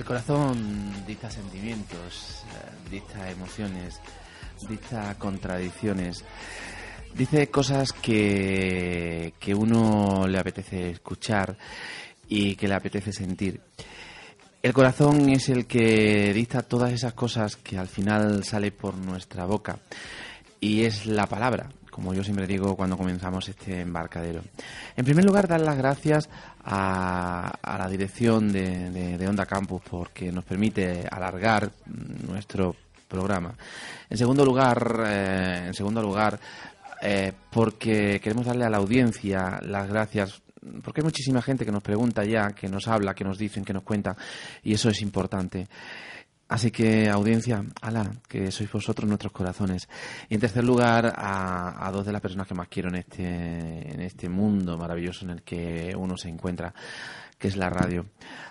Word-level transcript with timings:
El 0.00 0.06
corazón 0.06 1.04
dicta 1.06 1.30
sentimientos, 1.30 2.42
eh, 2.54 2.90
dicta 2.90 3.30
emociones, 3.30 4.00
dicta 4.66 5.14
contradicciones, 5.18 6.24
dice 7.14 7.50
cosas 7.50 7.92
que, 7.92 9.34
que 9.38 9.54
uno 9.54 10.26
le 10.26 10.38
apetece 10.38 10.92
escuchar 10.92 11.54
y 12.26 12.54
que 12.56 12.66
le 12.66 12.76
apetece 12.76 13.12
sentir. 13.12 13.60
El 14.62 14.72
corazón 14.72 15.28
es 15.28 15.50
el 15.50 15.66
que 15.66 16.32
dicta 16.32 16.62
todas 16.62 16.94
esas 16.94 17.12
cosas 17.12 17.56
que 17.56 17.76
al 17.76 17.88
final 17.88 18.42
sale 18.42 18.72
por 18.72 18.96
nuestra 18.96 19.44
boca 19.44 19.80
y 20.60 20.84
es 20.84 21.04
la 21.04 21.26
palabra, 21.26 21.68
como 21.90 22.14
yo 22.14 22.22
siempre 22.24 22.46
digo 22.46 22.76
cuando 22.76 22.96
comenzamos 22.96 23.48
este 23.48 23.80
embarcadero. 23.80 24.42
En 24.96 25.04
primer 25.04 25.24
lugar, 25.24 25.48
dar 25.48 25.60
las 25.60 25.76
gracias 25.76 26.28
a, 26.64 27.52
a 27.62 27.78
la 27.78 27.88
dirección 27.88 28.52
de, 28.52 28.90
de- 28.90 29.18
de 29.18 29.28
Onda 29.28 29.46
Campus 29.46 29.82
porque 29.88 30.30
nos 30.32 30.44
permite 30.44 31.06
alargar 31.10 31.70
nuestro 32.28 32.74
programa. 33.08 33.54
En 34.08 34.16
segundo 34.16 34.44
lugar, 34.44 35.02
eh, 35.06 35.64
en 35.68 35.74
segundo 35.74 36.00
lugar, 36.02 36.38
eh, 37.02 37.32
porque 37.50 38.20
queremos 38.22 38.46
darle 38.46 38.64
a 38.64 38.70
la 38.70 38.76
audiencia 38.76 39.58
las 39.62 39.88
gracias 39.88 40.42
porque 40.84 41.00
hay 41.00 41.04
muchísima 41.06 41.40
gente 41.40 41.64
que 41.64 41.72
nos 41.72 41.82
pregunta 41.82 42.22
ya, 42.22 42.50
que 42.50 42.68
nos 42.68 42.86
habla, 42.86 43.14
que 43.14 43.24
nos 43.24 43.38
dicen, 43.38 43.64
que 43.64 43.72
nos 43.72 43.82
cuenta, 43.82 44.14
y 44.62 44.74
eso 44.74 44.90
es 44.90 45.00
importante. 45.00 45.66
Así 46.50 46.72
que, 46.72 47.08
audiencia, 47.08 47.64
ala, 47.80 48.10
que 48.26 48.50
sois 48.50 48.66
vosotros 48.72 49.06
nuestros 49.06 49.32
corazones. 49.32 49.88
Y 50.28 50.34
en 50.34 50.40
tercer 50.40 50.64
lugar, 50.64 51.14
a, 51.16 51.86
a 51.86 51.92
dos 51.92 52.04
de 52.04 52.10
las 52.10 52.20
personas 52.20 52.48
que 52.48 52.54
más 52.54 52.66
quiero 52.66 52.88
en 52.88 52.96
este, 52.96 53.22
en 53.22 54.00
este 54.00 54.28
mundo 54.28 54.76
maravilloso 54.76 55.24
en 55.24 55.30
el 55.30 55.42
que 55.42 55.94
uno 55.96 56.16
se 56.16 56.28
encuentra, 56.28 56.74
que 57.38 57.46
es 57.46 57.56
la 57.56 57.70
radio. 57.70 58.04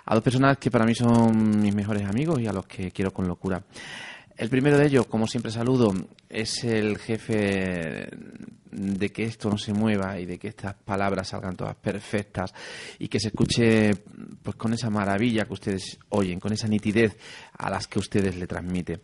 A 0.06 0.16
dos 0.16 0.24
personas 0.24 0.58
que 0.58 0.72
para 0.72 0.86
mí 0.86 0.96
son 0.96 1.60
mis 1.60 1.76
mejores 1.76 2.08
amigos 2.08 2.40
y 2.40 2.48
a 2.48 2.54
los 2.54 2.66
que 2.68 2.90
quiero 2.92 3.12
con 3.12 3.28
locura. 3.28 3.62
El 4.40 4.48
primero 4.48 4.78
de 4.78 4.88
ellos, 4.88 5.06
como 5.08 5.28
siempre 5.28 5.52
saludo, 5.52 5.94
es 6.30 6.64
el 6.64 6.98
jefe 6.98 8.08
de 8.72 9.10
que 9.12 9.24
esto 9.24 9.50
no 9.50 9.58
se 9.58 9.74
mueva 9.74 10.18
y 10.18 10.26
de 10.26 10.40
que 10.40 10.48
estas 10.48 10.76
palabras 10.76 11.28
salgan 11.28 11.58
todas 11.58 11.76
perfectas 11.76 12.54
y 13.00 13.10
que 13.10 13.20
se 13.20 13.28
escuche 13.28 13.94
pues 14.42 14.56
con 14.56 14.72
esa 14.72 14.90
maravilla 14.90 15.44
que 15.44 15.52
ustedes 15.52 16.00
oyen, 16.08 16.40
con 16.40 16.54
esa 16.54 16.70
nitidez 16.70 17.18
a 17.58 17.70
las 17.70 17.88
que 17.88 18.00
ustedes 18.00 18.38
le 18.38 18.48
transmite. 18.48 19.02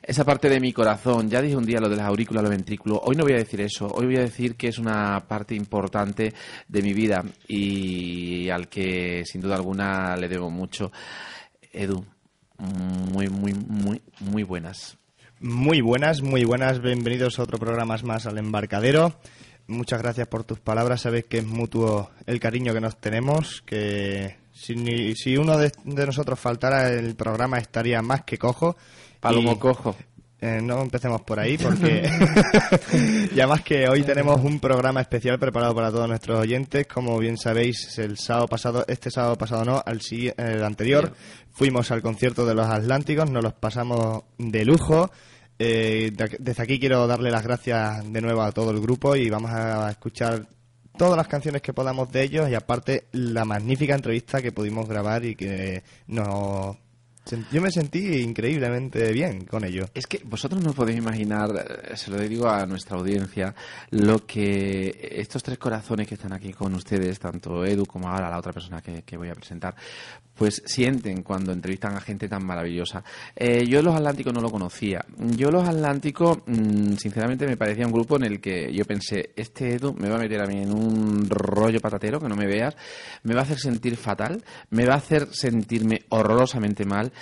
Esa 0.00 0.24
parte 0.24 0.48
de 0.48 0.60
mi 0.60 0.72
corazón, 0.72 1.28
ya 1.28 1.42
dije 1.42 1.56
un 1.56 1.66
día 1.66 1.80
lo 1.80 1.88
de 1.88 1.96
las 1.96 2.06
aurículas, 2.06 2.44
los 2.44 2.50
ventrículos, 2.50 3.00
hoy 3.02 3.16
no 3.16 3.24
voy 3.24 3.32
a 3.32 3.38
decir 3.38 3.60
eso, 3.62 3.88
hoy 3.88 4.06
voy 4.06 4.18
a 4.18 4.20
decir 4.20 4.54
que 4.54 4.68
es 4.68 4.78
una 4.78 5.18
parte 5.26 5.56
importante 5.56 6.32
de 6.68 6.82
mi 6.82 6.92
vida 6.92 7.24
y 7.48 8.48
al 8.50 8.68
que 8.68 9.24
sin 9.24 9.40
duda 9.40 9.56
alguna 9.56 10.16
le 10.16 10.28
debo 10.28 10.48
mucho. 10.48 10.92
Edu, 11.72 12.04
muy, 12.58 13.28
muy, 13.28 13.54
muy, 13.54 14.02
muy 14.20 14.42
buenas. 14.42 14.96
Muy 15.40 15.80
buenas, 15.80 16.22
muy 16.22 16.44
buenas. 16.44 16.80
Bienvenidos 16.80 17.38
a 17.38 17.42
otro 17.42 17.58
programa 17.58 17.96
más 18.02 18.26
al 18.26 18.38
embarcadero. 18.38 19.14
Muchas 19.66 20.00
gracias 20.00 20.28
por 20.28 20.44
tus 20.44 20.60
palabras. 20.60 21.02
Sabes 21.02 21.24
que 21.24 21.38
es 21.38 21.46
mutuo 21.46 22.10
el 22.26 22.40
cariño 22.40 22.72
que 22.72 22.80
nos 22.80 22.96
tenemos. 22.98 23.62
Que 23.62 24.36
si, 24.52 24.76
ni- 24.76 25.14
si 25.14 25.36
uno 25.36 25.58
de, 25.58 25.72
de 25.84 26.06
nosotros 26.06 26.38
faltara, 26.38 26.88
el 26.88 27.14
programa 27.16 27.58
estaría 27.58 28.00
más 28.00 28.22
que 28.24 28.38
cojo. 28.38 28.76
Palomo 29.20 29.52
Y, 29.52 29.56
cojo. 29.58 29.96
Eh, 30.40 30.60
no 30.62 30.82
empecemos 30.82 31.22
por 31.22 31.40
ahí 31.40 31.56
porque 31.56 32.08
y 33.34 33.40
además 33.40 33.62
que 33.62 33.88
hoy 33.88 34.02
tenemos 34.02 34.40
un 34.42 34.60
programa 34.60 35.00
especial 35.00 35.38
preparado 35.38 35.74
para 35.74 35.90
todos 35.90 36.08
nuestros 36.08 36.38
oyentes. 36.40 36.86
Como 36.86 37.18
bien 37.18 37.36
sabéis, 37.38 37.98
el 37.98 38.18
sábado 38.18 38.46
pasado, 38.48 38.84
este 38.88 39.10
sábado 39.10 39.36
pasado 39.38 39.64
no, 39.64 39.82
al 39.84 40.00
el 40.36 40.64
anterior, 40.64 41.12
fuimos 41.52 41.90
al 41.90 42.02
concierto 42.02 42.44
de 42.46 42.54
los 42.54 42.66
Atlánticos, 42.66 43.30
nos 43.30 43.42
los 43.42 43.54
pasamos 43.54 44.24
de 44.38 44.64
lujo. 44.64 45.10
Eh, 45.58 46.10
de- 46.14 46.36
desde 46.38 46.62
aquí 46.62 46.78
quiero 46.78 47.06
darle 47.06 47.30
las 47.30 47.42
gracias 47.42 48.12
de 48.12 48.20
nuevo 48.20 48.42
a 48.42 48.52
todo 48.52 48.70
el 48.72 48.80
grupo 48.80 49.16
y 49.16 49.30
vamos 49.30 49.50
a 49.50 49.90
escuchar 49.90 50.46
todas 50.98 51.16
las 51.16 51.28
canciones 51.28 51.62
que 51.62 51.72
podamos 51.72 52.12
de 52.12 52.22
ellos 52.24 52.50
y 52.50 52.54
aparte 52.54 53.06
la 53.12 53.44
magnífica 53.46 53.94
entrevista 53.94 54.42
que 54.42 54.52
pudimos 54.52 54.86
grabar 54.88 55.24
y 55.24 55.34
que 55.34 55.82
nos... 56.08 56.76
Yo 57.50 57.60
me 57.60 57.72
sentí 57.72 58.20
increíblemente 58.20 59.12
bien 59.12 59.46
con 59.46 59.64
ello. 59.64 59.86
Es 59.92 60.06
que 60.06 60.20
vosotros 60.24 60.62
no 60.62 60.72
podéis 60.72 60.98
imaginar, 60.98 61.50
eh, 61.90 61.96
se 61.96 62.12
lo 62.12 62.18
digo 62.18 62.48
a 62.48 62.64
nuestra 62.66 62.96
audiencia, 62.96 63.52
lo 63.90 64.24
que 64.24 64.96
estos 65.12 65.42
tres 65.42 65.58
corazones 65.58 66.06
que 66.06 66.14
están 66.14 66.32
aquí 66.32 66.52
con 66.52 66.72
ustedes, 66.74 67.18
tanto 67.18 67.64
Edu 67.64 67.84
como 67.84 68.08
ahora 68.08 68.30
la 68.30 68.38
otra 68.38 68.52
persona 68.52 68.80
que, 68.80 69.02
que 69.02 69.16
voy 69.16 69.28
a 69.28 69.34
presentar, 69.34 69.74
pues 70.36 70.62
sienten 70.66 71.22
cuando 71.22 71.52
entrevistan 71.52 71.96
a 71.96 72.00
gente 72.00 72.28
tan 72.28 72.44
maravillosa. 72.44 73.02
Eh, 73.34 73.66
yo 73.66 73.82
los 73.82 73.94
Atlánticos 73.94 74.32
no 74.32 74.40
lo 74.40 74.50
conocía. 74.50 75.04
Yo 75.18 75.50
los 75.50 75.66
Atlánticos, 75.66 76.38
mm, 76.46 76.92
sinceramente, 76.96 77.46
me 77.46 77.56
parecía 77.56 77.86
un 77.86 77.92
grupo 77.92 78.16
en 78.16 78.24
el 78.24 78.40
que 78.40 78.72
yo 78.72 78.84
pensé, 78.84 79.30
este 79.34 79.74
Edu 79.74 79.94
me 79.94 80.08
va 80.08 80.16
a 80.16 80.20
meter 80.20 80.40
a 80.42 80.46
mí 80.46 80.58
en 80.58 80.72
un 80.72 81.28
rollo 81.28 81.80
patatero 81.80 82.20
que 82.20 82.28
no 82.28 82.36
me 82.36 82.46
veas, 82.46 82.76
me 83.22 83.34
va 83.34 83.40
a 83.40 83.44
hacer 83.44 83.58
sentir 83.58 83.96
fatal, 83.96 84.44
me 84.70 84.84
va 84.84 84.94
a 84.94 84.98
hacer 84.98 85.28
sentirme 85.32 86.02
horrorosamente 86.10 86.84
mal. 86.84 87.12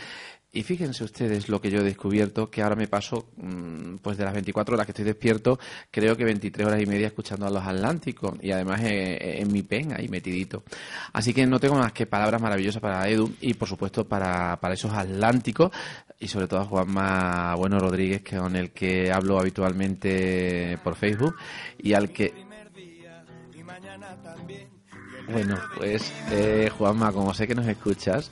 Y 0.55 0.62
fíjense 0.62 1.03
ustedes 1.03 1.49
lo 1.49 1.60
que 1.60 1.69
yo 1.69 1.81
he 1.81 1.82
descubierto, 1.82 2.49
que 2.49 2.62
ahora 2.62 2.77
me 2.77 2.87
paso, 2.87 3.27
mm, 3.38 3.97
pues 3.97 4.16
de 4.16 4.25
las 4.25 4.32
24 4.32 4.75
horas 4.77 4.87
que 4.87 4.93
estoy 4.93 5.05
despierto, 5.05 5.59
creo 5.91 6.16
que 6.16 6.25
23 6.25 6.65
horas 6.69 6.81
y 6.81 6.87
media 6.87 7.09
escuchando 7.09 7.44
a 7.44 7.50
los 7.50 7.65
Atlánticos 7.65 8.34
y 8.41 8.53
además 8.53 8.81
eh, 8.84 9.41
en 9.41 9.53
mi 9.53 9.62
pen 9.62 9.93
ahí 9.93 10.06
metidito. 10.06 10.62
Así 11.12 11.34
que 11.34 11.44
no 11.44 11.59
tengo 11.59 11.75
más 11.75 11.93
que 11.93 12.06
palabras 12.06 12.41
maravillosas 12.41 12.81
para 12.81 13.09
Edu 13.09 13.34
y 13.41 13.54
por 13.54 13.69
supuesto 13.69 14.06
para, 14.06 14.56
para 14.60 14.75
esos 14.75 14.93
Atlánticos 14.93 15.72
y 16.21 16.28
sobre 16.28 16.47
todo 16.47 16.60
a 16.60 16.66
Juanma 16.66 17.56
Bueno 17.56 17.81
Rodríguez, 17.81 18.22
que 18.22 18.37
con 18.37 18.54
el 18.54 18.71
que 18.71 19.10
hablo 19.10 19.41
habitualmente 19.41 20.78
por 20.84 20.94
Facebook 20.94 21.34
y 21.78 21.94
al 21.94 22.10
que 22.10 22.33
bueno, 25.27 25.59
pues 25.77 26.12
eh, 26.31 26.71
Juanma, 26.77 27.10
como 27.10 27.33
sé 27.33 27.49
que 27.49 27.54
nos 27.54 27.66
escuchas 27.66 28.31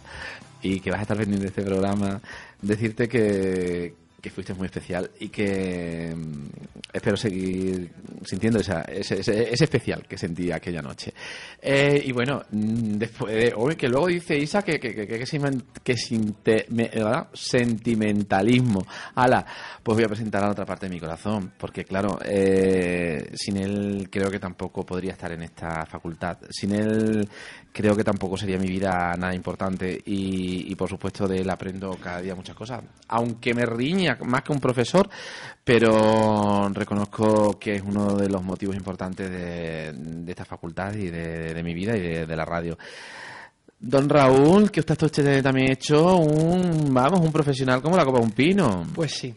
y 0.62 0.80
que 0.80 0.90
vas 0.90 1.00
a 1.00 1.02
estar 1.02 1.16
pendiente 1.16 1.46
este 1.48 1.62
programa, 1.62 2.20
decirte 2.60 3.08
que, 3.08 3.94
que 4.22 4.30
fuiste 4.30 4.54
muy 4.54 4.66
especial 4.66 5.10
y 5.19 5.28
que 5.28 6.14
mm, 6.16 6.48
espero 6.92 7.16
seguir 7.16 7.90
sintiendo 8.24 8.60
esa, 8.60 8.82
ese, 8.82 9.19
ese, 9.20 9.52
ese 9.52 9.64
especial 9.64 10.06
que 10.08 10.16
sentí 10.16 10.52
aquella 10.52 10.80
noche. 10.80 11.12
Eh, 11.60 12.00
y 12.06 12.12
bueno, 12.12 12.40
mm, 12.52 12.98
después 12.98 13.34
de 13.34 13.52
hoy, 13.56 13.74
que 13.74 13.88
luego 13.88 14.06
dice 14.06 14.38
Isa 14.38 14.62
que, 14.62 14.78
que, 14.78 14.94
que, 14.94 15.06
que, 15.08 15.96
sinte- 15.96 16.66
me- 16.69 16.90
sentimentalismo. 17.32 18.86
Ala, 19.16 19.44
pues 19.82 19.96
voy 19.96 20.04
a 20.04 20.08
presentar 20.08 20.42
a 20.42 20.46
la 20.46 20.52
otra 20.52 20.64
parte 20.64 20.86
de 20.86 20.94
mi 20.94 21.00
corazón, 21.00 21.52
porque 21.58 21.84
claro, 21.84 22.18
eh, 22.25 23.28
sin 23.34 23.56
él 23.56 24.08
creo 24.10 24.30
que 24.30 24.38
tampoco 24.38 24.86
podría 24.86 25.12
estar 25.12 25.32
en 25.32 25.42
esta 25.42 25.84
facultad. 25.86 26.38
Sin 26.50 26.72
él 26.75 27.28
creo 27.72 27.96
que 27.96 28.04
tampoco 28.04 28.36
sería 28.36 28.58
mi 28.58 28.68
vida 28.68 29.14
nada 29.18 29.34
importante 29.34 30.00
y 30.04 30.75
por 30.76 30.88
supuesto 30.88 31.26
de 31.26 31.38
él 31.40 31.50
aprendo 31.50 31.96
cada 32.00 32.20
día 32.20 32.34
muchas 32.36 32.54
cosas. 32.54 32.82
Aunque 33.08 33.52
me 33.54 33.66
riña 33.66 34.12
más 34.25 34.43
que 34.43 34.53
un 34.53 34.61
profesor, 34.61 35.09
pero 35.64 36.69
reconozco 36.70 37.59
que 37.59 37.76
es 37.76 37.82
uno 37.82 38.17
de 38.17 38.29
los 38.29 38.43
motivos 38.43 38.76
importantes 38.76 39.31
de, 39.31 39.93
de 39.93 40.31
esta 40.31 40.44
facultad 40.44 40.94
y 40.94 41.11
de, 41.11 41.61
mi 41.62 41.75
vida 41.75 41.97
y 41.97 42.00
de, 42.00 42.26
de 42.26 42.37
la 42.37 42.44
radio. 42.44 42.76
Don 43.85 44.09
Raúl, 44.09 44.70
que 44.70 44.79
usted 44.79 45.03
usted 45.03 45.43
también 45.43 45.73
hecho 45.73 46.17
un, 46.17 46.94
vamos, 46.94 47.20
un 47.20 47.32
profesional 47.32 47.82
como 47.82 47.97
la 47.97 48.05
copa 48.05 48.19
de 48.19 48.25
un 48.25 48.31
pino. 48.31 48.87
Pues 48.94 49.12
sí. 49.12 49.35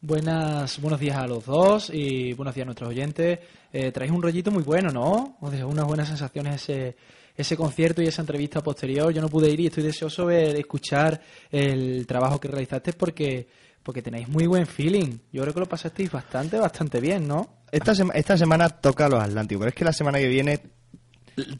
Buenas, 0.00 0.80
buenos 0.80 0.98
días 0.98 1.16
a 1.16 1.26
los 1.26 1.44
dos 1.44 1.90
y 1.92 2.32
buenos 2.32 2.54
días 2.54 2.64
a 2.64 2.66
nuestros 2.66 2.90
oyentes. 2.90 3.38
Eh, 3.72 3.90
traéis 3.92 4.12
un 4.12 4.22
rollito 4.22 4.50
muy 4.50 4.62
bueno, 4.62 4.90
¿no? 4.90 5.36
Os 5.40 5.50
dejó 5.50 5.68
unas 5.68 5.84
buenas 5.84 6.08
sensaciones 6.08 6.62
ese, 6.62 6.96
ese 7.36 7.56
concierto 7.56 8.02
y 8.02 8.06
esa 8.06 8.22
entrevista 8.22 8.60
posterior. 8.62 9.12
Yo 9.12 9.20
no 9.20 9.28
pude 9.28 9.50
ir 9.50 9.60
y 9.60 9.66
estoy 9.66 9.82
deseoso 9.82 10.26
de 10.26 10.58
escuchar 10.58 11.20
el 11.50 12.06
trabajo 12.06 12.38
que 12.38 12.48
realizaste 12.48 12.92
porque, 12.92 13.46
porque 13.82 14.02
tenéis 14.02 14.28
muy 14.28 14.46
buen 14.46 14.66
feeling. 14.66 15.18
Yo 15.32 15.42
creo 15.42 15.54
que 15.54 15.60
lo 15.60 15.68
pasasteis 15.68 16.10
bastante, 16.10 16.58
bastante 16.58 17.00
bien, 17.00 17.26
¿no? 17.26 17.64
Esta, 17.70 17.92
esta 18.14 18.36
semana 18.36 18.68
toca 18.68 19.08
los 19.08 19.22
Atlánticos, 19.22 19.60
pero 19.60 19.68
es 19.70 19.74
que 19.74 19.84
la 19.84 19.92
semana 19.92 20.18
que 20.18 20.28
viene 20.28 20.60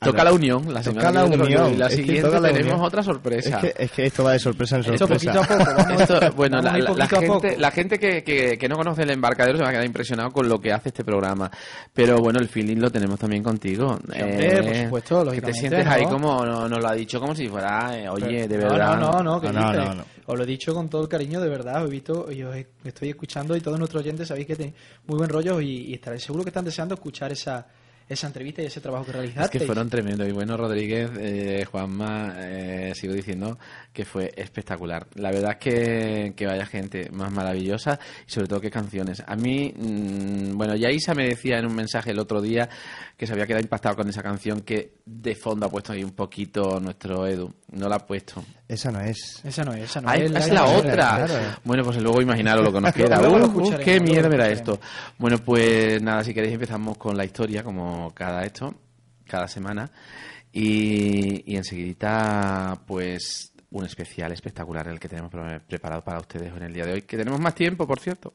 Toca 0.01 0.23
la 0.25 0.33
unión, 0.33 0.65
la 0.73 0.83
Toca 0.83 1.01
semana 1.01 1.23
la 1.25 1.31
que 1.37 1.43
unión, 1.43 1.73
Y 1.73 1.77
la 1.77 1.87
es 1.87 1.91
que 1.93 1.97
siguiente 2.03 2.23
toca 2.29 2.41
la 2.41 2.49
tenemos 2.49 2.73
unión. 2.75 2.87
otra 2.87 3.03
sorpresa. 3.03 3.49
Es 3.49 3.73
que, 3.75 3.85
es 3.85 3.91
que 3.91 4.07
esto 4.07 4.25
va 4.25 4.33
de 4.33 4.39
sorpresa 4.39 4.77
en 4.77 4.81
Esto 4.83 4.99
sorpresa. 4.99 5.33
poquito 5.33 5.55
a 5.55 5.59
poco. 5.87 6.03
Esto, 6.03 6.33
bueno, 6.37 6.61
la, 6.61 6.73
a 6.75 6.79
ir 6.79 6.85
la- 6.85 6.91
la 6.91 6.97
poquito 6.97 7.17
a 7.17 7.21
gente, 7.21 7.49
poco. 7.51 7.61
la 7.61 7.71
gente 7.71 7.99
que, 7.99 8.23
que- 8.23 8.59
que 8.59 8.69
no 8.69 8.77
conoce 8.77 9.03
el 9.05 9.11
embarcadero 9.11 9.57
se 9.57 9.63
va 9.63 9.71
a 9.71 9.73
quedar 9.73 9.87
impresionado 9.87 10.31
con 10.31 10.49
lo 10.49 10.61
que 10.61 10.73
hace 10.73 10.91
este 10.91 11.05
programa. 11.05 11.51
Pero 11.95 12.19
bueno, 12.19 12.39
el 12.39 12.49
feeling 12.49 12.77
lo 12.79 12.91
tenemos 12.91 13.19
también 13.19 13.43
contigo. 13.43 13.99
Sí, 14.13 14.21
hombre, 14.23 14.63
por 14.63 14.77
supuesto, 15.03 15.31
Que 15.33 15.41
te 15.41 15.55
sientes 15.55 15.85
¿no? 15.87 15.91
ahí 15.93 16.05
como, 16.05 16.45
no- 16.45 16.69
nos 16.69 16.81
lo 16.81 16.89
ha 16.89 16.95
dicho 16.95 17.19
como 17.19 17.35
si 17.35 17.49
fuera, 17.49 17.99
eh, 17.99 18.09
oye, 18.09 18.47
de 18.47 18.57
verdad. 18.59 18.99
No, 18.99 19.13
no, 19.13 19.23
no, 19.23 19.41
¿qué 19.41 19.51
No, 19.53 19.73
no, 19.73 19.81
dices? 19.81 19.97
no. 19.97 20.05
Os 20.27 20.37
lo 20.39 20.45
he 20.45 20.47
dicho 20.47 20.73
con 20.75 20.89
todo 20.89 21.03
el 21.03 21.09
cariño, 21.09 21.41
de 21.41 21.49
verdad. 21.49 21.83
Os 21.83 21.89
he 21.89 21.93
visto 21.93 22.31
y 22.31 22.43
os 22.43 22.55
estoy 22.85 23.09
escuchando 23.09 23.57
y 23.57 23.61
todos 23.61 23.79
nuestros 23.79 24.03
oyentes 24.03 24.29
sabéis 24.29 24.47
que 24.47 24.55
tenéis 24.57 24.75
muy 25.07 25.17
buen 25.19 25.29
rollo 25.31 25.61
y, 25.61 25.87
y 25.91 25.95
estaréis 25.95 26.23
seguro 26.23 26.45
que 26.45 26.51
están 26.51 26.65
deseando 26.65 26.95
escuchar 26.95 27.33
esa, 27.33 27.67
esa 28.13 28.27
entrevista 28.27 28.63
y 28.63 28.67
ese 28.67 28.81
trabajo 28.81 29.05
que 29.05 29.11
Es 29.11 29.17
realizaste. 29.17 29.59
que 29.59 29.65
fueron 29.67 29.89
tremendos. 29.91 30.29
Y 30.29 30.33
bueno, 30.33 30.57
Rodríguez, 30.57 31.11
eh, 31.19 31.65
Juanma, 31.71 32.35
eh, 32.39 32.93
sigo 32.95 33.15
diciendo 33.15 33.59
que 33.93 34.05
fue 34.05 34.33
espectacular. 34.37 35.07
La 35.15 35.31
verdad 35.31 35.53
es 35.53 35.57
que, 35.59 36.35
que 36.37 36.47
vaya 36.47 36.67
gente 36.67 37.11
más 37.11 37.33
maravillosa 37.33 37.99
y 38.27 38.31
sobre 38.31 38.49
todo 38.49 38.61
qué 38.61 38.71
canciones. 38.71 39.23
A 39.27 39.37
mí, 39.37 39.73
mm, 39.77 40.57
bueno, 40.57 40.75
ya 40.77 40.91
Isa 40.91 41.15
me 41.15 41.27
decía 41.29 41.59
en 41.59 41.67
un 41.67 41.75
mensaje 41.75 42.11
el 42.11 42.19
otro 42.19 42.41
día 42.41 42.69
que 43.17 43.27
se 43.27 43.33
había 43.33 43.47
quedado 43.47 43.63
impactado 43.63 43.97
con 43.97 44.09
esa 44.09 44.23
canción 44.23 44.61
que 44.63 44.95
de 45.05 45.35
fondo 45.35 45.67
ha 45.67 45.71
puesto 45.71 45.93
ahí 45.93 46.03
un 46.05 46.13
poquito 46.13 46.79
nuestro 46.81 47.27
Edu. 47.27 47.53
No 47.73 47.89
la 47.89 47.97
ha 47.97 48.07
puesto. 48.07 48.43
Esa 48.73 48.91
no 48.91 49.01
es. 49.01 49.41
Esa 49.45 49.65
no 49.65 49.73
es, 49.75 49.83
esa 49.85 50.01
no 50.01 50.09
Ah, 50.09 50.17
es. 50.17 50.31
es 50.31 50.49
la 50.51 50.65
otra. 50.65 50.79
otra. 50.93 51.27
claro. 51.27 51.57
Bueno, 51.65 51.85
pues 51.85 51.99
luego 51.99 52.23
imaginaros 52.23 52.65
lo 52.65 52.73
que 52.73 52.81
nos 52.81 52.93
queda. 52.95 53.19
Luego 53.21 53.39
lo 53.39 53.45
Uh, 53.45 53.49
uh, 53.49 53.51
escucharemos, 53.51 53.85
qué 53.85 53.91
luego 53.99 54.05
lo 54.07 54.13
miedo 54.13 54.29
me 54.31 54.37
da 54.39 54.49
escucharemos. 54.51 54.87
esto. 54.89 55.15
Bueno, 55.19 55.39
pues 55.39 56.03
nada, 56.03 56.25
si 56.25 56.33
queréis 56.33 56.55
empezamos 56.55 56.97
con 56.97 57.17
la 57.17 57.25
historia, 57.25 57.63
como 57.63 58.13
cada 58.15 58.45
esto, 58.45 58.75
cada 59.27 59.47
semana. 59.47 59.91
Y, 60.53 61.53
y 61.53 61.57
enseguidita, 61.57 62.79
pues, 62.87 63.53
un 63.71 63.85
especial 63.85 64.33
espectacular 64.33 64.87
el 64.89 64.99
que 65.01 65.09
tenemos 65.09 65.31
pre- 65.31 65.61
preparado 65.61 66.03
para 66.03 66.21
ustedes 66.21 66.53
en 66.57 66.63
el 66.63 66.73
día 66.73 66.85
de 66.87 66.93
hoy. 66.95 67.03
Que 67.03 67.17
tenemos 67.17 67.41
más 67.41 67.55
tiempo, 67.55 67.87
por 67.87 68.01
cierto. 68.01 68.35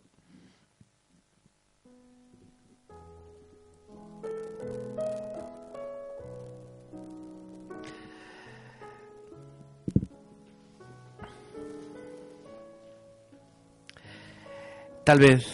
Tal 15.08 15.20
vez 15.20 15.48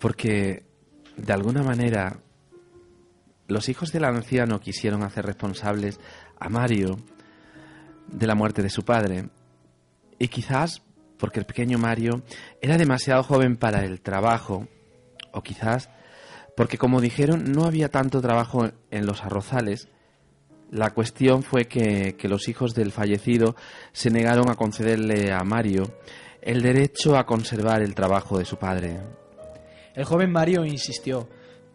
porque 0.00 0.62
de 1.16 1.32
alguna 1.32 1.64
manera 1.64 2.20
los 3.48 3.68
hijos 3.68 3.90
del 3.90 4.04
anciano 4.04 4.60
quisieron 4.60 5.02
hacer 5.02 5.26
responsables 5.26 5.98
a 6.38 6.48
Mario 6.48 6.96
de 8.06 8.28
la 8.28 8.36
muerte 8.36 8.62
de 8.62 8.70
su 8.70 8.84
padre. 8.84 9.28
Y 10.20 10.28
quizás 10.28 10.82
porque 11.18 11.40
el 11.40 11.46
pequeño 11.46 11.78
Mario 11.78 12.22
era 12.62 12.78
demasiado 12.78 13.24
joven 13.24 13.56
para 13.56 13.84
el 13.84 14.00
trabajo, 14.00 14.68
o 15.32 15.42
quizás 15.42 15.90
porque, 16.56 16.78
como 16.78 17.00
dijeron, 17.00 17.50
no 17.50 17.64
había 17.64 17.88
tanto 17.88 18.22
trabajo 18.22 18.70
en 18.92 19.04
los 19.04 19.24
arrozales. 19.24 19.88
La 20.70 20.90
cuestión 20.90 21.42
fue 21.42 21.64
que, 21.64 22.14
que 22.16 22.28
los 22.28 22.46
hijos 22.46 22.72
del 22.72 22.92
fallecido 22.92 23.56
se 23.90 24.10
negaron 24.10 24.48
a 24.48 24.54
concederle 24.54 25.32
a 25.32 25.42
Mario 25.42 25.92
el 26.44 26.60
derecho 26.60 27.16
a 27.16 27.24
conservar 27.24 27.80
el 27.80 27.94
trabajo 27.94 28.38
de 28.38 28.44
su 28.44 28.58
padre. 28.58 29.00
El 29.94 30.04
joven 30.04 30.30
Mario 30.30 30.66
insistió. 30.66 31.26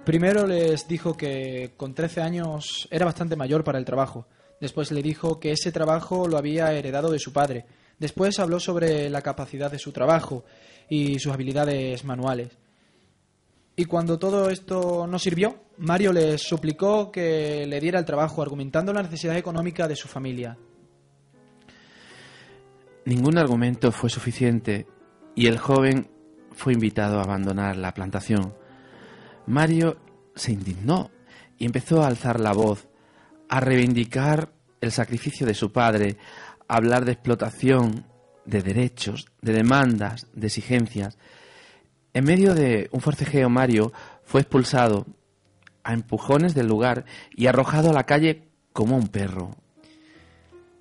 Primero 0.05 0.45
les 0.45 0.87
dijo 0.87 1.17
que 1.17 1.73
con 1.75 1.95
13 1.95 2.21
años 2.21 2.87
era 2.91 3.05
bastante 3.05 3.35
mayor 3.35 3.63
para 3.63 3.79
el 3.79 3.85
trabajo. 3.85 4.27
Después 4.61 4.91
le 4.91 5.01
dijo 5.01 5.39
que 5.39 5.53
ese 5.53 5.71
trabajo 5.71 6.27
lo 6.27 6.37
había 6.37 6.71
heredado 6.73 7.09
de 7.09 7.17
su 7.17 7.33
padre. 7.33 7.65
Después 7.97 8.37
habló 8.37 8.59
sobre 8.59 9.09
la 9.09 9.23
capacidad 9.23 9.71
de 9.71 9.79
su 9.79 9.91
trabajo 9.91 10.45
y 10.87 11.17
sus 11.17 11.33
habilidades 11.33 12.03
manuales. 12.05 12.49
Y 13.75 13.85
cuando 13.85 14.19
todo 14.19 14.51
esto 14.51 15.07
no 15.07 15.17
sirvió, 15.17 15.63
Mario 15.77 16.13
les 16.13 16.43
suplicó 16.43 17.11
que 17.11 17.65
le 17.65 17.79
diera 17.79 17.97
el 17.97 18.05
trabajo, 18.05 18.43
argumentando 18.43 18.93
la 18.93 19.01
necesidad 19.01 19.35
económica 19.35 19.87
de 19.87 19.95
su 19.95 20.07
familia. 20.07 20.57
Ningún 23.05 23.37
argumento 23.37 23.91
fue 23.91 24.09
suficiente 24.09 24.87
y 25.35 25.47
el 25.47 25.57
joven 25.57 26.09
fue 26.51 26.73
invitado 26.73 27.19
a 27.19 27.23
abandonar 27.23 27.77
la 27.77 27.93
plantación. 27.93 28.53
Mario 29.47 29.97
se 30.35 30.51
indignó 30.51 31.11
y 31.57 31.65
empezó 31.65 32.03
a 32.03 32.07
alzar 32.07 32.39
la 32.39 32.53
voz, 32.53 32.87
a 33.47 33.59
reivindicar 33.59 34.51
el 34.81 34.91
sacrificio 34.91 35.45
de 35.47 35.53
su 35.53 35.71
padre, 35.71 36.17
a 36.67 36.75
hablar 36.75 37.05
de 37.05 37.13
explotación, 37.13 38.05
de 38.45 38.61
derechos, 38.61 39.27
de 39.41 39.53
demandas, 39.53 40.27
de 40.33 40.47
exigencias. 40.47 41.17
En 42.13 42.25
medio 42.25 42.53
de 42.53 42.89
un 42.91 43.01
forcejeo, 43.01 43.49
Mario 43.49 43.93
fue 44.23 44.41
expulsado 44.41 45.05
a 45.83 45.93
empujones 45.93 46.53
del 46.55 46.67
lugar 46.67 47.05
y 47.31 47.47
arrojado 47.47 47.91
a 47.91 47.93
la 47.93 48.05
calle 48.05 48.47
como 48.73 48.97
un 48.97 49.07
perro. 49.07 49.55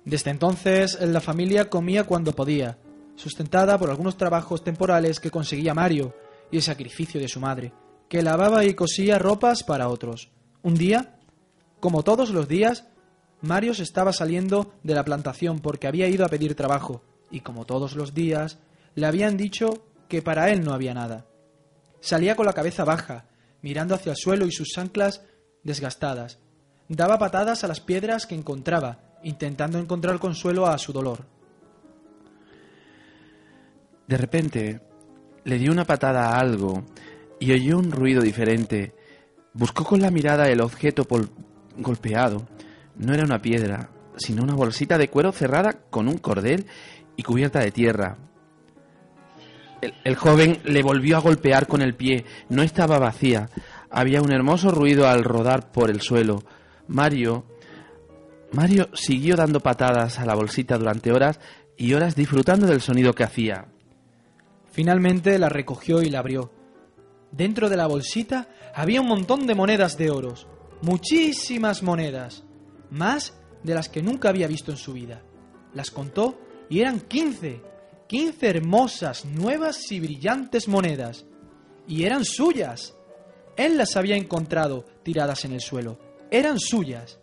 Desde 0.09 0.31
entonces, 0.31 0.99
la 1.01 1.21
familia 1.21 1.69
comía 1.69 2.05
cuando 2.05 2.33
podía, 2.33 2.79
sustentada 3.15 3.77
por 3.77 3.91
algunos 3.91 4.17
trabajos 4.17 4.63
temporales 4.63 5.19
que 5.19 5.29
conseguía 5.29 5.75
Mario 5.75 6.15
y 6.49 6.55
el 6.55 6.63
sacrificio 6.63 7.21
de 7.21 7.27
su 7.27 7.39
madre, 7.39 7.73
que 8.09 8.23
lavaba 8.23 8.65
y 8.65 8.73
cosía 8.73 9.19
ropas 9.19 9.61
para 9.61 9.87
otros. 9.87 10.31
Un 10.63 10.73
día, 10.73 11.19
como 11.79 12.01
todos 12.01 12.31
los 12.31 12.47
días, 12.47 12.85
Mario 13.41 13.75
se 13.75 13.83
estaba 13.83 14.11
saliendo 14.11 14.73
de 14.81 14.95
la 14.95 15.05
plantación 15.05 15.59
porque 15.59 15.85
había 15.85 16.07
ido 16.07 16.25
a 16.25 16.29
pedir 16.29 16.55
trabajo, 16.55 17.03
y 17.29 17.41
como 17.41 17.65
todos 17.65 17.95
los 17.95 18.15
días, 18.15 18.57
le 18.95 19.05
habían 19.05 19.37
dicho 19.37 19.85
que 20.07 20.23
para 20.23 20.49
él 20.49 20.63
no 20.63 20.73
había 20.73 20.95
nada. 20.95 21.27
Salía 21.99 22.35
con 22.35 22.47
la 22.47 22.53
cabeza 22.53 22.83
baja, 22.83 23.25
mirando 23.61 23.93
hacia 23.93 24.13
el 24.13 24.17
suelo 24.17 24.47
y 24.47 24.51
sus 24.51 24.75
anclas 24.79 25.21
desgastadas. 25.61 26.39
Daba 26.87 27.19
patadas 27.19 27.63
a 27.63 27.67
las 27.67 27.79
piedras 27.79 28.25
que 28.25 28.33
encontraba, 28.33 29.08
intentando 29.23 29.79
encontrar 29.79 30.19
consuelo 30.19 30.67
a 30.67 30.77
su 30.77 30.93
dolor. 30.93 31.25
De 34.07 34.17
repente 34.17 34.81
le 35.43 35.57
dio 35.57 35.71
una 35.71 35.85
patada 35.85 36.29
a 36.29 36.39
algo 36.39 36.83
y 37.39 37.51
oyó 37.51 37.77
un 37.77 37.91
ruido 37.91 38.21
diferente. 38.21 38.93
Buscó 39.53 39.83
con 39.83 40.01
la 40.01 40.11
mirada 40.11 40.49
el 40.49 40.61
objeto 40.61 41.07
golpeado. 41.77 42.47
No 42.95 43.13
era 43.13 43.23
una 43.23 43.41
piedra, 43.41 43.89
sino 44.17 44.43
una 44.43 44.55
bolsita 44.55 44.97
de 44.97 45.09
cuero 45.09 45.31
cerrada 45.31 45.73
con 45.89 46.07
un 46.07 46.17
cordel 46.17 46.65
y 47.15 47.23
cubierta 47.23 47.59
de 47.59 47.71
tierra. 47.71 48.17
El 50.03 50.15
joven 50.15 50.59
le 50.65 50.83
volvió 50.83 51.17
a 51.17 51.21
golpear 51.21 51.67
con 51.67 51.81
el 51.81 51.95
pie. 51.95 52.25
No 52.49 52.63
estaba 52.63 52.99
vacía. 52.99 53.49
Había 53.89 54.21
un 54.21 54.31
hermoso 54.31 54.71
ruido 54.71 55.07
al 55.07 55.23
rodar 55.23 55.71
por 55.71 55.89
el 55.89 56.01
suelo. 56.01 56.43
Mario 56.87 57.45
Mario 58.51 58.89
siguió 58.93 59.35
dando 59.35 59.59
patadas 59.59 60.19
a 60.19 60.25
la 60.25 60.33
bolsita 60.33 60.77
durante 60.77 61.11
horas 61.11 61.39
y 61.77 61.93
horas 61.93 62.15
disfrutando 62.15 62.65
del 62.65 62.81
sonido 62.81 63.13
que 63.13 63.23
hacía. 63.23 63.67
Finalmente 64.71 65.37
la 65.37 65.49
recogió 65.49 66.01
y 66.01 66.09
la 66.09 66.19
abrió. 66.19 66.51
Dentro 67.31 67.69
de 67.69 67.77
la 67.77 67.87
bolsita 67.87 68.47
había 68.73 69.01
un 69.01 69.07
montón 69.07 69.45
de 69.45 69.55
monedas 69.55 69.97
de 69.97 70.09
oros. 70.09 70.47
Muchísimas 70.81 71.83
monedas. 71.83 72.43
Más 72.89 73.33
de 73.63 73.75
las 73.75 73.87
que 73.87 74.01
nunca 74.01 74.29
había 74.29 74.47
visto 74.47 74.71
en 74.71 74.77
su 74.77 74.93
vida. 74.93 75.21
Las 75.73 75.91
contó 75.91 76.39
y 76.69 76.79
eran 76.79 77.01
quince. 77.01 77.61
Quince 78.07 78.47
hermosas, 78.49 79.25
nuevas 79.25 79.91
y 79.91 79.99
brillantes 79.99 80.67
monedas. 80.67 81.25
Y 81.87 82.03
eran 82.03 82.25
suyas. 82.25 82.95
Él 83.55 83.77
las 83.77 83.95
había 83.95 84.15
encontrado 84.15 84.85
tiradas 85.03 85.45
en 85.45 85.51
el 85.53 85.61
suelo. 85.61 85.99
Eran 86.31 86.59
suyas. 86.59 87.19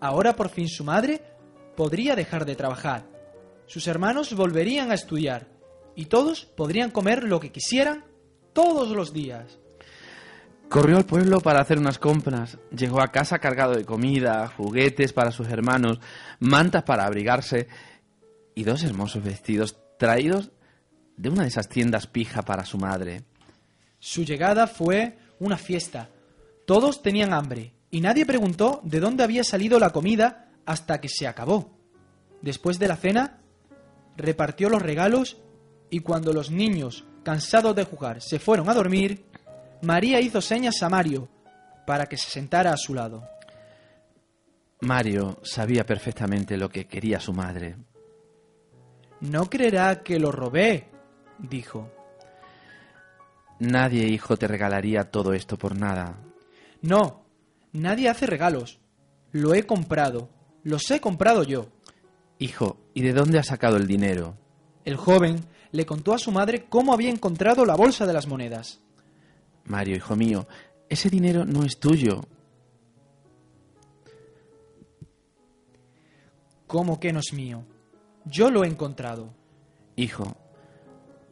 Ahora 0.00 0.34
por 0.34 0.48
fin 0.48 0.68
su 0.68 0.84
madre 0.84 1.20
podría 1.76 2.16
dejar 2.16 2.44
de 2.44 2.56
trabajar. 2.56 3.06
Sus 3.66 3.86
hermanos 3.86 4.34
volverían 4.34 4.90
a 4.90 4.94
estudiar 4.94 5.48
y 5.94 6.06
todos 6.06 6.44
podrían 6.44 6.90
comer 6.90 7.24
lo 7.24 7.38
que 7.38 7.52
quisieran 7.52 8.04
todos 8.52 8.88
los 8.90 9.12
días. 9.12 9.58
Corrió 10.68 10.96
al 10.96 11.04
pueblo 11.04 11.40
para 11.40 11.60
hacer 11.60 11.78
unas 11.78 11.98
compras. 11.98 12.58
Llegó 12.70 13.00
a 13.02 13.10
casa 13.10 13.38
cargado 13.38 13.74
de 13.74 13.84
comida, 13.84 14.48
juguetes 14.56 15.12
para 15.12 15.32
sus 15.32 15.48
hermanos, 15.48 16.00
mantas 16.38 16.84
para 16.84 17.04
abrigarse 17.04 17.68
y 18.54 18.64
dos 18.64 18.84
hermosos 18.84 19.22
vestidos 19.22 19.78
traídos 19.98 20.50
de 21.16 21.28
una 21.28 21.42
de 21.42 21.48
esas 21.48 21.68
tiendas 21.68 22.06
pija 22.06 22.42
para 22.42 22.64
su 22.64 22.78
madre. 22.78 23.24
Su 23.98 24.24
llegada 24.24 24.66
fue 24.66 25.18
una 25.38 25.58
fiesta. 25.58 26.08
Todos 26.66 27.02
tenían 27.02 27.34
hambre 27.34 27.74
y 27.90 28.00
nadie 28.00 28.26
preguntó 28.26 28.80
de 28.84 29.00
dónde 29.00 29.24
había 29.24 29.44
salido 29.44 29.78
la 29.78 29.90
comida 29.90 30.48
hasta 30.64 31.00
que 31.00 31.08
se 31.08 31.26
acabó. 31.26 31.76
Después 32.42 32.78
de 32.78 32.88
la 32.88 32.96
cena, 32.96 33.40
repartió 34.16 34.68
los 34.68 34.82
regalos 34.82 35.38
y 35.90 36.00
cuando 36.00 36.32
los 36.32 36.50
niños, 36.50 37.04
cansados 37.22 37.74
de 37.74 37.84
jugar, 37.84 38.22
se 38.22 38.38
fueron 38.38 38.68
a 38.68 38.74
dormir, 38.74 39.24
María 39.82 40.20
hizo 40.20 40.40
señas 40.40 40.82
a 40.82 40.88
Mario 40.88 41.28
para 41.86 42.06
que 42.06 42.16
se 42.16 42.30
sentara 42.30 42.72
a 42.72 42.76
su 42.76 42.94
lado. 42.94 43.26
Mario 44.80 45.38
sabía 45.42 45.84
perfectamente 45.84 46.56
lo 46.56 46.68
que 46.68 46.86
quería 46.86 47.20
su 47.20 47.32
madre. 47.32 47.76
No 49.20 49.50
creerá 49.50 50.02
que 50.02 50.18
lo 50.18 50.32
robé, 50.32 50.88
dijo. 51.38 51.90
Nadie, 53.58 54.06
hijo, 54.06 54.38
te 54.38 54.48
regalaría 54.48 55.10
todo 55.10 55.34
esto 55.34 55.58
por 55.58 55.76
nada. 55.76 56.16
No, 56.80 57.19
nadie 57.72 58.08
hace 58.08 58.26
regalos. 58.26 58.80
Lo 59.32 59.54
he 59.54 59.64
comprado. 59.64 60.28
Los 60.62 60.90
he 60.90 61.00
comprado 61.00 61.42
yo. 61.44 61.68
Hijo, 62.38 62.78
¿y 62.94 63.02
de 63.02 63.12
dónde 63.12 63.38
has 63.38 63.46
sacado 63.46 63.76
el 63.76 63.86
dinero? 63.86 64.36
El 64.84 64.96
joven 64.96 65.44
le 65.72 65.86
contó 65.86 66.14
a 66.14 66.18
su 66.18 66.32
madre 66.32 66.66
cómo 66.68 66.92
había 66.92 67.10
encontrado 67.10 67.64
la 67.64 67.76
bolsa 67.76 68.06
de 68.06 68.12
las 68.12 68.26
monedas. 68.26 68.80
Mario, 69.64 69.96
hijo 69.96 70.16
mío, 70.16 70.48
ese 70.88 71.10
dinero 71.10 71.44
no 71.44 71.64
es 71.64 71.78
tuyo. 71.78 72.22
¿Cómo 76.66 76.98
que 76.98 77.12
no 77.12 77.20
es 77.20 77.32
mío? 77.32 77.64
Yo 78.24 78.50
lo 78.50 78.64
he 78.64 78.68
encontrado. 78.68 79.34
Hijo, 79.96 80.36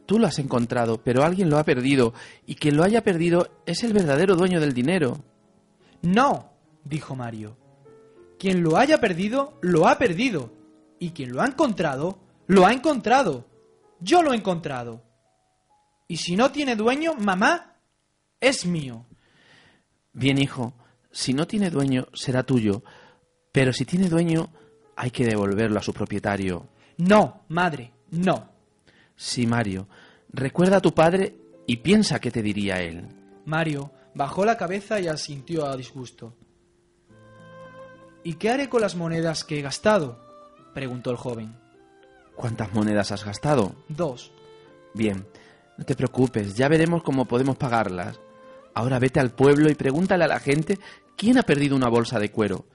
tú 0.05 0.19
lo 0.19 0.27
has 0.27 0.39
encontrado, 0.39 1.01
pero 1.03 1.23
alguien 1.23 1.49
lo 1.49 1.57
ha 1.57 1.63
perdido, 1.63 2.13
y 2.45 2.55
quien 2.55 2.75
lo 2.75 2.83
haya 2.83 3.03
perdido 3.03 3.49
es 3.65 3.83
el 3.83 3.93
verdadero 3.93 4.35
dueño 4.35 4.59
del 4.59 4.73
dinero. 4.73 5.23
No, 6.01 6.53
dijo 6.83 7.15
Mario. 7.15 7.57
Quien 8.37 8.63
lo 8.63 8.77
haya 8.77 8.99
perdido, 8.99 9.57
lo 9.61 9.87
ha 9.87 9.97
perdido. 9.97 10.53
Y 10.99 11.11
quien 11.11 11.31
lo 11.31 11.41
ha 11.41 11.45
encontrado, 11.45 12.19
lo 12.47 12.65
ha 12.65 12.73
encontrado. 12.73 13.45
Yo 13.99 14.21
lo 14.21 14.33
he 14.33 14.37
encontrado. 14.37 15.03
Y 16.07 16.17
si 16.17 16.35
no 16.35 16.51
tiene 16.51 16.75
dueño, 16.75 17.15
mamá, 17.15 17.75
es 18.39 18.65
mío. 18.65 19.05
Bien, 20.13 20.37
hijo, 20.37 20.73
si 21.11 21.33
no 21.33 21.45
tiene 21.45 21.69
dueño, 21.69 22.07
será 22.13 22.43
tuyo, 22.43 22.83
pero 23.51 23.73
si 23.73 23.85
tiene 23.85 24.09
dueño, 24.09 24.49
hay 24.95 25.11
que 25.11 25.25
devolverlo 25.25 25.79
a 25.79 25.83
su 25.83 25.93
propietario. 25.93 26.67
No, 26.97 27.43
madre, 27.49 27.93
no. 28.11 28.49
Sí, 29.15 29.45
Mario, 29.45 29.87
recuerda 30.31 30.77
a 30.77 30.81
tu 30.81 30.93
padre 30.93 31.35
y 31.67 31.77
piensa 31.77 32.19
qué 32.19 32.31
te 32.31 32.41
diría 32.41 32.81
él. 32.81 33.05
Mario 33.45 33.91
bajó 34.19 34.43
la 34.43 34.57
cabeza 34.57 34.99
y 34.99 35.07
asintió 35.07 35.65
a 35.65 35.77
disgusto. 35.77 36.33
¿Y 38.21 38.33
qué 38.33 38.49
haré 38.49 38.67
con 38.67 38.81
las 38.81 38.97
monedas 38.97 39.45
que 39.45 39.57
he 39.57 39.61
gastado? 39.61 40.19
preguntó 40.73 41.09
el 41.09 41.15
joven. 41.15 41.55
¿Cuántas 42.35 42.73
monedas 42.73 43.13
has 43.13 43.23
gastado? 43.23 43.77
Dos. 43.87 44.33
Bien, 44.93 45.25
no 45.77 45.85
te 45.85 45.95
preocupes, 45.95 46.53
ya 46.53 46.67
veremos 46.67 47.01
cómo 47.01 47.29
podemos 47.29 47.55
pagarlas. 47.55 48.19
Ahora 48.73 48.99
vete 48.99 49.21
al 49.21 49.31
pueblo 49.31 49.69
y 49.69 49.75
pregúntale 49.75 50.25
a 50.25 50.27
la 50.27 50.41
gente 50.41 50.79
quién 51.15 51.37
ha 51.37 51.43
perdido 51.43 51.77
una 51.77 51.87
bolsa 51.87 52.19
de 52.19 52.29
cuero. 52.29 52.65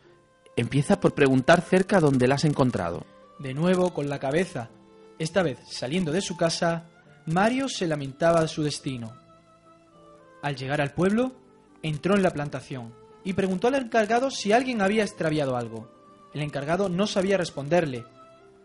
Empieza 0.56 0.98
por 0.98 1.12
preguntar 1.12 1.60
cerca 1.60 2.00
donde 2.00 2.26
la 2.26 2.36
has 2.36 2.46
encontrado. 2.46 3.04
De 3.38 3.52
nuevo 3.52 3.92
con 3.92 4.08
la 4.08 4.18
cabeza, 4.18 4.70
esta 5.18 5.42
vez 5.42 5.58
saliendo 5.70 6.10
de 6.10 6.22
su 6.22 6.38
casa, 6.38 6.86
Mario 7.26 7.68
se 7.68 7.86
lamentaba 7.86 8.40
de 8.40 8.48
su 8.48 8.62
destino. 8.62 9.23
Al 10.44 10.56
llegar 10.56 10.82
al 10.82 10.92
pueblo, 10.92 11.32
entró 11.82 12.14
en 12.14 12.22
la 12.22 12.34
plantación 12.34 12.92
y 13.24 13.32
preguntó 13.32 13.68
al 13.68 13.76
encargado 13.76 14.30
si 14.30 14.52
alguien 14.52 14.82
había 14.82 15.02
extraviado 15.02 15.56
algo. 15.56 15.88
El 16.34 16.42
encargado 16.42 16.90
no 16.90 17.06
sabía 17.06 17.38
responderle, 17.38 18.04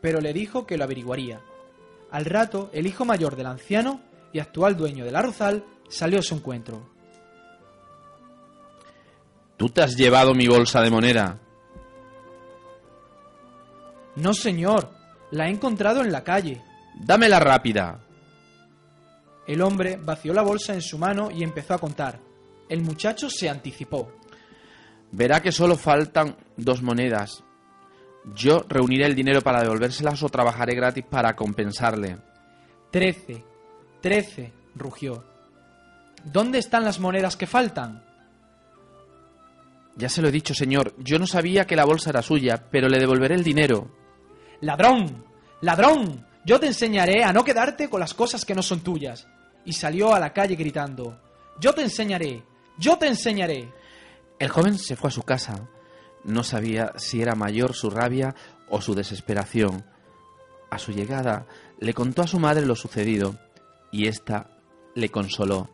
pero 0.01 0.19
le 0.19 0.33
dijo 0.33 0.67
que 0.67 0.77
lo 0.77 0.83
averiguaría. 0.83 1.39
Al 2.11 2.25
rato, 2.25 2.69
el 2.73 2.85
hijo 2.85 3.05
mayor 3.05 3.37
del 3.37 3.45
anciano 3.45 4.01
y 4.33 4.39
actual 4.39 4.75
dueño 4.75 5.05
del 5.05 5.15
arrozal 5.15 5.63
salió 5.87 6.19
a 6.19 6.21
su 6.21 6.35
encuentro. 6.35 6.85
Tú 9.55 9.69
te 9.69 9.81
has 9.81 9.95
llevado 9.95 10.33
mi 10.33 10.49
bolsa 10.49 10.81
de 10.81 10.89
moneda. 10.89 11.39
No, 14.17 14.33
señor, 14.33 14.89
la 15.31 15.47
he 15.47 15.49
encontrado 15.49 16.01
en 16.01 16.11
la 16.11 16.25
calle. 16.25 16.61
Dámela 16.99 17.39
rápida. 17.39 18.01
El 19.49 19.63
hombre 19.63 19.97
vació 19.99 20.31
la 20.31 20.43
bolsa 20.43 20.75
en 20.75 20.81
su 20.83 20.99
mano 20.99 21.31
y 21.31 21.41
empezó 21.41 21.73
a 21.73 21.79
contar. 21.79 22.19
El 22.69 22.83
muchacho 22.83 23.31
se 23.31 23.49
anticipó. 23.49 24.11
Verá 25.11 25.41
que 25.41 25.51
solo 25.51 25.75
faltan 25.75 26.37
dos 26.55 26.83
monedas. 26.83 27.43
Yo 28.35 28.63
reuniré 28.69 29.07
el 29.07 29.15
dinero 29.15 29.41
para 29.41 29.63
devolvérselas 29.63 30.21
o 30.21 30.29
trabajaré 30.29 30.75
gratis 30.75 31.03
para 31.09 31.35
compensarle. 31.35 32.19
Trece, 32.91 33.43
trece, 33.99 34.53
rugió. 34.75 35.25
¿Dónde 36.25 36.59
están 36.59 36.83
las 36.83 36.99
monedas 36.99 37.35
que 37.35 37.47
faltan? 37.47 38.05
Ya 39.95 40.09
se 40.09 40.21
lo 40.21 40.27
he 40.27 40.31
dicho, 40.31 40.53
señor. 40.53 40.93
Yo 40.99 41.17
no 41.17 41.25
sabía 41.25 41.65
que 41.65 41.75
la 41.75 41.85
bolsa 41.85 42.11
era 42.11 42.21
suya, 42.21 42.65
pero 42.69 42.87
le 42.87 42.99
devolveré 42.99 43.33
el 43.33 43.43
dinero. 43.43 43.89
¡Ladrón! 44.61 45.25
¡Ladrón! 45.61 46.27
Yo 46.45 46.59
te 46.59 46.67
enseñaré 46.67 47.23
a 47.23 47.33
no 47.33 47.43
quedarte 47.43 47.89
con 47.89 47.99
las 47.99 48.13
cosas 48.13 48.45
que 48.45 48.53
no 48.53 48.61
son 48.61 48.81
tuyas. 48.81 49.27
Y 49.65 49.73
salió 49.73 50.13
a 50.13 50.19
la 50.19 50.33
calle 50.33 50.55
gritando. 50.55 51.19
Yo 51.59 51.73
te 51.73 51.81
enseñaré. 51.81 52.43
Yo 52.77 52.97
te 52.97 53.07
enseñaré. 53.07 53.71
El 54.39 54.49
joven 54.49 54.77
se 54.77 54.95
fue 54.95 55.09
a 55.09 55.13
su 55.13 55.23
casa. 55.23 55.67
No 56.23 56.43
sabía 56.43 56.93
si 56.97 57.21
era 57.21 57.35
mayor 57.35 57.73
su 57.73 57.89
rabia 57.89 58.35
o 58.69 58.81
su 58.81 58.95
desesperación. 58.95 59.85
A 60.69 60.77
su 60.77 60.91
llegada 60.91 61.47
le 61.79 61.93
contó 61.93 62.21
a 62.21 62.27
su 62.27 62.39
madre 62.39 62.65
lo 62.65 62.75
sucedido 62.75 63.37
y 63.91 64.07
ésta 64.07 64.49
le 64.95 65.09
consoló. 65.09 65.69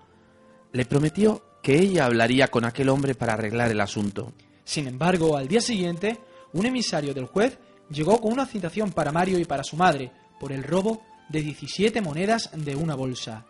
Le 0.72 0.86
prometió 0.86 1.44
que 1.62 1.80
ella 1.80 2.06
hablaría 2.06 2.48
con 2.50 2.66
aquel 2.66 2.90
hombre 2.90 3.16
para 3.16 3.34
arreglar 3.34 3.72
el 3.72 3.82
asunto. 3.82 4.34
Sin 4.64 4.88
embargo, 4.88 5.38
al 5.38 5.48
día 5.48 5.62
siguiente, 5.62 6.20
un 6.54 6.66
emisario 6.66 7.14
del 7.14 7.26
juez 7.26 7.60
llegó 7.90 8.20
con 8.20 8.34
una 8.34 8.46
citación 8.46 8.92
para 8.92 9.12
Mario 9.12 9.40
y 9.40 9.46
para 9.46 9.64
su 9.64 9.76
madre 9.76 10.12
por 10.40 10.52
el 10.52 10.64
robo 10.64 11.02
de 11.30 11.42
17 11.42 12.02
monedas 12.02 12.50
de 12.54 12.76
una 12.76 12.96
bolsa. 12.96 13.46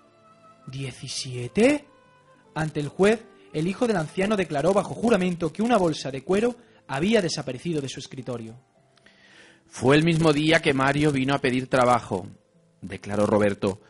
¿17? 0.67 1.85
Ante 2.53 2.79
el 2.79 2.87
juez, 2.87 3.25
el 3.53 3.67
hijo 3.67 3.87
del 3.87 3.97
anciano 3.97 4.35
declaró 4.35 4.73
bajo 4.73 4.93
juramento 4.93 5.51
que 5.51 5.61
una 5.61 5.77
bolsa 5.77 6.11
de 6.11 6.23
cuero 6.23 6.55
había 6.87 7.21
desaparecido 7.21 7.81
de 7.81 7.89
su 7.89 7.99
escritorio. 7.99 8.55
Fue 9.67 9.95
el 9.95 10.03
mismo 10.03 10.31
día 10.33 10.61
que 10.61 10.73
Mario 10.73 11.11
vino 11.11 11.33
a 11.33 11.39
pedir 11.39 11.67
trabajo, 11.67 12.27
declaró 12.81 13.25
Roberto. 13.25 13.81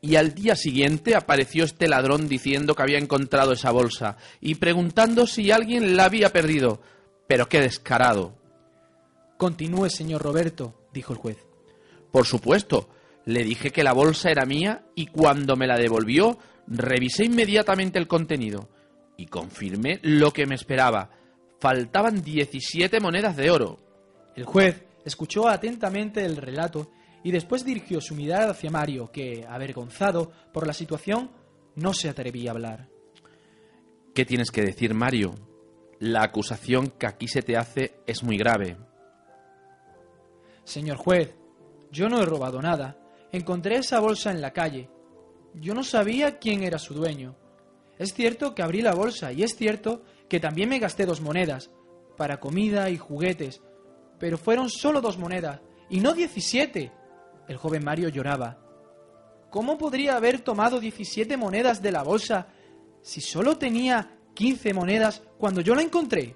Y 0.00 0.16
al 0.16 0.34
día 0.34 0.56
siguiente 0.56 1.14
apareció 1.14 1.64
este 1.64 1.88
ladrón 1.88 2.28
diciendo 2.28 2.74
que 2.74 2.82
había 2.82 2.98
encontrado 2.98 3.52
esa 3.52 3.70
bolsa 3.70 4.16
y 4.40 4.56
preguntando 4.56 5.26
si 5.26 5.50
alguien 5.50 5.96
la 5.96 6.06
había 6.06 6.32
perdido. 6.32 6.80
Pero 7.28 7.48
qué 7.48 7.60
descarado. 7.60 8.34
Continúe, 9.36 9.88
señor 9.88 10.22
Roberto, 10.22 10.74
dijo 10.92 11.12
el 11.12 11.18
juez. 11.18 11.38
Por 12.10 12.26
supuesto. 12.26 12.88
Le 13.24 13.44
dije 13.44 13.70
que 13.70 13.84
la 13.84 13.92
bolsa 13.92 14.30
era 14.30 14.46
mía 14.46 14.84
y 14.94 15.06
cuando 15.06 15.56
me 15.56 15.66
la 15.66 15.76
devolvió, 15.76 16.38
revisé 16.66 17.24
inmediatamente 17.24 17.98
el 17.98 18.08
contenido 18.08 18.68
y 19.16 19.26
confirmé 19.26 20.00
lo 20.02 20.32
que 20.32 20.46
me 20.46 20.54
esperaba. 20.54 21.10
Faltaban 21.60 22.22
17 22.22 23.00
monedas 23.00 23.36
de 23.36 23.50
oro. 23.50 23.78
El 24.34 24.44
juez 24.44 24.84
escuchó 25.04 25.48
atentamente 25.48 26.24
el 26.24 26.36
relato 26.36 26.90
y 27.22 27.30
después 27.30 27.64
dirigió 27.64 28.00
su 28.00 28.14
mirada 28.14 28.50
hacia 28.50 28.70
Mario, 28.70 29.10
que, 29.12 29.44
avergonzado 29.48 30.32
por 30.52 30.66
la 30.66 30.72
situación, 30.72 31.30
no 31.76 31.94
se 31.94 32.08
atrevía 32.08 32.50
a 32.50 32.54
hablar. 32.54 32.88
¿Qué 34.14 34.24
tienes 34.24 34.50
que 34.50 34.62
decir, 34.62 34.92
Mario? 34.94 35.34
La 36.00 36.24
acusación 36.24 36.90
que 36.90 37.06
aquí 37.06 37.28
se 37.28 37.42
te 37.42 37.56
hace 37.56 37.94
es 38.06 38.24
muy 38.24 38.36
grave. 38.36 38.76
Señor 40.64 40.96
juez, 40.96 41.34
yo 41.90 42.08
no 42.08 42.20
he 42.20 42.26
robado 42.26 42.60
nada. 42.60 42.98
Encontré 43.32 43.76
esa 43.76 43.98
bolsa 44.00 44.30
en 44.30 44.40
la 44.40 44.52
calle. 44.52 44.90
Yo 45.54 45.74
no 45.74 45.82
sabía 45.82 46.38
quién 46.38 46.62
era 46.62 46.78
su 46.78 46.94
dueño. 46.94 47.36
Es 47.98 48.14
cierto 48.14 48.54
que 48.54 48.62
abrí 48.62 48.82
la 48.82 48.94
bolsa 48.94 49.32
y 49.32 49.42
es 49.42 49.56
cierto 49.56 50.02
que 50.28 50.40
también 50.40 50.68
me 50.68 50.78
gasté 50.78 51.06
dos 51.06 51.20
monedas 51.20 51.70
para 52.16 52.40
comida 52.40 52.90
y 52.90 52.98
juguetes, 52.98 53.62
pero 54.18 54.38
fueron 54.38 54.68
solo 54.68 55.00
dos 55.00 55.18
monedas 55.18 55.60
y 55.88 56.00
no 56.00 56.12
diecisiete. 56.12 56.92
El 57.48 57.56
joven 57.56 57.84
Mario 57.84 58.08
lloraba. 58.08 58.58
¿Cómo 59.50 59.76
podría 59.76 60.16
haber 60.16 60.40
tomado 60.40 60.80
diecisiete 60.80 61.36
monedas 61.36 61.82
de 61.82 61.92
la 61.92 62.02
bolsa 62.02 62.48
si 63.02 63.20
solo 63.20 63.58
tenía 63.58 64.18
15 64.34 64.72
monedas 64.74 65.22
cuando 65.38 65.60
yo 65.60 65.74
la 65.74 65.82
encontré. 65.82 66.34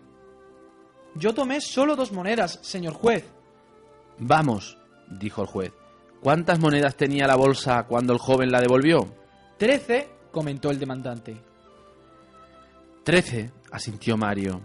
Yo 1.14 1.34
tomé 1.34 1.60
solo 1.60 1.96
dos 1.96 2.12
monedas, 2.12 2.58
señor 2.62 2.92
juez. 2.92 3.24
Vamos, 4.18 4.78
dijo 5.08 5.42
el 5.42 5.48
juez. 5.48 5.72
¿Cuántas 6.23 6.58
monedas 6.58 6.96
tenía 6.96 7.26
la 7.26 7.37
bolsa 7.37 7.85
cuando 7.85 8.12
el 8.12 8.18
joven 8.18 8.50
la 8.50 8.61
devolvió? 8.61 9.06
Trece, 9.58 10.08
comentó 10.32 10.70
el 10.70 10.78
demandante. 10.78 11.37
Trece, 13.04 13.52
asintió 13.70 14.16
Mario. 14.16 14.61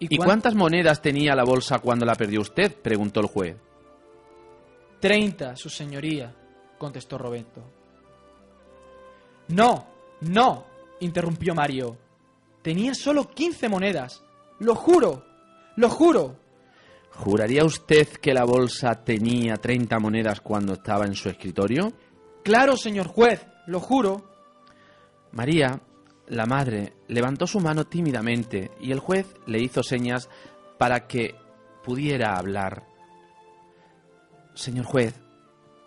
¿Y, 0.00 0.16
cuán- 0.16 0.26
cuántas 0.26 0.54
monedas 0.54 1.00
tenía 1.02 1.34
la 1.34 1.44
bolsa 1.44 1.78
cuando 1.78 2.04
la 2.04 2.14
perdió 2.14 2.40
usted? 2.40 2.74
preguntó 2.80 3.20
el 3.20 3.26
juez. 3.26 3.56
Treinta, 5.00 5.56
su 5.56 5.68
señoría, 5.68 6.34
contestó 6.76 7.18
Roberto. 7.18 7.62
No, 9.48 9.86
no, 10.22 10.64
interrumpió 11.00 11.54
Mario. 11.54 11.96
Tenía 12.62 12.94
solo 12.94 13.28
quince 13.28 13.68
monedas. 13.68 14.22
Lo 14.58 14.74
juro, 14.74 15.24
lo 15.76 15.88
juro. 15.88 16.36
¿Juraría 17.18 17.64
usted 17.64 18.06
que 18.22 18.32
la 18.32 18.44
bolsa 18.44 18.94
tenía 19.02 19.56
30 19.56 19.98
monedas 19.98 20.40
cuando 20.40 20.74
estaba 20.74 21.04
en 21.04 21.14
su 21.14 21.28
escritorio? 21.28 21.92
Claro, 22.44 22.76
señor 22.76 23.08
juez, 23.08 23.44
lo 23.66 23.80
juro. 23.80 24.30
María, 25.32 25.80
la 26.28 26.46
madre, 26.46 26.94
levantó 27.08 27.48
su 27.48 27.58
mano 27.58 27.86
tímidamente 27.86 28.70
y 28.80 28.92
el 28.92 29.00
juez 29.00 29.34
le 29.46 29.60
hizo 29.60 29.82
señas 29.82 30.28
para 30.78 31.08
que 31.08 31.34
pudiera 31.82 32.38
hablar. 32.38 32.86
Señor 34.54 34.84
juez, 34.84 35.20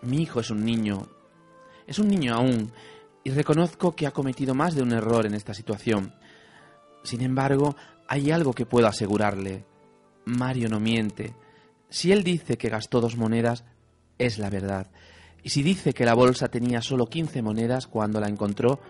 mi 0.02 0.18
hijo 0.18 0.40
es 0.40 0.50
un 0.50 0.62
niño. 0.62 1.08
Es 1.86 1.98
un 1.98 2.08
niño 2.08 2.34
aún 2.34 2.72
y 3.24 3.30
reconozco 3.30 3.96
que 3.96 4.06
ha 4.06 4.10
cometido 4.10 4.54
más 4.54 4.74
de 4.74 4.82
un 4.82 4.92
error 4.92 5.24
en 5.24 5.32
esta 5.32 5.54
situación. 5.54 6.14
Sin 7.04 7.22
embargo, 7.22 7.74
hay 8.06 8.30
algo 8.30 8.52
que 8.52 8.66
puedo 8.66 8.86
asegurarle. 8.86 9.71
Mario 10.24 10.68
no 10.68 10.80
miente. 10.80 11.34
Si 11.88 12.12
él 12.12 12.22
dice 12.22 12.56
que 12.56 12.68
gastó 12.68 13.00
dos 13.00 13.16
monedas, 13.16 13.64
es 14.18 14.38
la 14.38 14.50
verdad. 14.50 14.90
Y 15.42 15.50
si 15.50 15.62
dice 15.62 15.92
que 15.92 16.04
la 16.04 16.14
bolsa 16.14 16.48
tenía 16.48 16.80
solo 16.80 17.06
15 17.06 17.42
monedas 17.42 17.86
cuando 17.86 18.20
la 18.20 18.28
encontró, 18.28 18.80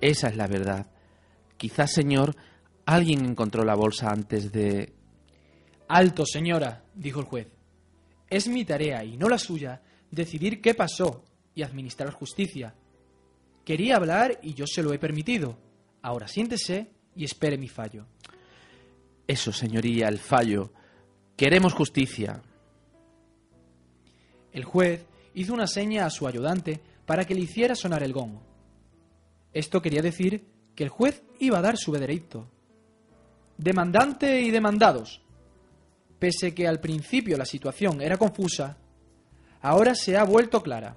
esa 0.00 0.28
es 0.28 0.36
la 0.36 0.46
verdad. 0.46 0.86
Quizás, 1.56 1.92
señor, 1.92 2.36
alguien 2.84 3.24
encontró 3.24 3.64
la 3.64 3.74
bolsa 3.74 4.10
antes 4.10 4.52
de... 4.52 4.94
Alto, 5.88 6.24
señora, 6.26 6.84
dijo 6.94 7.20
el 7.20 7.26
juez. 7.26 7.48
Es 8.28 8.48
mi 8.48 8.64
tarea 8.64 9.04
y 9.04 9.16
no 9.16 9.28
la 9.28 9.38
suya 9.38 9.82
decidir 10.10 10.60
qué 10.60 10.74
pasó 10.74 11.24
y 11.54 11.62
administrar 11.62 12.10
justicia. 12.10 12.74
Quería 13.64 13.96
hablar 13.96 14.38
y 14.42 14.54
yo 14.54 14.66
se 14.66 14.82
lo 14.82 14.92
he 14.92 14.98
permitido. 14.98 15.58
Ahora 16.02 16.28
siéntese 16.28 16.90
y 17.16 17.24
espere 17.24 17.58
mi 17.58 17.68
fallo. 17.68 18.06
Eso, 19.26 19.52
señoría, 19.52 20.08
el 20.08 20.18
fallo. 20.18 20.72
Queremos 21.36 21.74
justicia. 21.74 22.40
El 24.52 24.64
juez 24.64 25.04
hizo 25.34 25.52
una 25.52 25.66
seña 25.66 26.06
a 26.06 26.10
su 26.10 26.26
ayudante 26.26 26.80
para 27.04 27.26
que 27.26 27.34
le 27.34 27.42
hiciera 27.42 27.74
sonar 27.74 28.02
el 28.02 28.14
gong. 28.14 28.38
Esto 29.52 29.82
quería 29.82 30.00
decir 30.00 30.46
que 30.74 30.84
el 30.84 30.88
juez 30.88 31.22
iba 31.38 31.58
a 31.58 31.62
dar 31.62 31.76
su 31.76 31.92
veredicto. 31.92 32.48
Demandante 33.58 34.40
y 34.40 34.50
demandados. 34.50 35.20
Pese 36.18 36.54
que 36.54 36.66
al 36.66 36.80
principio 36.80 37.36
la 37.36 37.44
situación 37.44 38.00
era 38.00 38.16
confusa, 38.16 38.78
ahora 39.60 39.94
se 39.94 40.16
ha 40.16 40.24
vuelto 40.24 40.62
clara. 40.62 40.96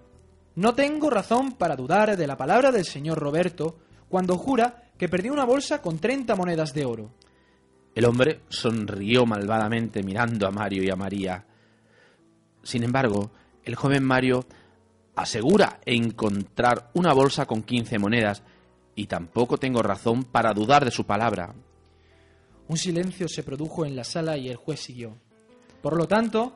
No 0.55 0.73
tengo 0.73 1.09
razón 1.09 1.53
para 1.53 1.75
dudar 1.75 2.15
de 2.15 2.27
la 2.27 2.37
palabra 2.37 2.71
del 2.71 2.85
señor 2.85 3.19
Roberto 3.19 3.77
cuando 4.07 4.37
jura 4.37 4.83
que 4.97 5.09
perdió 5.09 5.33
una 5.33 5.43
bolsa 5.43 5.81
con 5.81 5.99
30 5.99 6.33
monedas 6.37 6.73
de 6.73 6.85
oro. 6.85 7.11
El 7.99 8.05
hombre 8.05 8.43
sonrió 8.47 9.25
malvadamente 9.25 10.03
mirando 10.03 10.47
a 10.47 10.51
Mario 10.51 10.81
y 10.83 10.89
a 10.89 10.95
María. 10.95 11.45
Sin 12.63 12.85
embargo, 12.85 13.31
el 13.65 13.75
joven 13.75 14.05
Mario 14.05 14.45
asegura 15.17 15.81
encontrar 15.85 16.91
una 16.93 17.11
bolsa 17.11 17.45
con 17.45 17.61
15 17.61 17.99
monedas 17.99 18.41
y 18.95 19.07
tampoco 19.07 19.57
tengo 19.57 19.81
razón 19.81 20.23
para 20.23 20.53
dudar 20.53 20.85
de 20.85 20.91
su 20.91 21.05
palabra. 21.05 21.53
Un 22.69 22.77
silencio 22.77 23.27
se 23.27 23.43
produjo 23.43 23.85
en 23.85 23.97
la 23.97 24.05
sala 24.05 24.37
y 24.37 24.47
el 24.47 24.55
juez 24.55 24.79
siguió. 24.79 25.17
Por 25.81 25.97
lo 25.97 26.07
tanto, 26.07 26.53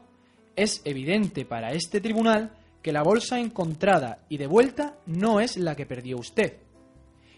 es 0.56 0.82
evidente 0.86 1.44
para 1.44 1.74
este 1.74 2.00
tribunal 2.00 2.54
que 2.82 2.94
la 2.94 3.04
bolsa 3.04 3.38
encontrada 3.38 4.20
y 4.30 4.38
devuelta 4.38 4.96
no 5.08 5.42
es 5.42 5.58
la 5.58 5.76
que 5.76 5.86
perdió 5.86 6.20
usted. 6.20 6.60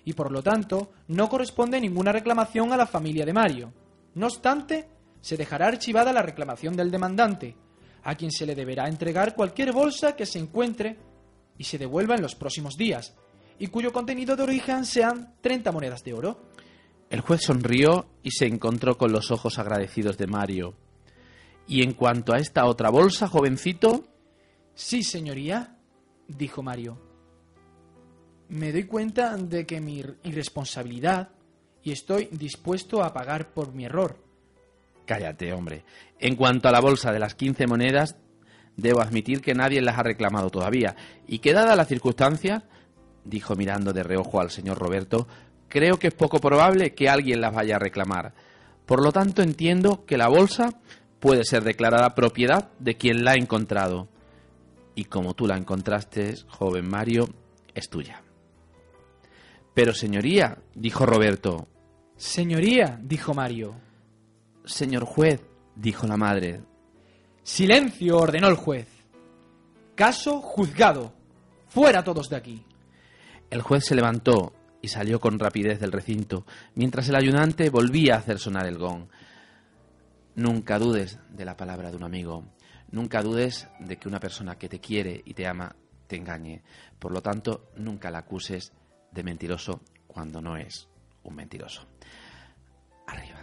Y 0.03 0.13
por 0.13 0.31
lo 0.31 0.43
tanto, 0.43 0.91
no 1.07 1.27
corresponde 1.27 1.81
ninguna 1.81 2.11
reclamación 2.11 2.71
a 2.71 2.77
la 2.77 2.85
familia 2.85 3.25
de 3.25 3.33
Mario. 3.33 3.73
No 4.15 4.27
obstante, 4.27 4.89
se 5.21 5.37
dejará 5.37 5.67
archivada 5.67 6.11
la 6.11 6.21
reclamación 6.21 6.75
del 6.75 6.91
demandante, 6.91 7.55
a 8.03 8.15
quien 8.15 8.31
se 8.31 8.45
le 8.45 8.55
deberá 8.55 8.87
entregar 8.87 9.35
cualquier 9.35 9.71
bolsa 9.71 10.15
que 10.15 10.25
se 10.25 10.39
encuentre 10.39 10.97
y 11.57 11.63
se 11.63 11.77
devuelva 11.77 12.15
en 12.15 12.21
los 12.21 12.35
próximos 12.35 12.75
días, 12.75 13.15
y 13.59 13.67
cuyo 13.67 13.93
contenido 13.93 14.35
de 14.35 14.43
origen 14.43 14.85
sean 14.85 15.35
30 15.41 15.71
monedas 15.71 16.03
de 16.03 16.13
oro. 16.13 16.49
El 17.09 17.21
juez 17.21 17.41
sonrió 17.43 18.07
y 18.23 18.31
se 18.31 18.47
encontró 18.47 18.97
con 18.97 19.11
los 19.11 19.31
ojos 19.31 19.59
agradecidos 19.59 20.17
de 20.17 20.27
Mario. 20.27 20.75
Y 21.67 21.83
en 21.83 21.93
cuanto 21.93 22.33
a 22.33 22.39
esta 22.39 22.65
otra 22.65 22.89
bolsa, 22.89 23.27
jovencito, 23.27 24.03
Sí, 24.75 25.03
señoría, 25.03 25.77
dijo 26.27 26.61
Mario. 26.61 26.99
Me 28.49 28.73
doy 28.73 28.83
cuenta 28.83 29.37
de 29.37 29.65
que 29.65 29.79
mi 29.79 30.03
irresponsabilidad 30.23 31.29
y 31.85 31.91
estoy 31.91 32.27
dispuesto 32.31 33.03
a 33.03 33.13
pagar 33.13 33.53
por 33.53 33.73
mi 33.73 33.85
error. 33.85 34.17
cállate, 35.05 35.53
hombre. 35.53 35.85
En 36.19 36.35
cuanto 36.35 36.67
a 36.67 36.71
la 36.71 36.81
bolsa 36.81 37.11
de 37.13 37.19
las 37.19 37.35
15 37.35 37.67
monedas, 37.67 38.15
debo 38.75 39.01
admitir 39.01 39.39
que 39.39 39.53
nadie 39.53 39.79
las 39.81 39.99
ha 39.99 40.03
reclamado 40.03 40.49
todavía, 40.49 40.95
y 41.27 41.39
que 41.39 41.53
dadas 41.53 41.77
las 41.77 41.87
circunstancias, 41.87 42.63
dijo 43.23 43.55
mirando 43.55 43.93
de 43.93 44.01
reojo 44.01 44.41
al 44.41 44.49
señor 44.49 44.79
Roberto, 44.79 45.27
creo 45.69 45.99
que 45.99 46.07
es 46.07 46.13
poco 46.15 46.39
probable 46.39 46.95
que 46.95 47.07
alguien 47.07 47.39
las 47.39 47.53
vaya 47.53 47.75
a 47.75 47.79
reclamar. 47.79 48.33
Por 48.87 49.03
lo 49.03 49.11
tanto, 49.11 49.43
entiendo 49.43 50.05
que 50.05 50.17
la 50.17 50.27
bolsa 50.27 50.81
puede 51.19 51.45
ser 51.45 51.63
declarada 51.63 52.15
propiedad 52.15 52.71
de 52.79 52.97
quien 52.97 53.23
la 53.23 53.33
ha 53.33 53.35
encontrado. 53.35 54.07
Y 54.95 55.05
como 55.05 55.35
tú 55.35 55.45
la 55.45 55.55
encontraste, 55.55 56.33
joven 56.47 56.89
Mario, 56.89 57.29
es 57.75 57.89
tuya. 57.89 58.23
Pero, 59.75 59.93
señoría, 59.93 60.57
dijo 60.73 61.05
Roberto. 61.05 61.67
Señoría, 62.17 62.97
dijo 63.03 63.33
Mario. 63.33 63.75
Señor 64.63 65.03
juez, 65.03 65.41
dijo 65.75 66.07
la 66.07 66.15
madre. 66.15 66.61
Silencio, 67.43 68.17
ordenó 68.17 68.47
el 68.47 68.55
juez. 68.55 68.87
Caso 69.95 70.39
juzgado. 70.39 71.13
Fuera 71.67 72.05
todos 72.05 72.29
de 72.29 72.37
aquí. 72.37 72.65
El 73.49 73.61
juez 73.61 73.83
se 73.83 73.95
levantó 73.95 74.53
y 74.81 74.87
salió 74.87 75.19
con 75.19 75.39
rapidez 75.39 75.81
del 75.81 75.91
recinto, 75.91 76.45
mientras 76.73 77.09
el 77.09 77.15
ayudante 77.15 77.69
volvía 77.69 78.15
a 78.15 78.19
hacer 78.19 78.39
sonar 78.39 78.65
el 78.65 78.77
gong. 78.77 79.07
Nunca 80.35 80.79
dudes 80.79 81.19
de 81.29 81.43
la 81.43 81.57
palabra 81.57 81.91
de 81.91 81.97
un 81.97 82.03
amigo. 82.03 82.45
Nunca 82.91 83.21
dudes 83.21 83.67
de 83.79 83.97
que 83.97 84.07
una 84.07 84.21
persona 84.21 84.57
que 84.57 84.69
te 84.69 84.79
quiere 84.79 85.21
y 85.25 85.33
te 85.33 85.47
ama 85.47 85.75
te 86.07 86.15
engañe. 86.15 86.63
Por 86.97 87.11
lo 87.11 87.21
tanto, 87.21 87.71
nunca 87.75 88.09
la 88.09 88.19
acuses 88.19 88.71
de 89.11 89.23
mentiroso 89.23 89.81
cuando 90.07 90.41
no 90.41 90.55
es 90.55 90.87
un 91.25 91.35
mentiroso. 91.35 91.85
Arriba. 93.07 93.39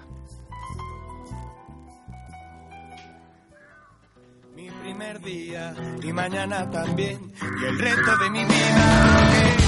Mi 4.54 4.70
primer 4.70 5.20
día 5.20 5.74
y 6.02 6.12
mañana 6.12 6.68
también 6.70 7.32
y 7.60 7.64
el 7.64 7.78
resto 7.78 8.16
de 8.18 8.30
mi 8.30 8.44
vida. 8.44 9.62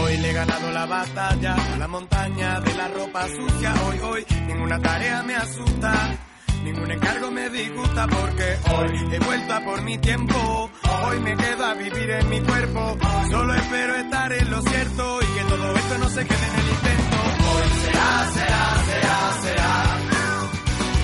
Hoy 0.00 0.16
le 0.18 0.30
he 0.30 0.32
ganado 0.32 0.70
la 0.70 0.86
batalla 0.86 1.54
a 1.54 1.76
la 1.78 1.88
montaña 1.88 2.60
de 2.60 2.74
la 2.74 2.88
ropa 2.88 3.26
sucia. 3.28 3.74
Hoy, 3.86 3.98
hoy, 4.00 4.26
ninguna 4.46 4.78
tarea 4.80 5.22
me 5.22 5.34
asusta. 5.34 6.33
Ningún 6.64 6.90
encargo 6.90 7.30
me 7.30 7.50
disgusta 7.50 8.06
porque 8.06 8.56
hoy 8.74 9.14
he 9.14 9.18
vuelto 9.18 9.52
a 9.52 9.60
por 9.60 9.82
mi 9.82 9.98
tiempo. 9.98 10.70
Hoy 11.04 11.20
me 11.20 11.36
queda 11.36 11.74
vivir 11.74 12.10
en 12.10 12.28
mi 12.30 12.40
cuerpo. 12.40 12.96
Solo 13.30 13.54
espero 13.54 13.94
estar 13.96 14.32
en 14.32 14.50
lo 14.50 14.62
cierto 14.62 15.20
y 15.20 15.26
que 15.26 15.44
todo 15.44 15.76
esto 15.76 15.98
no 15.98 16.08
se 16.08 16.26
quede 16.26 16.46
en 16.46 16.54
el 16.54 16.68
intento. 16.70 17.16
Hoy 17.52 17.68
será, 17.84 18.30
será, 18.32 18.64
será, 18.88 19.18
será. 19.42 19.96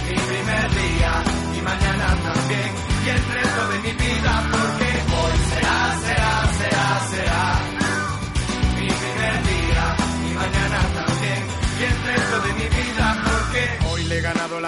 Mi 0.09 0.17
primer 0.17 0.71
día 0.71 1.25
y 1.55 1.61
mañana 1.61 2.07
también. 2.23 2.71
Y 3.05 3.09
el 3.11 3.25
resto 3.35 3.69
de 3.69 3.79
mi 3.81 3.93
vida 3.93 4.49
porque 4.51 4.91
hoy 5.21 5.37
será, 5.53 5.99
será, 6.07 6.50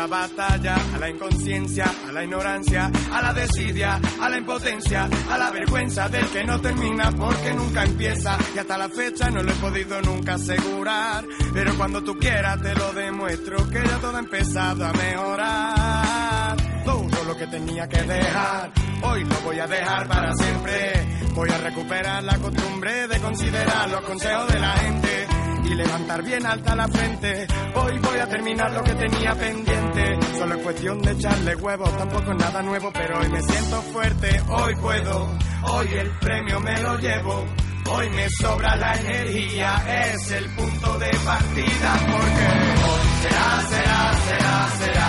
la 0.03 0.09
batalla 0.09 0.75
a 0.95 0.99
la 0.99 1.09
inconsciencia, 1.11 1.85
a 2.09 2.11
la 2.11 2.25
ignorancia, 2.25 2.91
a 3.12 3.23
la 3.23 3.33
desidia, 3.33 4.01
a 4.21 4.29
la 4.29 4.37
impotencia, 4.37 5.09
a 5.31 5.38
la 5.38 5.51
vergüenza 5.51 6.09
del 6.09 6.27
que 6.27 6.43
no 6.43 6.61
termina 6.61 7.12
porque 7.12 7.55
nunca 7.55 7.85
empieza. 7.85 8.37
Y 8.53 8.59
hasta 8.59 8.79
la 8.79 8.88
fecha 8.88 9.31
no 9.31 9.45
lo 9.45 9.53
he 9.53 9.55
podido 9.55 10.03
nunca 10.03 10.35
asegurar. 10.35 11.25
Pero 11.53 11.77
cuando 11.77 12.03
tú 12.03 12.19
quieras 12.19 12.61
te 12.61 12.75
lo 12.75 12.93
demuestro 12.93 13.69
que 13.69 13.81
ya 13.87 13.99
todo 13.99 14.17
ha 14.17 14.21
empezado 14.21 14.87
a 14.87 14.93
mejorar. 14.93 16.57
Todo 16.85 17.25
lo 17.25 17.37
que 17.37 17.47
tenía 17.47 17.88
que 17.88 18.03
dejar, 18.03 18.73
hoy 19.03 19.23
lo 19.23 19.41
voy 19.43 19.61
a 19.61 19.69
dejar 19.69 20.09
para 20.09 20.35
siempre. 20.35 20.93
Voy 21.33 21.49
a 21.49 21.59
recuperar 21.59 22.25
la 22.25 22.38
costumbre 22.38 23.07
de 23.07 23.21
considerar 23.21 23.88
los 23.88 24.01
consejos 24.01 24.53
de 24.53 24.59
la 24.59 24.73
gente 24.73 25.32
y 25.64 25.75
levantar 25.75 26.22
bien 26.22 26.46
alta 26.46 26.77
la 26.77 26.88
frente. 26.88 27.46
Hoy 27.75 27.98
voy 27.98 28.18
a 28.18 28.27
terminar 28.29 28.72
lo 28.72 28.83
que 28.83 28.94
tenía 28.94 29.35
pendiente. 29.35 30.18
Solo 30.38 30.55
es 30.57 30.62
cuestión 30.62 31.03
de 31.03 31.12
echarle 31.12 31.57
huevos, 31.57 31.96
tampoco 31.96 32.33
es 32.33 32.38
nada 32.38 32.62
nuevo, 32.62 32.90
pero 32.92 33.18
hoy 33.18 33.29
me 33.29 33.42
siento 33.42 33.83
fuerte. 33.83 34.40
Hoy 34.48 34.75
puedo, 34.77 35.29
hoy 35.64 35.88
el 35.92 36.11
premio 36.18 36.61
me 36.61 36.81
lo 36.81 36.98
llevo. 36.98 37.44
Hoy 37.90 38.09
me 38.11 38.29
sobra 38.31 38.77
la 38.77 38.94
energía, 38.94 39.83
es 40.14 40.31
el 40.31 40.48
punto 40.55 40.98
de 40.98 41.11
partida 41.25 41.92
porque 42.12 42.46
hoy 42.87 43.09
será, 43.22 43.62
será, 43.68 44.12
será, 44.14 44.68
será 44.79 45.02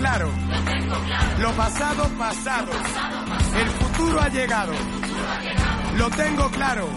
lo 0.00 0.64
tengo 0.64 0.94
claro. 1.00 1.38
Lo 1.38 1.52
pasado 1.52 2.08
pasado. 2.18 2.72
El 3.60 3.68
futuro 3.68 4.20
ha 4.20 4.28
llegado. 4.28 4.72
Lo 5.96 6.10
tengo 6.10 6.48
claro. 6.50 6.88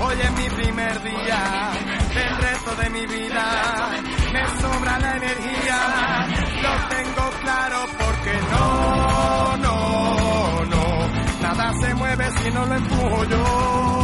Hoy 0.00 0.14
es 0.22 0.32
mi 0.32 0.50
primer 0.50 1.02
día 1.02 1.72
el 2.14 2.36
resto 2.38 2.74
de 2.76 2.90
mi 2.90 3.06
vida. 3.06 3.90
me 4.32 4.60
sobra 4.60 4.98
la 4.98 5.16
energía. 5.16 6.26
Lo 6.62 6.88
tengo 6.88 7.30
claro 7.42 7.86
porque 7.98 8.38
no 8.52 9.56
no 9.56 10.64
no. 10.66 11.08
Nada 11.42 11.72
se 11.80 11.94
mueve 11.94 12.30
si 12.42 12.50
no 12.50 12.66
lo 12.66 12.74
empujo 12.74 13.24
yo 13.24 14.03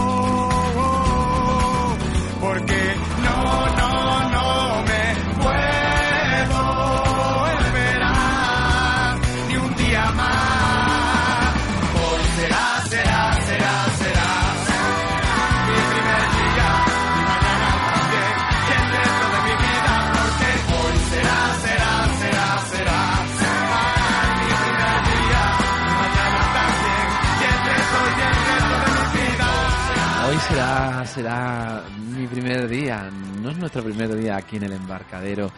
será, 31.10 31.82
mi 32.16 32.24
primer 32.28 32.68
día, 32.68 33.10
no 33.42 33.50
es 33.50 33.56
nuestro 33.56 33.82
primer 33.82 34.14
día 34.14 34.36
aquí 34.36 34.56
en 34.56 34.62
el 34.62 34.72
embarcadero. 34.74 35.50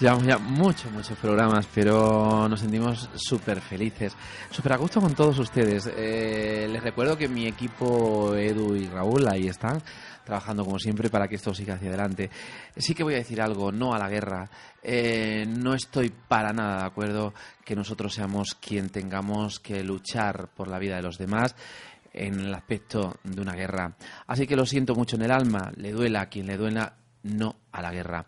Llevamos 0.00 0.26
ya 0.26 0.38
muchos, 0.38 0.90
muchos 0.90 1.16
programas, 1.16 1.68
pero 1.72 2.48
nos 2.48 2.58
sentimos 2.58 3.08
súper 3.14 3.60
felices, 3.60 4.16
súper 4.50 4.72
a 4.72 4.76
gusto 4.76 5.00
con 5.00 5.14
todos 5.14 5.38
ustedes. 5.38 5.88
Eh, 5.96 6.66
les 6.68 6.82
recuerdo 6.82 7.16
que 7.16 7.28
mi 7.28 7.46
equipo 7.46 8.34
Edu 8.34 8.74
y 8.74 8.88
Raúl 8.88 9.28
ahí 9.28 9.46
están, 9.46 9.80
trabajando 10.24 10.64
como 10.64 10.80
siempre 10.80 11.08
para 11.08 11.28
que 11.28 11.36
esto 11.36 11.54
siga 11.54 11.74
hacia 11.74 11.90
adelante. 11.90 12.28
Sí 12.76 12.94
que 12.94 13.04
voy 13.04 13.14
a 13.14 13.18
decir 13.18 13.40
algo, 13.40 13.70
no 13.70 13.94
a 13.94 13.98
la 14.00 14.08
guerra. 14.08 14.50
Eh, 14.82 15.44
no 15.46 15.74
estoy 15.74 16.10
para 16.10 16.52
nada 16.52 16.80
de 16.80 16.86
acuerdo 16.86 17.32
que 17.64 17.76
nosotros 17.76 18.12
seamos 18.12 18.56
quien 18.60 18.90
tengamos 18.90 19.60
que 19.60 19.84
luchar 19.84 20.48
por 20.48 20.66
la 20.66 20.80
vida 20.80 20.96
de 20.96 21.02
los 21.02 21.16
demás 21.16 21.54
en 22.14 22.40
el 22.40 22.54
aspecto 22.54 23.18
de 23.24 23.42
una 23.42 23.54
guerra. 23.54 23.94
Así 24.26 24.46
que 24.46 24.56
lo 24.56 24.64
siento 24.64 24.94
mucho 24.94 25.16
en 25.16 25.22
el 25.22 25.30
alma, 25.30 25.72
le 25.76 25.92
duela 25.92 26.22
a 26.22 26.28
quien 26.28 26.46
le 26.46 26.56
duela, 26.56 26.94
no 27.24 27.56
a 27.72 27.82
la 27.82 27.92
guerra. 27.92 28.24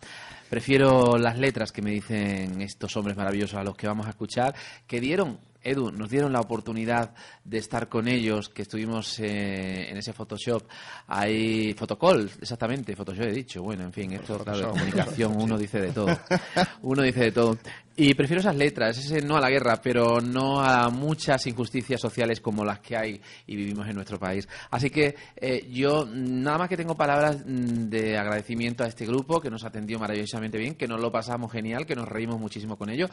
Prefiero 0.51 1.19
las 1.19 1.39
letras 1.39 1.73
que 1.73 1.83
me 1.83 1.91
dicen 1.91 2.61
estos 2.61 2.97
hombres 2.97 3.17
maravillosos 3.17 3.59
a 3.59 3.65
los 3.65 3.77
que 3.77 3.87
vamos 3.87 4.07
a 4.07 4.11
escuchar, 4.11 4.55
que 4.87 5.01
dieron, 5.01 5.39
Edu, 5.67 5.91
nos 5.91 6.09
dieron 6.09 6.33
la 6.33 6.41
oportunidad 6.41 7.13
de 7.45 7.59
estar 7.59 7.89
con 7.89 8.09
ellos, 8.09 8.49
que 8.49 8.63
estuvimos 8.63 9.19
eh, 9.19 9.91
en 9.91 9.97
ese 9.97 10.13
Photoshop, 10.13 10.63
ahí, 11.09 11.75
Photocall, 11.75 12.31
exactamente, 12.41 12.95
Photoshop 12.95 13.25
he 13.25 13.33
dicho, 13.33 13.63
bueno, 13.63 13.85
en 13.85 13.93
fin, 13.93 14.13
esto 14.13 14.39
claro, 14.39 14.59
de 14.59 14.67
comunicación, 14.67 15.37
uno 15.41 15.59
dice 15.59 15.81
de 15.81 15.93
todo, 15.93 16.07
uno 16.83 17.03
dice 17.03 17.21
de 17.21 17.33
todo. 17.33 17.59
Y 17.99 18.13
prefiero 18.13 18.41
esas 18.41 18.57
letras, 18.57 18.99
ese 18.99 19.23
no 19.23 19.39
a 19.39 19.41
la 19.41 19.49
guerra, 19.49 19.81
pero 19.83 20.21
no 20.21 20.61
a 20.61 20.91
muchas 20.91 21.47
injusticias 21.47 21.99
sociales 21.99 22.43
como 22.43 22.63
las 22.63 22.81
que 22.81 22.95
hay 22.95 23.23
y 23.47 23.57
vivimos 23.57 23.89
en 23.89 23.95
nuestro 23.95 24.19
país. 24.19 24.47
Así 24.71 24.91
que 24.91 25.17
eh, 25.35 25.67
yo 25.73 26.05
nada 26.05 26.59
más 26.59 26.69
que 26.69 26.77
tengo 26.77 26.95
palabras 26.95 27.39
mm, 27.47 27.89
de 27.89 28.19
agradecimiento 28.19 28.85
a 28.85 28.87
este 28.87 29.07
grupo 29.07 29.41
que 29.41 29.49
nos 29.49 29.65
atendió 29.65 29.99
maravillosamente 29.99 30.59
bien, 30.59 30.75
que 30.75 30.87
nos 30.87 31.01
lo 31.01 31.11
pasamos 31.11 31.51
genial, 31.51 31.87
que 31.87 31.97
nos 31.97 32.07
reímos 32.07 32.39
muchísimo 32.39 32.77
con 32.77 32.91
ellos, 32.91 33.11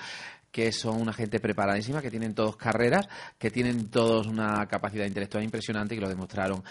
que 0.52 0.74
son 0.74 1.02
una 1.02 1.14
gente 1.14 1.40
preparadísima, 1.40 2.02
que 2.02 2.12
tienen 2.12 2.36
todos 2.44 2.58
carreras, 2.58 3.08
que 3.38 3.50
tienen 3.50 3.90
todos 3.90 4.28
una 4.28 4.68
capacidad 4.68 5.06
intelectual 5.06 5.44
impresionante 5.44 5.96
y 5.96 5.98
que 5.98 6.04
lo 6.04 6.10
demostraron. 6.10 6.64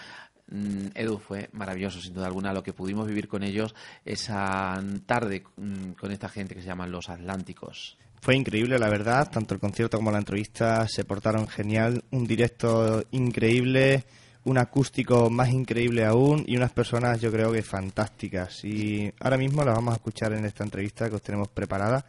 Mm, 0.47 0.87
Edu 0.93 1.17
fue 1.17 1.49
maravilloso, 1.53 1.99
sin 1.99 2.13
duda 2.13 2.27
alguna, 2.27 2.53
lo 2.53 2.61
que 2.61 2.73
pudimos 2.73 3.07
vivir 3.07 3.27
con 3.27 3.43
ellos 3.43 3.73
esa 4.05 4.79
tarde 5.05 5.43
mm, 5.57 5.93
con 5.93 6.11
esta 6.11 6.29
gente 6.29 6.53
que 6.53 6.61
se 6.61 6.67
llaman 6.67 6.91
los 6.91 7.09
Atlánticos. 7.09 7.97
Fue 8.21 8.35
increíble, 8.35 8.77
la 8.77 8.89
verdad. 8.89 9.29
Tanto 9.31 9.53
el 9.53 9.59
concierto 9.59 9.97
como 9.97 10.11
la 10.11 10.19
entrevista 10.19 10.87
se 10.87 11.03
portaron 11.03 11.47
genial. 11.47 12.03
Un 12.11 12.25
directo 12.25 13.03
increíble, 13.11 14.05
un 14.45 14.57
acústico 14.57 15.29
más 15.29 15.49
increíble 15.49 16.05
aún 16.05 16.43
y 16.47 16.55
unas 16.55 16.71
personas, 16.71 17.19
yo 17.19 17.31
creo 17.31 17.51
que 17.51 17.63
fantásticas. 17.63 18.63
Y 18.63 19.11
ahora 19.19 19.37
mismo 19.37 19.63
las 19.63 19.75
vamos 19.75 19.93
a 19.93 19.95
escuchar 19.95 20.33
en 20.33 20.45
esta 20.45 20.63
entrevista 20.63 21.09
que 21.09 21.15
os 21.15 21.21
tenemos 21.21 21.49
preparada, 21.49 22.05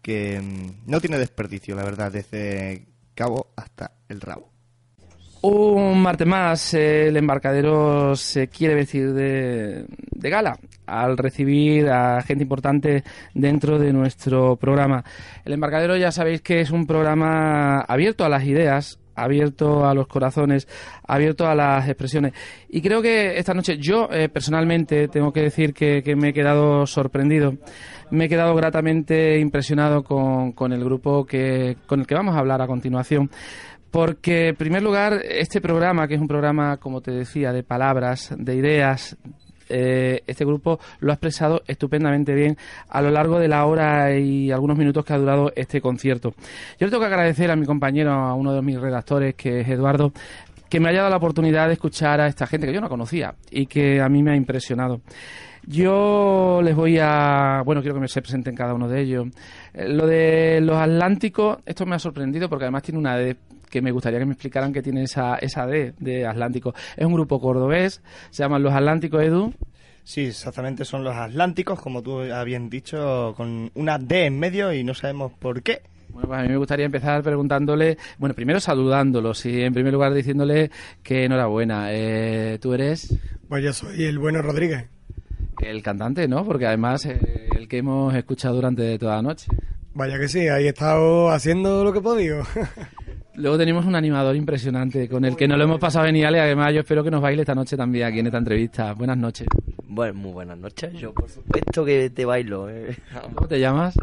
que 0.00 0.40
mm, 0.40 0.90
no 0.90 1.00
tiene 1.00 1.18
desperdicio, 1.18 1.76
la 1.76 1.84
verdad, 1.84 2.10
desde 2.10 2.86
cabo 3.14 3.52
hasta 3.56 3.92
el 4.08 4.20
rabo. 4.20 4.52
Un 5.42 6.00
martes 6.00 6.26
más, 6.26 6.72
el 6.74 7.16
embarcadero 7.16 8.14
se 8.14 8.46
quiere 8.46 8.76
vestir 8.76 9.12
de, 9.12 9.86
de, 9.88 10.30
gala 10.30 10.56
al 10.86 11.18
recibir 11.18 11.90
a 11.90 12.22
gente 12.22 12.44
importante 12.44 13.02
dentro 13.34 13.80
de 13.80 13.92
nuestro 13.92 14.54
programa. 14.54 15.04
El 15.44 15.54
embarcadero 15.54 15.96
ya 15.96 16.12
sabéis 16.12 16.42
que 16.42 16.60
es 16.60 16.70
un 16.70 16.86
programa 16.86 17.80
abierto 17.80 18.24
a 18.24 18.28
las 18.28 18.44
ideas, 18.44 19.00
abierto 19.14 19.86
a 19.86 19.94
los 19.94 20.06
corazones, 20.06 20.68
abierto 21.06 21.46
a 21.46 21.54
las 21.54 21.88
expresiones. 21.88 22.32
Y 22.68 22.80
creo 22.80 23.02
que 23.02 23.38
esta 23.38 23.54
noche 23.54 23.78
yo 23.78 24.08
eh, 24.10 24.28
personalmente 24.28 25.08
tengo 25.08 25.32
que 25.32 25.42
decir 25.42 25.74
que, 25.74 26.02
me 26.16 26.28
he 26.28 26.32
quedado 26.32 26.86
sorprendido, 26.86 27.56
me 28.10 28.26
he 28.26 28.28
quedado 28.28 28.54
gratamente 28.54 29.38
impresionado 29.38 30.02
con, 30.04 30.52
con 30.52 30.72
el 30.72 30.84
grupo 30.84 31.24
que, 31.24 31.76
con 31.86 32.00
el 32.00 32.06
que 32.06 32.14
vamos 32.14 32.34
a 32.34 32.38
hablar 32.38 32.60
a 32.62 32.66
continuación. 32.66 33.30
Porque, 33.90 34.48
en 34.48 34.56
primer 34.56 34.82
lugar, 34.82 35.20
este 35.22 35.60
programa, 35.60 36.08
que 36.08 36.14
es 36.14 36.20
un 36.20 36.26
programa, 36.26 36.78
como 36.78 37.02
te 37.02 37.10
decía, 37.10 37.52
de 37.52 37.62
palabras, 37.62 38.34
de 38.38 38.56
ideas, 38.56 39.18
eh, 39.72 40.22
este 40.26 40.44
grupo 40.44 40.78
lo 41.00 41.10
ha 41.12 41.14
expresado 41.14 41.62
estupendamente 41.66 42.34
bien 42.34 42.56
a 42.88 43.00
lo 43.00 43.10
largo 43.10 43.38
de 43.38 43.48
la 43.48 43.64
hora 43.64 44.16
y 44.16 44.50
algunos 44.52 44.76
minutos 44.76 45.04
que 45.04 45.14
ha 45.14 45.18
durado 45.18 45.52
este 45.56 45.80
concierto. 45.80 46.34
Yo 46.78 46.86
le 46.86 46.90
tengo 46.90 47.00
que 47.00 47.06
agradecer 47.06 47.50
a 47.50 47.56
mi 47.56 47.66
compañero, 47.66 48.12
a 48.12 48.34
uno 48.34 48.52
de 48.52 48.62
mis 48.62 48.78
redactores, 48.78 49.34
que 49.34 49.60
es 49.60 49.68
Eduardo, 49.68 50.12
que 50.68 50.80
me 50.80 50.90
haya 50.90 50.98
dado 50.98 51.10
la 51.10 51.16
oportunidad 51.16 51.66
de 51.68 51.74
escuchar 51.74 52.20
a 52.20 52.26
esta 52.26 52.46
gente 52.46 52.66
que 52.66 52.72
yo 52.72 52.80
no 52.80 52.88
conocía 52.88 53.34
y 53.50 53.66
que 53.66 54.00
a 54.00 54.08
mí 54.08 54.22
me 54.22 54.32
ha 54.32 54.36
impresionado. 54.36 55.00
Yo 55.66 56.60
les 56.62 56.74
voy 56.74 56.98
a. 57.00 57.62
Bueno, 57.64 57.82
quiero 57.82 57.94
que 57.94 58.00
me 58.00 58.08
se 58.08 58.20
presenten 58.20 58.54
cada 58.54 58.74
uno 58.74 58.88
de 58.88 59.00
ellos. 59.00 59.28
Eh, 59.72 59.88
lo 59.88 60.06
de 60.06 60.60
los 60.60 60.76
Atlánticos, 60.76 61.58
esto 61.64 61.86
me 61.86 61.94
ha 61.94 61.98
sorprendido 61.98 62.48
porque 62.48 62.64
además 62.64 62.82
tiene 62.82 62.98
una 62.98 63.16
D 63.16 63.36
que 63.72 63.80
me 63.80 63.90
gustaría 63.90 64.18
que 64.18 64.26
me 64.26 64.34
explicaran 64.34 64.72
que 64.72 64.82
tiene 64.82 65.02
esa, 65.02 65.36
esa 65.36 65.66
D 65.66 65.94
de 65.98 66.26
Atlántico. 66.26 66.74
Es 66.94 67.06
un 67.06 67.14
grupo 67.14 67.40
cordobés, 67.40 68.02
se 68.30 68.42
llaman 68.42 68.62
Los 68.62 68.74
Atlánticos 68.74 69.22
Edu. 69.22 69.54
Sí, 70.04 70.26
exactamente, 70.26 70.84
son 70.84 71.02
los 71.02 71.16
Atlánticos, 71.16 71.80
como 71.80 72.02
tú 72.02 72.20
habías 72.20 72.68
dicho, 72.68 73.32
con 73.34 73.70
una 73.74 73.98
D 73.98 74.26
en 74.26 74.38
medio 74.38 74.74
y 74.74 74.84
no 74.84 74.92
sabemos 74.92 75.32
por 75.32 75.62
qué. 75.62 75.80
Bueno, 76.10 76.28
pues 76.28 76.40
a 76.40 76.42
mí 76.42 76.50
me 76.50 76.58
gustaría 76.58 76.84
empezar 76.84 77.22
preguntándole, 77.22 77.96
bueno, 78.18 78.34
primero 78.34 78.60
saludándolos 78.60 79.46
y 79.46 79.62
en 79.62 79.72
primer 79.72 79.94
lugar 79.94 80.12
diciéndole 80.12 80.70
que 81.02 81.24
enhorabuena. 81.24 81.86
Eh, 81.92 82.58
¿Tú 82.60 82.74
eres? 82.74 83.18
Pues 83.48 83.64
yo 83.64 83.72
soy 83.72 84.04
el 84.04 84.18
bueno 84.18 84.42
Rodríguez. 84.42 84.84
El 85.62 85.82
cantante, 85.82 86.28
¿no? 86.28 86.44
Porque 86.44 86.66
además 86.66 87.06
eh, 87.06 87.48
el 87.56 87.68
que 87.68 87.78
hemos 87.78 88.14
escuchado 88.14 88.56
durante 88.56 88.98
toda 88.98 89.16
la 89.16 89.22
noche. 89.22 89.46
Vaya 89.94 90.18
que 90.18 90.28
sí, 90.28 90.48
ahí 90.48 90.66
he 90.66 90.70
estado 90.70 91.30
haciendo 91.30 91.84
lo 91.84 91.92
que 91.92 92.00
he 92.00 92.02
podido. 92.02 92.42
Luego 93.34 93.56
tenemos 93.56 93.86
un 93.86 93.94
animador 93.94 94.36
impresionante 94.36 95.08
con 95.08 95.24
el 95.24 95.36
que 95.36 95.48
nos 95.48 95.56
lo 95.56 95.64
hemos 95.64 95.80
pasado 95.80 96.04
genial 96.06 96.34
y 96.34 96.38
además 96.38 96.74
yo 96.74 96.80
espero 96.80 97.02
que 97.02 97.10
nos 97.10 97.22
baile 97.22 97.42
esta 97.42 97.54
noche 97.54 97.76
también 97.76 98.06
aquí 98.06 98.18
en 98.18 98.26
esta 98.26 98.38
entrevista. 98.38 98.92
Buenas 98.92 99.16
noches. 99.16 99.46
Bueno, 99.88 100.14
muy 100.14 100.32
buenas 100.32 100.58
noches. 100.58 100.92
Yo, 100.94 101.12
por 101.14 101.28
supuesto, 101.30 101.84
que 101.84 102.10
te 102.10 102.24
bailo. 102.26 102.68
eh. 102.68 102.96
¿Cómo 103.34 103.48
te 103.48 103.58
llamas? 103.58 103.94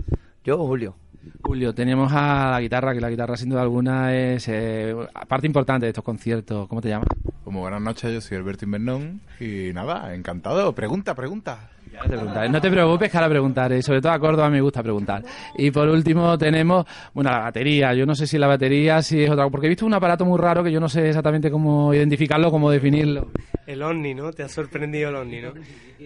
Yo, 0.44 0.58
Julio. 0.58 0.96
Julio, 1.44 1.74
tenemos 1.76 2.12
a 2.13 2.52
la 2.52 2.62
guitarra, 2.62 2.94
que 2.94 3.02
la 3.02 3.10
guitarra 3.10 3.38
sin 3.38 3.50
duda 3.50 3.62
alguna 3.62 4.15
es 4.15 4.48
eh, 4.48 4.96
parte 5.28 5.46
importante 5.48 5.86
de 5.86 5.89
estos 5.92 6.04
conciertos. 6.04 6.68
¿Cómo 6.68 6.82
te 6.82 6.89
llamas? 6.89 7.08
Pues 7.44 7.54
muy 7.54 7.62
buenas 7.62 7.82
noches, 7.82 8.12
yo 8.13 8.22
soy 8.22 8.38
Alberto 8.38 8.65
Invernón 8.65 9.22
y 9.39 9.72
nada, 9.74 10.13
encantado. 10.15 10.74
Pregunta, 10.74 11.13
pregunta. 11.15 11.70
Ya 12.02 12.10
te 12.10 12.18
preguntaré. 12.18 12.50
No 12.50 12.62
te 12.62 12.72
preocupes 12.72 13.12
que 13.12 13.18
ahora 13.18 13.30
preguntaré. 13.30 13.82
Sobre 13.82 14.02
todo 14.02 14.12
a 14.12 14.20
Córdoba 14.20 14.50
me 14.50 14.62
gusta 14.62 14.82
preguntar. 14.82 15.24
Y 15.58 15.72
por 15.72 15.90
último 15.90 16.38
tenemos, 16.38 16.86
bueno, 17.14 17.30
la 17.30 17.40
batería. 17.40 17.94
Yo 17.94 18.06
no 18.06 18.16
sé 18.16 18.26
si 18.26 18.38
la 18.38 18.48
batería 18.48 19.02
si 19.02 19.24
es 19.24 19.30
otra, 19.30 19.50
porque 19.50 19.68
he 19.68 19.70
visto 19.70 19.86
un 19.86 19.94
aparato 19.94 20.26
muy 20.26 20.40
raro 20.40 20.64
que 20.64 20.72
yo 20.72 20.80
no 20.80 20.88
sé 20.88 21.10
exactamente 21.10 21.52
cómo 21.52 21.94
identificarlo, 21.94 22.52
cómo 22.52 22.72
definirlo. 22.72 23.32
El 23.68 23.84
Omni, 23.84 24.14
¿no? 24.14 24.32
Te 24.32 24.44
ha 24.44 24.50
sorprendido 24.50 25.10
el 25.10 25.16
Omni, 25.16 25.42
¿no? 25.42 25.54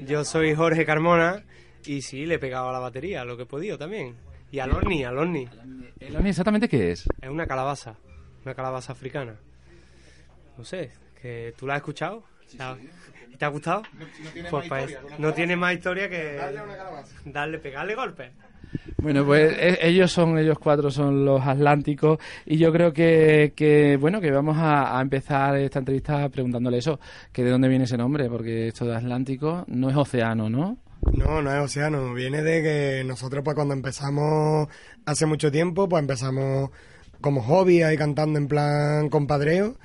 Yo 0.06 0.24
soy 0.24 0.56
Jorge 0.56 0.86
Carmona 0.86 1.44
y 1.86 2.02
sí, 2.02 2.26
le 2.26 2.36
he 2.36 2.40
pegado 2.40 2.70
a 2.70 2.74
la 2.74 2.80
batería, 2.80 3.24
lo 3.24 3.38
que 3.38 3.44
he 3.44 3.48
podido 3.48 3.78
también. 3.78 4.16
Y 4.52 4.60
al 4.60 4.72
Omni, 4.72 5.04
al 5.04 5.18
Omni. 5.18 5.48
¿El 6.00 6.16
Omni 6.16 6.30
exactamente 6.30 6.68
qué 6.68 6.92
es? 6.92 7.06
Es 7.22 7.30
una 7.30 7.46
calabaza, 7.46 7.96
una 8.44 8.54
calabaza 8.54 8.94
africana. 8.94 9.36
No 10.58 10.64
sé, 10.64 10.92
que 11.22 11.54
tú 11.58 11.66
la 11.66 11.74
has 11.74 11.78
escuchado. 11.80 12.24
¿Te 12.52 12.58
¿Te 13.38 13.46
ha 13.46 13.48
gustado? 13.50 13.84
Pues 14.50 14.67
pa- 14.69 14.86
no 15.17 15.34
tiene 15.34 15.56
más 15.56 15.74
historia 15.74 16.10
que 16.10 16.39
darle, 17.26 17.60
pegarle 17.60 17.96
golpes. 17.96 18.32
Bueno, 18.98 19.26
pues 19.26 19.54
e- 19.58 19.80
ellos 19.88 20.12
son, 20.12 20.38
ellos 20.38 20.58
cuatro 20.60 20.89
son 20.89 21.26
los 21.26 21.46
Atlánticos 21.46 22.19
y 22.46 22.58
yo 22.58 22.72
creo 22.72 22.93
que, 22.93 23.54
que 23.56 23.98
bueno, 23.98 24.22
que 24.22 24.32
vamos 24.32 24.58
a, 24.58 24.98
a 24.98 25.02
empezar 25.02 25.56
esta 25.58 25.80
entrevista 25.80 26.28
preguntándole 26.30 26.78
eso, 26.78 27.00
que 27.32 27.43
de 27.43 27.50
dónde 27.52 27.67
viene 27.67 27.84
ese 27.84 27.98
nombre, 27.98 28.30
porque 28.30 28.67
esto 28.67 28.86
de 28.86 28.96
Atlántico 28.96 29.65
no 29.67 29.89
es 29.89 29.96
océano, 29.96 30.50
¿no? 30.50 30.78
No, 31.12 31.41
no 31.41 31.54
es 31.54 31.60
océano. 31.62 32.13
Viene 32.13 32.41
de 32.41 32.63
que 32.63 33.04
nosotros, 33.06 33.43
pues 33.43 33.56
cuando 33.56 33.74
empezamos 33.74 34.69
hace 35.06 35.26
mucho 35.26 35.52
tiempo, 35.52 35.89
pues 35.89 36.02
empezamos 36.02 36.69
como 37.19 37.41
hobby 37.41 37.82
ahí 37.84 37.98
cantando 37.98 38.39
en 38.39 38.48
plan 38.48 39.10
compadreo. 39.10 39.76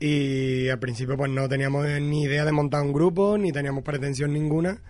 Y 0.00 0.68
al 0.68 0.78
principio, 0.78 1.16
pues 1.16 1.30
no 1.30 1.48
teníamos 1.48 1.86
ni 2.00 2.22
idea 2.22 2.44
de 2.44 2.52
montar 2.52 2.82
un 2.82 2.92
grupo, 2.92 3.36
ni 3.36 3.52
teníamos 3.52 3.82
pretensión 3.82 4.32
ninguna. 4.32 4.80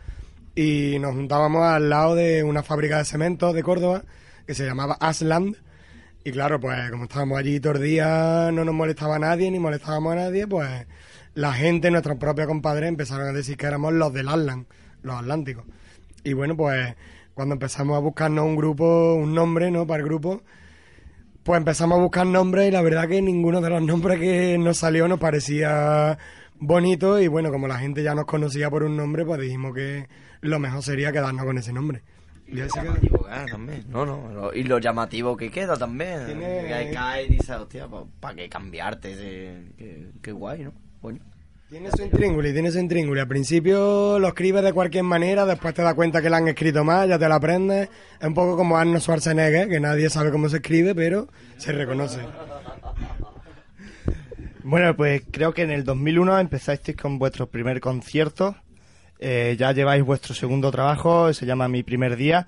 Y 0.55 0.99
nos 0.99 1.15
juntábamos 1.15 1.63
al 1.65 1.89
lado 1.89 2.15
de 2.15 2.43
una 2.43 2.63
fábrica 2.63 2.99
de 2.99 3.05
cemento 3.05 3.53
de 3.53 3.63
Córdoba 3.63 4.05
que 4.47 4.55
se 4.55 4.67
llamaba 4.67 4.97
Asland. 5.01 5.57
Y 6.25 6.33
claro, 6.33 6.61
pues 6.61 6.91
como 6.91 7.05
estábamos 7.05 7.39
allí 7.39 7.61
todos 7.61 7.81
días, 7.81 8.53
no 8.53 8.65
nos 8.65 8.75
molestaba 8.75 9.17
a 9.17 9.19
nadie, 9.19 9.51
ni 9.51 9.59
molestábamos 9.59 10.13
a 10.13 10.17
nadie, 10.17 10.47
pues 10.47 10.69
la 11.35 11.53
gente, 11.53 11.91
nuestros 11.91 12.19
propios 12.19 12.49
compadres, 12.49 12.89
empezaron 12.89 13.29
a 13.29 13.33
decir 13.33 13.57
que 13.57 13.67
éramos 13.67 13.93
los 13.93 14.13
del 14.13 14.29
Aslan, 14.29 14.67
los 15.03 15.15
Atlánticos. 15.15 15.65
Y 16.25 16.33
bueno, 16.33 16.57
pues 16.57 16.97
cuando 17.35 17.55
empezamos 17.55 17.97
a 17.97 18.01
buscarnos 18.01 18.45
un 18.45 18.57
grupo, 18.57 19.15
un 19.15 19.33
nombre, 19.33 19.71
¿no? 19.71 19.87
Para 19.87 20.03
el 20.03 20.09
grupo, 20.09 20.43
pues 21.43 21.59
empezamos 21.59 21.99
a 21.99 22.03
buscar 22.03 22.27
nombres 22.27 22.69
y 22.69 22.71
la 22.71 22.83
verdad 22.83 23.09
que 23.09 23.23
ninguno 23.23 23.61
de 23.61 23.71
los 23.71 23.83
nombres 23.83 24.19
que 24.19 24.59
nos 24.59 24.77
salió 24.79 25.09
nos 25.09 25.19
parecía 25.19 26.19
bonito 26.61 27.21
y 27.21 27.29
bueno, 27.29 27.51
como 27.51 27.69
la 27.69 27.79
gente 27.79 28.03
ya 28.03 28.15
nos 28.15 28.27
conocía 28.27 28.69
por 28.71 28.83
un 28.83 28.97
nombre, 28.97 29.25
pues 29.25 29.41
dijimos 29.41 29.75
que 29.75 30.09
lo 30.41 30.59
mejor 30.59 30.83
sería 30.83 31.13
quedarnos 31.13 31.45
con 31.45 31.57
ese 31.59 31.73
nombre. 31.73 32.03
Y 32.47 32.61
ah, 32.63 33.45
también. 33.51 33.85
No, 33.91 34.07
no. 34.07 34.33
lo- 34.33 34.55
Y 34.55 34.63
lo 34.65 34.79
llamativo 34.79 35.37
que 35.37 35.51
queda 35.51 35.77
también. 35.77 36.25
Tiene- 36.27 36.65
Que 36.67 36.75
ahí 36.75 36.95
cae 36.95 37.25
y 37.25 37.29
dices, 37.29 37.51
hostia, 37.51 37.87
¿para 38.21 38.35
qué 38.37 38.49
cambiarte? 38.49 39.13
ese- 39.13 39.73
Qué, 39.77 40.11
qué 40.23 40.33
guay, 40.33 40.65
¿no? 40.65 40.73
Coño. 41.03 41.21
Tiene 41.69 41.91
su 41.91 42.03
intríngulis, 42.03 42.55
tiene 42.55 42.71
su 42.71 42.79
intríngulis. 42.79 43.21
Al 43.21 43.29
principio 43.29 44.19
lo 44.19 44.29
escribes 44.29 44.65
de 44.65 44.73
cualquier 44.73 45.05
manera, 45.05 45.45
después 45.45 45.75
te 45.75 45.83
das 45.83 45.93
cuenta 45.93 46.23
que 46.23 46.31
lo 46.31 46.37
han 46.37 46.49
escrito 46.49 46.83
mal, 46.83 47.11
ya 47.11 47.19
te 47.19 47.29
lo 47.29 47.35
aprendes. 47.35 47.91
Es 48.19 48.27
un 48.27 48.33
poco 48.33 48.57
como 48.57 48.79
Arnold 48.79 49.03
Schwarzenegger, 49.03 49.69
que 49.69 49.79
nadie 49.79 50.09
sabe 50.09 50.31
cómo 50.31 50.49
se 50.49 50.57
escribe, 50.57 50.95
pero 50.95 51.29
se 51.59 51.73
reconoce. 51.73 52.21
Bueno, 54.65 54.97
pues 54.97 55.23
creo 55.31 55.53
que 55.53 55.63
en 55.63 55.71
el 55.71 55.85
2001 55.85 56.41
empezasteis 56.41 56.97
con 56.97 57.19
vuestro 57.19 57.51
primer 57.51 57.81
concierto. 57.81 58.57
Eh, 59.19 59.55
ya 59.59 59.73
lleváis 59.73 60.03
vuestro 60.03 60.35
segundo 60.35 60.71
trabajo, 60.71 61.35
se 61.35 61.45
llama 61.45 61.69
Mi 61.69 61.83
Primer 61.83 62.17
Día. 62.17 62.47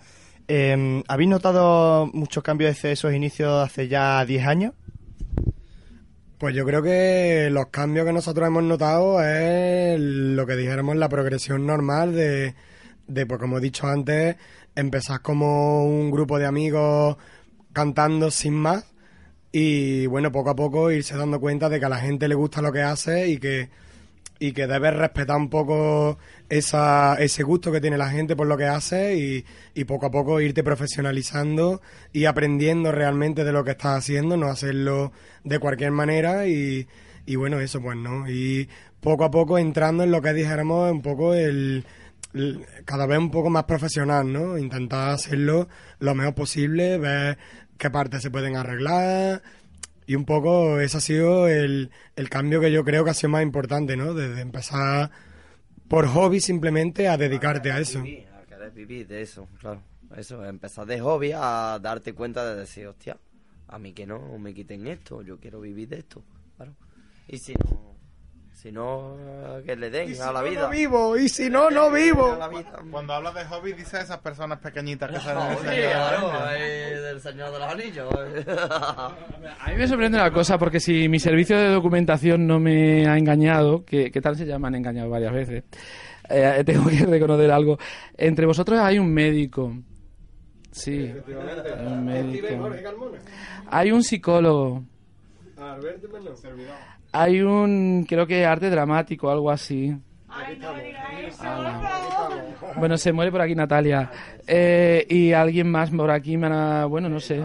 Eh, 0.48 1.02
¿Habéis 1.08 1.28
notado 1.28 2.06
muchos 2.14 2.42
cambios 2.42 2.74
desde 2.74 2.92
esos 2.92 3.12
inicios 3.12 3.52
hace 3.62 3.86
ya 3.86 4.24
10 4.24 4.46
años? 4.46 4.72
Pues 6.40 6.54
yo 6.54 6.64
creo 6.64 6.82
que 6.82 7.50
los 7.52 7.66
cambios 7.66 8.06
que 8.06 8.14
nosotros 8.14 8.46
hemos 8.48 8.62
notado 8.62 9.22
es 9.22 10.00
lo 10.00 10.46
que 10.46 10.56
dijéramos 10.56 10.96
la 10.96 11.10
progresión 11.10 11.66
normal 11.66 12.14
de, 12.14 12.54
de 13.06 13.26
pues 13.26 13.38
como 13.38 13.58
he 13.58 13.60
dicho 13.60 13.86
antes, 13.86 14.36
empezar 14.74 15.20
como 15.20 15.84
un 15.84 16.10
grupo 16.10 16.38
de 16.38 16.46
amigos 16.46 17.18
cantando 17.74 18.30
sin 18.30 18.54
más 18.54 18.86
y 19.52 20.06
bueno, 20.06 20.32
poco 20.32 20.48
a 20.48 20.56
poco 20.56 20.90
irse 20.90 21.14
dando 21.14 21.40
cuenta 21.40 21.68
de 21.68 21.78
que 21.78 21.84
a 21.84 21.90
la 21.90 21.98
gente 21.98 22.26
le 22.26 22.36
gusta 22.36 22.62
lo 22.62 22.72
que 22.72 22.80
hace 22.80 23.28
y 23.28 23.36
que 23.36 23.68
y 24.40 24.52
que 24.52 24.66
debes 24.66 24.94
respetar 24.96 25.36
un 25.36 25.50
poco 25.50 26.18
esa, 26.48 27.14
ese 27.20 27.42
gusto 27.44 27.70
que 27.70 27.80
tiene 27.80 27.98
la 27.98 28.08
gente 28.10 28.34
por 28.34 28.46
lo 28.48 28.56
que 28.56 28.64
hace 28.64 29.16
y, 29.16 29.44
y 29.74 29.84
poco 29.84 30.06
a 30.06 30.10
poco 30.10 30.40
irte 30.40 30.64
profesionalizando 30.64 31.82
y 32.12 32.24
aprendiendo 32.24 32.90
realmente 32.90 33.44
de 33.44 33.52
lo 33.52 33.62
que 33.62 33.72
estás 33.72 33.98
haciendo, 33.98 34.36
no 34.36 34.48
hacerlo 34.48 35.12
de 35.44 35.58
cualquier 35.58 35.92
manera 35.92 36.46
y, 36.48 36.88
y 37.26 37.36
bueno, 37.36 37.60
eso 37.60 37.80
pues 37.82 37.96
no. 37.98 38.28
Y 38.28 38.68
poco 39.00 39.24
a 39.24 39.30
poco 39.30 39.58
entrando 39.58 40.02
en 40.04 40.10
lo 40.10 40.22
que 40.22 40.32
dijéramos 40.32 40.90
un 40.90 41.02
poco 41.02 41.34
el- 41.34 41.84
cada 42.84 43.06
vez 43.06 43.18
un 43.18 43.30
poco 43.30 43.50
más 43.50 43.64
profesional, 43.64 44.32
¿no? 44.32 44.56
Intentar 44.56 45.10
hacerlo 45.10 45.68
lo 45.98 46.14
mejor 46.14 46.34
posible, 46.34 46.96
ver 46.98 47.38
qué 47.76 47.90
partes 47.90 48.22
se 48.22 48.30
pueden 48.30 48.56
arreglar, 48.56 49.42
y 50.10 50.16
un 50.16 50.24
poco 50.24 50.80
ese 50.80 50.96
ha 50.96 51.00
sido 51.00 51.46
el, 51.46 51.92
el 52.16 52.28
cambio 52.28 52.60
que 52.60 52.72
yo 52.72 52.82
creo 52.82 53.04
que 53.04 53.10
ha 53.10 53.14
sido 53.14 53.30
más 53.30 53.44
importante, 53.44 53.96
¿no? 53.96 54.12
Desde 54.12 54.40
empezar 54.40 55.08
por 55.86 56.08
hobby 56.08 56.40
simplemente 56.40 57.06
a 57.06 57.16
dedicarte 57.16 57.70
a 57.70 57.78
eso. 57.78 58.02
Vivir, 58.02 58.26
a 58.34 58.44
querer 58.44 58.72
vivir 58.72 59.06
de 59.06 59.22
eso, 59.22 59.46
claro. 59.60 59.84
Eso, 60.16 60.44
empezar 60.44 60.86
de 60.86 61.00
hobby 61.00 61.30
a 61.32 61.78
darte 61.80 62.12
cuenta 62.12 62.44
de 62.44 62.58
decir, 62.58 62.88
hostia, 62.88 63.18
a 63.68 63.78
mí 63.78 63.92
que 63.92 64.04
no 64.04 64.36
me 64.36 64.52
quiten 64.52 64.88
esto, 64.88 65.22
yo 65.22 65.38
quiero 65.38 65.60
vivir 65.60 65.88
de 65.88 66.00
esto, 66.00 66.24
claro. 66.56 66.74
Y 67.28 67.38
si 67.38 67.54
no, 67.54 67.89
si 68.60 68.70
no, 68.70 69.16
que 69.64 69.74
le 69.74 69.88
den 69.88 70.14
si 70.14 70.20
a 70.20 70.32
la 70.32 70.42
no, 70.42 70.50
vida. 70.50 70.60
no 70.62 70.68
vivo, 70.68 71.16
y 71.16 71.30
si 71.30 71.48
no, 71.48 71.70
no 71.70 71.90
vivo. 71.90 72.36
La. 72.38 72.50
Cuando 72.90 73.14
hablas 73.14 73.34
de 73.34 73.44
hobby, 73.46 73.72
dices 73.72 73.94
a 73.94 74.00
esas 74.02 74.18
personas 74.18 74.58
pequeñitas 74.58 75.08
que 75.08 75.16
han 75.30 75.56
sí, 75.56 75.64
claro, 75.64 76.30
eh, 76.54 77.00
del 77.00 77.20
Señor 77.22 77.52
de 77.52 77.58
los 77.58 77.72
Anillos. 77.72 78.14
A 79.60 79.70
mí 79.70 79.76
me 79.76 79.88
sorprende 79.88 80.18
una 80.18 80.30
cosa, 80.30 80.58
porque 80.58 80.78
si 80.78 81.08
mi 81.08 81.18
servicio 81.18 81.56
de 81.56 81.68
documentación 81.68 82.46
no 82.46 82.60
me 82.60 83.08
ha 83.08 83.16
engañado, 83.16 83.82
que, 83.86 84.10
que 84.10 84.20
tal 84.20 84.36
se 84.36 84.44
llaman 84.44 84.74
engañado 84.74 85.08
varias 85.08 85.32
veces, 85.32 85.64
eh, 86.28 86.62
tengo 86.66 86.86
que 86.90 87.06
reconocer 87.06 87.50
algo. 87.50 87.78
Entre 88.14 88.44
vosotros 88.44 88.78
hay 88.78 88.98
un 88.98 89.10
médico. 89.10 89.74
Sí, 90.70 91.10
hay 91.26 91.86
un 91.86 92.04
médico. 92.04 92.70
Hay 93.70 93.90
un 93.90 94.02
psicólogo. 94.02 94.84
Hay 97.12 97.40
un, 97.40 98.04
creo 98.08 98.26
que 98.26 98.44
arte 98.46 98.70
dramático, 98.70 99.30
algo 99.30 99.50
así. 99.50 99.94
Ala. 101.40 102.46
Bueno, 102.76 102.96
se 102.96 103.12
muere 103.12 103.30
por 103.32 103.40
aquí 103.40 103.54
Natalia. 103.54 104.10
Eh, 104.46 105.06
y 105.08 105.32
alguien 105.32 105.70
más 105.70 105.90
por 105.90 106.10
aquí, 106.10 106.36
me 106.36 106.46
ha- 106.48 106.84
bueno, 106.86 107.08
no 107.08 107.18
sé. 107.20 107.40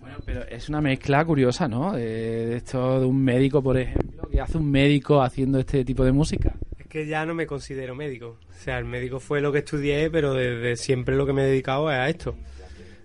Bueno, 0.00 0.16
pero 0.24 0.42
es 0.48 0.68
una 0.68 0.80
mezcla 0.80 1.24
curiosa, 1.24 1.68
¿no? 1.68 1.92
De, 1.92 2.46
de 2.46 2.56
esto 2.56 3.00
de 3.00 3.06
un 3.06 3.22
médico, 3.22 3.62
por 3.62 3.76
ejemplo, 3.78 4.28
que 4.30 4.40
hace 4.40 4.56
un 4.58 4.70
médico 4.70 5.20
haciendo 5.22 5.58
este 5.58 5.84
tipo 5.84 6.04
de 6.04 6.12
música. 6.12 6.54
Es 6.78 6.86
que 6.86 7.06
ya 7.06 7.24
no 7.26 7.34
me 7.34 7.46
considero 7.46 7.94
médico. 7.94 8.38
O 8.50 8.54
sea, 8.64 8.78
el 8.78 8.84
médico 8.86 9.20
fue 9.20 9.40
lo 9.40 9.52
que 9.52 9.58
estudié, 9.58 10.10
pero 10.10 10.34
desde 10.34 10.76
siempre 10.76 11.16
lo 11.16 11.26
que 11.26 11.32
me 11.32 11.42
he 11.42 11.46
dedicado 11.46 11.90
es 11.90 11.98
a 11.98 12.08
esto. 12.08 12.34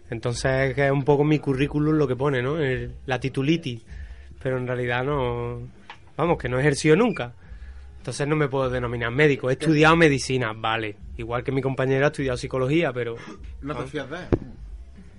Entonces, 0.10 0.74
que 0.74 0.86
es 0.86 0.92
un 0.92 1.04
poco 1.04 1.24
mi 1.26 1.40
currículum 1.40 1.96
lo 1.96 2.08
que 2.08 2.16
pone, 2.16 2.42
¿no? 2.42 2.58
El- 2.60 2.94
la 3.06 3.20
titulitis. 3.20 3.84
Pero 4.42 4.58
en 4.58 4.68
realidad 4.68 5.04
no. 5.04 5.60
Vamos, 6.18 6.38
que 6.38 6.50
no 6.50 6.58
he 6.58 6.62
ejercido 6.62 6.96
nunca. 6.96 7.34
Entonces 8.00 8.28
no 8.28 8.36
me 8.36 8.48
puedo 8.48 8.70
denominar 8.70 9.12
médico. 9.12 9.50
He 9.50 9.54
estudiado 9.54 9.96
medicina, 9.96 10.54
vale. 10.56 10.96
Igual 11.18 11.44
que 11.44 11.52
mi 11.52 11.62
compañero 11.62 12.06
ha 12.06 12.08
estudiado 12.10 12.38
psicología, 12.38 12.92
pero... 12.94 13.16
¿No 13.62 13.76
te 13.76 13.86
fías 13.88 14.10
de 14.10 14.18
él? 14.18 14.24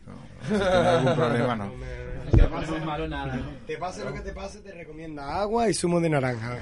No, 0.07 0.15
si 0.43 0.49
tienes 0.49 0.63
algún 0.87 1.15
problema, 1.15 1.57
no. 1.57 1.71
Te 3.67 3.77
pase 3.79 4.05
lo 4.05 4.13
que 4.13 4.21
te 4.21 4.33
pase, 4.33 4.61
te 4.61 4.73
recomienda 4.73 5.41
agua 5.41 5.69
y 5.69 5.75
zumo 5.75 6.01
de 6.01 6.09
naranja. 6.11 6.59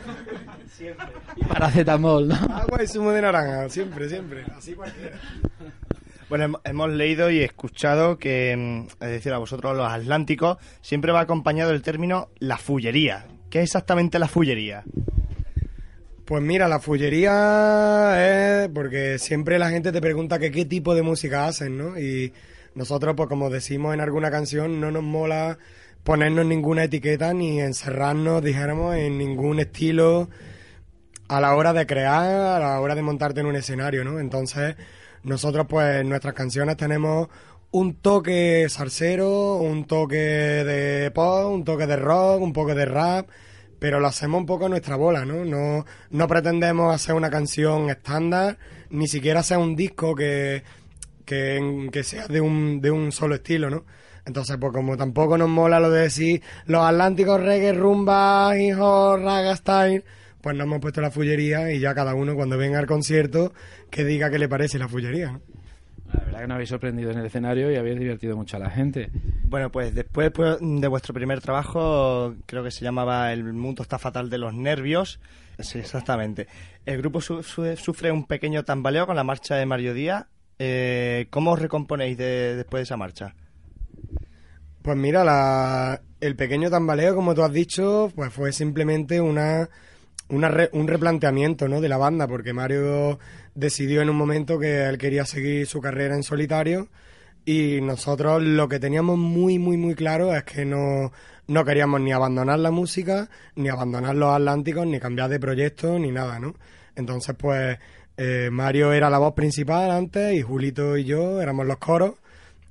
Siempre. 0.73 1.07
Paracetamol, 1.49 2.29
¿no? 2.29 2.35
Agua 2.35 2.83
y 2.83 2.87
zumo 2.87 3.11
de 3.13 3.23
naranja, 3.23 3.69
siempre, 3.69 4.09
siempre. 4.09 4.45
Así 4.57 4.75
cualquiera. 4.75 5.19
Bueno, 6.29 6.45
hem- 6.47 6.61
hemos 6.65 6.91
leído 6.91 7.31
y 7.31 7.41
escuchado 7.43 8.19
que, 8.19 8.55
mm, 8.57 9.05
es 9.05 9.11
decir, 9.11 9.33
a 9.33 9.39
vosotros 9.39 9.77
los 9.77 9.89
atlánticos, 9.89 10.57
siempre 10.81 11.13
va 11.13 11.21
acompañado 11.21 11.71
el 11.73 11.83
término 11.83 12.29
la 12.39 12.57
fullería. 12.59 13.27
¿Qué 13.51 13.59
es 13.61 13.65
exactamente 13.65 14.19
la 14.19 14.29
fullería? 14.29 14.85
Pues 16.25 16.43
mira, 16.43 16.67
la 16.67 16.81
fullería 16.81 18.17
es 18.65 18.69
porque 18.71 19.19
siempre 19.19 19.59
la 19.59 19.71
gente 19.71 19.93
te 19.93 20.01
pregunta 20.01 20.41
que 20.41 20.51
qué 20.51 20.65
tipo 20.65 20.95
de 20.95 21.03
música 21.03 21.47
hacen, 21.47 21.79
¿no? 21.79 21.99
Y 21.99 22.33
nosotros, 22.75 23.15
pues 23.17 23.29
como 23.29 23.49
decimos 23.49 23.95
en 23.95 24.01
alguna 24.01 24.31
canción, 24.31 24.81
no 24.81 24.91
nos 24.91 25.05
mola 25.05 25.59
ponernos 26.03 26.45
ninguna 26.47 26.85
etiqueta 26.85 27.33
ni 27.33 27.61
encerrarnos, 27.61 28.43
dijéramos, 28.43 28.97
en 28.97 29.19
ningún 29.19 29.61
estilo 29.61 30.29
a 31.29 31.41
la 31.41 31.55
hora 31.55 31.73
de 31.73 31.87
crear, 31.87 32.25
a 32.25 32.59
la 32.59 32.81
hora 32.81 32.95
de 32.95 33.03
montarte 33.03 33.41
en 33.41 33.47
un 33.47 33.57
escenario, 33.57 34.05
¿no? 34.05 34.19
Entonces, 34.21 34.77
nosotros, 35.23 35.67
pues, 35.69 36.01
en 36.01 36.09
nuestras 36.09 36.35
canciones 36.35 36.77
tenemos 36.77 37.29
un 37.77 37.97
toque 37.97 38.69
salsero, 38.71 39.57
un 39.57 39.85
toque 39.85 40.17
de 40.17 41.11
pop, 41.11 41.53
un 41.53 41.63
toque 41.63 41.87
de 41.87 41.97
rock, 41.97 42.41
un 42.41 42.55
poco 42.55 42.75
de 42.75 42.87
rap, 42.87 43.29
pero 43.79 44.01
lo 44.01 44.07
hacemos 44.07 44.41
un 44.41 44.47
poco 44.47 44.65
a 44.65 44.69
nuestra 44.71 44.97
bola, 44.97 45.27
¿no? 45.27 45.45
No, 45.45 45.85
no 46.11 46.27
pretendemos 46.27 46.95
hacer 46.95 47.15
una 47.15 47.29
canción 47.29 47.91
estándar, 47.91 48.57
ni 48.89 49.09
siquiera 49.09 49.41
hacer 49.41 49.59
un 49.59 49.77
disco 49.77 50.15
que, 50.15 50.63
que, 51.27 51.91
que 51.93 52.03
sea 52.03 52.27
de 52.29 52.41
un, 52.41 52.81
de 52.81 52.91
un 52.91 53.13
solo 53.13 53.35
estilo, 53.35 53.69
¿no? 53.69 53.85
Entonces, 54.25 54.57
pues 54.59 54.73
como 54.73 54.97
tampoco 54.97 55.37
nos 55.37 55.51
mola 55.51 55.79
lo 55.79 55.91
de 55.91 56.01
decir 56.01 56.43
los 56.65 56.83
atlánticos 56.83 57.43
reggae, 57.43 57.75
rumba, 57.75 58.59
hijo, 58.59 59.19
raga 59.19 59.55
style, 59.55 60.03
pues 60.41 60.57
nos 60.57 60.65
hemos 60.65 60.81
puesto 60.81 61.03
la 61.03 61.11
fullería 61.11 61.71
y 61.71 61.81
ya 61.81 61.95
cada 61.95 62.15
uno 62.15 62.35
cuando 62.37 62.57
venga 62.57 62.79
al 62.79 62.87
concierto 62.87 63.53
que 63.91 64.03
diga 64.03 64.31
qué 64.31 64.39
le 64.39 64.49
parece 64.49 64.79
la 64.79 64.89
fullería, 64.89 65.33
¿no? 65.33 65.56
La 66.13 66.21
verdad 66.25 66.41
que 66.41 66.47
nos 66.47 66.55
habéis 66.55 66.69
sorprendido 66.71 67.11
en 67.11 67.19
el 67.19 67.27
escenario 67.27 67.71
y 67.71 67.77
habéis 67.77 67.99
divertido 67.99 68.37
mucho 68.37 68.57
a 68.57 68.61
la 68.61 68.71
gente. 68.71 69.11
Bueno, 69.45 69.71
pues 69.71 69.95
después 69.95 70.31
pues, 70.31 70.59
de 70.61 70.89
vuestro 70.89 71.13
primer 71.15 71.41
trabajo, 71.41 72.35
creo 72.47 72.63
que 72.65 72.71
se 72.71 72.85
llamaba 72.85 73.33
El 73.33 73.45
mundo 73.53 73.83
está 73.83 73.99
fatal 73.99 74.31
de 74.31 74.39
los 74.39 74.55
nervios. 74.55 75.21
Sí, 75.59 75.79
exactamente. 75.79 76.47
El 76.85 76.99
grupo 76.99 77.21
su- 77.21 77.43
su- 77.43 77.77
sufre 77.77 78.13
un 78.13 78.25
pequeño 78.27 78.65
tambaleo 78.65 79.07
con 79.07 79.17
la 79.17 79.25
marcha 79.25 79.57
de 79.57 79.67
Mario 79.67 79.95
Díaz. 79.95 80.27
Eh, 80.59 81.27
¿Cómo 81.31 81.53
os 81.53 81.61
recomponéis 81.61 82.17
de- 82.17 82.57
después 82.57 82.81
de 82.81 82.85
esa 82.85 82.97
marcha? 82.97 83.35
Pues 84.83 84.97
mira, 84.97 85.25
la, 85.25 86.01
el 86.21 86.37
pequeño 86.37 86.71
tambaleo, 86.71 87.15
como 87.15 87.35
tú 87.35 87.43
has 87.43 87.53
dicho, 87.53 88.13
pues 88.15 88.33
fue 88.33 88.53
simplemente 88.53 89.21
una, 89.21 89.69
una 90.29 90.49
re- 90.49 90.71
un 90.73 90.87
replanteamiento 90.87 91.67
¿no? 91.69 91.81
de 91.81 91.89
la 91.89 91.97
banda, 91.97 92.29
porque 92.29 92.53
Mario 92.53 93.19
decidió 93.57 94.03
en 94.03 94.11
un 94.11 94.17
momento 94.17 94.61
que 94.61 94.85
él 94.85 94.99
quería 94.99 95.25
seguir 95.25 95.67
su 95.67 95.81
carrera 95.81 96.15
en 96.15 96.23
solitario 96.23 96.89
y 97.45 97.81
nosotros 97.81 98.43
lo 98.43 98.69
que 98.69 98.79
teníamos 98.79 99.19
muy, 99.19 99.59
muy, 99.59 99.77
muy 99.77 99.95
claro 99.95 100.35
es 100.35 100.45
que 100.45 100.65
no, 100.65 101.13
no 101.49 101.65
queríamos 101.65 102.01
ni 102.01 102.13
abandonar 102.13 102.59
la 102.59 102.71
música, 102.71 103.29
ni 103.55 103.69
abandonar 103.69 104.15
los 104.15 104.35
Atlánticos, 104.35 104.87
ni 104.87 105.01
cambiar 105.01 105.31
de 105.31 105.41
proyecto, 105.41 105.99
ni 105.99 106.11
nada, 106.11 106.39
¿no? 106.39 106.55
Entonces, 106.97 107.35
pues, 107.39 107.79
eh, 108.17 108.49
Mario 108.51 108.93
era 108.93 109.11
la 109.11 109.19
voz 109.19 109.35
principal 109.35 109.91
antes 109.91 110.35
y 110.35 110.43
Julito 110.43 110.97
y 110.97 111.05
yo 111.05 111.41
éramos 111.41 111.67
los 111.67 111.79
coros 111.79 112.15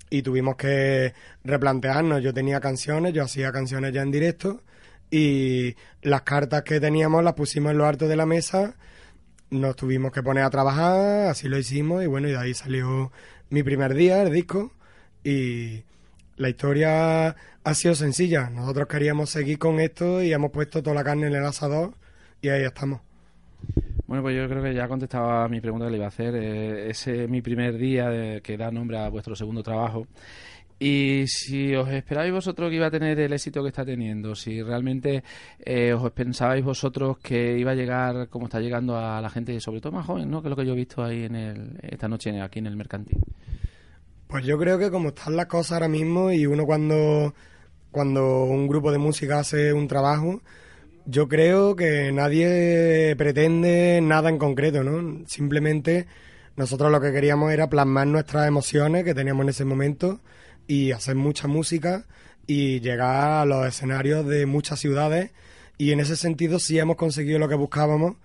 y 0.09 0.21
tuvimos 0.21 0.55
que 0.55 1.13
replantearnos. 1.43 2.21
Yo 2.21 2.33
tenía 2.33 2.59
canciones, 2.59 3.13
yo 3.13 3.23
hacía 3.23 3.51
canciones 3.51 3.93
ya 3.93 4.01
en 4.01 4.11
directo 4.11 4.61
y 5.09 5.75
las 6.01 6.23
cartas 6.23 6.63
que 6.63 6.79
teníamos 6.79 7.23
las 7.23 7.33
pusimos 7.33 7.71
en 7.71 7.77
lo 7.77 7.85
alto 7.85 8.07
de 8.07 8.15
la 8.15 8.25
mesa, 8.25 8.75
nos 9.59 9.75
tuvimos 9.75 10.11
que 10.11 10.23
poner 10.23 10.43
a 10.43 10.49
trabajar, 10.49 11.27
así 11.29 11.47
lo 11.47 11.57
hicimos 11.57 12.03
y 12.03 12.07
bueno, 12.07 12.27
y 12.27 12.31
de 12.31 12.37
ahí 12.37 12.53
salió 12.53 13.11
mi 13.49 13.63
primer 13.63 13.93
día, 13.93 14.21
el 14.21 14.31
disco, 14.31 14.71
y 15.23 15.83
la 16.37 16.49
historia 16.49 17.35
ha 17.63 17.73
sido 17.73 17.95
sencilla. 17.95 18.49
Nosotros 18.49 18.87
queríamos 18.87 19.29
seguir 19.29 19.57
con 19.57 19.79
esto 19.79 20.21
y 20.21 20.33
hemos 20.33 20.51
puesto 20.51 20.83
toda 20.83 20.95
la 20.95 21.03
carne 21.03 21.27
en 21.27 21.35
el 21.35 21.45
asador 21.45 21.93
y 22.41 22.49
ahí 22.49 22.63
estamos. 22.63 23.01
Bueno, 24.07 24.21
pues 24.21 24.35
yo 24.37 24.47
creo 24.47 24.61
que 24.61 24.73
ya 24.73 24.87
contestaba 24.87 25.47
mi 25.49 25.59
pregunta 25.59 25.85
que 25.85 25.91
le 25.91 25.97
iba 25.97 26.05
a 26.05 26.09
hacer. 26.09 26.35
Eh, 26.35 26.89
ese 26.91 27.23
es 27.23 27.29
mi 27.29 27.41
primer 27.41 27.77
día 27.77 28.39
que 28.41 28.57
da 28.57 28.69
nombre 28.69 28.99
a 28.99 29.09
vuestro 29.09 29.35
segundo 29.35 29.63
trabajo. 29.63 30.07
Y 30.77 31.25
si 31.27 31.73
os 31.73 31.89
esperabais 31.89 32.33
vosotros 32.33 32.69
que 32.69 32.75
iba 32.75 32.87
a 32.87 32.91
tener 32.91 33.17
el 33.17 33.31
éxito 33.31 33.63
que 33.63 33.69
está 33.69 33.85
teniendo, 33.85 34.35
si 34.35 34.61
realmente 34.61 35.23
eh, 35.59 35.93
os 35.93 36.11
pensabais 36.11 36.63
vosotros 36.65 37.17
que 37.19 37.57
iba 37.57 37.71
a 37.71 37.75
llegar 37.75 38.27
como 38.27 38.45
está 38.45 38.59
llegando 38.59 38.97
a 38.97 39.21
la 39.21 39.29
gente, 39.29 39.57
sobre 39.61 39.79
todo 39.79 39.93
más 39.93 40.05
joven, 40.05 40.29
¿no? 40.29 40.41
Que 40.41 40.47
es 40.47 40.49
lo 40.49 40.55
que 40.57 40.65
yo 40.65 40.73
he 40.73 40.75
visto 40.75 41.03
ahí 41.03 41.23
en 41.23 41.35
el, 41.35 41.79
esta 41.81 42.09
noche 42.09 42.41
aquí 42.41 42.59
en 42.59 42.67
el 42.67 42.75
mercantil. 42.75 43.19
Pues 44.27 44.45
yo 44.45 44.57
creo 44.57 44.77
que 44.77 44.91
como 44.91 45.09
están 45.09 45.37
las 45.37 45.45
cosas 45.45 45.73
ahora 45.73 45.87
mismo 45.87 46.31
y 46.31 46.45
uno 46.45 46.65
cuando, 46.65 47.33
cuando 47.91 48.43
un 48.43 48.67
grupo 48.67 48.91
de 48.91 48.97
música 48.97 49.39
hace 49.39 49.71
un 49.71 49.87
trabajo, 49.87 50.41
yo 51.05 51.29
creo 51.29 51.77
que 51.77 52.11
nadie 52.11 53.15
pretende 53.17 54.01
nada 54.01 54.29
en 54.29 54.37
concreto, 54.37 54.83
¿no? 54.83 55.25
Simplemente 55.25 56.05
nosotros 56.57 56.91
lo 56.91 56.99
que 56.99 57.13
queríamos 57.13 57.53
era 57.53 57.69
plasmar 57.69 58.07
nuestras 58.07 58.45
emociones 58.45 59.05
que 59.05 59.13
teníamos 59.13 59.43
en 59.43 59.49
ese 59.49 59.63
momento 59.63 60.19
y 60.67 60.91
hacer 60.91 61.15
mucha 61.15 61.47
música 61.47 62.05
y 62.47 62.79
llegar 62.79 63.41
a 63.41 63.45
los 63.45 63.65
escenarios 63.67 64.25
de 64.25 64.45
muchas 64.45 64.79
ciudades 64.79 65.31
y 65.77 65.91
en 65.91 65.99
ese 65.99 66.15
sentido 66.15 66.59
sí 66.59 66.79
hemos 66.79 66.95
conseguido 66.95 67.39
lo 67.39 67.49
que 67.49 67.55
buscábamos 67.55 68.15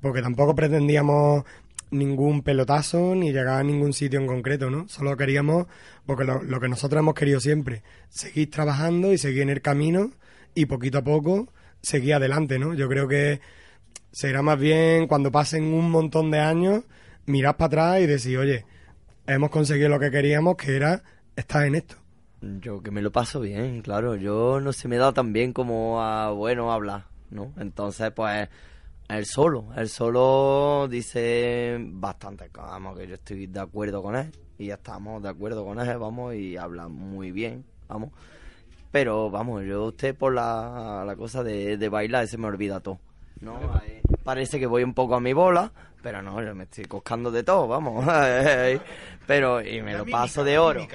porque 0.00 0.22
tampoco 0.22 0.54
pretendíamos 0.54 1.44
ningún 1.90 2.42
pelotazo 2.42 3.14
ni 3.14 3.32
llegar 3.32 3.60
a 3.60 3.62
ningún 3.62 3.92
sitio 3.92 4.20
en 4.20 4.26
concreto, 4.26 4.70
¿no? 4.70 4.88
Solo 4.88 5.16
queríamos, 5.16 5.66
porque 6.06 6.24
lo, 6.24 6.60
que 6.60 6.68
nosotros 6.68 6.98
hemos 6.98 7.14
querido 7.14 7.40
siempre, 7.40 7.82
seguir 8.08 8.50
trabajando 8.50 9.12
y 9.12 9.18
seguir 9.18 9.42
en 9.42 9.50
el 9.50 9.62
camino 9.62 10.10
y 10.54 10.66
poquito 10.66 10.98
a 10.98 11.04
poco 11.04 11.52
seguir 11.82 12.14
adelante, 12.14 12.58
¿no? 12.58 12.74
Yo 12.74 12.88
creo 12.88 13.06
que 13.08 13.40
será 14.10 14.42
más 14.42 14.58
bien 14.58 15.06
cuando 15.06 15.30
pasen 15.30 15.64
un 15.64 15.90
montón 15.90 16.30
de 16.30 16.40
años, 16.40 16.84
mirar 17.26 17.56
para 17.56 17.66
atrás 17.66 18.00
y 18.02 18.06
decir, 18.06 18.38
oye, 18.38 18.64
hemos 19.26 19.50
conseguido 19.50 19.88
lo 19.88 20.00
que 20.00 20.10
queríamos, 20.10 20.56
que 20.56 20.76
era 20.76 21.02
estar 21.36 21.64
en 21.64 21.74
esto. 21.74 21.96
Yo 22.40 22.82
que 22.82 22.90
me 22.90 23.02
lo 23.02 23.10
paso 23.10 23.40
bien, 23.40 23.80
claro. 23.82 24.16
Yo 24.16 24.60
no 24.60 24.72
se 24.72 24.88
me 24.88 24.96
da 24.96 25.12
tan 25.12 25.32
bien 25.32 25.52
como 25.52 26.02
a, 26.02 26.30
bueno, 26.30 26.72
hablar, 26.72 27.06
¿no? 27.30 27.52
Entonces, 27.58 28.10
pues, 28.12 28.48
él 29.08 29.26
solo, 29.26 29.68
él 29.76 29.88
solo 29.88 30.86
dice 30.88 31.76
bastante, 31.80 32.50
vamos, 32.54 32.98
que 32.98 33.06
yo 33.06 33.14
estoy 33.14 33.46
de 33.46 33.60
acuerdo 33.60 34.02
con 34.02 34.16
él 34.16 34.30
y 34.58 34.66
ya 34.66 34.74
estamos 34.74 35.22
de 35.22 35.28
acuerdo 35.28 35.64
con 35.64 35.78
él, 35.78 35.98
vamos, 35.98 36.34
y 36.34 36.56
habla 36.56 36.88
muy 36.88 37.30
bien, 37.32 37.64
vamos. 37.88 38.10
Pero, 38.90 39.30
vamos, 39.30 39.64
yo 39.64 39.86
usted 39.86 40.14
por 40.14 40.34
la, 40.34 41.04
la 41.06 41.16
cosa 41.16 41.42
de, 41.42 41.76
de 41.76 41.88
bailar 41.88 42.28
se 42.28 42.38
me 42.38 42.46
olvida 42.46 42.80
todo, 42.80 43.00
¿no? 43.40 43.56
Ahí 43.74 44.00
parece 44.24 44.58
que 44.58 44.66
voy 44.66 44.82
un 44.82 44.94
poco 44.94 45.14
a 45.14 45.20
mi 45.20 45.32
bola, 45.32 45.70
pero 46.02 46.22
no, 46.22 46.42
yo 46.42 46.54
me 46.54 46.64
estoy 46.64 46.86
coscando 46.86 47.30
de 47.30 47.44
todo, 47.44 47.68
vamos. 47.68 48.04
pero, 49.26 49.60
y 49.60 49.80
me 49.82 49.96
lo 49.96 50.04
paso 50.06 50.42
de 50.42 50.58
oro. 50.58 50.86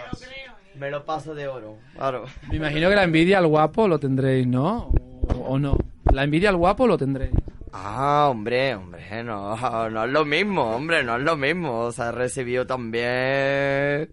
Me 0.75 0.89
lo 0.89 1.05
paso 1.05 1.33
de 1.35 1.47
oro, 1.47 1.77
claro. 1.95 2.25
Me 2.49 2.57
imagino 2.57 2.89
que 2.89 2.95
la 2.95 3.03
envidia 3.03 3.37
al 3.37 3.47
guapo 3.47 3.87
lo 3.87 3.99
tendréis, 3.99 4.47
¿no? 4.47 4.91
¿O, 5.33 5.53
o 5.53 5.59
no? 5.59 5.77
La 6.11 6.23
envidia 6.23 6.49
al 6.49 6.57
guapo 6.57 6.87
lo 6.87 6.97
tendréis. 6.97 7.31
Ah, 7.71 8.27
hombre, 8.29 8.75
hombre, 8.75 9.23
no, 9.23 9.55
no 9.89 10.05
es 10.05 10.11
lo 10.11 10.25
mismo, 10.25 10.75
hombre, 10.75 11.03
no 11.03 11.17
es 11.17 11.23
lo 11.23 11.37
mismo. 11.37 11.81
O 11.81 11.91
sea, 11.91 12.11
recibió 12.11 12.65
también. 12.65 14.09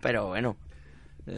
Pero 0.00 0.28
bueno, 0.28 0.56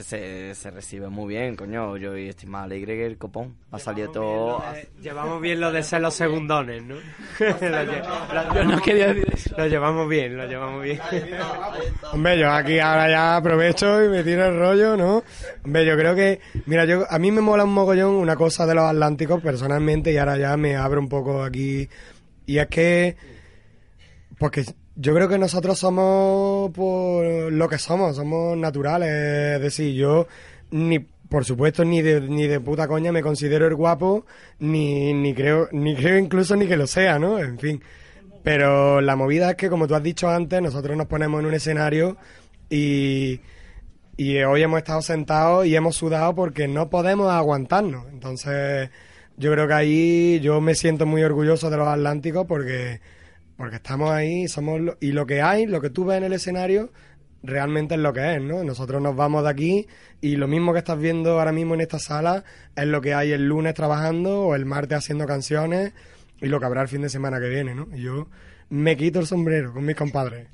se, 0.00 0.54
se 0.54 0.70
recibe 0.70 1.08
muy 1.08 1.34
bien, 1.34 1.56
coño. 1.56 1.96
Yo 1.96 2.14
estoy 2.14 2.48
más 2.48 2.64
alegre 2.64 2.94
que 2.96 3.06
el 3.06 3.18
copón. 3.18 3.56
Ha 3.70 3.78
salido 3.78 4.10
todo. 4.10 4.64
Llevamos 5.02 5.40
bien 5.40 5.60
lo 5.60 5.70
de 5.72 5.82
ser 5.82 6.00
los 6.00 6.14
segundones, 6.14 6.82
¿no? 6.82 6.94
lo, 7.40 7.46
lle- 7.58 8.02
lo- 8.32 8.54
Yo 8.54 8.64
no 8.64 8.80
quería 8.80 9.08
decir 9.12 9.28
eso. 9.34 9.54
lo 9.58 9.66
llevamos 9.66 10.08
bien, 10.08 10.36
lo 10.36 10.46
llevamos 10.46 10.82
bien. 10.82 10.98
Hombre, 12.12 12.38
yo 12.38 12.50
aquí 12.50 12.78
ahora 12.78 13.10
ya 13.10 13.36
aprovecho 13.36 14.04
y 14.04 14.08
me 14.08 14.22
tiro 14.22 14.46
el 14.46 14.58
rollo, 14.58 14.96
¿no? 14.96 15.22
Hombre, 15.64 15.84
yo 15.84 15.96
creo 15.96 16.14
que, 16.14 16.40
mira, 16.66 16.84
yo 16.84 17.04
a 17.10 17.18
mí 17.18 17.30
me 17.32 17.40
mola 17.40 17.64
un 17.64 17.72
mogollón 17.74 18.14
una 18.14 18.36
cosa 18.36 18.66
de 18.66 18.74
los 18.74 18.84
Atlánticos 18.84 19.42
personalmente 19.42 20.12
y 20.12 20.16
ahora 20.16 20.36
ya 20.38 20.56
me 20.56 20.76
abro 20.76 21.00
un 21.00 21.08
poco 21.08 21.42
aquí 21.42 21.88
y 22.46 22.58
es 22.58 22.66
que, 22.68 23.16
porque 24.38 24.64
yo 24.96 25.14
creo 25.14 25.28
que 25.28 25.38
nosotros 25.38 25.78
somos 25.78 26.70
por 26.72 27.52
lo 27.52 27.68
que 27.68 27.78
somos, 27.78 28.16
somos 28.16 28.56
naturales, 28.56 29.56
es 29.56 29.60
decir, 29.60 29.94
yo 29.94 30.26
ni 30.70 31.00
por 31.32 31.46
supuesto, 31.46 31.82
ni 31.82 32.02
de, 32.02 32.20
ni 32.20 32.46
de 32.46 32.60
puta 32.60 32.86
coña 32.86 33.10
me 33.10 33.22
considero 33.22 33.66
el 33.66 33.74
guapo, 33.74 34.26
ni, 34.58 35.14
ni 35.14 35.32
creo, 35.32 35.66
ni 35.72 35.96
creo 35.96 36.18
incluso 36.18 36.56
ni 36.56 36.66
que 36.66 36.76
lo 36.76 36.86
sea, 36.86 37.18
¿no? 37.18 37.38
En 37.38 37.58
fin. 37.58 37.82
Pero 38.42 39.00
la 39.00 39.16
movida 39.16 39.48
es 39.50 39.56
que, 39.56 39.70
como 39.70 39.88
tú 39.88 39.94
has 39.94 40.02
dicho 40.02 40.28
antes, 40.28 40.60
nosotros 40.60 40.94
nos 40.94 41.06
ponemos 41.06 41.40
en 41.40 41.46
un 41.46 41.54
escenario 41.54 42.18
y, 42.68 43.40
y 44.18 44.42
hoy 44.42 44.60
hemos 44.60 44.76
estado 44.76 45.00
sentados 45.00 45.64
y 45.66 45.74
hemos 45.74 45.96
sudado 45.96 46.34
porque 46.34 46.68
no 46.68 46.90
podemos 46.90 47.32
aguantarnos. 47.32 48.04
Entonces, 48.12 48.90
yo 49.38 49.52
creo 49.52 49.66
que 49.66 49.74
ahí 49.74 50.40
yo 50.40 50.60
me 50.60 50.74
siento 50.74 51.06
muy 51.06 51.22
orgulloso 51.22 51.70
de 51.70 51.78
los 51.78 51.88
Atlánticos 51.88 52.46
porque, 52.46 53.00
porque 53.56 53.76
estamos 53.76 54.10
ahí 54.10 54.48
somos 54.48 54.80
lo- 54.80 54.96
y 55.00 55.12
lo 55.12 55.26
que 55.26 55.42
hay, 55.42 55.66
lo 55.66 55.80
que 55.80 55.90
tú 55.90 56.04
ves 56.04 56.18
en 56.18 56.24
el 56.24 56.32
escenario, 56.32 56.90
realmente 57.42 57.94
es 57.94 58.00
lo 58.00 58.12
que 58.12 58.34
es, 58.36 58.42
¿no? 58.42 58.62
Nosotros 58.64 59.02
nos 59.02 59.16
vamos 59.16 59.44
de 59.44 59.50
aquí 59.50 59.86
y 60.20 60.36
lo 60.36 60.46
mismo 60.48 60.72
que 60.72 60.78
estás 60.78 60.98
viendo 60.98 61.38
ahora 61.38 61.52
mismo 61.52 61.74
en 61.74 61.80
esta 61.80 61.98
sala 61.98 62.44
es 62.76 62.86
lo 62.86 63.00
que 63.00 63.14
hay 63.14 63.32
el 63.32 63.46
lunes 63.48 63.74
trabajando 63.74 64.42
o 64.42 64.54
el 64.54 64.64
martes 64.64 64.98
haciendo 64.98 65.26
canciones 65.26 65.92
y 66.40 66.46
lo 66.46 66.58
que 66.60 66.66
habrá 66.66 66.82
el 66.82 66.88
fin 66.88 67.02
de 67.02 67.08
semana 67.08 67.40
que 67.40 67.48
viene, 67.48 67.74
¿no? 67.74 67.88
Y 67.94 68.02
yo 68.02 68.28
me 68.70 68.96
quito 68.96 69.20
el 69.20 69.26
sombrero 69.26 69.72
con 69.72 69.84
mis 69.84 69.96
compadres. 69.96 70.46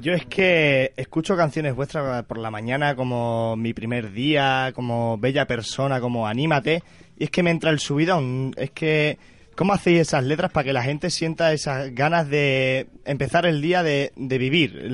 Yo 0.00 0.12
es 0.14 0.24
que 0.26 0.92
escucho 0.96 1.36
canciones 1.36 1.74
vuestras 1.74 2.24
por 2.24 2.38
la 2.38 2.50
mañana 2.50 2.96
como 2.96 3.56
Mi 3.56 3.74
primer 3.74 4.10
día, 4.12 4.72
como 4.74 5.18
Bella 5.18 5.46
persona, 5.46 6.00
como 6.00 6.26
Anímate, 6.26 6.82
y 7.18 7.24
es 7.24 7.30
que 7.30 7.42
me 7.42 7.50
entra 7.50 7.70
el 7.70 7.78
subidón. 7.78 8.52
Es 8.56 8.70
que, 8.70 9.18
¿cómo 9.56 9.72
hacéis 9.72 10.00
esas 10.00 10.24
letras 10.24 10.50
para 10.50 10.64
que 10.64 10.72
la 10.72 10.82
gente 10.82 11.10
sienta 11.10 11.52
esas 11.52 11.94
ganas 11.94 12.28
de 12.28 12.88
empezar 13.04 13.46
el 13.46 13.60
día 13.60 13.82
de, 13.82 14.12
de 14.16 14.38
vivir? 14.38 14.88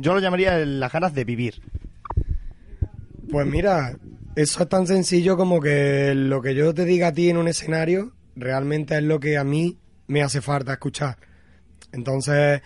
Yo 0.00 0.14
lo 0.14 0.20
llamaría 0.20 0.58
las 0.58 0.92
ganas 0.92 1.14
de 1.14 1.24
vivir. 1.24 1.62
Pues 3.30 3.46
mira, 3.46 3.96
eso 4.36 4.62
es 4.62 4.68
tan 4.68 4.86
sencillo 4.86 5.36
como 5.36 5.60
que 5.60 6.14
lo 6.14 6.40
que 6.42 6.54
yo 6.54 6.72
te 6.74 6.84
diga 6.84 7.08
a 7.08 7.12
ti 7.12 7.28
en 7.28 7.36
un 7.36 7.48
escenario 7.48 8.12
realmente 8.36 8.96
es 8.96 9.02
lo 9.02 9.18
que 9.18 9.36
a 9.36 9.44
mí 9.44 9.78
me 10.06 10.22
hace 10.22 10.40
falta 10.40 10.72
escuchar. 10.74 11.16
Entonces, 11.92 12.62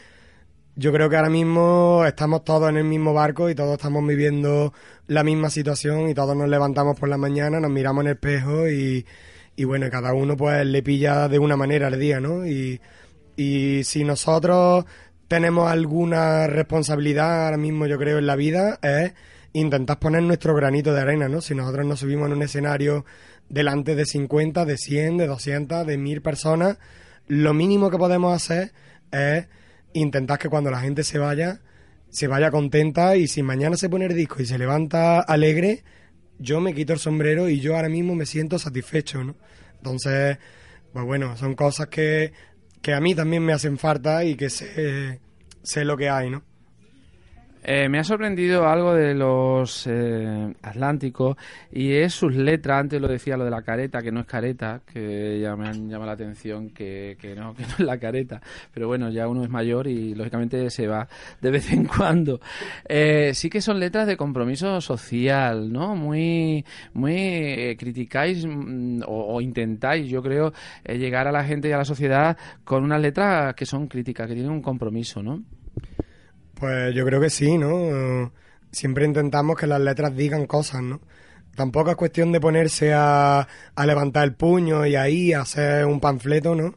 yo 0.77 0.93
creo 0.93 1.09
que 1.09 1.17
ahora 1.17 1.31
mismo 1.31 2.05
estamos 2.07 2.45
todos 2.45 2.69
en 2.69 2.77
el 2.77 2.85
mismo 2.85 3.15
barco 3.15 3.49
y 3.49 3.55
todos 3.55 3.75
estamos 3.75 4.07
viviendo 4.07 4.73
la 5.07 5.25
misma 5.25 5.51
situación 5.51 6.09
y 6.09 6.15
todos 6.15 6.37
nos 6.37 6.49
levantamos 6.49 6.99
por 6.99 7.09
la 7.09 7.17
mañana, 7.17 7.61
nos 7.61 7.71
miramos 7.71 8.03
en 8.03 8.09
el 8.09 8.15
espejo 8.15 8.69
y, 8.69 9.07
y 9.61 9.65
bueno, 9.65 9.91
cada 9.91 10.15
uno 10.15 10.39
pues 10.39 10.65
le 10.65 10.83
pilla 10.83 11.29
de 11.29 11.39
una 11.39 11.55
manera 11.55 11.89
el 11.89 12.01
día, 12.01 12.19
¿no? 12.19 12.47
Y, 12.47 12.81
y 13.37 13.85
si 13.85 14.05
nosotros 14.05 14.87
tenemos 15.29 15.71
alguna 15.71 16.47
responsabilidad 16.47 17.45
ahora 17.45 17.59
mismo, 17.59 17.85
yo 17.87 17.99
creo, 17.99 18.17
en 18.17 18.27
la 18.27 18.37
vida, 18.37 18.79
es 18.81 19.13
intentar 19.53 19.99
poner 19.99 20.23
nuestro 20.23 20.55
granito 20.55 20.95
de 20.95 21.03
arena, 21.03 21.29
¿no? 21.29 21.43
Si 21.43 21.55
nosotros 21.55 21.85
nos 21.85 22.01
subimos 22.01 22.29
en 22.29 22.37
un 22.37 22.43
escenario 22.43 23.05
delante 23.51 23.95
de 23.95 24.07
50, 24.07 24.65
de 24.65 24.79
100, 24.79 25.19
de 25.19 25.27
200, 25.27 25.87
de 25.87 25.99
1000 25.99 26.23
personas, 26.23 26.79
lo 27.29 27.53
mínimo 27.53 27.91
que 27.91 27.99
podemos 27.99 28.35
hacer 28.35 28.73
es 29.13 29.47
intentar 29.93 30.39
que 30.39 30.49
cuando 30.49 30.71
la 30.71 30.81
gente 30.81 31.05
se 31.05 31.19
vaya, 31.19 31.61
se 32.09 32.29
vaya 32.29 32.51
contenta 32.51 33.15
y 33.15 33.29
si 33.29 33.43
mañana 33.43 33.77
se 33.77 33.91
pone 33.91 34.07
el 34.07 34.15
disco 34.15 34.41
y 34.41 34.47
se 34.47 34.57
levanta 34.57 35.21
alegre, 35.21 35.85
yo 36.41 36.61
me 36.61 36.75
quito 36.75 36.93
el 36.93 36.99
sombrero 36.99 37.49
y 37.49 37.61
yo 37.61 37.77
ahora 37.77 37.89
mismo 37.89 38.15
me 38.15 38.27
siento 38.27 38.59
satisfecho, 38.59 39.23
¿no? 39.23 39.37
Entonces, 39.77 40.39
pues 40.93 41.05
bueno, 41.05 41.37
son 41.37 41.55
cosas 41.55 41.87
que, 41.89 42.33
que 42.83 42.95
a 42.95 43.01
mí 43.01 43.15
también 43.15 43.45
me 43.45 43.53
hacen 43.53 43.79
falta 43.79 44.25
y 44.25 44.35
que 44.35 44.51
sé, 44.51 45.21
sé 45.63 45.85
lo 45.85 45.97
que 45.97 46.09
hay, 46.09 46.31
¿no? 46.31 46.43
Eh, 47.73 47.89
me 47.89 48.01
ha 48.01 48.05
sorprendido 48.05 48.67
algo 48.67 48.93
de 48.95 49.15
los 49.15 49.87
eh, 49.87 50.53
Atlánticos 50.61 51.37
y 51.71 51.93
es 51.93 52.13
sus 52.13 52.35
letras. 52.35 52.81
Antes 52.81 53.01
lo 53.01 53.07
decía 53.07 53.37
lo 53.37 53.45
de 53.45 53.53
la 53.53 53.63
careta, 53.63 54.03
que 54.03 54.11
no 54.11 54.19
es 54.19 54.27
careta, 54.27 54.81
que 54.85 55.39
ya 55.41 55.55
me 55.55 55.69
han 55.69 55.89
llamado 55.89 56.07
la 56.07 56.15
atención 56.15 56.71
que, 56.71 57.17
que 57.21 57.37
no, 57.37 57.55
que 57.55 57.63
no 57.63 57.75
es 57.79 57.79
la 57.79 57.97
careta. 57.97 58.43
Pero 58.75 58.89
bueno, 58.89 59.09
ya 59.11 59.29
uno 59.29 59.45
es 59.45 59.51
mayor 59.51 59.87
y 59.87 60.17
lógicamente 60.17 60.69
se 60.69 60.89
va 60.89 61.07
de 61.41 61.51
vez 61.53 61.71
en 61.71 61.85
cuando. 61.85 62.41
Eh, 62.89 63.31
sí 63.35 63.49
que 63.49 63.61
son 63.61 63.79
letras 63.79 64.09
de 64.09 64.17
compromiso 64.17 64.81
social, 64.81 65.73
¿no? 65.73 65.95
Muy, 65.95 66.65
muy 66.95 67.15
eh, 67.15 67.77
criticáis 67.79 68.45
mm, 68.45 69.03
o, 69.07 69.37
o 69.37 69.41
intentáis, 69.41 70.11
yo 70.11 70.25
creo, 70.25 70.53
eh, 70.83 70.99
llegar 70.99 71.29
a 71.29 71.33
la 71.33 71.45
gente 71.45 71.69
y 71.69 71.73
a 71.73 71.79
la 71.79 71.85
sociedad 71.85 72.37
con 72.65 72.83
unas 72.83 73.01
letras 73.01 73.55
que 73.55 73.65
son 73.65 73.87
críticas, 73.87 74.27
que 74.27 74.35
tienen 74.35 74.51
un 74.51 74.61
compromiso, 74.61 75.23
¿no? 75.23 75.41
Pues 76.61 76.95
yo 76.95 77.07
creo 77.07 77.21
que 77.21 77.31
sí, 77.31 77.57
¿no? 77.57 78.31
Siempre 78.71 79.07
intentamos 79.07 79.57
que 79.57 79.67
las 79.67 79.81
letras 79.81 80.15
digan 80.15 80.47
cosas, 80.47 80.83
¿no? 80.83 81.01
Tampoco 81.57 81.91
es 81.91 81.97
cuestión 81.97 82.33
de 82.33 82.41
ponerse 82.41 82.93
a, 82.93 83.49
a 83.75 83.87
levantar 83.87 84.25
el 84.25 84.35
puño 84.35 84.87
y 84.87 84.95
ahí 84.95 85.33
hacer 85.33 85.87
un 85.87 86.01
panfleto, 86.01 86.55
¿no? 86.55 86.75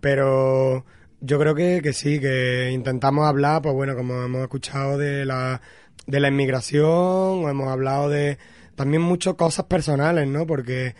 Pero 0.00 0.84
yo 1.20 1.38
creo 1.38 1.54
que, 1.54 1.80
que 1.82 1.94
sí, 1.94 2.20
que 2.20 2.70
intentamos 2.72 3.26
hablar, 3.26 3.62
pues 3.62 3.74
bueno, 3.74 3.96
como 3.96 4.22
hemos 4.22 4.42
escuchado 4.42 4.98
de 4.98 5.24
la, 5.24 5.62
de 6.06 6.20
la 6.20 6.28
inmigración, 6.28 6.84
o 6.84 7.48
hemos 7.48 7.68
hablado 7.68 8.10
de 8.10 8.36
también 8.76 9.02
muchas 9.02 9.34
cosas 9.34 9.64
personales, 9.66 10.28
¿no? 10.28 10.46
Porque 10.46 10.94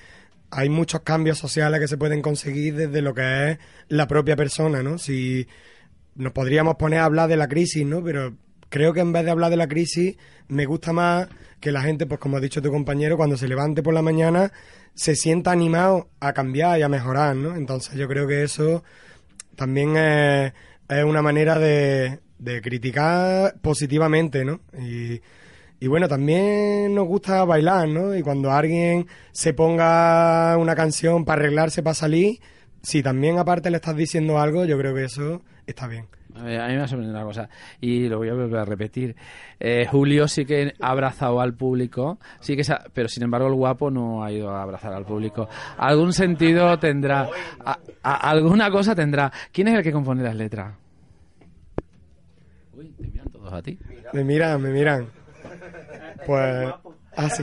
hay 0.51 0.71
muchos 0.71 1.03
cambios 1.03 1.37
sociales 1.39 1.79
que 1.79 1.89
se 1.89 1.99
pueden 1.99 2.23
conseguir 2.23 2.75
desde 2.75 3.03
lo 3.03 3.13
que 3.13 3.51
es 3.51 3.59
la 3.89 4.09
propia 4.09 4.35
persona, 4.35 4.83
¿no? 4.83 4.97
Si 4.97 5.47
nos 6.17 6.33
podríamos 6.33 6.77
poner 6.77 7.01
a 7.01 7.05
hablar 7.05 7.29
de 7.29 7.37
la 7.37 7.49
crisis, 7.49 7.85
¿no? 7.87 8.03
Pero 8.03 8.35
creo 8.69 8.93
que 8.93 9.01
en 9.01 9.13
vez 9.13 9.25
de 9.25 9.31
hablar 9.31 9.51
de 9.51 9.57
la 9.57 9.69
crisis, 9.69 10.17
me 10.49 10.67
gusta 10.67 10.93
más 10.93 11.29
que 11.61 11.73
la 11.73 11.83
gente, 11.83 12.07
pues 12.07 12.21
como 12.21 12.37
ha 12.37 12.41
dicho 12.41 12.61
tu 12.61 12.71
compañero, 12.71 13.17
cuando 13.17 13.37
se 13.37 13.49
levante 13.49 13.83
por 13.83 13.95
la 13.95 14.03
mañana, 14.03 14.53
se 14.95 15.17
sienta 15.17 15.53
animado 15.53 16.09
a 16.21 16.33
cambiar 16.33 16.79
y 16.79 16.83
a 16.83 16.89
mejorar, 16.89 17.37
¿no? 17.37 17.57
Entonces 17.57 17.95
yo 17.95 18.07
creo 18.09 18.27
que 18.27 18.43
eso 18.43 18.85
también 19.57 19.97
es, 19.97 20.53
una 21.05 21.23
manera 21.23 21.59
de, 21.59 22.21
de 22.39 22.61
criticar 22.61 23.55
positivamente, 23.61 24.45
¿no? 24.45 24.61
Y, 24.79 25.21
y 25.81 25.87
bueno, 25.87 26.09
también 26.09 26.95
nos 26.95 27.07
gusta 27.07 27.45
bailar, 27.45 27.89
¿no? 27.89 28.15
Y 28.15 28.23
cuando 28.23 28.51
alguien 28.51 29.07
se 29.33 29.55
ponga 29.55 30.57
una 30.57 30.75
canción 30.75 31.25
para 31.25 31.43
arreglarse, 31.43 31.83
para 31.83 31.95
salir, 31.95 32.41
si 32.83 33.03
también 33.03 33.39
aparte 33.39 33.71
le 33.71 33.77
estás 33.77 33.97
diciendo 33.97 34.39
algo, 34.39 34.65
yo 34.65 34.79
creo 34.79 34.95
que 34.95 35.05
eso 35.05 35.43
está 35.67 35.87
bien. 35.87 36.07
A 36.37 36.41
mí 36.43 36.51
me 36.75 36.81
ha 36.83 36.89
sorprendido 36.89 37.17
una 37.17 37.25
cosa 37.27 37.49
y 37.81 38.09
lo 38.09 38.19
voy 38.19 38.29
a 38.29 38.35
volver 38.35 38.59
a 38.59 38.65
repetir. 38.65 39.15
Eh, 39.61 39.87
Julio 39.89 40.27
sí 40.27 40.45
que 40.45 40.75
ha 40.81 40.91
abrazado 40.91 41.41
al 41.41 41.55
público, 41.55 42.19
sí 42.41 42.57
que 42.57 42.63
ha- 42.73 42.85
pero 42.93 43.09
sin 43.09 43.23
embargo 43.23 43.47
el 43.47 43.55
guapo 43.55 43.89
no 43.89 44.25
ha 44.25 44.33
ido 44.33 44.51
a 44.51 44.63
abrazar 44.63 44.93
al 44.95 45.05
público. 45.05 45.49
Algún 45.79 46.13
sentido 46.13 46.77
tendrá, 46.81 47.29
a- 47.65 47.79
a- 48.03 48.31
alguna 48.31 48.69
cosa 48.71 48.97
tendrá. 48.97 49.31
¿Quién 49.53 49.69
es 49.69 49.75
el 49.77 49.83
que 49.85 49.93
compone 49.93 50.25
las 50.25 50.35
letras? 50.35 50.75
Uy, 52.77 52.89
te 52.99 53.07
miran 53.07 53.29
todos 53.31 53.53
a 53.53 53.63
ti. 53.63 53.79
Me 54.13 54.25
miran, 54.25 54.61
me 54.61 54.71
miran. 54.71 55.07
Pues 56.27 56.73
así. 57.17 57.43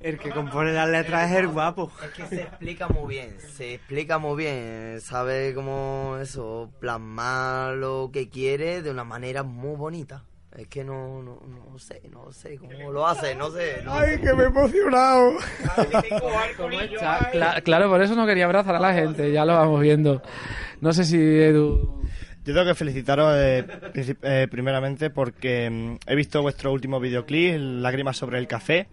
El 0.00 0.18
que 0.18 0.30
compone 0.30 0.72
las 0.72 0.88
letras 0.88 1.30
es 1.30 1.38
el 1.38 1.48
guapo. 1.48 1.90
Es 2.04 2.10
que 2.10 2.26
se 2.26 2.42
explica 2.42 2.88
muy 2.88 3.08
bien, 3.16 3.36
se 3.40 3.74
explica 3.74 4.18
muy 4.18 4.36
bien, 4.36 5.00
sabe 5.00 5.54
cómo 5.54 6.16
eso, 6.20 6.70
plasmar 6.80 7.74
lo 7.74 8.10
que 8.12 8.28
quiere 8.28 8.82
de 8.82 8.90
una 8.90 9.04
manera 9.04 9.42
muy 9.42 9.76
bonita. 9.76 10.24
Es 10.56 10.66
que 10.66 10.82
no, 10.82 11.22
no, 11.22 11.40
no 11.46 11.78
sé, 11.78 12.00
no 12.10 12.32
sé 12.32 12.56
cómo 12.58 12.90
lo 12.90 13.06
hace, 13.06 13.34
no 13.34 13.50
sé. 13.50 13.82
no 13.84 13.92
Ay, 13.94 14.14
sé. 14.16 14.20
que 14.22 14.32
me 14.34 14.44
he 14.44 14.46
emocionado. 14.46 15.32
Cla- 16.56 17.30
cla- 17.32 17.62
claro, 17.62 17.88
por 17.90 18.02
eso 18.02 18.14
no 18.14 18.26
quería 18.26 18.44
abrazar 18.46 18.74
a 18.74 18.80
la 18.80 18.92
gente, 18.94 19.30
ya 19.32 19.44
lo 19.44 19.54
vamos 19.54 19.80
viendo. 19.80 20.22
No 20.80 20.92
sé 20.92 21.04
si 21.04 21.16
Edu... 21.16 21.98
Yo 22.48 22.54
tengo 22.54 22.66
que 22.68 22.74
felicitaros 22.74 23.34
eh, 23.36 23.62
eh, 24.22 24.48
primeramente 24.50 25.10
porque 25.10 25.68
mm, 25.68 25.96
he 26.06 26.14
visto 26.14 26.40
vuestro 26.40 26.72
último 26.72 26.98
videoclip, 26.98 27.56
Lágrimas 27.58 28.16
sobre 28.16 28.38
el 28.38 28.46
café. 28.46 28.88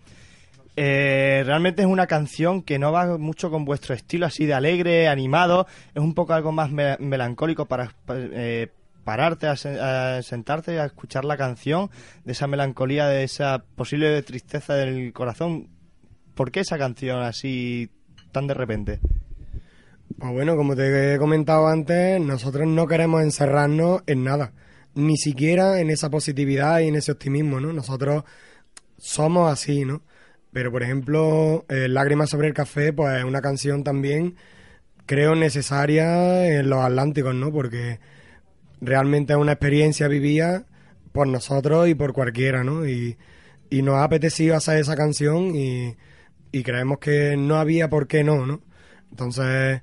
Eh, 0.75 1.41
realmente 1.45 1.81
es 1.81 1.87
una 1.87 2.05
canción 2.05 2.61
que 2.61 2.77
no 2.79 2.91
va 2.91 3.17
mucho 3.17 3.49
con 3.49 3.63
vuestro 3.63 3.95
estilo 3.95 4.25
así 4.25 4.45
de 4.45 4.55
alegre, 4.55 5.07
animado. 5.07 5.67
Es 5.93 6.01
un 6.03 6.13
poco 6.13 6.33
algo 6.33 6.51
más 6.51 6.69
me- 6.69 6.97
melancólico 6.99 7.65
para 7.65 7.91
pa- 8.05 8.15
eh, 8.17 8.67
pararte, 9.05 9.47
a, 9.47 9.55
se- 9.55 9.79
a 9.79 10.21
sentarte, 10.21 10.77
a 10.81 10.85
escuchar 10.87 11.23
la 11.23 11.37
canción, 11.37 11.89
de 12.25 12.33
esa 12.33 12.47
melancolía, 12.47 13.07
de 13.07 13.23
esa 13.23 13.59
posible 13.77 14.21
tristeza 14.23 14.73
del 14.75 15.13
corazón. 15.13 15.69
¿Por 16.33 16.51
qué 16.51 16.59
esa 16.59 16.77
canción 16.77 17.21
así 17.23 17.89
tan 18.33 18.47
de 18.47 18.53
repente? 18.53 18.99
Pues 20.17 20.31
bueno, 20.31 20.55
como 20.55 20.75
te 20.77 21.15
he 21.15 21.17
comentado 21.17 21.67
antes, 21.67 22.21
nosotros 22.21 22.65
no 22.67 22.87
queremos 22.87 23.21
encerrarnos 23.21 24.01
en 24.07 24.23
nada, 24.23 24.53
ni 24.93 25.17
siquiera 25.17 25.81
en 25.81 25.89
esa 25.89 26.09
positividad 26.09 26.79
y 26.79 26.87
en 26.87 26.95
ese 26.95 27.11
optimismo, 27.11 27.59
¿no? 27.59 27.73
Nosotros 27.73 28.23
somos 28.97 29.51
así, 29.51 29.83
¿no? 29.83 30.03
Pero, 30.53 30.71
por 30.71 30.83
ejemplo, 30.83 31.65
eh, 31.67 31.89
Lágrimas 31.89 32.29
sobre 32.29 32.47
el 32.47 32.53
café, 32.53 32.93
pues 32.93 33.17
es 33.19 33.25
una 33.25 33.41
canción 33.41 33.83
también, 33.83 34.35
creo, 35.05 35.35
necesaria 35.35 36.47
en 36.47 36.69
los 36.69 36.79
Atlánticos, 36.79 37.35
¿no? 37.35 37.51
Porque 37.51 37.99
realmente 38.79 39.33
es 39.33 39.39
una 39.39 39.53
experiencia 39.53 40.07
vivida 40.07 40.65
por 41.11 41.27
nosotros 41.27 41.89
y 41.89 41.95
por 41.95 42.13
cualquiera, 42.13 42.63
¿no? 42.63 42.87
Y, 42.87 43.17
y 43.69 43.81
nos 43.81 43.95
ha 43.95 44.05
apetecido 44.05 44.55
hacer 44.55 44.77
esa 44.79 44.95
canción 44.95 45.55
y, 45.55 45.97
y 46.53 46.63
creemos 46.63 46.99
que 46.99 47.35
no 47.37 47.57
había 47.57 47.89
por 47.89 48.07
qué 48.07 48.23
no, 48.23 48.45
¿no? 48.45 48.61
Entonces 49.11 49.81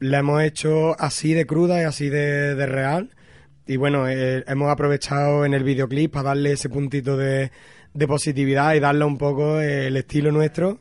la 0.00 0.18
hemos 0.18 0.42
hecho 0.42 0.98
así 1.00 1.34
de 1.34 1.46
cruda 1.46 1.80
y 1.80 1.84
así 1.84 2.08
de, 2.08 2.66
real. 2.66 3.10
Y 3.66 3.76
bueno, 3.76 4.08
eh, 4.08 4.44
hemos 4.46 4.70
aprovechado 4.70 5.44
en 5.44 5.54
el 5.54 5.64
videoclip 5.64 6.12
para 6.12 6.30
darle 6.30 6.52
ese 6.52 6.68
puntito 6.68 7.16
de, 7.16 7.50
de 7.94 8.08
positividad 8.08 8.74
y 8.74 8.80
darle 8.80 9.04
un 9.04 9.18
poco 9.18 9.60
el 9.60 9.96
estilo 9.96 10.32
nuestro. 10.32 10.80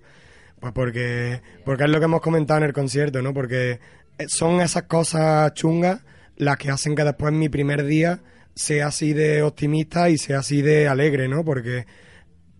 Pues 0.60 0.74
porque, 0.74 1.42
porque 1.66 1.84
es 1.84 1.90
lo 1.90 2.00
que 2.00 2.06
hemos 2.06 2.22
comentado 2.22 2.60
en 2.60 2.64
el 2.64 2.74
concierto, 2.74 3.22
¿no? 3.22 3.34
Porque 3.34 3.80
son 4.28 4.62
esas 4.62 4.84
cosas 4.84 5.54
chungas 5.54 6.02
las 6.38 6.58
que 6.58 6.72
hacen 6.72 6.96
que 6.96 7.04
después 7.04 7.34
mi 7.34 7.50
primer 7.50 7.84
día 7.84 8.22
sea 8.56 8.88
así 8.88 9.14
de 9.14 9.44
optimista 9.44 10.10
y 10.10 10.18
sea 10.18 10.40
así 10.40 10.62
de 10.62 10.88
alegre, 10.88 11.28
¿no? 11.28 11.44
Porque 11.44 11.86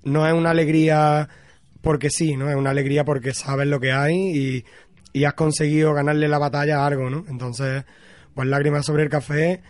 no 0.04 0.28
es 0.28 0.34
una 0.34 0.52
alegría 0.52 1.28
porque 1.82 2.10
sí, 2.10 2.38
¿no? 2.38 2.50
Es 2.50 2.56
una 2.56 2.72
alegría 2.72 3.04
porque 3.04 3.34
sabes 3.34 3.68
lo 3.68 3.80
que 3.80 3.92
hay 3.92 4.16
y, 4.16 4.66
y 5.18 5.26
has 5.26 5.34
conseguido 5.34 5.96
ganarle 5.96 6.28
la 6.28 6.38
batalla 6.38 6.84
a 6.84 6.86
algo, 6.86 7.10
¿no? 7.10 7.26
Entonces, 7.28 7.86
pues 8.36 8.48
lágrimas 8.48 8.86
sobre 8.86 9.02
el 9.02 9.10
café 9.10 9.64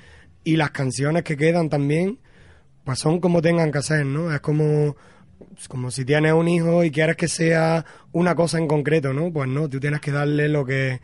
y 0.44 0.58
las 0.58 0.72
canciones 0.72 1.24
que 1.24 1.38
quedan 1.38 1.70
también, 1.70 2.20
pues 2.84 3.00
son 3.00 3.22
como 3.22 3.42
tengan 3.42 3.72
que 3.72 3.82
ser, 3.82 4.06
¿no? 4.06 4.34
Es 4.34 4.42
como, 4.42 4.98
como 5.70 5.90
si 5.90 6.04
tienes 6.04 6.34
un 6.34 6.50
hijo 6.50 6.84
y 6.84 6.92
quieres 6.92 7.16
que 7.16 7.30
sea 7.30 7.86
una 8.12 8.36
cosa 8.36 8.58
en 8.58 8.68
concreto, 8.68 9.14
¿no? 9.14 9.32
Pues 9.32 9.48
no, 9.48 9.70
tú 9.70 9.80
tienes 9.80 10.02
que 10.02 10.12
darle 10.12 10.50
lo 10.50 10.66
que, 10.66 11.00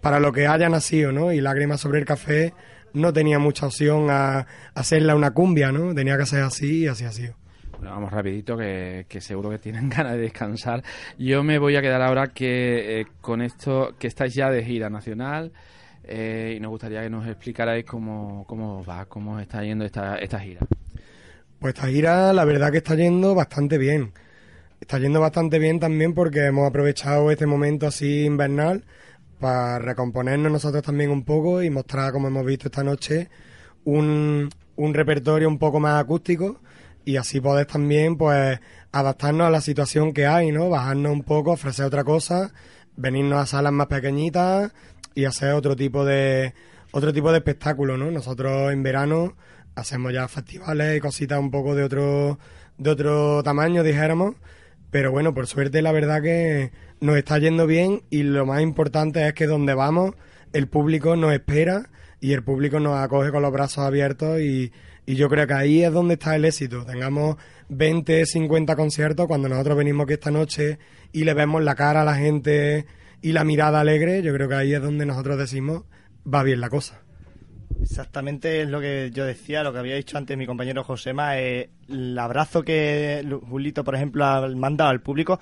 para 0.00 0.20
lo 0.20 0.32
que 0.32 0.46
haya 0.46 0.70
nacido, 0.70 1.12
¿no? 1.12 1.30
Y 1.30 1.42
lágrimas 1.42 1.82
sobre 1.82 1.98
el 1.98 2.06
café 2.06 2.54
no 2.94 3.12
tenía 3.12 3.38
mucha 3.38 3.66
opción 3.66 4.08
a, 4.08 4.46
hacerla 4.74 5.14
una 5.14 5.32
cumbia, 5.32 5.70
¿no? 5.70 5.94
Tenía 5.94 6.16
que 6.16 6.24
ser 6.24 6.44
así 6.44 6.84
y 6.84 6.86
así 6.86 7.04
ha 7.04 7.12
sido. 7.12 7.34
Vamos 7.82 8.12
rapidito, 8.12 8.56
que, 8.56 9.06
que, 9.08 9.20
seguro 9.20 9.50
que 9.50 9.58
tienen 9.58 9.88
ganas 9.90 10.12
de 10.12 10.18
descansar. 10.18 10.82
Yo 11.18 11.42
me 11.42 11.58
voy 11.58 11.76
a 11.76 11.82
quedar 11.82 12.00
ahora 12.00 12.28
que 12.28 13.00
eh, 13.00 13.06
con 13.20 13.42
esto, 13.42 13.96
que 13.98 14.06
estáis 14.06 14.34
ya 14.34 14.50
de 14.50 14.64
gira 14.64 14.88
nacional 14.88 15.52
eh, 16.04 16.54
y 16.56 16.60
nos 16.60 16.70
gustaría 16.70 17.02
que 17.02 17.10
nos 17.10 17.26
explicarais 17.26 17.84
cómo, 17.84 18.44
cómo 18.46 18.84
va, 18.84 19.06
cómo 19.06 19.40
está 19.40 19.62
yendo 19.64 19.84
esta, 19.84 20.16
esta 20.16 20.38
gira. 20.38 20.60
Pues 21.58 21.74
esta 21.74 21.88
gira, 21.88 22.32
la 22.32 22.44
verdad 22.44 22.70
que 22.70 22.78
está 22.78 22.94
yendo 22.94 23.34
bastante 23.34 23.78
bien. 23.78 24.12
Está 24.80 24.98
yendo 24.98 25.20
bastante 25.20 25.58
bien 25.58 25.80
también 25.80 26.14
porque 26.14 26.46
hemos 26.46 26.68
aprovechado 26.68 27.30
este 27.30 27.46
momento 27.46 27.86
así 27.86 28.24
invernal 28.24 28.84
para 29.40 29.80
recomponernos 29.80 30.52
nosotros 30.52 30.84
también 30.84 31.10
un 31.10 31.24
poco 31.24 31.62
y 31.62 31.70
mostrar, 31.70 32.12
como 32.12 32.28
hemos 32.28 32.46
visto 32.46 32.68
esta 32.68 32.84
noche, 32.84 33.28
un, 33.84 34.48
un 34.76 34.94
repertorio 34.94 35.48
un 35.48 35.58
poco 35.58 35.80
más 35.80 36.00
acústico 36.00 36.60
y 37.04 37.16
así 37.16 37.40
poder 37.40 37.66
también 37.66 38.16
pues 38.16 38.60
adaptarnos 38.92 39.46
a 39.46 39.50
la 39.50 39.60
situación 39.60 40.12
que 40.12 40.26
hay, 40.26 40.52
¿no? 40.52 40.68
Bajarnos 40.68 41.12
un 41.12 41.22
poco, 41.22 41.52
ofrecer 41.52 41.84
otra 41.84 42.04
cosa, 42.04 42.52
venirnos 42.96 43.40
a 43.40 43.46
salas 43.46 43.72
más 43.72 43.86
pequeñitas 43.86 44.72
y 45.14 45.24
hacer 45.24 45.52
otro 45.54 45.76
tipo 45.76 46.04
de 46.04 46.54
otro 46.92 47.12
tipo 47.12 47.32
de 47.32 47.38
espectáculo, 47.38 47.96
¿no? 47.96 48.10
Nosotros 48.10 48.72
en 48.72 48.82
verano 48.82 49.34
hacemos 49.74 50.12
ya 50.12 50.28
festivales 50.28 50.96
y 50.96 51.00
cositas 51.00 51.38
un 51.38 51.50
poco 51.50 51.74
de 51.74 51.84
otro 51.84 52.38
de 52.78 52.90
otro 52.90 53.42
tamaño, 53.42 53.82
dijéramos, 53.82 54.34
pero 54.90 55.10
bueno, 55.10 55.34
por 55.34 55.46
suerte 55.46 55.82
la 55.82 55.92
verdad 55.92 56.22
que 56.22 56.72
nos 57.00 57.16
está 57.16 57.38
yendo 57.38 57.66
bien 57.66 58.02
y 58.10 58.22
lo 58.22 58.46
más 58.46 58.62
importante 58.62 59.26
es 59.26 59.34
que 59.34 59.46
donde 59.46 59.74
vamos 59.74 60.14
el 60.52 60.68
público 60.68 61.16
nos 61.16 61.32
espera 61.32 61.88
y 62.20 62.32
el 62.32 62.44
público 62.44 62.78
nos 62.78 62.98
acoge 62.98 63.30
con 63.30 63.42
los 63.42 63.52
brazos 63.52 63.84
abiertos 63.84 64.40
y, 64.40 64.72
y 65.06 65.16
yo 65.16 65.28
creo 65.28 65.46
que 65.46 65.54
ahí 65.54 65.82
es 65.82 65.92
donde 65.92 66.14
está 66.14 66.36
el 66.36 66.44
éxito. 66.44 66.84
Tengamos 66.84 67.36
20, 67.68 68.26
50 68.26 68.76
conciertos 68.76 69.26
cuando 69.26 69.48
nosotros 69.48 69.76
venimos 69.76 70.04
aquí 70.04 70.14
esta 70.14 70.30
noche 70.30 70.78
y 71.12 71.24
le 71.24 71.34
vemos 71.34 71.62
la 71.62 71.74
cara 71.74 72.02
a 72.02 72.04
la 72.04 72.14
gente 72.14 72.86
y 73.20 73.32
la 73.32 73.44
mirada 73.44 73.80
alegre, 73.80 74.22
yo 74.22 74.32
creo 74.34 74.48
que 74.48 74.54
ahí 74.54 74.74
es 74.74 74.82
donde 74.82 75.06
nosotros 75.06 75.38
decimos 75.38 75.84
va 76.32 76.42
bien 76.42 76.60
la 76.60 76.68
cosa. 76.68 77.00
Exactamente 77.80 78.62
es 78.62 78.68
lo 78.68 78.80
que 78.80 79.10
yo 79.12 79.24
decía, 79.24 79.62
lo 79.62 79.72
que 79.72 79.78
había 79.78 79.96
dicho 79.96 80.18
antes 80.18 80.36
mi 80.36 80.46
compañero 80.46 80.84
Josema, 80.84 81.38
eh, 81.38 81.70
el 81.88 82.18
abrazo 82.18 82.62
que 82.62 83.24
Julito, 83.48 83.82
por 83.82 83.94
ejemplo, 83.94 84.24
ha 84.24 84.46
mandado 84.48 84.90
al 84.90 85.00
público. 85.00 85.40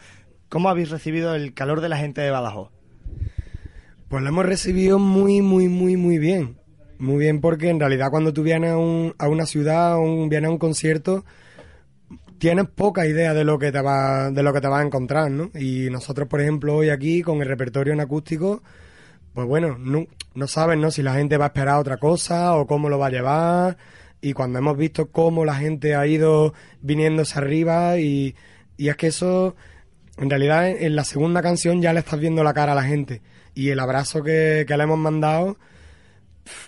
¿Cómo 0.49 0.69
habéis 0.69 0.91
recibido 0.91 1.35
el 1.35 1.55
calor 1.55 1.81
de 1.81 1.89
la 1.89 1.97
gente 1.97 2.21
de 2.21 2.31
Badajoz? 2.31 2.71
Pues 4.09 4.23
lo 4.23 4.29
hemos 4.29 4.47
recibido 4.47 4.99
muy, 4.99 5.43
muy, 5.43 5.69
muy, 5.69 5.97
muy 5.97 6.19
bien. 6.19 6.60
Muy 7.01 7.17
bien 7.17 7.41
porque 7.41 7.71
en 7.71 7.81
realidad 7.81 8.11
cuando 8.11 8.35
tú 8.35 8.43
vienes 8.43 8.73
a, 8.73 8.77
un, 8.77 9.15
a 9.17 9.27
una 9.27 9.47
ciudad, 9.47 9.99
un, 9.99 10.29
vienes 10.29 10.49
a 10.49 10.53
un 10.53 10.59
concierto, 10.59 11.25
tienes 12.39 12.67
poca 12.69 13.07
idea 13.07 13.33
de 13.33 13.43
lo 13.43 13.59
que 13.59 13.73
te 13.73 13.81
va, 13.81 14.31
de 14.31 14.43
lo 14.43 14.53
que 14.53 14.61
te 14.61 14.69
vas 14.69 14.83
a 14.83 14.85
encontrar, 14.85 15.31
¿no? 15.31 15.51
Y 15.55 15.89
nosotros, 15.89 16.29
por 16.29 16.43
ejemplo, 16.43 16.77
hoy 16.77 16.91
aquí 16.91 17.23
con 17.23 17.41
el 17.41 17.49
repertorio 17.49 17.95
en 17.95 18.01
acústico, 18.01 18.63
pues 19.33 19.47
bueno, 19.47 19.79
no, 19.79 20.09
no 20.35 20.47
saben, 20.47 20.83
¿no? 20.83 20.91
Si 20.91 21.03
la 21.03 21.15
gente 21.15 21.39
va 21.39 21.47
a 21.47 21.49
esperar 21.49 21.79
otra 21.79 21.97
cosa 21.97 22.55
o 22.55 22.67
cómo 22.67 22.91
lo 22.91 22.99
va 22.99 23.07
a 23.07 23.11
llevar. 23.11 23.79
Y 24.21 24.35
cuando 24.35 24.59
hemos 24.59 24.77
visto 24.77 25.11
cómo 25.11 25.47
la 25.47 25.55
gente 25.55 25.95
ha 25.95 26.07
ido 26.07 26.53
viniéndose 26.83 27.39
arriba 27.39 27.99
y, 27.99 28.35
y 28.77 28.91
es 28.91 28.97
que 28.97 29.07
eso, 29.07 29.57
en 30.19 30.29
realidad 30.29 30.69
en 30.69 30.97
la 30.97 31.05
segunda 31.05 31.41
canción 31.41 31.81
ya 31.81 31.95
le 31.95 32.01
estás 32.01 32.21
viendo 32.21 32.45
la 32.45 32.53
cara 32.53 32.73
a 32.73 32.75
la 32.75 32.83
gente. 32.83 33.23
Y 33.55 33.71
el 33.71 33.81
abrazo 33.81 34.23
que, 34.23 34.67
que 34.69 34.77
le 34.77 34.83
hemos 34.83 34.99
mandado 34.99 35.57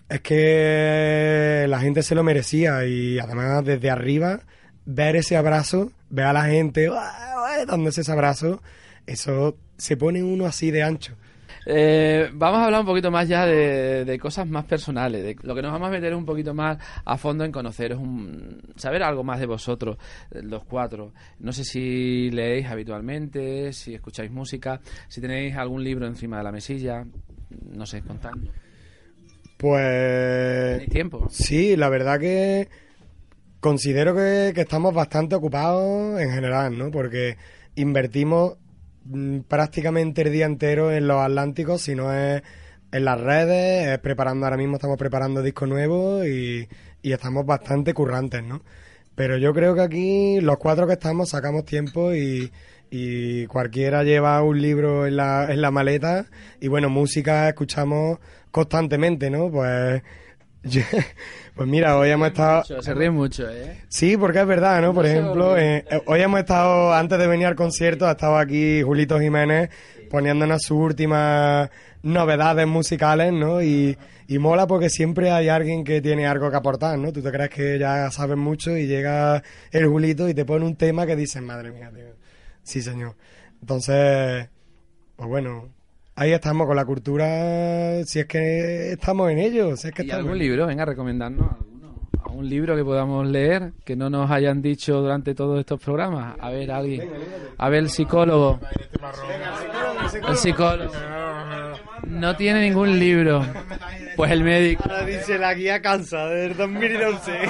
es 0.08 0.20
que 0.20 1.66
la 1.68 1.80
gente 1.80 2.02
se 2.02 2.14
lo 2.14 2.22
merecía 2.22 2.84
y 2.86 3.18
además 3.18 3.64
desde 3.64 3.90
arriba 3.90 4.40
ver 4.84 5.16
ese 5.16 5.36
abrazo, 5.36 5.92
ver 6.10 6.26
a 6.26 6.32
la 6.32 6.44
gente 6.44 6.90
dándose 7.66 8.02
ese 8.02 8.12
abrazo, 8.12 8.62
eso 9.06 9.56
se 9.76 9.96
pone 9.96 10.22
uno 10.22 10.46
así 10.46 10.70
de 10.70 10.82
ancho. 10.82 11.14
Eh, 11.64 12.30
vamos 12.34 12.58
a 12.58 12.64
hablar 12.64 12.80
un 12.80 12.86
poquito 12.86 13.10
más 13.10 13.28
ya 13.28 13.46
de, 13.46 14.18
cosas 14.20 14.46
más 14.48 14.64
personales. 14.64 15.22
De, 15.22 15.36
lo 15.42 15.54
que 15.54 15.62
nos 15.62 15.72
vamos 15.72 15.88
a 15.88 15.90
meter 15.90 16.14
un 16.14 16.24
poquito 16.24 16.54
más 16.54 16.78
a 17.04 17.16
fondo 17.16 17.44
en 17.44 17.52
conoceros, 17.52 17.98
un, 18.00 18.60
saber 18.76 19.02
algo 19.02 19.22
más 19.22 19.38
de 19.38 19.46
vosotros, 19.46 19.96
los 20.30 20.64
cuatro. 20.64 21.12
No 21.38 21.52
sé 21.52 21.64
si 21.64 22.30
leéis 22.30 22.66
habitualmente, 22.66 23.72
si 23.72 23.94
escucháis 23.94 24.30
música, 24.30 24.80
si 25.08 25.20
tenéis 25.20 25.56
algún 25.56 25.84
libro 25.84 26.06
encima 26.06 26.38
de 26.38 26.44
la 26.44 26.52
mesilla. 26.52 27.04
No 27.70 27.86
sé, 27.86 28.02
contadme. 28.02 28.48
Pues. 29.62 30.72
¿Tenéis 30.72 30.90
tiempo? 30.90 31.28
Sí, 31.30 31.76
la 31.76 31.88
verdad 31.88 32.18
que 32.18 32.68
considero 33.60 34.12
que, 34.12 34.50
que 34.52 34.62
estamos 34.62 34.92
bastante 34.92 35.36
ocupados 35.36 36.20
en 36.20 36.32
general, 36.32 36.76
¿no? 36.76 36.90
Porque 36.90 37.36
invertimos 37.76 38.56
mm, 39.04 39.42
prácticamente 39.42 40.22
el 40.22 40.32
día 40.32 40.46
entero 40.46 40.90
en 40.90 41.06
los 41.06 41.18
Atlánticos, 41.18 41.82
si 41.82 41.94
no 41.94 42.12
es 42.12 42.42
en 42.90 43.04
las 43.04 43.20
redes, 43.20 43.86
es 43.86 43.98
preparando, 44.00 44.46
ahora 44.46 44.56
mismo 44.56 44.76
estamos 44.76 44.98
preparando 44.98 45.42
discos 45.42 45.68
nuevos 45.68 46.26
y, 46.26 46.68
y, 47.00 47.12
estamos 47.12 47.46
bastante 47.46 47.94
currantes, 47.94 48.42
¿no? 48.42 48.62
Pero 49.14 49.38
yo 49.38 49.54
creo 49.54 49.76
que 49.76 49.82
aquí 49.82 50.40
los 50.40 50.56
cuatro 50.58 50.88
que 50.88 50.94
estamos 50.94 51.28
sacamos 51.28 51.64
tiempo 51.64 52.12
y, 52.12 52.50
y 52.90 53.46
cualquiera 53.46 54.02
lleva 54.02 54.42
un 54.42 54.60
libro 54.60 55.06
en 55.06 55.16
la, 55.16 55.46
en 55.48 55.62
la 55.62 55.70
maleta 55.70 56.26
y 56.60 56.66
bueno, 56.66 56.90
música 56.90 57.48
escuchamos 57.48 58.18
constantemente, 58.52 59.28
¿no? 59.30 59.50
Pues... 59.50 60.02
Pues 61.54 61.68
mira, 61.68 61.98
hoy 61.98 62.08
hemos 62.08 62.28
estado... 62.28 62.64
se 62.64 62.94
ríe 62.94 63.10
mucho, 63.10 63.46
¿eh? 63.50 63.82
Sí, 63.88 64.16
porque 64.16 64.40
es 64.40 64.46
verdad, 64.46 64.80
¿no? 64.80 64.94
Por 64.94 65.04
ejemplo, 65.04 65.58
eh, 65.58 65.84
hoy 66.06 66.22
hemos 66.22 66.40
estado, 66.40 66.94
antes 66.94 67.18
de 67.18 67.26
venir 67.26 67.46
al 67.46 67.54
concierto, 67.56 68.06
ha 68.06 68.12
estado 68.12 68.38
aquí 68.38 68.80
Julito 68.80 69.20
Jiménez 69.20 69.68
poniéndonos 70.08 70.62
sus 70.62 70.78
últimas 70.78 71.68
novedades 72.02 72.66
musicales, 72.66 73.34
¿no? 73.34 73.62
Y, 73.62 73.98
y 74.28 74.38
mola 74.38 74.66
porque 74.66 74.88
siempre 74.88 75.30
hay 75.30 75.48
alguien 75.48 75.84
que 75.84 76.00
tiene 76.00 76.26
algo 76.26 76.50
que 76.50 76.56
aportar, 76.56 76.98
¿no? 76.98 77.12
Tú 77.12 77.20
te 77.20 77.30
crees 77.30 77.50
que 77.50 77.78
ya 77.78 78.10
sabes 78.10 78.38
mucho 78.38 78.74
y 78.76 78.86
llega 78.86 79.42
el 79.70 79.86
Julito 79.86 80.26
y 80.26 80.34
te 80.34 80.46
pone 80.46 80.64
un 80.64 80.76
tema 80.76 81.04
que 81.04 81.16
dices, 81.16 81.42
madre 81.42 81.70
mía, 81.70 81.90
tío. 81.94 82.14
Sí, 82.62 82.80
señor. 82.80 83.14
Entonces, 83.60 84.48
pues 85.16 85.28
bueno, 85.28 85.68
ahí 86.14 86.32
estamos 86.32 86.66
con 86.66 86.76
la 86.76 86.84
cultura, 86.84 88.04
si 88.04 88.20
es 88.20 88.26
que 88.26 88.92
estamos 88.92 89.30
en 89.30 89.38
ello. 89.38 89.76
Si 89.76 89.88
es 89.88 89.94
que 89.94 90.02
¿Y 90.02 90.06
estamos 90.06 90.24
algún 90.24 90.38
libro? 90.38 90.66
Venga, 90.66 90.84
recomendarnos 90.84 91.52
alguno. 91.52 91.72
¿Algún 92.24 92.48
libro 92.48 92.76
que 92.76 92.84
podamos 92.84 93.26
leer 93.26 93.72
que 93.84 93.96
no 93.96 94.08
nos 94.08 94.30
hayan 94.30 94.62
dicho 94.62 95.00
durante 95.00 95.34
todos 95.34 95.58
estos 95.60 95.80
programas? 95.80 96.36
A 96.40 96.50
ver, 96.50 96.70
alguien. 96.70 97.10
A 97.58 97.68
ver, 97.68 97.80
el 97.80 97.90
psicólogo. 97.90 98.60
El 100.28 100.36
psicólogo. 100.36 100.92
No 102.06 102.36
tiene 102.36 102.60
ningún 102.62 102.98
libro. 102.98 103.44
Pues 104.16 104.30
el 104.30 104.44
médico. 104.44 104.84
Ahora 104.84 105.04
dice 105.04 105.38
la 105.38 105.54
guía 105.54 105.82
cansa 105.82 106.26
del 106.26 106.56
2011. 106.56 107.32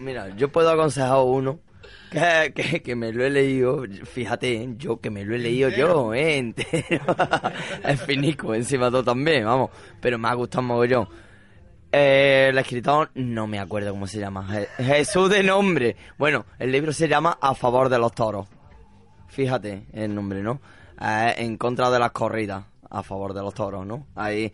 Mira, 0.00 0.28
yo 0.36 0.50
puedo 0.50 0.70
aconsejar 0.70 1.18
uno 1.24 1.58
que, 2.12 2.52
que, 2.54 2.82
que, 2.82 2.94
me 2.96 3.12
lo 3.12 3.24
he 3.24 3.30
leído, 3.30 3.84
fíjate, 4.04 4.74
yo 4.76 5.00
que 5.00 5.10
me 5.10 5.24
lo 5.24 5.34
he 5.34 5.38
leído 5.38 5.68
yo, 5.70 6.14
eh, 6.14 6.36
entero. 6.38 7.04
es 7.84 8.00
finico, 8.02 8.54
encima 8.54 8.90
todo 8.90 9.02
también, 9.04 9.44
vamos, 9.44 9.70
pero 10.00 10.18
me 10.18 10.28
ha 10.28 10.34
gustado 10.34 10.62
mogollón. 10.62 11.08
Eh, 11.90 12.46
el 12.50 12.58
escritor, 12.58 13.10
no 13.14 13.46
me 13.46 13.58
acuerdo 13.58 13.90
cómo 13.90 14.06
se 14.06 14.18
llama. 14.18 14.46
Je- 14.48 14.68
Jesús 14.84 15.28
de 15.28 15.42
nombre. 15.42 15.96
Bueno, 16.16 16.46
el 16.58 16.72
libro 16.72 16.92
se 16.92 17.06
llama 17.08 17.36
A 17.40 17.54
favor 17.54 17.88
de 17.90 17.98
los 17.98 18.12
toros. 18.14 18.46
Fíjate 19.28 19.86
el 19.92 20.14
nombre, 20.14 20.42
¿no? 20.42 20.60
Eh, 21.00 21.34
en 21.38 21.56
contra 21.56 21.90
de 21.90 21.98
las 21.98 22.12
corridas. 22.12 22.64
A 22.90 23.02
favor 23.02 23.34
de 23.34 23.40
los 23.42 23.52
toros, 23.54 23.84
¿no? 23.86 24.06
Ahí. 24.14 24.52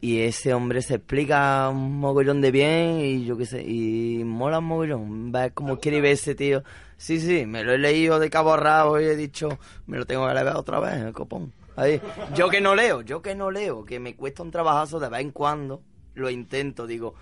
Y 0.00 0.20
ese 0.22 0.54
hombre 0.54 0.80
se 0.82 0.94
explica 0.94 1.68
un 1.68 1.98
mogollón 1.98 2.40
de 2.40 2.50
bien 2.50 3.00
y 3.00 3.24
yo 3.26 3.36
qué 3.36 3.44
sé, 3.44 3.62
y 3.62 4.22
mola 4.24 4.58
un 4.60 4.64
mogollón. 4.64 5.30
Ves 5.30 5.52
cómo 5.52 5.74
escribe 5.74 6.10
ese 6.10 6.34
tío. 6.34 6.62
Sí, 7.00 7.18
sí, 7.18 7.46
me 7.46 7.64
lo 7.64 7.72
he 7.72 7.78
leído 7.78 8.18
de 8.18 8.28
cabo 8.28 8.52
a 8.52 8.58
rabo 8.58 9.00
y 9.00 9.04
he 9.04 9.16
dicho, 9.16 9.48
me 9.86 9.96
lo 9.96 10.04
tengo 10.04 10.28
que 10.28 10.34
leer 10.34 10.48
otra 10.48 10.80
vez, 10.80 10.96
el 10.96 11.14
copón. 11.14 11.50
Ahí. 11.76 11.98
Yo 12.34 12.50
que 12.50 12.60
no 12.60 12.74
leo, 12.74 13.00
yo 13.00 13.22
que 13.22 13.34
no 13.34 13.50
leo, 13.50 13.86
que 13.86 13.98
me 13.98 14.14
cuesta 14.14 14.42
un 14.42 14.50
trabajazo 14.50 15.00
de 15.00 15.08
vez 15.08 15.22
en 15.22 15.30
cuando, 15.30 15.80
lo 16.14 16.28
intento, 16.28 16.86
digo, 16.86 17.14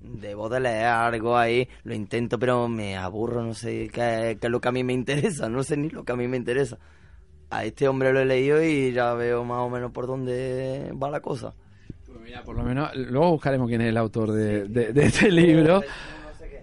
debo 0.00 0.48
de 0.48 0.60
leer 0.60 0.84
algo 0.86 1.36
ahí, 1.36 1.68
lo 1.82 1.94
intento, 1.94 2.38
pero 2.38 2.68
me 2.68 2.96
aburro, 2.96 3.42
no 3.42 3.54
sé 3.54 3.88
qué, 3.92 4.38
qué 4.40 4.46
es 4.46 4.50
lo 4.50 4.60
que 4.60 4.68
a 4.68 4.72
mí 4.72 4.84
me 4.84 4.92
interesa, 4.92 5.48
no 5.48 5.64
sé 5.64 5.76
ni 5.76 5.90
lo 5.90 6.04
que 6.04 6.12
a 6.12 6.16
mí 6.16 6.28
me 6.28 6.36
interesa. 6.36 6.78
A 7.50 7.64
este 7.64 7.88
hombre 7.88 8.12
lo 8.12 8.20
he 8.20 8.24
leído 8.26 8.62
y 8.62 8.92
ya 8.92 9.14
veo 9.14 9.42
más 9.44 9.58
o 9.58 9.68
menos 9.68 9.90
por 9.90 10.06
dónde 10.06 10.92
va 11.02 11.10
la 11.10 11.20
cosa. 11.20 11.54
Pues 12.06 12.20
mira, 12.20 12.44
por 12.44 12.54
lo 12.56 12.62
menos, 12.62 12.94
luego 12.94 13.32
buscaremos 13.32 13.68
quién 13.68 13.80
es 13.80 13.88
el 13.88 13.96
autor 13.96 14.30
de, 14.30 14.68
de- 14.68 14.92
de 14.92 15.04
este 15.06 15.28
libro. 15.30 15.82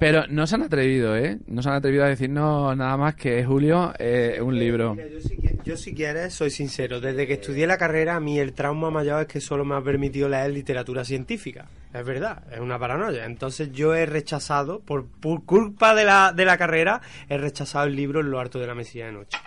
Pero 0.02 0.26
no 0.30 0.48
se 0.48 0.56
han 0.56 0.64
atrevido, 0.64 1.16
¿eh? 1.16 1.38
No 1.46 1.62
se 1.62 1.70
han 1.70 1.76
atrevido 1.76 2.04
a 2.04 2.08
decirnos 2.08 2.76
nada 2.76 2.98
más 2.98 3.14
que 3.14 3.46
Julio, 3.46 3.94
eh, 4.00 4.40
un 4.42 4.58
libro. 4.58 4.96
Mira, 4.96 5.08
yo, 5.08 5.20
si, 5.22 5.36
qui- 5.38 5.62
yo 5.64 5.78
si 5.78 5.94
quieres, 5.94 6.34
soy 6.34 6.50
sincero. 6.50 7.00
Desde 7.00 7.28
que 7.28 7.34
estudié 7.34 7.68
la 7.68 7.78
carrera, 7.78 8.16
a 8.16 8.20
mí 8.20 8.40
el 8.40 8.54
trauma 8.54 8.90
mayor 8.90 9.22
es 9.22 9.28
que 9.28 9.40
solo 9.40 9.64
me 9.64 9.76
ha 9.76 9.82
permitido 9.84 10.28
leer 10.28 10.50
literatura 10.50 11.06
científica. 11.06 11.66
Es 11.94 12.04
verdad, 12.04 12.42
es 12.52 12.60
una 12.60 12.80
paranoia. 12.80 13.26
Entonces 13.26 13.72
yo 13.74 13.94
he 13.94 14.08
rechazado, 14.08 14.80
por, 14.80 15.06
por 15.06 15.46
culpa 15.46 15.94
de 15.94 16.04
la, 16.04 16.34
de 16.36 16.46
la 16.46 16.58
carrera, 16.58 17.00
he 17.30 17.38
rechazado 17.38 17.86
el 17.86 17.96
libro 17.96 18.22
En 18.22 18.32
lo 18.32 18.40
harto 18.40 18.58
de 18.58 18.66
la 18.66 18.74
mesilla 18.74 19.06
de 19.06 19.12
noche. 19.12 19.38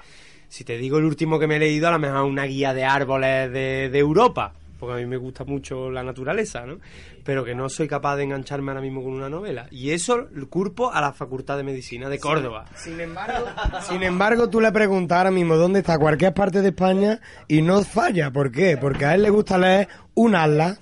Si 0.49 0.63
te 0.63 0.79
digo 0.79 0.99
el 0.99 1.05
último 1.05 1.41
que 1.41 1.49
me 1.49 1.57
he 1.57 1.59
leído, 1.59 1.89
a 1.89 1.91
lo 1.91 1.99
mejor 1.99 2.23
una 2.23 2.45
guía 2.45 2.73
de 2.75 2.85
árboles 2.85 3.51
de, 3.51 3.89
de 3.91 3.99
Europa, 3.99 4.55
porque 4.79 4.95
a 4.95 4.97
mí 4.97 5.07
me 5.07 5.17
gusta 5.17 5.45
mucho 5.45 5.91
la 5.91 6.03
naturaleza, 6.03 6.67
¿no? 6.67 6.79
Pero 7.25 7.45
que 7.45 7.55
no 7.55 7.69
soy 7.69 7.89
capaz 7.89 8.17
de 8.17 8.25
engancharme 8.25 8.71
ahora 8.71 8.81
mismo 8.81 9.03
con 9.03 9.13
una 9.13 9.29
novela. 9.29 9.67
Y 9.71 9.91
eso 9.91 10.29
lo 10.33 10.49
culpo 10.49 10.93
a 10.93 11.01
la 11.01 11.13
Facultad 11.13 11.57
de 11.57 11.63
Medicina 11.63 12.09
de 12.09 12.19
Córdoba. 12.19 12.67
Sin 12.77 13.01
embargo, 13.01 13.47
sin 13.89 14.03
embargo, 14.03 14.51
tú 14.51 14.61
le 14.61 14.73
preguntas 14.73 15.19
ahora 15.19 15.31
mismo 15.31 15.57
dónde 15.57 15.81
está 15.81 15.99
cualquier 15.99 16.35
parte 16.35 16.61
de 16.61 16.69
España 16.69 17.21
y 17.49 17.63
no 17.63 17.83
falla. 17.83 18.31
¿Por 18.31 18.51
qué? 18.51 18.77
Porque 18.77 19.05
a 19.05 19.15
él 19.15 19.23
le 19.23 19.31
gusta 19.31 19.59
leer 19.59 19.89
un 20.15 20.35
asla. 20.35 20.79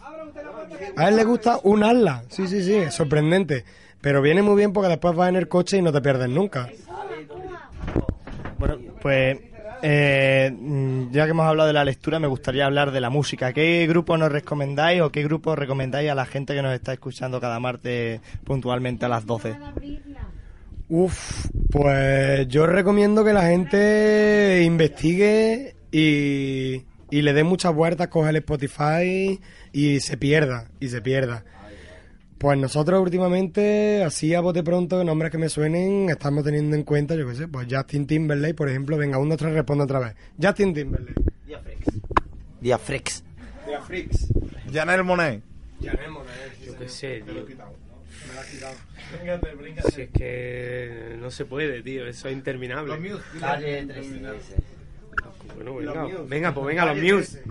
A 0.97 1.09
él 1.09 1.17
le 1.17 1.25
gusta 1.25 1.59
un 1.63 1.85
asla. 1.85 2.25
Sí, 2.29 2.47
sí, 2.49 2.63
sí, 2.63 2.75
es 2.75 2.95
sorprendente. 2.95 3.65
Pero 4.01 4.21
viene 4.21 4.43
muy 4.43 4.57
bien 4.57 4.73
porque 4.73 4.89
después 4.89 5.15
vas 5.15 5.29
en 5.29 5.37
el 5.37 5.49
coche 5.49 5.79
y 5.79 5.83
no 5.83 5.93
te 5.93 6.01
pierdes 6.01 6.29
nunca. 6.29 6.69
Bueno, 8.59 8.79
pues 9.01 9.39
eh, 9.83 10.51
mm, 10.57 11.11
ya 11.11 11.25
que 11.25 11.31
hemos 11.31 11.47
hablado 11.47 11.67
de 11.67 11.73
la 11.73 11.85
lectura, 11.85 12.19
me 12.19 12.29
gustaría 12.29 12.67
hablar 12.67 12.93
de 12.93 13.01
la 13.01 13.11
música. 13.11 13.53
¿Qué 13.53 13.87
grupo 13.89 14.17
nos 14.17 14.31
recomendáis 14.31 15.03
o 15.03 15.11
qué 15.11 15.23
grupo 15.25 15.57
recomendáis 15.57 16.11
a 16.11 16.15
la 16.15 16.25
gente 16.25 16.55
que 16.55 16.63
nos 16.63 16.73
está 16.73 16.93
escuchando 16.93 17.41
cada 17.41 17.59
martes 17.59 18.21
puntualmente 18.45 19.05
a 19.05 19.09
las 19.09 19.27
12? 19.27 19.57
Uf, 20.89 21.47
pues 21.71 22.47
yo 22.49 22.67
recomiendo 22.67 23.25
que 23.25 23.33
la 23.33 23.47
gente 23.47 24.63
investigue 24.65 25.75
y, 25.91 26.83
y 27.11 27.23
le 27.23 27.33
dé 27.33 27.45
muchas 27.45 27.75
vueltas, 27.75 28.09
coge 28.09 28.31
el 28.31 28.37
Spotify 28.37 29.41
y 29.73 30.01
se 30.01 30.17
pierda, 30.17 30.69
y 30.81 30.89
se 30.89 31.01
pierda. 31.01 31.45
Pues 32.43 32.59
nosotros 32.59 33.01
últimamente, 33.01 34.03
así 34.03 34.35
a 34.35 34.41
bote 34.41 34.65
pronto, 34.65 35.05
nombres 35.05 35.31
que 35.31 35.39
me 35.39 35.49
suenen, 35.49 36.11
estamos 36.11 36.43
teniendo 36.43 36.75
en 36.75 36.83
cuenta, 36.83 37.15
yo 37.15 37.29
qué 37.29 37.37
sé, 37.37 37.47
pues 37.47 37.69
Justin 37.71 38.05
Timberlake, 38.05 38.55
por 38.55 38.69
ejemplo, 38.69 38.97
venga, 38.97 39.17
uno, 39.17 39.37
tres, 39.37 39.53
responde 39.53 39.85
otra 39.85 40.01
vez. 40.01 40.17
Justin 40.43 40.75
Timberlake. 40.75 41.23
Diafrex. 42.61 43.23
Diafrix. 43.65 44.27
Janel 44.73 45.05
Monet. 45.05 45.41
Yo 46.67 46.77
qué 46.77 46.89
sé, 46.89 47.23
tío. 47.23 47.47
Si 49.95 50.03
es 50.03 50.11
que 50.11 51.17
no 51.21 51.31
se 51.31 51.45
puede, 51.45 51.81
tío, 51.85 52.09
eso 52.09 52.27
es 52.27 52.35
interminable. 52.35 52.93
Bueno, 55.55 55.77
venga, 55.77 56.07
venga, 56.27 56.55
pues 56.55 56.67
venga, 56.67 56.87
los 56.87 56.97
Muse. 56.99 57.43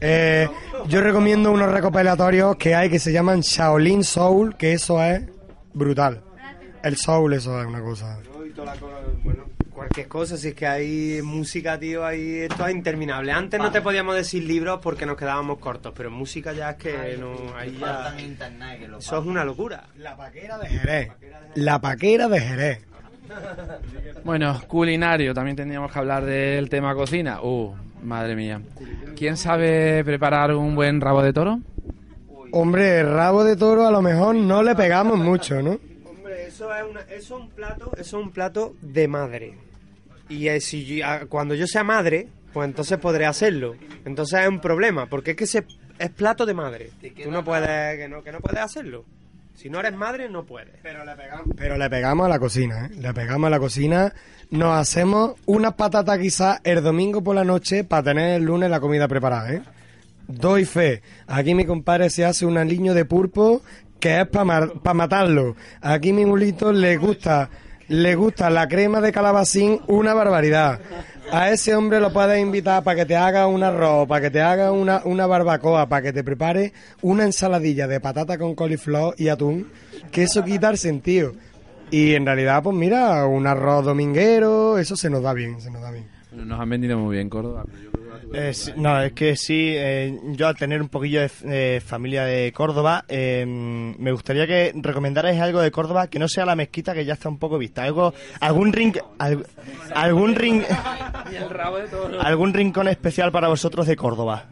Eh, 0.00 0.48
yo 0.88 1.00
recomiendo 1.00 1.52
unos 1.52 1.70
recopilatorios 1.70 2.56
que 2.56 2.74
hay 2.74 2.90
que 2.90 2.98
se 2.98 3.12
llaman 3.12 3.40
Shaolin 3.40 4.02
Soul, 4.02 4.56
que 4.56 4.72
eso 4.72 5.02
es 5.02 5.22
brutal. 5.72 6.22
El 6.82 6.96
soul, 6.96 7.32
eso 7.32 7.60
es 7.60 7.66
una 7.66 7.80
cosa. 7.80 8.18
Bueno, 9.22 9.44
cualquier 9.70 10.06
cosa, 10.06 10.36
si 10.36 10.48
es 10.48 10.54
que 10.54 10.66
hay 10.66 11.22
música, 11.22 11.78
tío, 11.78 12.04
ahí 12.04 12.40
esto 12.40 12.66
es 12.66 12.74
interminable. 12.74 13.32
Antes 13.32 13.58
no 13.58 13.70
te 13.70 13.80
podíamos 13.80 14.14
decir 14.14 14.44
libros 14.44 14.80
porque 14.82 15.06
nos 15.06 15.16
quedábamos 15.16 15.58
cortos, 15.58 15.94
pero 15.96 16.10
música 16.10 16.52
ya 16.52 16.70
es 16.70 16.76
que 16.76 17.16
no, 17.18 17.56
ahí 17.56 17.78
ya... 17.80 18.14
Eso 18.98 19.18
es 19.18 19.26
una 19.26 19.44
locura. 19.44 19.84
La 19.96 20.16
paquera 20.16 20.58
de 20.58 20.68
Jerez. 20.68 21.12
La 21.54 21.80
paquera 21.80 22.28
de 22.28 22.40
Jerez. 22.40 22.84
Bueno, 24.24 24.60
culinario, 24.66 25.34
también 25.34 25.56
tendríamos 25.56 25.92
que 25.92 25.98
hablar 25.98 26.24
del 26.24 26.68
tema 26.68 26.94
cocina. 26.94 27.40
Uh, 27.42 27.74
madre 28.02 28.34
mía. 28.36 28.60
¿Quién 29.16 29.36
sabe 29.36 30.02
preparar 30.04 30.54
un 30.54 30.74
buen 30.74 31.00
rabo 31.00 31.22
de 31.22 31.32
toro? 31.32 31.60
Hombre, 32.52 33.02
rabo 33.02 33.44
de 33.44 33.56
toro 33.56 33.86
a 33.86 33.90
lo 33.90 34.00
mejor 34.00 34.34
no 34.36 34.62
le 34.62 34.74
pegamos 34.74 35.18
mucho, 35.18 35.60
¿no? 35.60 35.78
Hombre, 36.08 36.46
eso 36.46 36.72
es, 36.74 36.84
una- 36.88 37.00
eso 37.02 37.14
es 37.16 37.30
un 37.42 37.50
plato, 37.50 37.90
eso 37.96 38.18
es 38.18 38.24
un 38.24 38.30
plato 38.30 38.74
de 38.80 39.08
madre. 39.08 39.54
Y 40.28 40.48
eh, 40.48 40.60
si 40.60 40.84
yo- 40.84 41.04
cuando 41.28 41.54
yo 41.54 41.66
sea 41.66 41.82
madre, 41.84 42.28
pues 42.52 42.68
entonces 42.68 42.96
podré 42.98 43.26
hacerlo. 43.26 43.74
Entonces 44.04 44.40
es 44.40 44.48
un 44.48 44.60
problema, 44.60 45.06
porque 45.06 45.32
es 45.32 45.36
que 45.36 45.44
ese 45.44 45.64
es 45.98 46.10
plato 46.10 46.46
de 46.46 46.54
madre. 46.54 46.90
Tú 47.24 47.30
no 47.30 47.44
puedes, 47.44 47.98
que 47.98 48.08
no, 48.08 48.22
que 48.22 48.32
no 48.32 48.40
puedes 48.40 48.60
hacerlo. 48.60 49.04
Si 49.54 49.70
no 49.70 49.80
eres 49.80 49.94
madre, 49.94 50.28
no 50.28 50.44
puedes. 50.44 50.74
Pero 50.82 51.04
le 51.04 51.14
pegamos, 51.16 51.46
pero 51.56 51.78
le 51.78 51.88
pegamos 51.88 52.26
a 52.26 52.28
la 52.28 52.38
cocina, 52.38 52.86
¿eh? 52.86 52.90
Le 52.96 53.14
pegamos 53.14 53.46
a 53.46 53.50
la 53.50 53.58
cocina. 53.58 54.12
Nos 54.50 54.76
hacemos 54.76 55.34
unas 55.46 55.74
patatas 55.74 56.18
quizás 56.18 56.60
el 56.64 56.82
domingo 56.82 57.22
por 57.22 57.34
la 57.34 57.44
noche 57.44 57.84
para 57.84 58.02
tener 58.02 58.36
el 58.36 58.44
lunes 58.44 58.68
la 58.68 58.80
comida 58.80 59.08
preparada, 59.08 59.52
¿eh? 59.52 59.62
Doy 60.26 60.64
fe. 60.64 61.02
Aquí 61.26 61.54
mi 61.54 61.64
compadre 61.64 62.10
se 62.10 62.24
hace 62.24 62.46
un 62.46 62.58
aliño 62.58 62.94
de 62.94 63.04
pulpo 63.04 63.62
que 64.00 64.20
es 64.20 64.26
para 64.28 64.94
matarlo. 64.94 65.56
Aquí 65.80 66.12
mi 66.12 66.26
mulito 66.26 66.72
le 66.72 66.96
gusta, 66.96 67.48
le 67.88 68.14
gusta 68.14 68.50
la 68.50 68.68
crema 68.68 69.00
de 69.00 69.12
calabacín, 69.12 69.80
una 69.86 70.14
barbaridad. 70.14 70.80
A 71.36 71.50
ese 71.50 71.74
hombre 71.74 71.98
lo 71.98 72.12
puedes 72.12 72.40
invitar 72.40 72.84
para 72.84 72.94
que 72.94 73.06
te 73.06 73.16
haga 73.16 73.48
un 73.48 73.64
arroz, 73.64 74.06
para 74.06 74.20
que 74.20 74.30
te 74.30 74.40
haga 74.40 74.70
una, 74.70 75.02
una 75.04 75.26
barbacoa, 75.26 75.88
para 75.88 76.00
que 76.00 76.12
te 76.12 76.22
prepare 76.22 76.72
una 77.02 77.24
ensaladilla 77.24 77.88
de 77.88 77.98
patata 77.98 78.38
con 78.38 78.54
coliflor 78.54 79.16
y 79.18 79.26
atún, 79.26 79.66
que 80.12 80.22
eso 80.22 80.44
quita 80.44 80.70
el 80.70 80.78
sentido. 80.78 81.32
Y 81.90 82.14
en 82.14 82.24
realidad, 82.24 82.62
pues 82.62 82.76
mira, 82.76 83.26
un 83.26 83.48
arroz 83.48 83.84
dominguero, 83.84 84.78
eso 84.78 84.94
se 84.94 85.10
nos 85.10 85.24
da 85.24 85.32
bien, 85.32 85.60
se 85.60 85.72
nos 85.72 85.82
da 85.82 85.90
bien. 85.90 86.06
Nos 86.30 86.60
han 86.60 86.70
vendido 86.70 86.96
muy 86.98 87.16
bien 87.16 87.28
Córdoba. 87.28 87.64
pero 87.66 87.82
yo 87.82 87.90
Eh, 88.36 88.52
sí, 88.52 88.72
no, 88.76 89.00
es 89.00 89.12
que 89.12 89.36
sí, 89.36 89.72
eh, 89.76 90.18
yo 90.32 90.48
al 90.48 90.56
tener 90.56 90.82
un 90.82 90.88
poquillo 90.88 91.20
de 91.20 91.30
eh, 91.44 91.80
familia 91.80 92.24
de 92.24 92.50
Córdoba, 92.52 93.04
eh, 93.08 93.44
me 93.46 94.10
gustaría 94.12 94.46
que 94.46 94.72
recomendarais 94.74 95.40
algo 95.40 95.60
de 95.60 95.70
Córdoba 95.70 96.08
que 96.08 96.18
no 96.18 96.26
sea 96.28 96.44
la 96.44 96.56
mezquita 96.56 96.94
que 96.94 97.04
ya 97.04 97.12
está 97.14 97.28
un 97.28 97.38
poco 97.38 97.58
vista. 97.58 97.84
Algo, 97.84 98.12
algún 98.40 98.72
ring, 98.72 98.96
al- 99.18 99.46
algún 99.94 100.34
ring, 100.34 100.62
algún 102.20 102.52
rincón 102.54 102.88
especial 102.88 103.30
para 103.30 103.48
vosotros 103.48 103.86
de 103.86 103.94
Córdoba. 103.96 104.46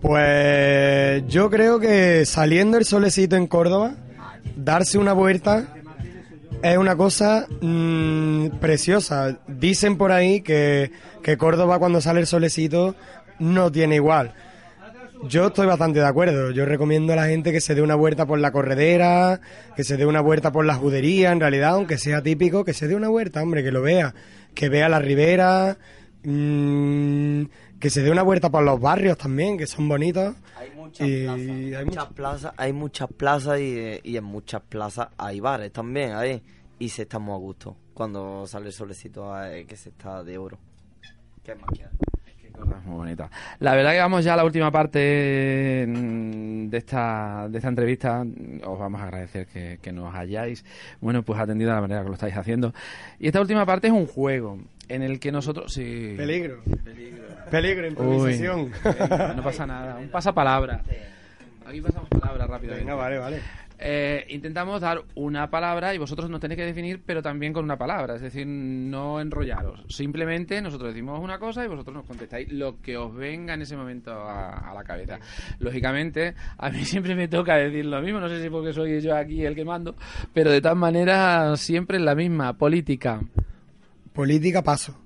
Pues 0.00 1.24
yo 1.26 1.50
creo 1.50 1.80
que 1.80 2.24
saliendo 2.24 2.76
el 2.78 2.84
solecito 2.84 3.36
en 3.36 3.46
Córdoba, 3.46 3.94
darse 4.56 4.98
una 4.98 5.12
vuelta 5.12 5.74
es 6.62 6.76
una 6.76 6.96
cosa 6.96 7.46
mm, 7.60 8.48
preciosa. 8.60 9.38
Dicen 9.46 9.96
por 9.96 10.12
ahí 10.12 10.40
que, 10.40 10.90
que 11.28 11.36
Córdoba 11.36 11.78
cuando 11.78 12.00
sale 12.00 12.20
el 12.20 12.26
solecito 12.26 12.94
no 13.38 13.70
tiene 13.70 13.96
igual. 13.96 14.32
Yo 15.24 15.48
estoy 15.48 15.66
bastante 15.66 15.98
de 15.98 16.06
acuerdo. 16.06 16.52
Yo 16.52 16.64
recomiendo 16.64 17.12
a 17.12 17.16
la 17.16 17.26
gente 17.26 17.52
que 17.52 17.60
se 17.60 17.74
dé 17.74 17.82
una 17.82 17.96
vuelta 17.96 18.24
por 18.24 18.38
la 18.38 18.50
corredera, 18.50 19.38
que 19.76 19.84
se 19.84 19.98
dé 19.98 20.06
una 20.06 20.22
vuelta 20.22 20.52
por 20.52 20.64
la 20.64 20.76
judería, 20.76 21.30
en 21.30 21.40
realidad, 21.40 21.72
aunque 21.74 21.98
sea 21.98 22.22
típico, 22.22 22.64
que 22.64 22.72
se 22.72 22.88
dé 22.88 22.94
una 22.94 23.08
vuelta, 23.10 23.42
hombre, 23.42 23.62
que 23.62 23.70
lo 23.70 23.82
vea. 23.82 24.14
Que 24.54 24.70
vea 24.70 24.88
la 24.88 25.00
ribera, 25.00 25.76
mm, 26.24 27.42
que 27.78 27.90
se 27.90 28.00
dé 28.00 28.10
una 28.10 28.22
vuelta 28.22 28.48
por 28.48 28.62
los 28.62 28.80
barrios 28.80 29.18
también, 29.18 29.58
que 29.58 29.66
son 29.66 29.86
bonitos. 29.86 30.34
Hay 30.56 30.70
muchas 30.74 31.06
Y 31.06 31.24
plazas, 31.24 31.76
hay 31.76 31.84
muchas 31.84 32.06
plazas, 32.06 32.52
hay 32.56 32.72
muchas 32.72 33.08
plazas 33.12 33.60
y, 33.60 34.00
y 34.02 34.16
en 34.16 34.24
muchas 34.24 34.62
plazas 34.62 35.08
hay 35.18 35.40
bares 35.40 35.72
también, 35.74 36.12
ahí. 36.12 36.42
Y 36.78 36.88
se 36.88 37.02
estamos 37.02 37.34
a 37.34 37.38
gusto 37.38 37.76
cuando 37.92 38.46
sale 38.46 38.68
el 38.68 38.72
solecito 38.72 39.38
eh, 39.44 39.66
que 39.66 39.76
se 39.76 39.90
está 39.90 40.24
de 40.24 40.38
oro. 40.38 40.58
¿Qué 41.48 41.84
es 42.58 42.84
muy 42.84 42.96
bonita. 42.96 43.30
La 43.60 43.74
verdad 43.74 43.92
que 43.92 43.98
vamos 43.98 44.24
ya 44.24 44.34
a 44.34 44.36
la 44.36 44.44
última 44.44 44.70
parte 44.70 45.86
mm, 45.88 46.68
de 46.68 46.76
esta, 46.76 47.48
de 47.48 47.58
esta 47.58 47.68
entrevista. 47.68 48.24
Os 48.64 48.78
vamos 48.78 49.00
a 49.00 49.04
agradecer 49.04 49.46
que, 49.46 49.78
que 49.80 49.92
nos 49.92 50.14
hayáis, 50.14 50.64
bueno, 51.00 51.22
pues 51.22 51.40
atendido 51.40 51.70
de 51.70 51.76
la 51.76 51.80
manera 51.80 52.02
que 52.02 52.08
lo 52.08 52.14
estáis 52.14 52.36
haciendo. 52.36 52.74
Y 53.18 53.28
esta 53.28 53.40
última 53.40 53.64
parte 53.64 53.86
es 53.86 53.92
un 53.92 54.06
juego 54.06 54.58
en 54.88 55.02
el 55.02 55.20
que 55.20 55.32
nosotros... 55.32 55.72
Sí. 55.72 56.14
Peligro. 56.16 56.62
Peligro. 56.84 57.24
Peligro, 57.50 57.86
improvisación. 57.86 58.60
Uy, 58.60 58.70
no 59.36 59.42
pasa 59.42 59.66
nada. 59.66 59.96
Un 59.98 60.08
pasapalabra. 60.08 60.82
Aquí 61.66 61.80
pasamos 61.80 62.08
palabra 62.08 62.46
rápidamente. 62.46 62.84
Venga, 62.84 62.94
vale, 62.94 63.18
vale. 63.18 63.40
Eh, 63.80 64.26
intentamos 64.30 64.80
dar 64.80 65.04
una 65.14 65.50
palabra 65.50 65.94
y 65.94 65.98
vosotros 65.98 66.28
nos 66.28 66.40
tenéis 66.40 66.58
que 66.58 66.66
definir, 66.66 67.00
pero 67.04 67.22
también 67.22 67.52
con 67.52 67.64
una 67.64 67.78
palabra, 67.78 68.16
es 68.16 68.22
decir, 68.22 68.44
no 68.46 69.20
enrollaros. 69.20 69.84
Simplemente 69.88 70.60
nosotros 70.60 70.92
decimos 70.92 71.20
una 71.20 71.38
cosa 71.38 71.64
y 71.64 71.68
vosotros 71.68 71.94
nos 71.94 72.04
contestáis 72.04 72.50
lo 72.52 72.80
que 72.80 72.96
os 72.96 73.14
venga 73.14 73.54
en 73.54 73.62
ese 73.62 73.76
momento 73.76 74.12
a, 74.12 74.70
a 74.70 74.74
la 74.74 74.82
cabeza. 74.82 75.20
Lógicamente, 75.60 76.34
a 76.56 76.70
mí 76.70 76.78
siempre 76.84 77.14
me 77.14 77.28
toca 77.28 77.56
decir 77.56 77.84
lo 77.86 78.02
mismo, 78.02 78.18
no 78.18 78.28
sé 78.28 78.42
si 78.42 78.50
porque 78.50 78.72
soy 78.72 79.00
yo 79.00 79.16
aquí 79.16 79.44
el 79.44 79.54
que 79.54 79.64
mando, 79.64 79.94
pero 80.32 80.50
de 80.50 80.60
todas 80.60 80.76
maneras 80.76 81.60
siempre 81.60 81.98
es 81.98 82.02
la 82.02 82.16
misma, 82.16 82.54
política. 82.54 83.20
Política, 84.12 84.62
paso. 84.62 84.98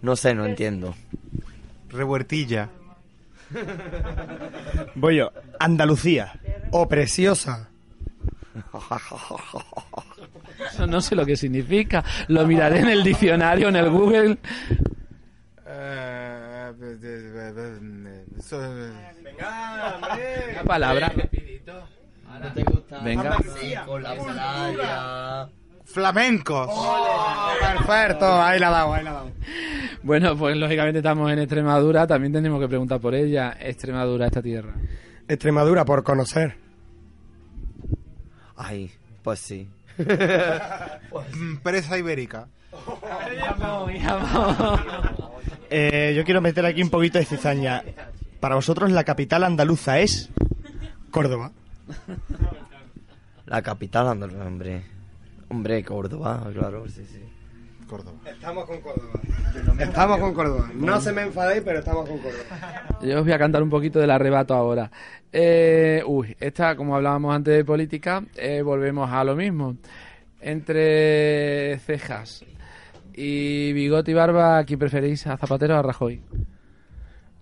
No 0.00 0.16
sé, 0.16 0.34
no 0.34 0.44
entiendo. 0.44 0.96
Revuertilla. 1.88 2.70
Voy 4.94 5.16
yo. 5.16 5.32
Andalucía. 5.58 6.32
O 6.70 6.88
preciosa. 6.88 7.68
Eso 10.70 10.86
no 10.86 11.00
sé 11.00 11.14
lo 11.14 11.24
que 11.26 11.36
significa. 11.36 12.04
Lo 12.28 12.46
miraré 12.46 12.80
en 12.80 12.88
el 12.88 13.02
diccionario, 13.02 13.68
en 13.68 13.76
el 13.76 13.90
Google. 13.90 14.38
Venga, 19.32 19.96
hombre. 19.96 20.50
Una 20.52 20.62
palabra. 20.64 21.12
¿No 22.40 22.52
te 22.52 22.62
gusta? 22.64 22.98
Venga. 23.00 23.38
Flamencos. 25.84 26.68
Perfecto, 27.60 28.42
ahí 28.42 28.58
la 28.58 28.68
ha 28.68 28.70
dado, 28.70 28.94
ahí 28.94 29.04
la 29.04 29.10
ha 29.10 29.14
dado. 29.14 29.30
Bueno, 30.02 30.36
pues 30.36 30.56
lógicamente 30.56 30.98
estamos 30.98 31.30
en 31.30 31.38
Extremadura, 31.38 32.06
también 32.06 32.32
tenemos 32.32 32.60
que 32.60 32.68
preguntar 32.68 33.00
por 33.00 33.14
ella. 33.14 33.56
Extremadura, 33.60 34.26
esta 34.26 34.42
tierra. 34.42 34.74
Extremadura, 35.28 35.84
por 35.84 36.02
conocer. 36.02 36.56
Ay, 38.56 38.90
pues 39.22 39.38
sí. 39.38 39.68
Mm, 41.34 41.56
Presa 41.58 41.98
ibérica. 41.98 42.48
Eh, 45.74 46.12
yo 46.14 46.22
quiero 46.24 46.42
meter 46.42 46.66
aquí 46.66 46.82
un 46.82 46.90
poquito 46.90 47.18
de 47.18 47.24
cizaña. 47.24 47.82
Para 48.40 48.56
vosotros 48.56 48.90
la 48.90 49.04
capital 49.04 49.42
andaluza 49.42 50.00
es... 50.00 50.28
Córdoba. 51.10 51.50
La 53.46 53.62
capital 53.62 54.08
andaluza, 54.08 54.44
hombre. 54.44 54.82
Hombre, 55.48 55.82
Córdoba, 55.82 56.46
claro, 56.52 56.86
sí, 56.88 57.06
sí. 57.10 57.22
Córdoba. 57.92 58.16
Estamos 58.24 58.64
con 58.64 58.80
Córdoba. 58.80 59.20
Estamos 59.78 60.18
con 60.18 60.32
Córdoba. 60.32 60.70
No 60.74 60.98
se 60.98 61.12
me 61.12 61.22
enfadéis, 61.22 61.62
pero 61.62 61.80
estamos 61.80 62.08
con 62.08 62.18
Córdoba. 62.18 62.98
Yo 63.02 63.18
os 63.18 63.24
voy 63.24 63.32
a 63.32 63.38
cantar 63.38 63.62
un 63.62 63.68
poquito 63.68 63.98
del 63.98 64.10
arrebato 64.10 64.54
ahora. 64.54 64.90
Eh, 65.30 66.02
uy, 66.06 66.34
esta, 66.40 66.74
como 66.74 66.96
hablábamos 66.96 67.34
antes 67.34 67.54
de 67.54 67.64
política, 67.66 68.24
eh, 68.36 68.62
volvemos 68.62 69.10
a 69.10 69.22
lo 69.24 69.36
mismo. 69.36 69.76
Entre 70.40 71.78
cejas 71.80 72.46
y 73.12 73.74
bigote 73.74 74.12
y 74.12 74.14
barba, 74.14 74.58
¿a 74.58 74.64
quién 74.64 74.78
preferís? 74.78 75.26
¿A 75.26 75.36
Zapatero 75.36 75.76
o 75.76 75.78
a 75.78 75.82
Rajoy? 75.82 76.22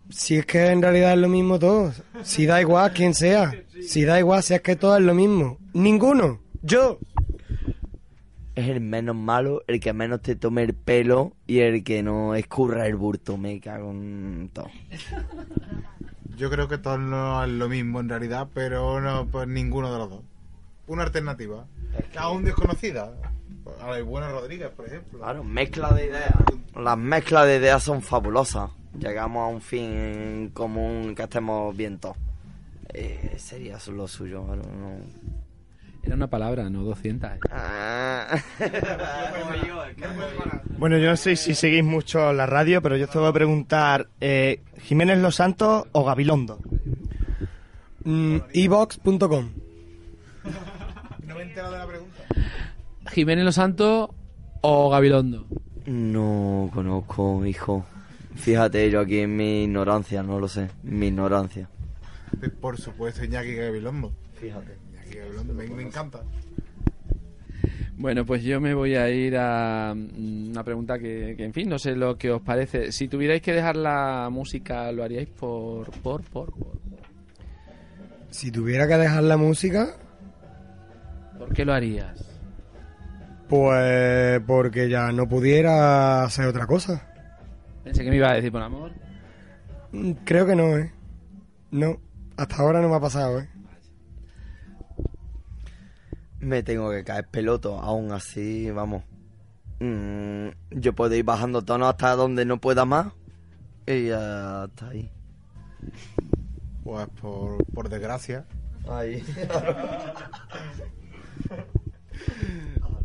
Si 0.09 0.37
es 0.37 0.47
que 0.47 0.67
en 0.67 0.83
realidad 0.83 1.13
es 1.13 1.19
lo 1.19 1.29
mismo 1.29 1.61
todo. 1.61 1.93
Si 2.25 2.45
da 2.47 2.61
igual 2.61 2.93
quién 2.93 3.15
sea. 3.15 3.53
Si 3.87 4.05
da 4.05 4.19
igual, 4.19 4.43
si 4.43 4.55
es 4.55 4.63
que 4.63 4.75
todo 4.75 4.97
es 4.97 5.03
lo 5.03 5.15
mismo. 5.15 5.59
Ninguno. 5.75 6.41
Yo. 6.63 6.99
Es 8.61 8.69
el 8.69 8.83
menos 8.83 9.17
malo, 9.17 9.63
el 9.69 9.81
que 9.81 9.95
menos 9.95 10.21
te 10.21 10.37
tome 10.37 10.63
el 10.63 10.75
pelo 10.75 11.33
y 11.47 11.61
el 11.61 11.83
que 11.83 12.03
no 12.03 12.35
escurra 12.35 12.87
el 12.87 12.95
burto. 12.95 13.39
Me 13.39 13.59
cago 13.59 13.91
en 13.91 14.51
todo. 14.53 14.69
Yo 16.37 16.51
creo 16.51 16.69
que 16.69 16.77
todo 16.77 16.99
no 16.99 17.43
es 17.43 17.49
lo 17.49 17.71
mismo 17.71 18.01
en 18.01 18.11
realidad, 18.11 18.49
pero 18.53 19.01
no, 19.01 19.27
pues 19.29 19.49
ninguno 19.49 19.91
de 19.91 19.99
los 19.99 20.11
dos. 20.11 20.21
Una 20.89 21.05
alternativa. 21.05 21.65
Aún 22.19 22.45
desconocida. 22.45 23.15
A 23.81 23.91
la 23.93 24.03
buena 24.03 24.31
Rodríguez, 24.31 24.69
por 24.69 24.89
ejemplo. 24.89 25.21
Claro, 25.21 25.43
mezcla 25.43 25.95
de 25.95 26.09
ideas. 26.09 26.35
Las 26.77 26.99
mezclas 26.99 27.47
de 27.47 27.57
ideas 27.57 27.83
son 27.83 28.03
fabulosas. 28.03 28.71
Llegamos 28.99 29.43
a 29.43 29.47
un 29.47 29.63
fin 29.63 30.51
común 30.53 31.15
que 31.15 31.23
estemos 31.23 31.75
bien 31.75 31.99
todos. 31.99 32.19
Eh, 32.93 33.37
sería 33.39 33.79
lo 33.91 34.07
suyo. 34.07 34.45
no. 34.45 35.40
Era 36.03 36.15
una 36.15 36.29
palabra, 36.29 36.69
no 36.71 36.83
200. 36.83 37.31
Ah. 37.51 38.39
Bueno, 40.79 40.97
yo 40.99 41.11
no 41.11 41.17
sé 41.17 41.37
si 41.37 41.55
seguís 41.55 41.85
mucho 41.85 42.33
la 42.33 42.47
radio, 42.47 42.81
pero 42.81 42.97
yo 42.97 43.07
te 43.07 43.19
voy 43.19 43.29
a 43.29 43.33
preguntar, 43.33 44.09
eh, 44.21 44.63
¿Jiménez 44.79 45.19
Los 45.19 45.35
Santos 45.37 45.85
o 45.93 46.05
Gabilondo? 46.05 46.59
Mm, 48.05 48.37
Evox.com. 48.55 49.51
No 51.27 51.35
me 51.35 51.41
he 51.41 51.45
enterado 51.45 51.73
de 51.73 51.79
la 51.79 51.87
pregunta. 51.87 52.23
¿Jiménez 53.13 53.45
Los 53.45 53.55
Santos 53.57 54.09
o 54.63 54.91
Gabilondo? 54.91 55.47
No 55.85 56.71
conozco, 56.73 57.45
hijo. 57.45 57.85
Fíjate, 58.37 58.91
yo 58.91 59.01
aquí 59.01 59.19
en 59.19 59.37
mi 59.37 59.65
ignorancia, 59.65 60.23
no 60.23 60.39
lo 60.41 60.49
sé. 60.49 60.71
Mi 60.83 61.09
ignorancia. 61.09 61.69
Por 62.61 62.79
supuesto, 62.81 63.23
Iñaki 63.25 63.55
Gabilondo. 63.55 64.13
Fíjate. 64.35 64.79
Me, 65.55 65.67
me 65.69 65.83
encanta. 65.83 66.21
Bueno, 67.97 68.25
pues 68.25 68.43
yo 68.43 68.61
me 68.61 68.73
voy 68.73 68.95
a 68.95 69.11
ir 69.11 69.37
a 69.37 69.93
mm, 69.95 70.51
una 70.51 70.65
pregunta 70.65 70.99
que, 70.99 71.35
que, 71.37 71.45
en 71.45 71.53
fin, 71.53 71.69
no 71.69 71.79
sé 71.79 71.95
lo 71.95 72.17
que 72.17 72.31
os 72.31 72.41
parece. 72.41 72.93
Si 72.93 73.09
tuvierais 73.09 73.43
que 73.43 73.53
dejar 73.53 73.77
la 73.77 74.29
música, 74.31 74.91
¿lo 74.93 75.05
haríais 75.05 75.29
por, 75.29 75.91
por, 76.01 76.23
por, 76.25 76.51
por? 76.53 76.79
Si 78.31 78.51
tuviera 78.51 78.87
que 78.89 78.97
dejar 78.97 79.23
la 79.25 79.37
música, 79.37 79.97
¿Por 81.39 81.53
qué 81.53 81.65
lo 81.65 81.73
harías? 81.75 82.27
pues 83.49 84.41
porque 84.47 84.89
ya 84.89 85.11
no 85.11 85.27
pudiera 85.29 86.23
hacer 86.23 86.47
otra 86.47 86.67
cosa. 86.67 87.07
Pensé 87.83 88.05
que 88.05 88.11
me 88.11 88.17
iba 88.17 88.31
a 88.31 88.35
decir 88.37 88.53
por 88.53 88.63
amor. 88.63 88.93
Mm, 89.93 90.13
Creo 90.25 90.47
que 90.47 90.55
no, 90.55 90.79
¿eh? 90.79 90.93
No, 91.73 91.99
hasta 92.37 92.57
ahora 92.57 92.81
no 92.81 92.89
me 92.89 92.95
ha 92.97 93.01
pasado, 93.01 93.41
¿eh? 93.41 93.49
Me 96.41 96.63
tengo 96.63 96.91
que 96.91 97.05
caer 97.05 97.29
peloto, 97.29 97.79
aún 97.79 98.13
así, 98.13 98.71
vamos. 98.71 99.05
Mm, 99.81 100.49
yo 100.71 100.95
puedo 100.95 101.15
ir 101.15 101.25
bajando 101.25 101.63
tono 101.63 101.89
hasta 101.89 102.17
donde 102.17 102.45
no 102.45 102.61
pueda 102.61 102.85
más. 102.85 103.13
Y 103.87 104.09
ya 104.09 104.65
está 104.65 104.89
ahí. 104.89 105.11
Pues 106.85 107.09
por, 107.21 107.65
por 107.67 107.89
desgracia. 107.89 108.47
Ahí. 108.89 109.23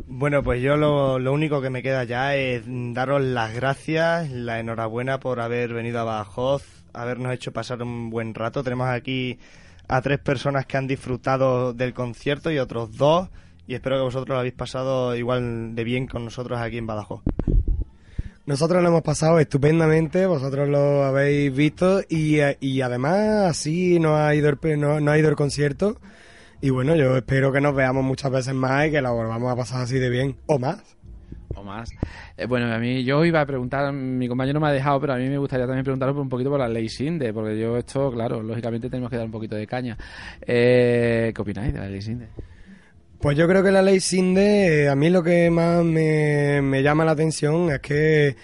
Bueno, 0.08 0.42
pues 0.42 0.62
yo 0.62 0.78
lo, 0.78 1.18
lo 1.18 1.32
único 1.32 1.60
que 1.60 1.68
me 1.68 1.82
queda 1.82 2.04
ya 2.04 2.36
es 2.36 2.62
daros 2.66 3.20
las 3.20 3.52
gracias, 3.52 4.30
la 4.30 4.60
enhorabuena 4.60 5.20
por 5.20 5.40
haber 5.40 5.74
venido 5.74 5.98
a 5.98 6.04
Badajoz, 6.04 6.62
habernos 6.94 7.34
hecho 7.34 7.52
pasar 7.52 7.82
un 7.82 8.08
buen 8.08 8.34
rato. 8.34 8.62
Tenemos 8.62 8.88
aquí 8.88 9.38
a 9.88 10.00
tres 10.02 10.18
personas 10.18 10.66
que 10.66 10.76
han 10.76 10.86
disfrutado 10.86 11.72
del 11.72 11.94
concierto 11.94 12.50
y 12.50 12.58
otros 12.58 12.96
dos, 12.96 13.28
y 13.66 13.74
espero 13.74 13.96
que 13.96 14.02
vosotros 14.02 14.28
lo 14.28 14.38
habéis 14.38 14.54
pasado 14.54 15.16
igual 15.16 15.74
de 15.74 15.84
bien 15.84 16.06
con 16.06 16.24
nosotros 16.24 16.58
aquí 16.60 16.78
en 16.78 16.86
Badajoz. 16.86 17.22
Nosotros 18.46 18.80
lo 18.80 18.88
hemos 18.88 19.02
pasado 19.02 19.40
estupendamente, 19.40 20.24
vosotros 20.26 20.68
lo 20.68 21.02
habéis 21.02 21.54
visto 21.54 22.00
y, 22.08 22.38
y 22.60 22.80
además 22.80 23.50
así 23.50 23.98
no 23.98 24.16
ha 24.16 24.34
ido 24.36 24.48
el, 24.48 24.80
no, 24.80 25.00
no 25.00 25.10
ha 25.10 25.18
ido 25.18 25.28
el 25.28 25.34
concierto. 25.34 26.00
Y 26.60 26.70
bueno, 26.70 26.94
yo 26.94 27.16
espero 27.16 27.52
que 27.52 27.60
nos 27.60 27.74
veamos 27.74 28.04
muchas 28.04 28.30
veces 28.30 28.54
más 28.54 28.86
y 28.86 28.92
que 28.92 29.02
la 29.02 29.10
volvamos 29.10 29.52
a 29.52 29.56
pasar 29.56 29.82
así 29.82 29.98
de 29.98 30.08
bien, 30.10 30.36
o 30.46 30.58
más. 30.58 30.95
O 31.56 31.62
más. 31.62 31.88
Eh, 32.36 32.46
bueno, 32.46 32.72
a 32.72 32.78
mí 32.78 33.02
yo 33.02 33.24
iba 33.24 33.40
a 33.40 33.46
preguntar, 33.46 33.90
mi 33.92 34.28
compañero 34.28 34.60
me 34.60 34.68
ha 34.68 34.72
dejado, 34.72 35.00
pero 35.00 35.14
a 35.14 35.16
mí 35.16 35.26
me 35.28 35.38
gustaría 35.38 35.66
también 35.66 35.84
preguntaros 35.84 36.14
por 36.14 36.22
un 36.22 36.28
poquito 36.28 36.50
por 36.50 36.60
la 36.60 36.68
ley 36.68 36.88
Sinde, 36.88 37.32
porque 37.32 37.58
yo 37.58 37.78
esto, 37.78 38.12
claro, 38.12 38.42
lógicamente 38.42 38.90
tenemos 38.90 39.10
que 39.10 39.16
dar 39.16 39.24
un 39.24 39.32
poquito 39.32 39.56
de 39.56 39.66
caña. 39.66 39.96
Eh, 40.42 41.32
¿Qué 41.34 41.42
opináis 41.42 41.72
de 41.72 41.80
la 41.80 41.88
ley 41.88 42.02
Sinde? 42.02 42.28
Pues 43.18 43.38
yo 43.38 43.48
creo 43.48 43.64
que 43.64 43.72
la 43.72 43.80
ley 43.80 44.00
Sinde, 44.00 44.84
eh, 44.84 44.88
a 44.90 44.94
mí 44.94 45.08
lo 45.08 45.22
que 45.22 45.50
más 45.50 45.82
me, 45.82 46.60
me 46.60 46.82
llama 46.82 47.06
la 47.06 47.12
atención 47.12 47.70
es 47.70 47.80
que, 47.80 48.36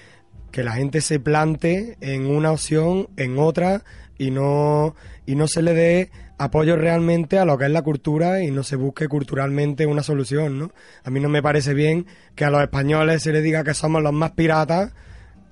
que 0.50 0.64
la 0.64 0.72
gente 0.72 1.02
se 1.02 1.20
plante 1.20 1.98
en 2.00 2.26
una 2.26 2.50
opción, 2.50 3.08
en 3.18 3.38
otra, 3.38 3.82
y 4.16 4.30
no, 4.30 4.94
y 5.26 5.34
no 5.34 5.48
se 5.48 5.60
le 5.60 5.74
dé 5.74 6.10
apoyo 6.45 6.76
realmente 6.76 7.38
a 7.38 7.45
lo 7.45 7.57
que 7.57 7.66
es 7.66 7.70
la 7.70 7.82
cultura 7.82 8.43
y 8.43 8.51
no 8.51 8.62
se 8.62 8.76
busque 8.76 9.09
culturalmente 9.09 9.86
una 9.86 10.03
solución, 10.03 10.59
¿no? 10.59 10.72
A 11.05 11.11
mí 11.11 11.20
no 11.20 11.28
me 11.28 11.43
parece 11.43 11.74
bien 11.74 12.07
que 12.34 12.45
a 12.45 12.51
los 12.51 12.62
españoles 12.62 13.22
se 13.22 13.32
les 13.32 13.43
diga 13.43 13.64
que 13.64 13.74
somos 13.74 14.03
los 14.03 14.12
más 14.12 14.32
piratas 14.32 14.93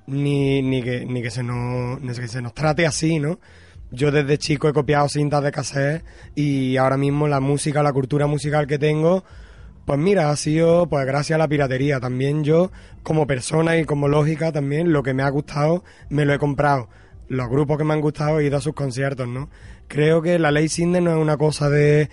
ni, 0.06 0.62
ni, 0.62 0.82
que, 0.82 1.06
ni, 1.06 1.22
que 1.22 1.30
se 1.30 1.42
nos, 1.42 2.00
ni 2.00 2.12
que 2.12 2.28
se 2.28 2.42
nos 2.42 2.54
trate 2.54 2.86
así, 2.86 3.18
¿no? 3.18 3.38
Yo 3.92 4.10
desde 4.10 4.38
chico 4.38 4.68
he 4.68 4.72
copiado 4.72 5.08
cintas 5.08 5.42
de 5.42 5.52
cassette 5.52 6.04
y 6.34 6.76
ahora 6.76 6.96
mismo 6.96 7.28
la 7.28 7.40
música, 7.40 7.82
la 7.82 7.92
cultura 7.92 8.26
musical 8.26 8.66
que 8.66 8.78
tengo, 8.78 9.24
pues 9.84 9.98
mira, 9.98 10.30
ha 10.30 10.36
sido 10.36 10.88
pues 10.88 11.06
gracias 11.06 11.34
a 11.36 11.38
la 11.38 11.48
piratería. 11.48 11.98
También 12.00 12.44
yo, 12.44 12.70
como 13.02 13.26
persona 13.26 13.76
y 13.78 13.84
como 13.84 14.08
lógica, 14.08 14.52
también 14.52 14.92
lo 14.92 15.02
que 15.02 15.14
me 15.14 15.22
ha 15.22 15.28
gustado, 15.30 15.84
me 16.08 16.24
lo 16.24 16.34
he 16.34 16.38
comprado. 16.38 16.88
Los 17.30 17.48
grupos 17.48 17.78
que 17.78 17.84
me 17.84 17.94
han 17.94 18.00
gustado 18.00 18.40
he 18.40 18.46
ido 18.46 18.56
a 18.56 18.60
sus 18.60 18.74
conciertos, 18.74 19.28
¿no? 19.28 19.48
Creo 19.86 20.20
que 20.20 20.40
la 20.40 20.50
ley 20.50 20.68
Sinde 20.68 21.00
no 21.00 21.12
es 21.12 21.16
una 21.16 21.36
cosa 21.36 21.70
de, 21.70 22.10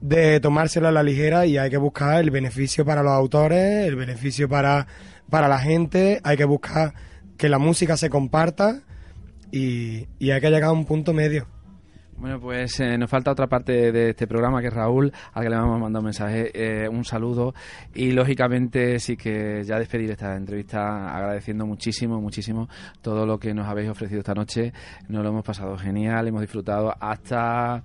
de 0.00 0.38
tomársela 0.38 0.90
a 0.90 0.92
la 0.92 1.02
ligera 1.02 1.46
y 1.46 1.58
hay 1.58 1.68
que 1.68 1.78
buscar 1.78 2.20
el 2.20 2.30
beneficio 2.30 2.84
para 2.84 3.02
los 3.02 3.10
autores, 3.10 3.88
el 3.88 3.96
beneficio 3.96 4.48
para, 4.48 4.86
para 5.28 5.48
la 5.48 5.58
gente, 5.58 6.20
hay 6.22 6.36
que 6.36 6.44
buscar 6.44 6.94
que 7.36 7.48
la 7.48 7.58
música 7.58 7.96
se 7.96 8.08
comparta 8.08 8.82
y, 9.50 10.06
y 10.20 10.30
hay 10.30 10.40
que 10.40 10.48
llegar 10.48 10.70
a 10.70 10.72
un 10.72 10.84
punto 10.84 11.12
medio. 11.12 11.48
Bueno, 12.22 12.38
pues 12.38 12.78
eh, 12.78 12.96
nos 12.96 13.10
falta 13.10 13.32
otra 13.32 13.48
parte 13.48 13.90
de 13.90 14.10
este 14.10 14.28
programa 14.28 14.60
que 14.60 14.68
es 14.68 14.72
Raúl, 14.72 15.12
al 15.32 15.42
que 15.42 15.50
le 15.50 15.56
vamos 15.56 15.74
a 15.74 15.78
mandar 15.80 15.98
un 15.98 16.04
mensaje, 16.04 16.52
eh, 16.54 16.88
un 16.88 17.04
saludo 17.04 17.52
y 17.96 18.12
lógicamente 18.12 19.00
sí 19.00 19.16
que 19.16 19.64
ya 19.64 19.76
despedir 19.76 20.12
esta 20.12 20.36
entrevista 20.36 21.12
agradeciendo 21.12 21.66
muchísimo, 21.66 22.20
muchísimo 22.20 22.68
todo 23.00 23.26
lo 23.26 23.40
que 23.40 23.52
nos 23.52 23.66
habéis 23.66 23.90
ofrecido 23.90 24.20
esta 24.20 24.34
noche. 24.34 24.72
Nos 25.08 25.24
lo 25.24 25.30
hemos 25.30 25.44
pasado 25.44 25.76
genial, 25.76 26.28
hemos 26.28 26.42
disfrutado 26.42 26.94
hasta, 27.00 27.82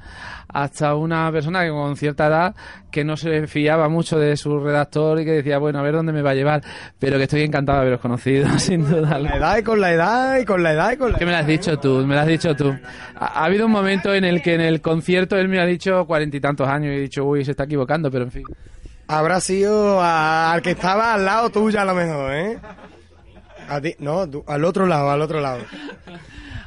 hasta 0.48 0.94
una 0.94 1.32
persona 1.32 1.64
que 1.64 1.72
con 1.72 1.96
cierta 1.96 2.28
edad 2.28 2.56
que 2.92 3.04
no 3.04 3.18
se 3.18 3.48
fiaba 3.48 3.90
mucho 3.90 4.20
de 4.20 4.38
su 4.38 4.60
redactor 4.60 5.20
y 5.20 5.26
que 5.26 5.32
decía, 5.32 5.58
bueno, 5.58 5.80
a 5.80 5.82
ver 5.82 5.96
dónde 5.96 6.14
me 6.14 6.22
va 6.22 6.32
a 6.32 6.36
llevar, 6.36 6.62
pero 7.00 7.18
que 7.18 7.24
estoy 7.24 7.42
encantado 7.42 7.80
de 7.80 7.82
haberos 7.82 8.02
conocido, 8.02 8.48
sin 8.60 8.88
duda. 8.88 9.14
Con 9.14 9.24
la 9.24 9.36
edad 9.36 9.58
y 9.58 9.64
con 9.64 9.82
la 9.82 9.92
edad 9.94 10.38
y 10.38 10.46
con 10.46 10.62
la 10.62 10.74
edad 10.74 10.92
y 10.92 10.98
con 10.98 11.12
la 11.12 11.18
¿Qué 11.18 11.26
me 11.26 11.32
lo 11.32 11.38
has 11.38 11.48
dicho 11.48 11.80
tú? 11.80 12.06
Me 12.06 12.14
lo 12.14 12.22
has 12.22 12.28
dicho 12.28 12.56
tú. 12.56 12.72
Ha, 13.16 13.26
ha 13.26 13.46
habido 13.46 13.66
un 13.66 13.72
momento 13.72 14.14
en 14.14 14.27
el 14.28 14.42
que 14.42 14.54
en 14.54 14.62
el 14.62 14.82
concierto 14.82 15.38
él 15.38 15.48
me 15.48 15.60
ha 15.60 15.66
dicho 15.66 16.06
cuarenta 16.06 16.38
y 16.38 16.40
tantos 16.42 16.68
años 16.68 16.94
y 16.94 16.98
he 16.98 17.02
dicho, 17.02 17.26
uy, 17.26 17.44
se 17.46 17.52
está 17.52 17.64
equivocando, 17.64 18.12
pero 18.12 18.26
en 18.26 18.32
fin. 18.32 18.44
Habrá 19.08 19.40
sido 19.40 20.02
a- 20.02 20.52
al 20.54 20.62
que 20.62 20.72
estaba 20.72 21.14
al 21.14 21.26
lado 21.26 21.50
tuyo 21.50 21.80
a 21.80 21.86
lo 21.86 21.94
mejor, 21.96 22.34
¿eh? 22.34 22.60
A 23.70 23.82
ti, 23.82 23.96
no, 24.00 24.30
tú- 24.30 24.44
al 24.48 24.64
otro 24.66 24.86
lado, 24.86 25.10
al 25.10 25.22
otro 25.22 25.40
lado. 25.42 25.60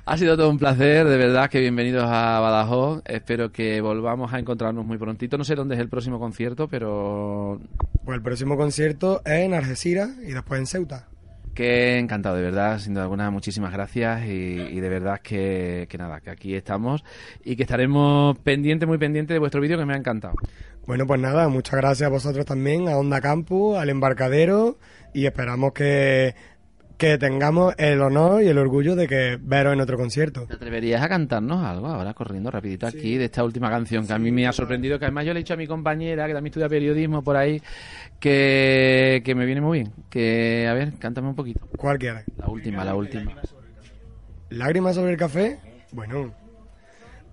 Ha 0.06 0.16
sido 0.16 0.36
todo 0.36 0.50
un 0.50 0.58
placer, 0.58 1.06
de 1.06 1.16
verdad 1.16 1.48
que 1.48 1.60
bienvenidos 1.60 2.04
a 2.04 2.40
Badajoz. 2.40 3.02
Espero 3.04 3.52
que 3.52 3.80
volvamos 3.80 4.32
a 4.32 4.38
encontrarnos 4.38 4.84
muy 4.84 4.98
prontito. 4.98 5.38
No 5.38 5.44
sé 5.44 5.54
dónde 5.54 5.76
es 5.76 5.80
el 5.80 5.88
próximo 5.88 6.18
concierto, 6.18 6.66
pero 6.68 7.60
Pues 8.04 8.16
el 8.16 8.22
próximo 8.22 8.56
concierto 8.56 9.20
es 9.24 9.32
en 9.44 9.54
Algeciras 9.54 10.10
y 10.26 10.32
después 10.32 10.58
en 10.60 10.66
Ceuta. 10.66 11.06
Que 11.60 11.98
encantado, 11.98 12.36
de 12.36 12.42
verdad, 12.42 12.78
sin 12.78 12.94
duda 12.94 13.02
alguna, 13.02 13.30
muchísimas 13.30 13.70
gracias 13.70 14.24
y, 14.24 14.80
de 14.80 14.88
verdad 14.88 15.20
que, 15.22 15.86
nada, 15.98 16.22
que 16.22 16.30
aquí 16.30 16.54
estamos 16.54 17.04
y 17.44 17.54
que 17.54 17.64
estaremos 17.64 18.38
pendientes, 18.38 18.88
muy 18.88 18.96
pendientes 18.96 19.34
de 19.34 19.40
vuestro 19.40 19.60
vídeo 19.60 19.76
que 19.76 19.84
me 19.84 19.92
ha 19.92 19.98
encantado. 19.98 20.36
Bueno, 20.86 21.06
pues 21.06 21.20
nada, 21.20 21.48
muchas 21.48 21.74
gracias 21.74 22.06
a 22.06 22.10
vosotros 22.10 22.46
también, 22.46 22.88
a 22.88 22.96
Onda 22.96 23.20
Campus, 23.20 23.76
al 23.76 23.90
embarcadero 23.90 24.78
y 25.12 25.26
esperamos 25.26 25.74
que, 25.74 26.34
que 27.00 27.16
tengamos 27.16 27.74
el 27.78 27.98
honor 28.02 28.42
y 28.42 28.48
el 28.48 28.58
orgullo 28.58 28.94
de 28.94 29.08
que 29.08 29.38
veros 29.40 29.72
en 29.72 29.80
otro 29.80 29.96
concierto. 29.96 30.44
¿Te 30.46 30.52
atreverías 30.52 31.00
a 31.02 31.08
cantarnos 31.08 31.64
algo 31.64 31.86
ahora, 31.86 32.12
corriendo 32.12 32.50
rapidito 32.50 32.86
aquí, 32.86 33.16
de 33.16 33.24
esta 33.24 33.42
última 33.42 33.70
canción 33.70 34.06
que 34.06 34.12
a 34.12 34.18
mí 34.18 34.30
me 34.30 34.46
ha 34.46 34.52
sorprendido? 34.52 34.98
Que 34.98 35.06
además 35.06 35.24
yo 35.24 35.32
le 35.32 35.40
he 35.40 35.42
dicho 35.42 35.54
a 35.54 35.56
mi 35.56 35.66
compañera, 35.66 36.26
que 36.26 36.34
también 36.34 36.50
estudia 36.50 36.68
periodismo 36.68 37.22
por 37.22 37.38
ahí, 37.38 37.62
que, 38.18 39.22
que 39.24 39.34
me 39.34 39.46
viene 39.46 39.62
muy 39.62 39.78
bien. 39.78 39.92
Que, 40.10 40.68
a 40.68 40.74
ver, 40.74 40.92
cántame 40.98 41.28
un 41.28 41.34
poquito. 41.34 41.66
¿Cuál 41.74 41.98
quieres? 41.98 42.24
La 42.36 42.48
última, 42.48 42.84
la 42.84 42.94
última. 42.94 43.32
¿Lágrimas 44.50 44.94
sobre 44.94 45.12
el 45.12 45.16
café? 45.16 45.58
Bueno. 45.92 46.34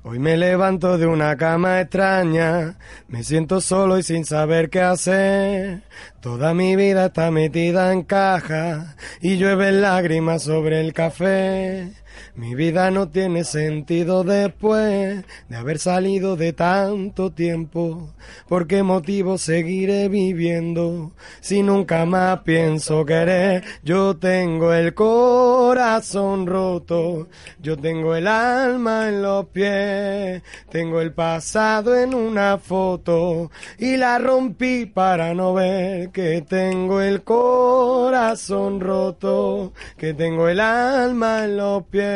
Hoy 0.10 0.20
me 0.20 0.38
levanto 0.38 0.98
de 0.98 1.06
una 1.06 1.36
cama 1.36 1.82
extraña, 1.82 2.78
me 3.10 3.26
siento 3.26 3.60
solo 3.60 4.00
y 4.00 4.04
sin 4.04 4.24
saber 4.24 4.70
qué 4.70 4.80
hacer. 4.80 5.82
Toda 6.22 6.54
mi 6.54 6.78
vida 6.78 7.08
está 7.08 7.30
metida 7.30 7.92
en 7.92 8.04
caja 8.04 8.96
y 9.20 9.36
llueven 9.36 9.82
lágrimas 9.82 10.44
sobre 10.44 10.80
el 10.80 10.94
café. 10.94 11.92
Mi 12.36 12.56
vida 12.56 12.92
no 12.92 13.10
tiene 13.10 13.44
sentido 13.44 14.24
después 14.24 15.24
de 15.50 15.56
haber 15.56 15.80
salido 15.80 16.36
de 16.36 16.54
tanto 16.54 17.32
tiempo. 17.32 18.14
¿Por 18.48 18.68
qué 18.68 18.84
motivo 18.84 19.38
seguiré 19.38 20.08
viviendo 20.10 21.12
si 21.40 21.64
nunca 21.64 22.06
más 22.06 22.42
pienso 22.42 23.06
querer? 23.06 23.64
Yo 23.84 24.18
tengo 24.18 24.74
el 24.74 24.94
corazón 24.94 26.46
roto, 26.48 27.28
yo 27.60 27.78
tengo 27.78 28.16
el 28.16 28.28
alma 28.28 29.10
en 29.10 29.22
los 29.22 29.48
pies, 29.48 30.42
tengo 30.70 31.02
el 31.02 31.14
pasado 31.14 31.98
en 31.98 32.14
una 32.14 32.58
foto 32.58 33.52
y 33.78 33.98
la 33.98 34.20
rompí 34.20 34.86
para 34.86 35.34
no 35.34 35.54
ver 35.54 36.10
que 36.12 36.42
tengo 36.42 37.02
el 37.02 37.24
corazón 37.24 38.80
roto, 38.80 39.74
que 39.98 40.14
tengo 40.14 40.48
el 40.50 40.60
alma 40.60 41.46
en 41.46 41.58
los 41.58 41.84
pies, 41.84 42.07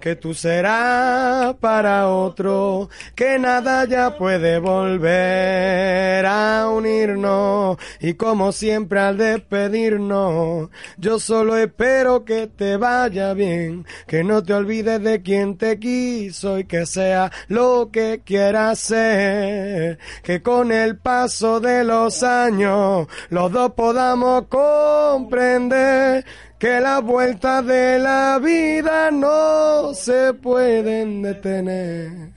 que 0.00 0.16
tú 0.16 0.34
serás 0.34 1.54
para 1.54 2.08
otro, 2.08 2.90
que 3.14 3.38
nada 3.38 3.84
ya 3.84 4.16
puede 4.16 4.58
volver 4.58 6.26
a 6.26 6.68
unirnos. 6.68 7.78
Y 8.00 8.14
como 8.14 8.52
siempre 8.52 9.00
al 9.00 9.16
despedirnos, 9.16 10.70
yo 10.96 11.18
solo 11.18 11.56
espero 11.56 12.24
que 12.24 12.46
te 12.46 12.76
vaya 12.76 13.34
bien, 13.34 13.86
que 14.06 14.24
no 14.24 14.42
te 14.42 14.54
olvides 14.54 15.02
de 15.02 15.22
quien 15.22 15.56
te 15.56 15.78
quiso 15.78 16.58
y 16.58 16.64
que 16.64 16.86
sea 16.86 17.30
lo 17.48 17.90
que 17.92 18.22
quieras 18.24 18.78
ser, 18.78 19.98
que 20.22 20.42
con 20.42 20.72
el 20.72 20.96
paso 20.96 21.60
de 21.60 21.84
los 21.84 22.22
años 22.22 23.06
los 23.30 23.52
dos 23.52 23.72
podamos 23.72 24.46
comprender 24.48 26.24
que 26.62 26.78
las 26.78 27.02
vueltas 27.02 27.66
de 27.66 27.98
la 27.98 28.38
vida 28.38 29.10
no 29.10 29.92
se 29.94 30.32
pueden 30.32 31.20
detener. 31.20 32.30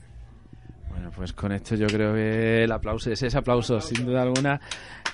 Bueno, 0.89 1.11
pues 1.15 1.31
con 1.31 1.51
esto 1.51 1.75
yo 1.75 1.85
creo 1.85 2.15
que 2.15 2.63
el 2.63 2.71
aplauso 2.71 3.11
es 3.11 3.21
ese 3.21 3.37
aplauso, 3.37 3.79
sin 3.79 4.03
duda 4.03 4.23
alguna, 4.23 4.59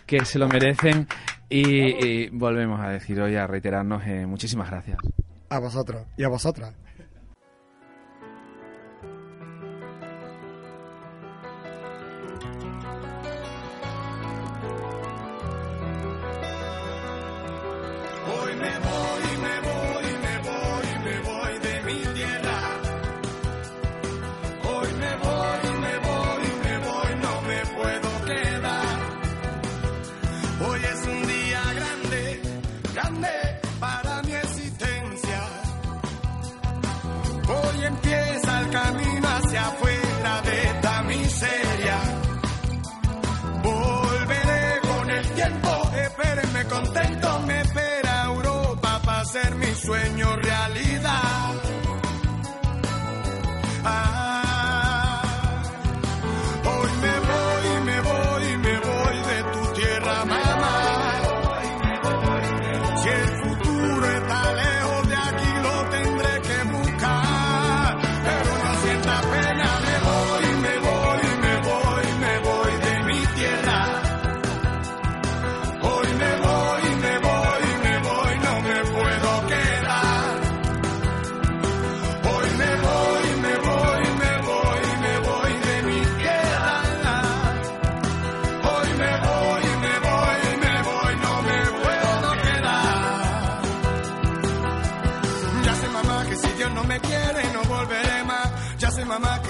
que 0.05 0.23
se 0.23 0.39
lo 0.39 0.47
merecen. 0.47 1.09
Y, 1.49 1.61
y 1.61 2.29
volvemos 2.29 2.79
a 2.79 2.87
decir 2.87 3.19
hoy, 3.19 3.35
a 3.35 3.45
reiterarnos, 3.47 4.01
eh, 4.07 4.25
muchísimas 4.25 4.69
gracias. 4.69 4.97
A 5.49 5.59
vosotros 5.59 6.07
y 6.15 6.23
a 6.23 6.29
vosotras. 6.29 6.73
Contento, 46.81 47.39
me 47.45 47.61
espera 47.61 48.23
Europa 48.25 49.01
para 49.05 49.21
hacer 49.21 49.55
mi 49.55 49.73
sueño 49.73 50.35
realidad. 50.37 50.90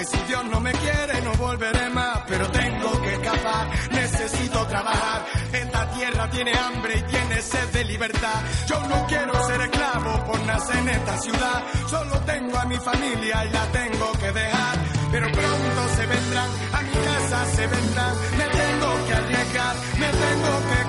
Si 0.06 0.18
Dios 0.28 0.44
no 0.46 0.60
me 0.60 0.72
quiere 0.72 1.22
no 1.22 1.34
volveré 1.34 1.90
más, 1.90 2.22
pero 2.28 2.50
tengo 2.50 3.02
que 3.02 3.14
escapar, 3.14 3.68
necesito 3.92 4.66
trabajar. 4.68 5.26
Esta 5.54 5.92
tierra 5.92 6.30
tiene 6.30 6.54
hambre 6.56 6.98
y 6.98 7.02
tiene 7.04 7.42
sed 7.42 7.68
de 7.70 7.84
libertad. 7.86 8.42
Yo 8.68 8.80
no 8.88 9.06
quiero 9.08 9.48
ser 9.48 9.62
esclavo 9.62 10.26
por 10.26 10.42
nacer 10.46 10.78
en 10.78 10.90
esta 10.90 11.18
ciudad, 11.18 11.64
solo 11.88 12.20
tengo 12.22 12.58
a 12.58 12.66
mi 12.66 12.78
familia 12.78 13.46
y 13.46 13.50
la 13.50 13.66
tengo 13.68 14.12
que 14.14 14.32
dejar. 14.32 14.78
Pero 15.12 15.32
pronto 15.32 15.96
se 15.96 16.06
vendrán, 16.06 16.50
a 16.74 16.82
mi 16.82 16.92
casa 16.92 17.46
se 17.56 17.68
vendrán, 17.68 18.16
me 18.38 18.46
tengo 18.46 19.06
que 19.08 19.14
arriesgar, 19.14 19.76
me 20.00 20.08
tengo 20.08 20.52
que 20.70 20.81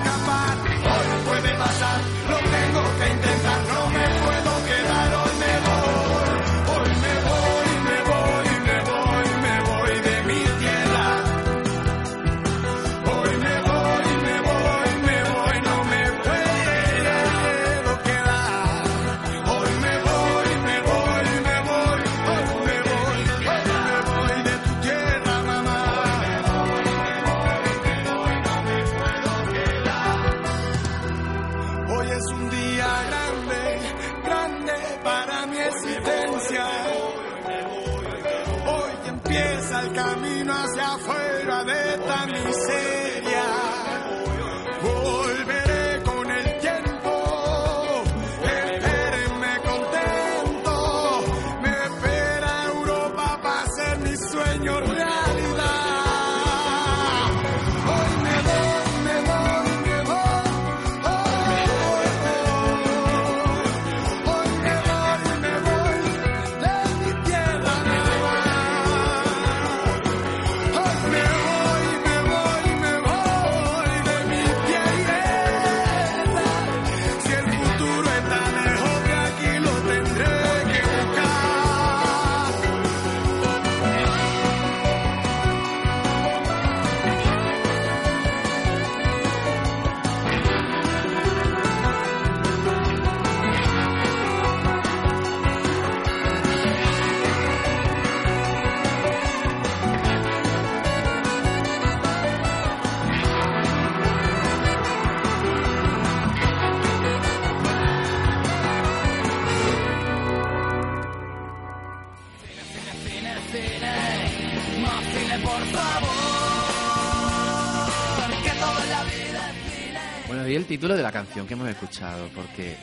Bueno, 120.27 120.47
y 120.47 120.55
el 120.55 120.65
título 120.65 120.95
de 120.95 121.03
la 121.03 121.11
canción 121.11 121.45
que 121.47 121.53
hemos 121.53 121.69
escuchado, 121.69 122.27
porque 122.35 122.75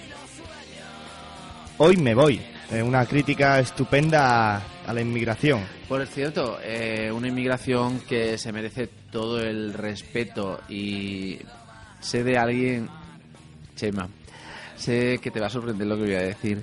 Hoy 1.82 1.96
me 1.96 2.14
voy. 2.14 2.38
Eh, 2.70 2.82
una 2.82 3.07
crítica 3.07 3.59
estupenda 3.59 4.62
a 4.86 4.92
la 4.92 5.01
inmigración. 5.01 5.64
Por 5.88 6.07
cierto, 6.07 6.59
eh, 6.62 7.11
una 7.11 7.28
inmigración 7.28 8.01
que 8.01 8.36
se 8.36 8.53
merece 8.53 8.86
todo 9.11 9.40
el 9.40 9.72
respeto 9.72 10.61
y 10.68 11.38
sé 11.98 12.22
de 12.22 12.36
alguien, 12.36 12.86
Chema, 13.76 14.11
sé 14.76 15.18
que 15.22 15.30
te 15.30 15.40
va 15.40 15.46
a 15.46 15.51
sorprender 15.51 15.86
lo 15.86 15.96
que 15.96 16.03
voy 16.03 16.14
a 16.16 16.20
decir, 16.20 16.62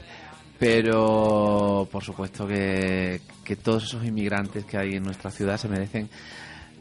pero 0.59 1.89
por 1.91 2.03
supuesto 2.03 2.47
que, 2.47 3.19
que 3.47 3.55
todos 3.55 3.85
esos 3.85 4.03
inmigrantes 4.03 4.65
que 4.65 4.77
hay 4.77 4.95
en 4.95 5.03
nuestra 5.03 5.31
ciudad 5.31 5.57
se 5.57 5.69
merecen 5.69 6.09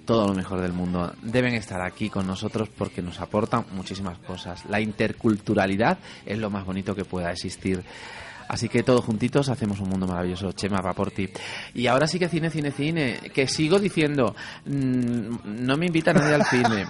todo 0.04 0.26
lo 0.26 0.34
mejor 0.34 0.60
del 0.60 0.72
mundo. 0.72 1.12
Deben 1.22 1.54
estar 1.54 1.80
aquí 1.80 2.10
con 2.10 2.26
nosotros 2.26 2.68
porque 2.76 3.02
nos 3.02 3.20
aportan 3.20 3.64
muchísimas 3.72 4.18
cosas. 4.18 4.64
La 4.68 4.80
interculturalidad 4.80 5.98
es 6.24 6.38
lo 6.38 6.50
más 6.50 6.64
bonito 6.64 6.94
que 6.94 7.04
pueda 7.04 7.30
existir. 7.30 7.82
Así 8.48 8.68
que 8.68 8.84
todos 8.84 9.04
juntitos 9.04 9.48
hacemos 9.48 9.80
un 9.80 9.88
mundo 9.88 10.06
maravilloso. 10.06 10.52
Chema, 10.52 10.80
va 10.80 10.92
por 10.92 11.10
ti. 11.10 11.28
Y 11.74 11.88
ahora 11.88 12.06
sí 12.06 12.16
que 12.18 12.28
cine, 12.28 12.48
cine, 12.50 12.70
cine. 12.70 13.18
Que 13.34 13.48
sigo 13.48 13.80
diciendo, 13.80 14.36
mm, 14.66 15.64
no 15.64 15.76
me 15.76 15.86
invita 15.86 16.12
nadie 16.12 16.34
al 16.34 16.44
cine. 16.44 16.86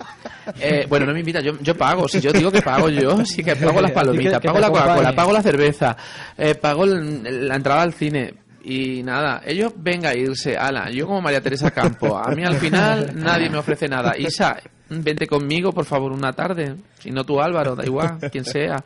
Eh, 0.61 0.87
bueno, 0.89 1.07
no 1.07 1.12
me 1.14 1.20
invita, 1.20 1.41
yo, 1.41 1.59
yo 1.61 1.74
pago. 1.74 2.09
Si 2.09 2.20
yo 2.20 2.31
digo 2.33 2.53
que 2.53 2.61
pago 2.61 2.91
yo, 2.91 3.16
sí 3.24 3.43
que 3.43 3.57
pago 3.57 3.81
las 3.81 3.93
palomitas, 3.93 4.41
pago 4.43 4.59
la 4.61 4.68
Coca-Cola, 4.68 5.09
pago 5.16 5.33
la 5.33 5.43
cerveza, 5.43 5.97
eh, 6.37 6.55
pago 6.57 6.85
el- 6.85 7.49
la 7.49 7.57
entrada 7.57 7.81
al 7.83 7.95
cine. 7.95 8.35
Y 8.68 9.04
nada, 9.04 9.42
ellos 9.46 9.72
venga 9.76 10.08
a 10.10 10.16
irse, 10.16 10.56
ala, 10.56 10.90
yo 10.90 11.06
como 11.06 11.20
María 11.20 11.40
Teresa 11.40 11.70
Campo, 11.70 12.18
a 12.18 12.32
mí 12.32 12.42
al 12.42 12.56
final 12.56 13.12
nadie 13.14 13.48
me 13.48 13.58
ofrece 13.58 13.86
nada. 13.86 14.18
Isa, 14.18 14.56
vente 14.88 15.28
conmigo 15.28 15.72
por 15.72 15.84
favor 15.84 16.10
una 16.10 16.32
tarde, 16.32 16.74
si 16.98 17.12
no 17.12 17.22
tú 17.22 17.40
Álvaro, 17.40 17.76
da 17.76 17.84
igual, 17.84 18.18
quien 18.32 18.44
sea. 18.44 18.82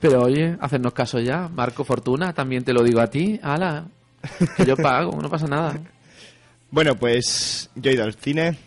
Pero 0.00 0.22
oye, 0.22 0.56
hacernos 0.60 0.92
caso 0.92 1.20
ya, 1.20 1.48
Marco 1.48 1.84
Fortuna, 1.84 2.32
también 2.32 2.64
te 2.64 2.72
lo 2.72 2.82
digo 2.82 3.00
a 3.00 3.06
ti, 3.06 3.38
ala, 3.40 3.84
que 4.56 4.66
yo 4.66 4.76
pago, 4.76 5.16
no 5.22 5.30
pasa 5.30 5.46
nada. 5.46 5.78
Bueno, 6.72 6.96
pues 6.96 7.70
yo 7.76 7.92
he 7.92 7.94
ido 7.94 8.02
al 8.02 8.14
cine. 8.14 8.58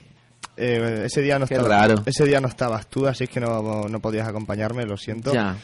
Eh, 0.55 1.03
ese 1.07 1.21
día 1.21 1.39
no 1.39 1.45
Qué 1.45 1.55
estaba, 1.55 1.75
raro. 1.77 2.03
Ese 2.05 2.23
día 2.23 2.39
no 2.39 2.47
estabas 2.47 2.87
tú, 2.87 3.05
así 3.05 3.25
es 3.25 3.29
que 3.29 3.41
no, 3.41 3.89
no 3.89 3.99
podías 3.99 4.29
acompañarme, 4.29 4.85
lo 4.85 4.95
siento. 4.95 5.33
Ya. 5.33 5.57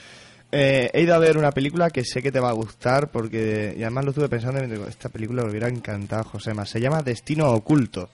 Eh, 0.52 0.90
he 0.94 1.02
ido 1.04 1.14
a 1.14 1.20
ver 1.20 1.38
una 1.38 1.52
película 1.52 1.92
que 1.92 2.04
sé 2.04 2.24
que 2.24 2.32
te 2.32 2.40
va 2.40 2.50
a 2.50 2.54
gustar 2.54 3.12
porque 3.12 3.76
y 3.78 3.84
además 3.84 4.06
lo 4.06 4.12
estuve 4.12 4.30
pensando 4.30 4.60
y 4.60 4.68
me 4.68 4.74
digo, 4.74 4.88
esta 4.88 5.10
película 5.10 5.44
me 5.44 5.52
hubiera 5.52 5.68
encantado, 5.68 6.24
Josema. 6.24 6.66
Se 6.66 6.82
llama 6.82 7.02
Destino 7.04 7.52
Oculto. 7.52 8.10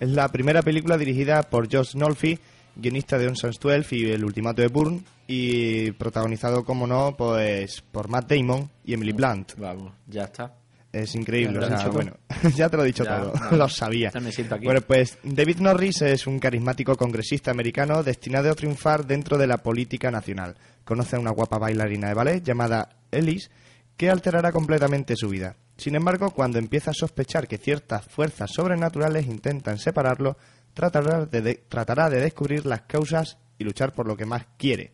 Es 0.00 0.10
la 0.10 0.28
primera 0.28 0.62
película 0.62 0.98
dirigida 0.98 1.42
por 1.44 1.72
Josh 1.72 1.94
Nolfi, 1.94 2.38
guionista 2.74 3.18
de 3.18 3.28
Ocean's 3.28 3.58
12 3.58 3.96
y 3.96 4.10
El 4.10 4.24
Ultimato 4.24 4.62
de 4.62 4.68
Bourne 4.68 5.02
y 5.26 5.92
protagonizado, 5.92 6.64
como 6.64 6.86
no, 6.86 7.14
pues 7.16 7.82
por 7.92 8.08
Matt 8.08 8.30
Damon 8.30 8.68
y 8.84 8.94
Emily 8.94 9.12
Blunt. 9.12 9.54
Vamos, 9.56 9.92
ya 10.06 10.24
está. 10.24 10.54
Es 10.92 11.14
increíble, 11.14 11.60
Ya 11.60 11.76
o 11.76 11.78
sea, 11.78 11.88
bueno, 11.88 12.16
ya 12.56 12.68
te 12.68 12.76
lo 12.76 12.82
he 12.82 12.86
dicho 12.86 13.04
Ya, 13.04 13.20
todo, 13.20 13.34
lo 13.56 13.68
sabía. 13.68 14.10
Ya 14.12 14.20
me 14.20 14.32
siento 14.32 14.54
aquí. 14.54 14.64
Bueno, 14.64 14.80
pues 14.80 15.18
David 15.22 15.58
Norris 15.58 16.02
es 16.02 16.26
un 16.26 16.38
carismático 16.38 16.96
congresista 16.96 17.50
americano 17.50 18.02
destinado 18.02 18.50
a 18.50 18.54
triunfar 18.54 19.06
dentro 19.06 19.36
de 19.36 19.46
la 19.46 19.58
política 19.58 20.10
nacional. 20.10 20.56
Conoce 20.86 21.16
a 21.16 21.18
una 21.18 21.32
guapa 21.32 21.58
bailarina 21.58 22.08
de 22.08 22.14
ballet 22.14 22.42
llamada 22.42 23.00
Ellis 23.10 23.50
que 23.96 24.08
alterará 24.08 24.52
completamente 24.52 25.16
su 25.16 25.28
vida. 25.28 25.56
Sin 25.76 25.96
embargo, 25.96 26.30
cuando 26.30 26.60
empieza 26.60 26.92
a 26.92 26.94
sospechar 26.94 27.48
que 27.48 27.58
ciertas 27.58 28.06
fuerzas 28.06 28.52
sobrenaturales 28.52 29.26
intentan 29.26 29.78
separarlo, 29.78 30.36
tratará 30.74 31.26
de, 31.26 31.54
tratará 31.68 32.08
de 32.08 32.20
descubrir 32.20 32.66
las 32.66 32.82
causas 32.82 33.36
y 33.58 33.64
luchar 33.64 33.92
por 33.92 34.06
lo 34.06 34.16
que 34.16 34.26
más 34.26 34.46
quiere. 34.56 34.92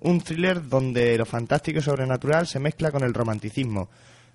Un 0.00 0.20
thriller 0.20 0.68
donde 0.68 1.16
lo 1.16 1.24
fantástico 1.24 1.78
y 1.78 1.82
sobrenatural 1.82 2.48
se 2.48 2.58
mezcla 2.58 2.90
con 2.90 3.04
el 3.04 3.14
romanticismo. 3.14 3.90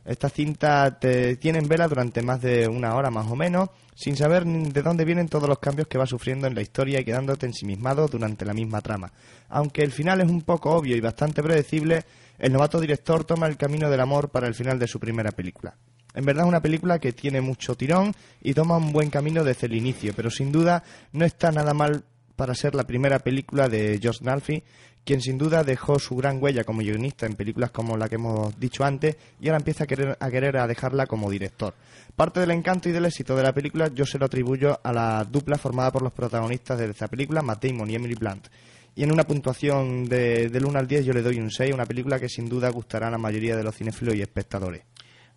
Esta 0.06 0.28
cinta 0.30 1.00
te 1.00 1.38
tiene 1.38 1.60
en 1.60 1.68
vela 1.68 1.88
durante 1.88 2.22
más 2.22 2.42
de 2.42 2.68
una 2.68 2.96
hora 2.96 3.10
más 3.10 3.28
o 3.32 3.36
menos, 3.36 3.70
sin 3.96 4.18
saber 4.18 4.46
de 4.46 4.82
dónde 4.82 5.06
vienen 5.06 5.30
todos 5.30 5.48
los 5.48 5.60
cambios 5.60 5.88
que 5.88 5.98
va 5.98 6.06
sufriendo 6.06 6.46
en 6.48 6.56
la 6.56 6.62
historia 6.62 7.00
y 7.00 7.06
quedándote 7.06 7.46
ensimismado 7.46 8.08
durante 8.08 8.46
la 8.46 8.54
misma 8.54 8.82
trama. 8.82 9.14
Aunque 9.50 9.84
el 9.84 9.92
final 9.92 10.20
es 10.22 10.30
un 10.30 10.42
poco 10.42 10.72
obvio 10.72 10.96
y 10.96 11.02
bastante 11.02 11.42
predecible, 11.42 12.04
el 12.38 12.52
novato 12.52 12.80
director 12.80 13.24
toma 13.24 13.48
el 13.48 13.56
camino 13.56 13.90
del 13.90 14.02
amor 14.02 14.30
para 14.30 14.48
el 14.48 14.56
final 14.56 14.78
de 14.78 14.88
su 14.88 15.00
primera 15.00 15.32
película. 15.32 15.78
En 16.14 16.26
verdad 16.26 16.44
es 16.44 16.50
una 16.50 16.62
película 16.62 17.00
que 17.00 17.14
tiene 17.14 17.42
mucho 17.42 17.76
tirón 17.76 18.14
y 18.42 18.54
toma 18.54 18.78
un 18.78 18.92
buen 18.92 19.10
camino 19.10 19.44
desde 19.44 19.68
el 19.68 19.76
inicio, 19.76 20.14
pero 20.16 20.30
sin 20.30 20.52
duda 20.52 20.84
no 21.12 21.26
está 21.26 21.52
nada 21.52 21.74
mal 21.74 22.04
para 22.36 22.56
ser 22.56 22.76
la 22.76 22.84
primera 22.84 23.20
película 23.20 23.70
de 23.70 24.00
Josh 24.02 24.22
Nalfi, 24.22 24.64
quien 25.06 25.22
sin 25.22 25.38
duda 25.38 25.64
dejó 25.64 26.00
su 26.00 26.16
gran 26.16 26.42
huella 26.42 26.64
como 26.64 26.80
guionista 26.80 27.26
en 27.26 27.36
películas 27.36 27.72
como 27.72 27.98
la 27.98 28.08
que 28.08 28.16
hemos 28.16 28.58
dicho 28.60 28.84
antes 28.84 29.18
y 29.40 29.48
ahora 29.48 29.58
empieza 29.58 29.84
a 29.84 29.88
querer 29.88 30.18
a, 30.20 30.30
querer 30.30 30.58
a 30.58 30.68
dejarla 30.68 31.06
como 31.08 31.30
director. 31.30 31.74
Parte 32.16 32.40
del 32.40 32.52
encanto 32.52 32.90
y 32.90 32.92
del 32.92 33.06
éxito 33.06 33.36
de 33.36 33.44
la 33.44 33.54
película 33.54 33.90
yo 33.94 34.06
se 34.06 34.18
lo 34.18 34.26
atribuyo 34.26 34.80
a 34.84 34.94
la 34.94 35.24
dupla 35.26 35.58
formada 35.58 35.92
por 35.92 36.04
los 36.04 36.14
protagonistas 36.14 36.78
de 36.80 36.90
esta 36.90 37.08
película, 37.08 37.42
Matt 37.42 37.66
Damon 37.66 37.90
y 37.90 37.96
Emily 37.96 38.16
Blunt. 38.16 38.48
Y 38.96 39.04
en 39.04 39.12
una 39.12 39.24
puntuación 39.24 40.06
de, 40.06 40.50
del 40.50 40.66
1 40.66 40.80
al 40.80 40.88
10 40.88 41.06
yo 41.06 41.14
le 41.14 41.24
doy 41.24 41.40
un 41.40 41.50
6, 41.50 41.74
una 41.74 41.86
película 41.86 42.20
que 42.20 42.30
sin 42.30 42.48
duda 42.48 42.70
gustará 42.70 43.08
a 43.08 43.12
la 43.12 43.18
mayoría 43.18 43.56
de 43.56 43.64
los 43.64 43.76
cinéfilos 43.76 44.16
y 44.16 44.22
espectadores. 44.22 44.84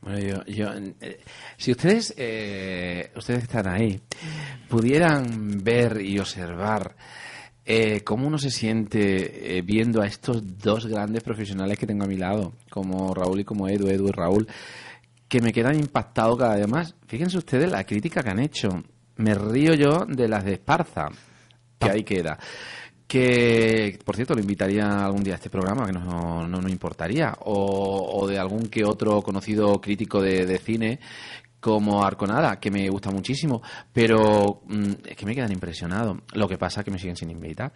Bueno, 0.03 0.19
yo, 0.19 0.45
yo, 0.45 0.69
eh, 1.01 1.21
si 1.57 1.73
ustedes, 1.73 2.15
eh, 2.19 3.11
ustedes 3.17 3.41
que 3.41 3.45
están 3.47 3.67
ahí, 3.67 3.99
pudieran 4.69 5.65
ver 5.65 6.03
y 6.03 6.19
observar 6.19 6.95
eh, 7.67 8.03
cómo 8.05 8.29
uno 8.29 8.39
se 8.39 8.51
siente 8.51 9.59
eh, 9.59 9.63
viendo 9.63 10.01
a 10.01 10.07
estos 10.07 10.59
dos 10.59 10.87
grandes 10.87 11.25
profesionales 11.25 11.77
que 11.77 11.87
tengo 11.87 12.05
a 12.05 12.09
mi 12.09 12.17
lado, 12.17 12.53
como 12.71 13.13
Raúl 13.13 13.41
y 13.41 13.45
como 13.45 13.69
Edu, 13.69 13.89
Edu 13.89 14.09
y 14.09 14.13
Raúl, 14.13 14.47
que 15.29 15.41
me 15.41 15.53
quedan 15.53 15.75
impactados 15.75 16.39
cada 16.39 16.55
vez 16.55 16.69
más. 16.69 16.95
Fíjense 17.09 17.37
ustedes 17.39 17.71
la 17.71 17.85
crítica 17.85 18.23
que 18.23 18.31
han 18.31 18.39
hecho. 18.39 18.69
Me 19.17 19.35
río 19.35 19.75
yo 19.75 20.07
de 20.07 20.29
las 20.29 20.45
de 20.45 20.53
Esparza, 20.53 21.09
que 21.81 21.91
ahí 21.91 22.05
queda 22.05 22.39
que 23.07 23.99
por 24.05 24.17
cierto 24.17 24.35
lo 24.35 24.41
invitaría 24.41 25.05
algún 25.05 25.23
día 25.23 25.35
a 25.35 25.37
este 25.37 25.51
programa 25.51 25.87
que 25.87 25.93
no 25.93 26.47
nos 26.49 26.71
importaría 26.71 27.37
o, 27.41 28.21
o, 28.21 28.27
de 28.27 28.39
algún 28.39 28.67
que 28.67 28.85
otro 28.85 29.23
conocido 29.23 29.81
crítico 29.81 30.21
de, 30.21 30.45
de, 30.45 30.59
cine 30.59 30.99
como 31.75 32.05
Arconada 32.05 32.61
que 32.61 32.71
me 32.71 32.89
gusta 32.89 33.11
muchísimo 33.11 33.63
pero 33.93 34.63
mmm, 34.67 34.93
es 35.05 35.17
que 35.17 35.27
me 35.27 35.35
quedan 35.35 35.53
impresionados 35.53 36.19
lo 36.35 36.49
que 36.49 36.59
pasa 36.59 36.81
es 36.81 36.85
que 36.85 36.91
me 36.91 36.99
siguen 36.99 37.17
sin 37.17 37.31
invitar 37.31 37.73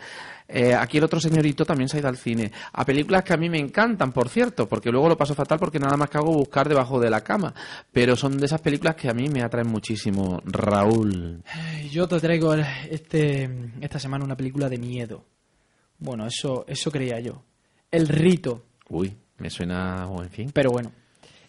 eh, 0.46 0.74
aquí 0.74 0.98
el 0.98 1.04
otro 1.04 1.20
señorito 1.20 1.64
también 1.64 1.88
se 1.88 1.96
ha 1.96 2.00
ido 2.00 2.08
al 2.08 2.16
cine 2.16 2.52
a 2.72 2.84
películas 2.84 3.24
que 3.24 3.34
a 3.34 3.36
mí 3.36 3.48
me 3.48 3.58
encantan 3.58 4.12
por 4.12 4.28
cierto 4.28 4.68
porque 4.68 4.90
luego 4.90 5.08
lo 5.08 5.16
paso 5.16 5.34
fatal 5.34 5.58
porque 5.58 5.78
nada 5.78 5.96
más 5.96 6.08
que 6.08 6.18
hago 6.18 6.32
buscar 6.32 6.68
debajo 6.68 7.00
de 7.00 7.10
la 7.10 7.22
cama 7.22 7.52
pero 7.92 8.16
son 8.16 8.38
de 8.38 8.46
esas 8.46 8.60
películas 8.60 8.94
que 8.94 9.08
a 9.08 9.14
mí 9.14 9.28
me 9.28 9.42
atraen 9.42 9.68
muchísimo 9.68 10.40
Raúl 10.44 11.42
yo 11.90 12.06
te 12.06 12.20
traigo 12.20 12.54
este 12.54 13.72
esta 13.80 13.98
semana 13.98 14.24
una 14.24 14.36
película 14.36 14.68
de 14.68 14.78
miedo 14.78 15.24
bueno, 16.00 16.26
eso, 16.26 16.64
eso 16.66 16.90
creía 16.90 17.20
yo. 17.20 17.42
El 17.90 18.08
rito. 18.08 18.64
Uy, 18.88 19.14
me 19.38 19.50
suena, 19.50 20.08
o 20.08 20.22
en 20.22 20.30
fin. 20.30 20.50
Pero 20.52 20.70
bueno, 20.70 20.92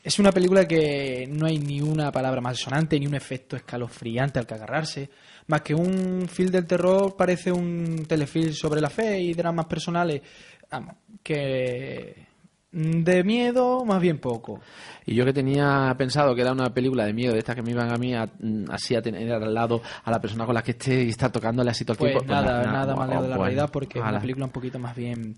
es 0.04 0.20
una 0.20 0.32
película 0.32 0.68
que 0.68 1.28
no 1.30 1.46
hay 1.46 1.60
ni 1.60 1.82
una 1.82 2.12
palabra 2.12 2.42
más 2.42 2.58
sonante, 2.58 3.00
ni 3.00 3.08
un 3.08 3.16
efecto 3.16 3.56
escalofriante 3.56 4.40
al 4.40 4.48
que 4.48 4.54
agarrarse. 4.56 5.10
Más 5.48 5.62
que 5.62 5.76
un 5.76 6.28
film 6.28 6.50
del 6.50 6.66
terror, 6.66 7.16
parece 7.16 7.52
un 7.52 8.06
telefilm 8.08 8.54
sobre 8.54 8.82
la 8.82 8.90
fe 8.90 9.20
y 9.20 9.34
dramas 9.34 9.66
personales. 9.66 10.22
Vamos, 10.70 10.96
que 11.22 12.32
de 12.72 13.24
miedo, 13.24 13.84
más 13.84 14.02
bien 14.02 14.20
poco. 14.20 14.62
Y 15.06 15.14
yo 15.14 15.26
que 15.26 15.34
tenía 15.34 15.94
pensado 15.98 16.34
que 16.34 16.42
era 16.42 16.54
una 16.54 16.74
película 16.74 17.06
de 17.06 17.14
miedo, 17.14 17.34
de 17.34 17.40
estas 17.40 17.56
que 17.56 17.62
me 17.62 17.72
iban 17.72 17.92
a 17.92 17.98
mí 17.98 18.16
a, 18.16 18.30
así 18.70 18.96
a 18.96 19.02
tener 19.02 19.30
al 19.32 19.54
lado 19.54 19.82
a 20.04 20.10
la 20.10 20.22
persona 20.22 20.46
con 20.46 20.56
la 20.56 20.64
que 20.64 20.72
esté 20.72 21.04
y 21.04 21.10
estar 21.10 21.32
tocándole 21.32 21.70
así 21.70 21.84
todo 21.84 21.94
el 21.94 22.00
pues 22.00 22.12
tiempo. 22.14 22.34
Nada, 22.34 22.62
pues 22.62 22.68
nada, 22.68 22.80
nada 22.80 22.96
más 22.96 23.10
lejos 23.10 23.24
de 23.24 23.30
la 23.30 23.36
bueno, 23.36 23.50
realidad 23.50 23.70
porque 23.72 24.00
es 24.00 24.06
una 24.06 24.22
película 24.22 24.46
un 24.46 24.52
poquito 24.52 24.80
más 24.80 24.96
bien, 24.96 25.38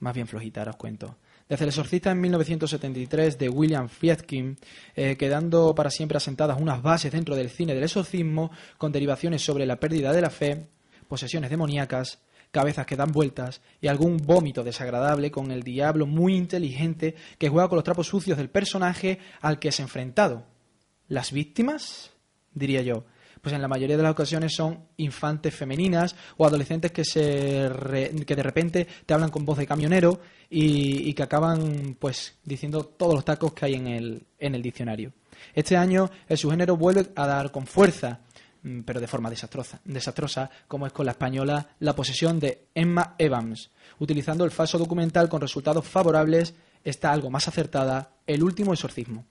más 0.00 0.14
bien 0.14 0.26
flojita, 0.26 0.60
ahora 0.60 0.72
os 0.72 0.76
cuento. 0.76 1.16
Desde 1.48 1.64
El 1.64 1.68
Exorcista 1.68 2.10
en 2.10 2.20
1973 2.20 3.38
de 3.38 3.48
William 3.48 3.88
Friedkin, 3.88 4.58
eh, 4.96 5.16
quedando 5.16 5.76
para 5.76 5.90
siempre 5.90 6.16
asentadas 6.16 6.60
unas 6.60 6.82
bases 6.82 7.12
dentro 7.12 7.36
del 7.36 7.50
cine 7.50 7.72
del 7.72 7.84
exorcismo 7.84 8.50
con 8.78 8.90
derivaciones 8.90 9.42
sobre 9.42 9.64
la 9.64 9.78
pérdida 9.78 10.12
de 10.12 10.20
la 10.22 10.30
fe, 10.30 10.66
posesiones 11.06 11.50
demoníacas, 11.50 12.18
cabezas 12.50 12.84
que 12.84 12.96
dan 12.96 13.12
vueltas 13.12 13.60
y 13.80 13.86
algún 13.86 14.16
vómito 14.16 14.64
desagradable 14.64 15.30
con 15.30 15.52
el 15.52 15.62
diablo 15.62 16.06
muy 16.06 16.34
inteligente 16.34 17.14
que 17.38 17.48
juega 17.48 17.68
con 17.68 17.76
los 17.76 17.84
trapos 17.84 18.08
sucios 18.08 18.38
del 18.38 18.50
personaje 18.50 19.20
al 19.40 19.60
que 19.60 19.68
es 19.68 19.78
enfrentado. 19.78 20.44
¿Las 21.06 21.30
víctimas? 21.30 22.10
diría 22.54 22.82
yo. 22.82 23.04
Pues 23.46 23.54
en 23.54 23.62
la 23.62 23.68
mayoría 23.68 23.96
de 23.96 24.02
las 24.02 24.10
ocasiones 24.10 24.56
son 24.56 24.88
infantes 24.96 25.54
femeninas 25.54 26.16
o 26.36 26.44
adolescentes 26.44 26.90
que, 26.90 27.04
se 27.04 27.70
que 28.26 28.34
de 28.34 28.42
repente 28.42 28.88
te 29.06 29.14
hablan 29.14 29.30
con 29.30 29.44
voz 29.44 29.58
de 29.58 29.68
camionero 29.68 30.18
y, 30.50 31.08
y 31.08 31.14
que 31.14 31.22
acaban 31.22 31.96
pues 31.96 32.34
diciendo 32.42 32.84
todos 32.84 33.14
los 33.14 33.24
tacos 33.24 33.52
que 33.52 33.66
hay 33.66 33.74
en 33.74 33.86
el, 33.86 34.26
en 34.40 34.56
el 34.56 34.62
diccionario. 34.62 35.12
Este 35.54 35.76
año 35.76 36.10
el 36.28 36.36
subgénero 36.36 36.76
vuelve 36.76 37.06
a 37.14 37.24
dar 37.24 37.52
con 37.52 37.68
fuerza 37.68 38.18
mm, 38.64 38.80
pero 38.80 39.00
de 39.00 39.06
forma 39.06 39.30
desastrosa, 39.30 39.80
desastrosa, 39.84 40.50
como 40.66 40.88
es 40.88 40.92
con 40.92 41.06
la 41.06 41.12
española 41.12 41.68
La 41.78 41.94
posesión 41.94 42.40
de 42.40 42.66
Emma 42.74 43.14
Evans. 43.16 43.70
Utilizando 44.00 44.44
el 44.44 44.50
falso 44.50 44.76
documental 44.76 45.28
con 45.28 45.40
resultados 45.40 45.86
favorables, 45.86 46.52
está 46.82 47.12
algo 47.12 47.30
más 47.30 47.46
acertada 47.46 48.10
El 48.26 48.42
último 48.42 48.72
exorcismo. 48.72 49.24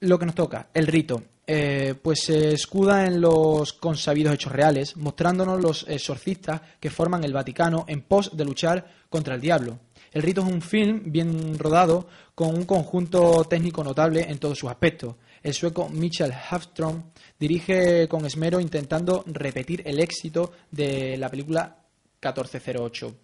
Lo 0.00 0.18
que 0.18 0.24
nos 0.24 0.34
toca, 0.34 0.68
el 0.72 0.86
rito, 0.86 1.22
eh, 1.50 1.94
pues 2.02 2.24
se 2.24 2.52
escuda 2.52 3.06
en 3.06 3.22
los 3.22 3.72
consabidos 3.72 4.34
hechos 4.34 4.52
reales, 4.52 4.98
mostrándonos 4.98 5.58
los 5.58 5.86
exorcistas 5.88 6.60
que 6.78 6.90
forman 6.90 7.24
el 7.24 7.32
Vaticano 7.32 7.86
en 7.88 8.02
pos 8.02 8.36
de 8.36 8.44
luchar 8.44 8.86
contra 9.08 9.34
el 9.34 9.40
diablo. 9.40 9.78
El 10.12 10.20
rito 10.20 10.42
es 10.42 10.46
un 10.46 10.60
film 10.60 11.04
bien 11.06 11.58
rodado 11.58 12.06
con 12.34 12.54
un 12.54 12.66
conjunto 12.66 13.44
técnico 13.44 13.82
notable 13.82 14.26
en 14.28 14.36
todos 14.36 14.58
sus 14.58 14.68
aspectos. 14.68 15.16
El 15.42 15.54
sueco 15.54 15.88
Michael 15.88 16.34
Hafström 16.34 17.04
dirige 17.40 18.06
con 18.08 18.26
esmero 18.26 18.60
intentando 18.60 19.24
repetir 19.26 19.82
el 19.86 20.00
éxito 20.00 20.52
de 20.70 21.16
la 21.16 21.30
película 21.30 21.78
1408. 22.20 23.16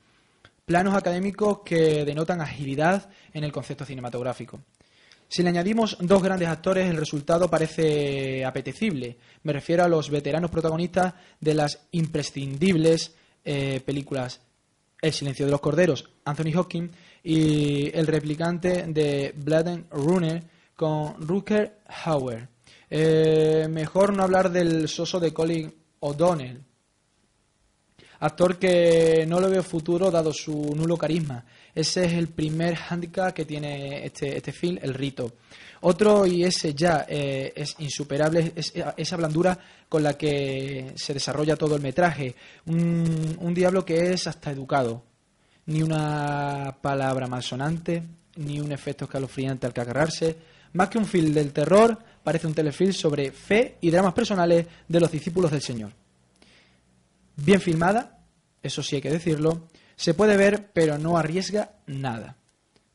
Planos 0.65 0.95
académicos 0.95 1.59
que 1.63 2.07
denotan 2.07 2.41
agilidad 2.41 3.11
en 3.35 3.45
el 3.45 3.53
concepto 3.53 3.85
cinematográfico. 3.85 4.61
Si 5.35 5.43
le 5.43 5.49
añadimos 5.49 5.97
dos 6.01 6.23
grandes 6.23 6.47
actores, 6.47 6.89
el 6.89 6.97
resultado 6.97 7.51
parece 7.51 8.45
apetecible. 8.45 9.19
Me 9.43 9.53
refiero 9.53 9.83
a 9.83 9.89
los 9.89 10.09
veteranos 10.09 10.49
protagonistas 10.49 11.13
de 11.41 11.55
las 11.55 11.89
imprescindibles 11.91 13.17
eh, 13.45 13.81
películas 13.85 14.43
El 15.03 15.13
silencio 15.13 15.45
de 15.45 15.51
los 15.51 15.61
corderos, 15.61 16.09
Anthony 16.25 16.57
Hopkins, 16.57 16.93
y 17.25 17.91
El 17.99 18.07
replicante 18.07 18.85
de 18.87 19.35
Bladen 19.37 19.87
Runner 19.91 20.41
con 20.77 21.21
Rutger 21.27 21.81
Hauer. 22.05 22.49
Eh, 22.89 23.67
mejor 23.69 24.15
no 24.15 24.23
hablar 24.23 24.53
del 24.53 24.87
soso 24.89 25.19
de 25.19 25.35
Colin 25.35 25.75
O'Donnell, 25.99 26.63
actor 28.25 28.59
que 28.59 29.27
no 29.29 29.39
le 29.41 29.49
veo 29.49 29.63
futuro 29.63 30.11
dado 30.11 30.33
su 30.33 30.75
nulo 30.75 30.97
carisma. 30.97 31.45
Ese 31.75 32.07
es 32.07 32.13
el 32.15 32.29
primer 32.29 32.77
hándicap 32.77 33.35
que 33.35 33.45
tiene 33.45 34.05
este, 34.07 34.37
este 34.37 34.53
film, 34.53 34.79
el 34.81 34.95
rito. 34.95 35.35
Otro, 35.83 36.25
y 36.25 36.45
ese 36.45 36.73
ya 36.75 37.05
eh, 37.07 37.53
es 37.55 37.77
insuperable, 37.81 38.53
es 38.57 38.73
esa 38.97 39.17
blandura 39.17 39.59
con 39.89 40.03
la 40.03 40.17
que 40.17 40.93
se 40.97 41.13
desarrolla 41.13 41.57
todo 41.57 41.77
el 41.77 41.83
metraje. 41.83 42.35
Un, 42.67 43.37
un 43.39 43.53
diablo 43.53 43.85
que 43.85 44.13
es 44.13 44.27
hasta 44.27 44.51
educado. 44.51 45.03
Ni 45.67 45.83
una 45.83 46.79
palabra 46.81 47.27
malsonante, 47.27 48.03
ni 48.37 48.61
un 48.61 48.73
efecto 48.73 49.05
escalofriante 49.05 49.67
al 49.67 49.75
que 49.75 49.81
agarrarse. 49.83 50.37
Más 50.73 50.89
que 50.89 50.99
un 50.99 51.07
film 51.07 51.35
del 51.35 51.53
terror, 51.53 51.99
parece 52.23 52.47
un 52.47 52.55
telefilm 52.55 52.93
sobre 52.93 53.31
fe 53.33 53.77
y 53.83 53.91
dramas 53.91 54.15
personales 54.15 54.67
de 54.89 55.01
los 55.01 55.11
discípulos 55.11 55.51
del 55.51 55.61
Señor. 55.61 55.93
Bien 57.37 57.61
filmada, 57.61 58.24
eso 58.65 58.83
sí 58.83 58.97
hay 58.97 59.03
que 59.03 59.11
decirlo, 59.11 59.69
se 59.95 60.15
puede 60.15 60.37
ver, 60.37 60.71
pero 60.73 60.99
no 60.99 61.17
arriesga 61.17 61.71
nada. 61.87 62.37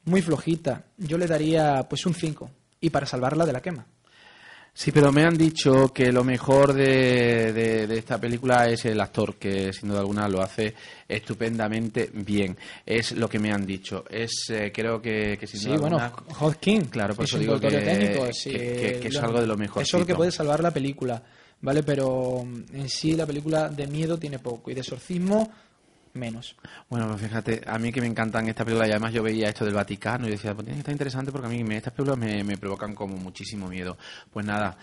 Muy 0.06 0.22
flojita, 0.22 0.84
yo 0.98 1.18
le 1.18 1.28
daría 1.28 1.88
pues 1.90 2.06
un 2.06 2.14
5, 2.14 2.50
y 2.82 2.90
para 2.90 3.06
salvarla 3.06 3.46
de 3.46 3.54
la 3.54 3.62
quema. 3.62 3.86
Sí, 4.74 4.91
pero 4.91 5.12
me 5.12 5.24
han 5.26 5.38
dicho 5.38 5.91
que 5.94 6.12
lo 6.12 6.24
mejor 6.24 6.74
de, 6.74 7.52
de- 7.52 7.88
de 7.88 7.98
esta 7.98 8.18
película 8.18 8.70
es 8.70 8.86
el 8.86 9.02
actor, 9.02 9.36
que 9.36 9.74
sin 9.74 9.90
duda 9.90 10.00
alguna 10.00 10.30
lo 10.30 10.41
hace 10.41 10.74
estupendamente 11.30 12.10
bien. 12.14 12.56
Es 12.86 13.12
lo 13.14 13.28
que 13.30 13.40
me 13.40 13.52
han 13.52 13.66
dicho. 13.66 14.06
Es, 14.10 14.32
eh, 14.50 14.72
creo 14.74 15.02
que, 15.02 15.38
que 15.40 15.48
sin 15.48 15.60
Sí, 15.60 15.68
duda 15.68 15.78
bueno, 15.80 16.00
alguna- 16.00 16.38
Hodgkin 16.40 16.86
Claro, 16.86 17.14
por 17.16 17.26
es 17.26 17.32
eso 17.32 17.40
digo 17.40 17.60
que, 17.60 17.70
técnico, 17.70 18.26
que- 18.44 18.52
que- 18.52 19.00
que 19.02 19.08
es 19.10 19.18
algo 19.18 19.41
de 19.41 19.48
lo 19.48 19.58
mejor. 19.58 19.84
Eso 19.84 19.98
es 19.98 20.02
lo 20.02 20.08
que 20.08 20.16
puede 20.16 20.32
salvar 20.32 20.62
la 20.62 20.72
película, 20.72 21.22
¿vale? 21.61 21.84
Pero 21.84 22.44
mm, 22.45 22.76
en 22.76 22.90
sí 22.90 23.14
la 23.14 23.26
película 23.26 23.69
de 23.69 23.88
miedo 23.88 24.18
tiene 24.18 24.40
poco 24.40 24.72
y 24.72 24.73
de 24.73 24.81
exorcismo 24.81 25.52
menos. 26.14 26.56
Bueno, 26.90 27.07
pues 27.10 27.22
fíjate, 27.22 27.61
a 27.68 27.77
mí 27.77 27.91
que 27.91 28.02
me 28.02 28.07
encantan 28.07 28.48
estas 28.49 28.65
películas 28.65 28.90
y 28.90 28.91
además 28.91 29.14
yo 29.14 29.22
veía 29.23 29.48
esto 29.49 29.64
del 29.64 29.76
Vaticano 29.76 30.27
y 30.27 30.31
decía, 30.31 30.53
pues 30.53 30.65
tiene 30.65 30.77
que 30.77 30.80
estar 30.81 30.91
interesante 30.91 31.31
porque 31.31 31.48
a 31.48 31.49
mí 31.52 31.64
me- 31.64 31.77
estas 31.77 31.94
películas 31.94 32.18
me, 32.18 32.44
me 32.44 32.57
provocan 32.57 32.95
como 32.95 33.15
muchísimo 33.15 33.68
miedo. 33.68 33.98
Pues 34.34 34.45
nada, 34.45 34.76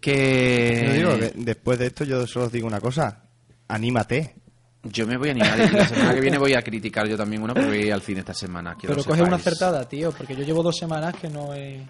que... 0.00 0.84
Yo 0.86 0.92
digo 0.92 1.18
que 1.18 1.32
después 1.36 1.78
de 1.78 1.86
esto 1.86 2.04
yo 2.04 2.26
solo 2.26 2.46
os 2.46 2.52
digo 2.52 2.66
una 2.66 2.80
cosa, 2.80 3.22
anímate. 3.68 4.34
Yo 4.84 5.06
me 5.06 5.16
voy 5.16 5.28
a 5.28 5.32
animar 5.32 5.58
y 5.58 5.74
la 5.76 5.88
semana 5.88 6.14
que 6.14 6.20
viene 6.20 6.38
voy 6.38 6.54
a 6.54 6.62
criticar 6.62 7.06
yo 7.08 7.16
también 7.16 7.42
una 7.42 7.52
porque 7.52 7.68
voy 7.68 7.90
al 7.90 8.00
cine 8.00 8.20
esta 8.20 8.32
semana. 8.34 8.76
quiero 8.78 8.94
Pero 8.94 9.04
coge 9.06 9.22
una 9.22 9.36
acertada, 9.36 9.88
tío, 9.88 10.12
porque 10.12 10.36
yo 10.36 10.44
llevo 10.44 10.62
dos 10.62 10.76
semanas 10.76 11.14
que 11.20 11.28
no 11.28 11.52
he... 11.54 11.84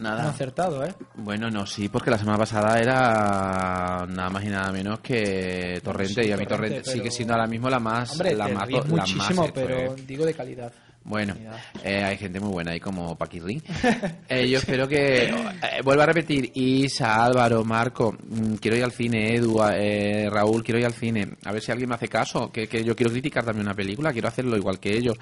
Nada. 0.00 0.30
Acertado, 0.30 0.84
¿eh? 0.84 0.94
Bueno, 1.16 1.50
no, 1.50 1.66
sí, 1.66 1.88
porque 1.88 2.10
la 2.10 2.18
semana 2.18 2.38
pasada 2.38 2.78
era 2.80 4.06
nada 4.08 4.30
más 4.30 4.44
y 4.44 4.48
nada 4.48 4.72
menos 4.72 5.00
que 5.00 5.80
Torrente, 5.84 6.22
Sí, 6.24 6.28
y 6.30 6.32
a 6.32 6.36
mí 6.36 6.44
Torrente, 6.46 6.46
Torrente 6.46 6.80
pero- 6.84 6.92
sigue 6.96 7.10
siendo 7.10 7.34
ahora 7.34 7.46
mismo 7.46 7.68
la 7.68 7.78
más... 7.78 8.12
Hombre, 8.12 8.34
la 8.34 8.48
más, 8.48 8.70
la 8.70 8.78
más 8.78 8.88
muchísimo, 8.88 9.44
esto, 9.44 9.54
pero 9.54 9.76
eh. 9.94 9.96
digo 10.06 10.24
de 10.24 10.34
calidad. 10.34 10.72
Bueno, 11.02 11.34
eh, 11.82 12.04
hay 12.04 12.16
gente 12.18 12.40
muy 12.40 12.50
buena 12.50 12.72
ahí 12.72 12.80
como 12.80 13.16
Paquirri. 13.16 13.62
Eh, 14.28 14.48
yo 14.48 14.58
espero 14.58 14.86
que... 14.86 15.24
eh, 15.24 15.80
vuelvo 15.82 16.02
a 16.02 16.06
repetir, 16.06 16.52
Isa, 16.54 17.24
Álvaro, 17.24 17.64
Marco, 17.64 18.12
mm, 18.12 18.54
quiero 18.54 18.76
ir 18.76 18.84
al 18.84 18.92
cine, 18.92 19.34
Edu, 19.34 19.60
eh, 19.72 20.28
Raúl, 20.30 20.62
quiero 20.62 20.78
ir 20.78 20.86
al 20.86 20.92
cine. 20.94 21.36
A 21.44 21.52
ver 21.52 21.60
si 21.62 21.72
alguien 21.72 21.88
me 21.88 21.96
hace 21.96 22.06
caso, 22.08 22.52
que, 22.52 22.68
que 22.68 22.84
yo 22.84 22.94
quiero 22.94 23.10
criticar 23.10 23.44
también 23.44 23.66
una 23.66 23.74
película, 23.74 24.12
quiero 24.12 24.28
hacerlo 24.28 24.56
igual 24.56 24.78
que 24.78 24.96
ellos. 24.96 25.16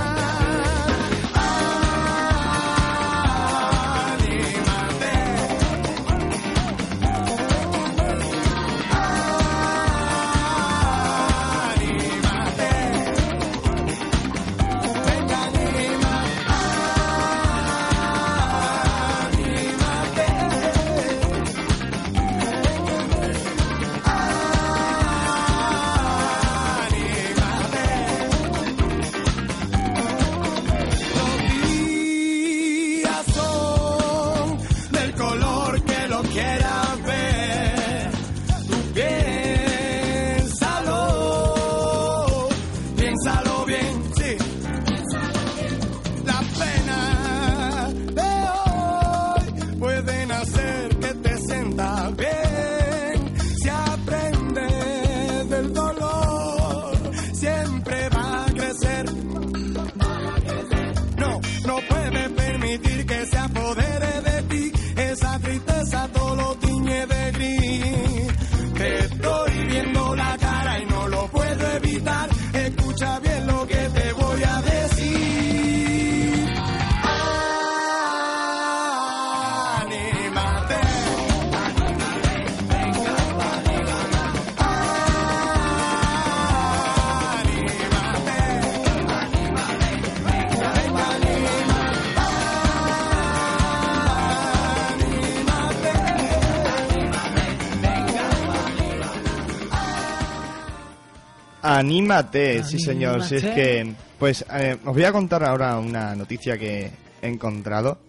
Anímate, 101.83 102.63
sí 102.63 102.79
señor. 102.79 103.23
Si 103.23 103.35
es 103.35 103.43
que, 103.43 103.93
pues, 104.17 104.45
eh, 104.53 104.77
os 104.85 104.93
voy 104.93 105.03
a 105.03 105.11
contar 105.11 105.43
ahora 105.43 105.77
una 105.79 106.15
noticia 106.15 106.57
que 106.57 106.89
he 107.21 107.27
encontrado, 107.27 107.99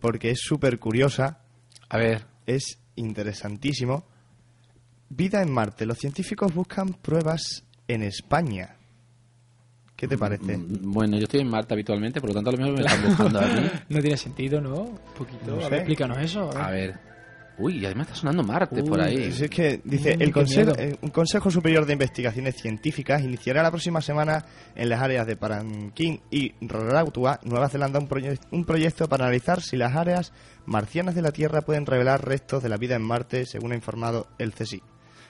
porque 0.00 0.30
es 0.30 0.40
súper 0.40 0.78
curiosa. 0.78 1.38
A 1.88 1.96
ver. 1.98 2.24
Es 2.46 2.78
interesantísimo. 2.96 4.04
Vida 5.08 5.40
en 5.42 5.50
Marte. 5.50 5.86
Los 5.86 5.98
científicos 5.98 6.52
buscan 6.54 6.92
pruebas 6.94 7.64
en 7.88 8.02
España. 8.02 8.76
¿Qué 9.96 10.06
te 10.06 10.18
parece? 10.18 10.58
Mm, 10.58 10.92
Bueno, 10.92 11.16
yo 11.16 11.22
estoy 11.24 11.40
en 11.40 11.48
Marte 11.48 11.72
habitualmente, 11.72 12.20
por 12.20 12.28
lo 12.30 12.34
tanto 12.34 12.50
a 12.50 12.52
lo 12.52 12.58
mejor 12.58 12.74
me 12.74 12.80
están 12.84 13.04
buscando 13.08 13.40
a 13.40 13.46
mí. 13.46 13.70
No 13.88 14.00
tiene 14.00 14.16
sentido, 14.18 14.60
¿no? 14.60 14.74
Un 14.82 14.98
poquito. 15.16 15.52
No 15.52 15.58
A 15.58 15.62
sé. 15.64 15.70
ver, 15.70 15.78
explícanos 15.80 16.18
eso. 16.18 16.50
A 16.54 16.70
ver. 16.70 17.05
Uy, 17.58 17.78
y 17.78 17.86
además 17.86 18.08
está 18.08 18.20
sonando 18.20 18.42
Marte 18.42 18.82
por 18.82 19.00
ahí. 19.00 19.16
Es 19.42 19.48
que 19.50 19.80
dice, 19.82 20.16
Mm, 20.16 20.22
el 20.22 20.32
consejo, 20.32 20.72
miedo. 20.76 20.90
eh, 20.92 20.98
un 21.00 21.08
Consejo 21.10 21.50
Superior 21.50 21.86
de 21.86 21.94
Investigaciones 21.94 22.56
Científicas 22.56 23.22
iniciará 23.22 23.62
la 23.62 23.70
próxima 23.70 24.02
semana 24.02 24.44
en 24.74 24.88
las 24.90 25.00
áreas 25.00 25.26
de 25.26 25.36
Paranquín 25.36 26.20
y 26.30 26.52
Rarautua, 26.60 27.40
Nueva 27.44 27.68
Zelanda, 27.70 27.98
un, 27.98 28.08
proye- 28.08 28.38
un 28.50 28.64
proyecto 28.66 29.08
para 29.08 29.24
analizar 29.24 29.62
si 29.62 29.76
las 29.78 29.96
áreas 29.96 30.32
marcianas 30.66 31.14
de 31.14 31.22
la 31.22 31.32
Tierra 31.32 31.62
pueden 31.62 31.86
revelar 31.86 32.26
restos 32.26 32.62
de 32.62 32.68
la 32.68 32.76
vida 32.76 32.94
en 32.96 33.02
Marte, 33.02 33.46
según 33.46 33.72
ha 33.72 33.76
informado 33.76 34.26
el 34.38 34.52
CSI. 34.52 34.82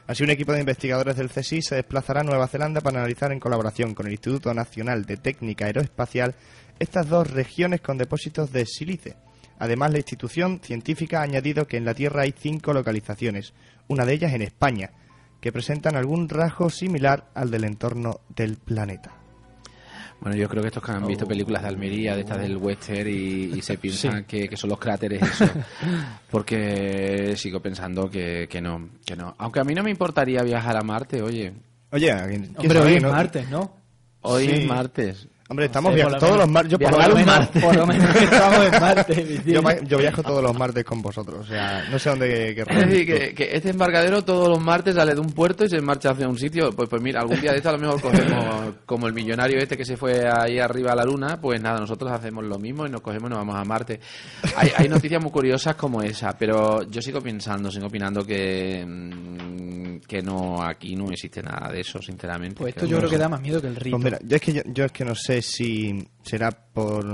Así, 0.09 0.23
un 0.25 0.31
equipo 0.31 0.53
de 0.53 0.61
investigadores 0.61 1.17
del 1.17 1.31
CSI 1.31 1.63
se 1.63 1.75
desplazará 1.77 2.21
a 2.21 2.25
Nueva 2.25 2.47
Zelanda 2.49 2.81
para 2.81 2.99
analizar 2.99 3.33
en 3.33 3.41
colaboración 3.41 3.95
con 3.95 4.07
el 4.07 4.13
Instituto 4.13 4.53
Nacional 4.55 5.05
de 5.05 5.17
Técnica 5.17 5.67
Aeroespacial 5.67 6.35
estas 6.79 7.09
dos 7.09 7.31
regiones 7.31 7.81
con 7.81 7.99
depósitos 7.99 8.53
de 8.53 8.67
sílice. 8.67 9.17
Además, 9.59 9.91
la 9.93 9.99
institución 9.99 10.61
científica 10.63 11.21
ha 11.21 11.23
añadido 11.23 11.67
que 11.67 11.77
en 11.77 11.85
la 11.85 11.95
Tierra 11.95 12.23
hay 12.23 12.35
cinco 12.39 12.73
localizaciones, 12.73 13.55
una 13.89 14.05
de 14.05 14.13
ellas 14.15 14.33
en 14.35 14.43
España, 14.43 14.91
que 15.41 15.53
presentan 15.53 15.97
algún 15.97 16.29
rasgo 16.29 16.71
similar 16.71 17.31
al 17.35 17.51
del 17.51 17.65
entorno 17.65 18.21
del 18.35 18.57
planeta. 18.57 19.13
Bueno, 20.21 20.35
yo 20.37 20.49
creo 20.49 20.63
que 20.63 20.69
estos 20.69 20.83
que 20.83 20.93
han 20.93 21.07
visto 21.07 21.27
películas 21.29 21.61
de 21.63 21.69
Almería, 21.69 22.15
de 22.15 22.23
estas 22.23 22.41
del 22.41 22.57
western, 22.57 23.07
y, 23.09 23.53
y 23.59 23.61
se 23.63 23.77
piensan 23.79 24.21
Sí. 24.21 24.25
que, 24.27 24.49
que 24.49 24.57
son 24.57 24.71
los 24.71 24.79
cráteres 24.79 25.23
eso. 25.23 25.45
Porque 26.31 27.35
sigo 27.37 27.61
pensando 27.61 28.11
que, 28.11 28.49
que 28.51 28.61
no, 28.61 28.89
que 29.05 29.15
no. 29.17 29.35
Aunque 29.39 29.61
a 29.61 29.65
mí 29.65 29.75
no 29.75 29.83
me 29.83 29.91
importaría 29.91 30.43
viajar 30.43 30.77
a 30.77 30.83
Marte, 30.83 31.23
oye. 31.23 31.53
Oye, 31.93 32.09
¿quién 32.29 32.55
Hombre, 32.57 32.79
sabe, 32.79 32.91
hoy 32.91 32.97
es 32.97 33.03
no? 33.03 33.11
martes, 33.13 33.51
¿no? 33.51 33.77
Hoy 34.23 34.45
Sí. 34.47 34.51
es 34.53 34.67
martes. 34.67 35.29
Hombre, 35.49 35.67
estamos 35.67 35.91
sé, 35.93 35.97
viajando 35.97 36.19
todos 36.19 36.33
menos- 36.33 36.47
los 36.47 36.53
martes. 36.53 36.73
Yo, 36.73 36.79
por 36.79 36.91
lo 36.93 36.99
menos- 36.99 37.17
menos, 37.55 37.65
por 37.65 37.77
lo 37.77 37.87
menos 37.87 38.17
que 38.17 38.25
estamos 38.25 38.65
en 38.67 38.81
martes. 38.81 39.45
yo, 39.89 39.99
viajo 39.99 40.23
todos 40.23 40.43
los 40.43 40.59
martes 40.59 40.85
con 40.85 41.01
vosotros. 41.03 41.41
O 41.41 41.45
sea, 41.45 41.85
no 41.91 41.99
sé 41.99 42.11
dónde 42.11 42.49
Es 42.51 42.55
querrás 42.57 42.89
decir, 42.89 43.07
que, 43.07 43.35
que 43.35 43.57
este 43.57 43.71
embarcadero 43.71 44.23
todos 44.25 44.49
los 44.49 44.61
martes 44.61 44.97
sale 44.97 45.15
de 45.15 45.21
un 45.21 45.31
puerto 45.33 45.65
y 45.65 45.69
se 45.69 45.81
marcha 45.81 46.11
hacia 46.11 46.29
un 46.29 46.37
sitio. 46.39 46.73
Pues, 46.73 46.89
pues 46.89 47.01
mira, 47.01 47.21
algún 47.21 47.41
día 47.41 47.53
de 47.53 47.59
esto 47.59 47.69
a 47.69 47.73
lo 47.73 47.79
mejor 47.79 48.01
cogemos, 48.01 48.75
como 48.87 49.07
el 49.07 49.13
millonario 49.13 49.59
este 49.59 49.77
que 49.77 49.85
se 49.85 49.97
fue 49.97 50.29
ahí 50.29 50.59
arriba 50.59 50.93
a 50.93 50.97
la 50.97 51.05
luna, 51.05 51.41
pues 51.41 51.61
nada, 51.63 51.79
nosotros 51.79 52.11
hacemos 52.11 52.45
lo 52.45 52.59
mismo 52.59 52.85
y 52.87 52.91
nos 52.91 53.01
cogemos 53.01 53.29
y 53.29 53.31
nos 53.31 53.39
vamos 53.39 53.57
a 53.57 53.65
Marte. 53.65 54.01
Hay, 54.57 54.71
hay 54.77 54.89
noticias 54.89 55.23
muy 55.23 55.31
curiosas 55.31 55.77
como 55.77 56.03
esa, 56.03 56.37
pero 56.37 56.83
yo 56.91 57.01
sigo 57.01 57.21
pensando, 57.21 57.71
sigo 57.71 57.87
opinando 57.87 58.25
que, 58.25 58.85
mm, 58.85 59.99
que 60.09 60.23
no, 60.23 60.63
aquí 60.63 60.95
no 60.97 61.11
existe 61.11 61.43
nada 61.43 61.71
de 61.71 61.81
eso, 61.81 62.01
sinceramente. 62.03 62.57
Pues 62.59 62.75
esto 62.75 62.87
yo 62.87 62.99
creo 62.99 63.11
que 63.11 63.19
da 63.19 63.29
más 63.29 63.41
miedo 63.41 63.61
que 63.61 63.69
el 63.69 63.77
rito. 63.77 63.97
Pues 63.97 64.05
mira, 64.05 64.19
yo 64.25 64.37
es 64.37 64.43
que 64.43 64.53
yo, 64.53 64.63
yo 64.67 64.85
es 64.85 64.93
que 64.93 65.05
no 65.05 65.15
sé 65.15 65.36
si 65.43 66.09
será 66.23 66.51
por 66.51 67.05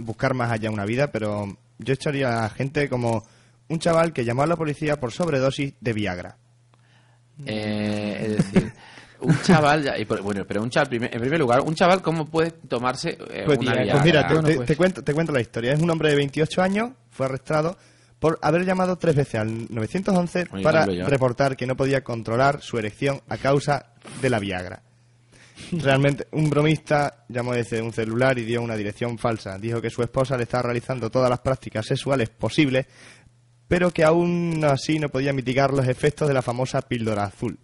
buscar 0.00 0.34
más 0.34 0.50
allá 0.50 0.70
una 0.70 0.84
vida, 0.84 1.10
pero 1.12 1.56
yo 1.78 1.94
echaría 1.94 2.44
a 2.44 2.50
gente 2.50 2.88
como 2.88 3.24
un 3.68 3.78
chaval 3.78 4.12
que 4.12 4.24
llamó 4.24 4.42
a 4.42 4.46
la 4.46 4.56
policía 4.56 4.98
por 5.00 5.12
sobredosis 5.12 5.74
de 5.80 5.92
Viagra. 5.92 6.36
Eh, 7.46 8.18
es 8.22 8.36
decir, 8.36 8.72
un 9.20 9.40
chaval, 9.42 9.82
ya- 9.84 9.98
y 9.98 10.04
por- 10.04 10.20
bueno, 10.22 10.44
pero 10.46 10.62
un 10.62 10.70
chaval, 10.70 10.92
en 10.94 11.20
primer 11.20 11.38
lugar, 11.40 11.60
un 11.60 11.74
chaval, 11.74 12.02
¿cómo 12.02 12.26
puede 12.26 12.50
tomarse 12.50 13.10
eh, 13.30 13.42
Pues, 13.46 13.58
una 13.58 13.72
pues 13.72 13.84
Viagra? 13.84 14.02
mira, 14.04 14.28
te, 14.28 14.42
te- 14.58 14.64
te 14.66 14.76
cuento, 14.76 15.02
te 15.02 15.14
cuento 15.14 15.32
la 15.32 15.40
historia. 15.40 15.72
Es 15.72 15.80
un 15.80 15.90
hombre 15.90 16.10
de 16.10 16.16
28 16.16 16.62
años, 16.62 16.90
fue 17.10 17.26
arrestado 17.26 17.76
por 18.18 18.38
haber 18.42 18.64
llamado 18.64 18.96
tres 18.98 19.16
veces 19.16 19.36
al 19.40 19.66
911 19.72 20.46
Oye, 20.52 20.62
para 20.62 20.86
reportar 20.86 21.56
que 21.56 21.66
no 21.66 21.76
podía 21.76 22.04
controlar 22.04 22.60
su 22.60 22.78
erección 22.78 23.20
a 23.28 23.36
causa 23.38 23.86
de 24.20 24.30
la 24.30 24.38
Viagra. 24.38 24.82
Realmente, 25.70 26.26
un 26.32 26.50
bromista 26.50 27.24
llamó 27.28 27.52
desde 27.54 27.80
un 27.80 27.92
celular 27.92 28.38
y 28.38 28.44
dio 28.44 28.60
una 28.62 28.76
dirección 28.76 29.18
falsa. 29.18 29.58
Dijo 29.58 29.80
que 29.80 29.90
su 29.90 30.02
esposa 30.02 30.36
le 30.36 30.44
estaba 30.44 30.64
realizando 30.64 31.10
todas 31.10 31.30
las 31.30 31.40
prácticas 31.40 31.86
sexuales 31.86 32.28
posibles, 32.30 32.86
pero 33.68 33.90
que 33.90 34.04
aún 34.04 34.62
así 34.64 34.98
no 34.98 35.08
podía 35.08 35.32
mitigar 35.32 35.72
los 35.72 35.86
efectos 35.86 36.28
de 36.28 36.34
la 36.34 36.42
famosa 36.42 36.82
píldora 36.82 37.24
azul. 37.24 37.58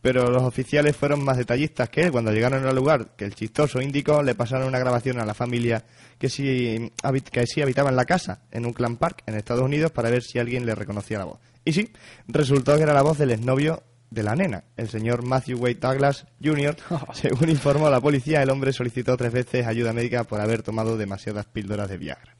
Pero 0.00 0.30
los 0.30 0.42
oficiales 0.42 0.96
fueron 0.96 1.24
más 1.24 1.36
detallistas 1.36 1.88
que 1.88 2.02
él. 2.02 2.12
Cuando 2.12 2.32
llegaron 2.32 2.64
al 2.64 2.76
lugar 2.76 3.16
que 3.16 3.24
el 3.24 3.34
chistoso 3.34 3.80
indicó, 3.80 4.22
le 4.22 4.34
pasaron 4.34 4.68
una 4.68 4.78
grabación 4.78 5.18
a 5.18 5.26
la 5.26 5.34
familia 5.34 5.84
que 6.18 6.28
sí, 6.28 6.92
que 7.32 7.46
sí 7.46 7.60
habitaba 7.60 7.90
en 7.90 7.96
la 7.96 8.04
casa, 8.04 8.42
en 8.50 8.66
un 8.66 8.72
clan 8.72 8.96
park, 8.96 9.24
en 9.26 9.34
Estados 9.34 9.64
Unidos, 9.64 9.90
para 9.90 10.10
ver 10.10 10.22
si 10.22 10.38
alguien 10.38 10.64
le 10.64 10.74
reconocía 10.74 11.18
la 11.18 11.24
voz. 11.24 11.40
Y 11.64 11.72
sí, 11.72 11.90
resultó 12.28 12.76
que 12.76 12.84
era 12.84 12.94
la 12.94 13.02
voz 13.02 13.18
del 13.18 13.32
exnovio 13.32 13.82
de 14.10 14.22
la 14.22 14.36
nena, 14.36 14.64
el 14.76 14.88
señor 14.88 15.24
Matthew 15.24 15.58
Wade 15.58 15.74
Douglas 15.74 16.26
Jr. 16.42 16.76
Según 17.12 17.50
informó 17.50 17.90
la 17.90 18.00
policía, 18.00 18.42
el 18.42 18.50
hombre 18.50 18.72
solicitó 18.72 19.16
tres 19.16 19.32
veces 19.32 19.66
ayuda 19.66 19.92
médica 19.92 20.24
por 20.24 20.40
haber 20.40 20.62
tomado 20.62 20.96
demasiadas 20.96 21.46
píldoras 21.46 21.88
de 21.88 21.98
Viagra. 21.98 22.35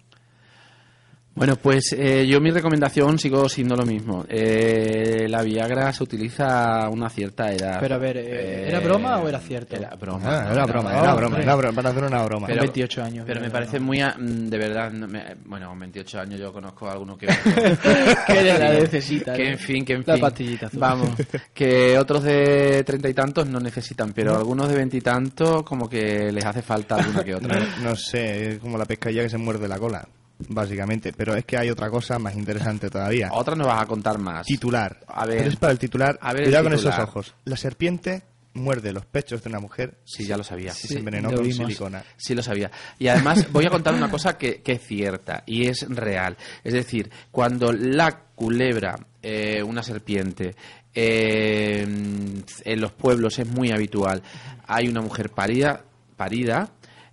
Bueno, 1.36 1.56
pues 1.56 1.92
eh, 1.92 2.26
yo 2.26 2.40
mi 2.40 2.50
recomendación 2.50 3.18
sigo 3.18 3.46
siendo 3.48 3.76
lo 3.76 3.84
mismo. 3.84 4.24
Eh, 4.28 5.26
la 5.28 5.42
Viagra 5.42 5.92
se 5.92 6.02
utiliza 6.02 6.84
a 6.84 6.88
una 6.88 7.10
cierta 7.10 7.52
edad. 7.52 7.78
Pero 7.78 7.94
a 7.96 7.98
ver, 7.98 8.16
eh, 8.16 8.68
¿era 8.68 8.80
broma 8.80 9.18
o 9.18 9.28
era 9.28 9.38
cierto? 9.38 9.76
Era 9.76 9.94
broma. 9.96 10.22
Ah, 10.24 10.48
era 10.50 10.64
broma, 10.64 10.92
era 10.98 11.14
broma, 11.14 11.38
era 11.38 11.54
broma, 11.54 11.74
para 11.76 11.90
hacer 11.90 12.04
una 12.04 12.22
broma. 12.24 12.46
Pero, 12.46 12.60
Con 12.60 12.66
28 12.68 13.02
años, 13.04 13.24
Pero 13.26 13.40
me 13.42 13.50
parece 13.50 13.78
muy... 13.78 14.00
a- 14.00 14.16
mm, 14.18 14.48
de 14.48 14.58
verdad, 14.58 14.90
no 14.90 15.06
me- 15.06 15.36
bueno, 15.44 15.68
con 15.68 15.78
28 15.78 16.20
años 16.20 16.40
yo 16.40 16.52
conozco 16.54 16.88
a 16.88 16.92
alguno 16.92 17.18
que... 17.18 17.26
Que 18.26 18.42
la 18.42 18.72
necesita, 18.72 19.34
Que 19.34 19.50
en 19.50 19.58
fin, 19.58 19.84
que 19.84 19.92
en 19.92 20.04
La 20.06 20.14
fin. 20.14 20.22
pastillita 20.22 20.66
azul. 20.68 20.80
Vamos, 20.80 21.10
que 21.52 21.98
otros 21.98 22.22
de 22.24 22.82
treinta 22.84 23.08
y 23.10 23.14
tantos 23.14 23.46
no 23.46 23.60
necesitan, 23.60 24.12
pero 24.14 24.32
No. 24.32 24.38
algunos 24.38 24.68
de 24.70 24.74
veintitantos 24.76 25.62
como 25.64 25.86
que 25.88 26.32
les 26.32 26.44
hace 26.46 26.62
falta 26.62 26.96
alguna 26.96 27.22
que 27.22 27.34
otra. 27.34 27.60
No, 27.60 27.90
no 27.90 27.94
sé, 27.96 28.52
es 28.52 28.58
como 28.58 28.78
la 28.78 28.86
pescadilla 28.86 29.22
que 29.22 29.28
se 29.30 29.38
muerde 29.38 29.68
la 29.68 29.78
cola, 29.78 30.08
básicamente. 30.48 31.12
Pero 31.12 31.34
es 31.34 31.44
que 31.44 31.56
hay 31.56 31.70
otra 31.70 31.90
cosa 31.90 32.18
más 32.18 32.34
interesante 32.34 32.90
todavía. 32.90 33.30
Otra 33.32 33.54
nos 33.54 33.66
vas 33.66 33.82
a 33.82 33.86
contar 33.86 34.18
más. 34.18 34.46
Titular. 34.46 35.00
A 35.06 35.26
ver. 35.26 35.38
Pero 35.38 35.50
es 35.50 35.56
para 35.56 35.72
el 35.72 35.78
titular. 35.78 36.18
A 36.20 36.32
ver 36.32 36.42
el 36.42 36.48
Cuidado 36.48 36.64
con 36.64 36.72
esos 36.74 36.98
ojos. 36.98 37.34
La 37.44 37.56
serpiente 37.56 38.22
muerde 38.56 38.92
los 38.92 39.06
pechos 39.06 39.42
de 39.42 39.50
una 39.50 39.60
mujer. 39.60 39.98
Sí, 40.04 40.24
ya 40.26 40.36
lo 40.36 40.42
sabía. 40.42 40.72
Si 40.72 40.88
se 40.88 40.98
envenenó 40.98 41.30
con 41.30 41.52
silicona. 41.52 42.02
Sí, 42.16 42.34
lo 42.34 42.42
sabía. 42.42 42.70
Y 42.98 43.08
además 43.08 43.50
voy 43.52 43.66
a 43.66 43.70
contar 43.70 43.94
una 43.94 44.10
cosa 44.10 44.36
que, 44.36 44.62
que 44.62 44.72
es 44.72 44.82
cierta 44.82 45.42
y 45.46 45.66
es 45.66 45.86
real. 45.88 46.36
Es 46.64 46.72
decir, 46.72 47.10
cuando 47.30 47.72
la 47.72 48.18
culebra, 48.34 48.96
eh, 49.22 49.62
una 49.62 49.82
serpiente, 49.82 50.56
eh, 50.94 51.82
en 51.82 52.80
los 52.80 52.92
pueblos 52.92 53.38
es 53.38 53.46
muy 53.46 53.70
habitual, 53.70 54.22
hay 54.66 54.88
una 54.88 55.02
mujer 55.02 55.30
parida, 55.30 55.84
parida 56.16 56.70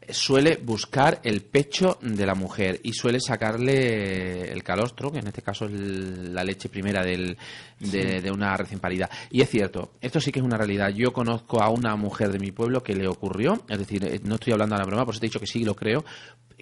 suele 0.10 0.58
buscar 0.58 1.20
el 1.24 1.42
pecho 1.42 1.98
de 2.02 2.26
la 2.26 2.36
mujer 2.36 2.80
y 2.84 2.94
suele 2.94 3.20
sacarle 3.20 4.52
el 4.52 4.64
calostro, 4.64 5.12
que 5.12 5.20
en 5.20 5.28
este 5.28 5.42
caso 5.42 5.66
es 5.66 5.72
la 5.72 6.44
leche 6.44 6.70
primera 6.70 7.04
del, 7.04 7.38
de, 7.92 8.22
de 8.22 8.32
una 8.32 8.56
recién 8.58 8.80
parida. 8.80 9.10
Y 9.30 9.42
es 9.42 9.50
cierto, 9.50 9.92
esto 10.02 10.20
sí 10.20 10.32
que 10.32 10.40
es 10.40 10.46
una 10.46 10.58
realidad. 10.58 10.90
Yo 10.90 11.12
conozco 11.14 11.62
a 11.62 11.70
una 11.70 11.96
mujer 11.96 12.32
de 12.32 12.40
mi 12.40 12.52
pueblo 12.52 12.82
que 12.84 12.96
le 12.96 13.08
ocurrió, 13.08 13.64
es 13.70 13.78
decir, 13.80 14.04
eh, 14.06 14.20
no 14.24 14.36
estoy 14.36 14.54
hablando 14.54 14.76
a 14.76 14.80
la 14.80 14.86
broma, 14.86 15.06
por 15.06 15.14
eso 15.14 15.20
te 15.20 15.26
he 15.28 15.30
dicho 15.30 15.40
que 15.40 15.48
sí 15.48 15.64
lo 15.64 15.76
creo, 15.76 16.04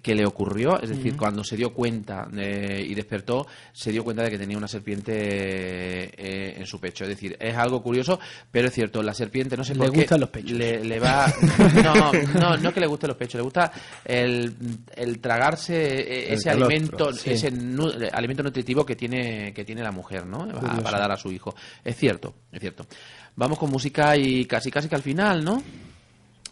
que 0.02 0.16
le 0.16 0.26
ocurrió, 0.26 0.82
es 0.82 0.90
decir, 0.90 1.16
cuando 1.16 1.44
se 1.44 1.56
dio 1.56 1.74
cuenta 1.76 2.28
eh, 2.36 2.84
y 2.90 2.96
despertó, 2.96 3.46
se 3.72 3.92
dio 3.92 4.04
cuenta 4.04 4.24
de 4.24 4.32
que 4.32 4.38
tenía 4.40 4.58
una 4.58 4.68
serpiente 4.68 5.14
eh, 5.16 6.56
en 6.58 6.66
su 6.66 6.80
pecho. 6.80 7.04
Es 7.04 7.10
decir, 7.10 7.38
es 7.40 7.56
algo 7.56 7.84
curioso, 7.84 8.20
pero 8.50 8.68
es 8.70 8.74
cierto, 8.74 9.04
la 9.04 9.14
serpiente 9.14 9.56
no 9.58 9.64
sé 9.64 9.74
Le 9.74 9.80
por 9.80 9.92
qué 9.92 9.98
gustan 10.00 10.20
los 10.22 10.30
pechos. 10.30 10.52
Le, 10.52 10.84
le 10.84 11.00
va 11.00 11.32
no, 11.84 12.12
no, 12.40 12.58
no 12.58 12.74
que 12.74 12.80
le 12.80 12.88
gusten 12.88 13.10
los 13.10 13.18
pechos, 13.18 13.36
le 13.36 13.44
gusta 13.44 13.72
el, 14.04 14.56
el 14.96 15.20
tragarse 15.20 15.76
eh, 15.76 16.28
El 16.30 16.34
ese 16.36 16.46
calostro, 16.50 16.66
alimento, 16.68 17.14
sí. 17.14 17.30
ese 17.32 17.52
nu- 17.52 17.92
alimento 18.12 18.42
nutritivo 18.44 18.84
que 18.86 18.96
tiene 18.96 19.54
que 19.54 19.64
tiene 19.66 19.84
la 19.84 19.92
mujer, 19.92 20.26
¿no? 20.26 20.48
Para 20.84 20.98
dar 21.00 21.11
a 21.14 21.18
su 21.18 21.32
hijo. 21.32 21.56
Es 21.84 21.96
cierto, 21.98 22.36
es 22.52 22.60
cierto. 22.60 22.86
Vamos 23.36 23.58
con 23.58 23.70
música 23.70 24.18
y 24.18 24.46
casi 24.46 24.72
casi 24.72 24.90
que 24.90 24.96
al 24.96 25.04
final, 25.04 25.44
¿no? 25.44 25.64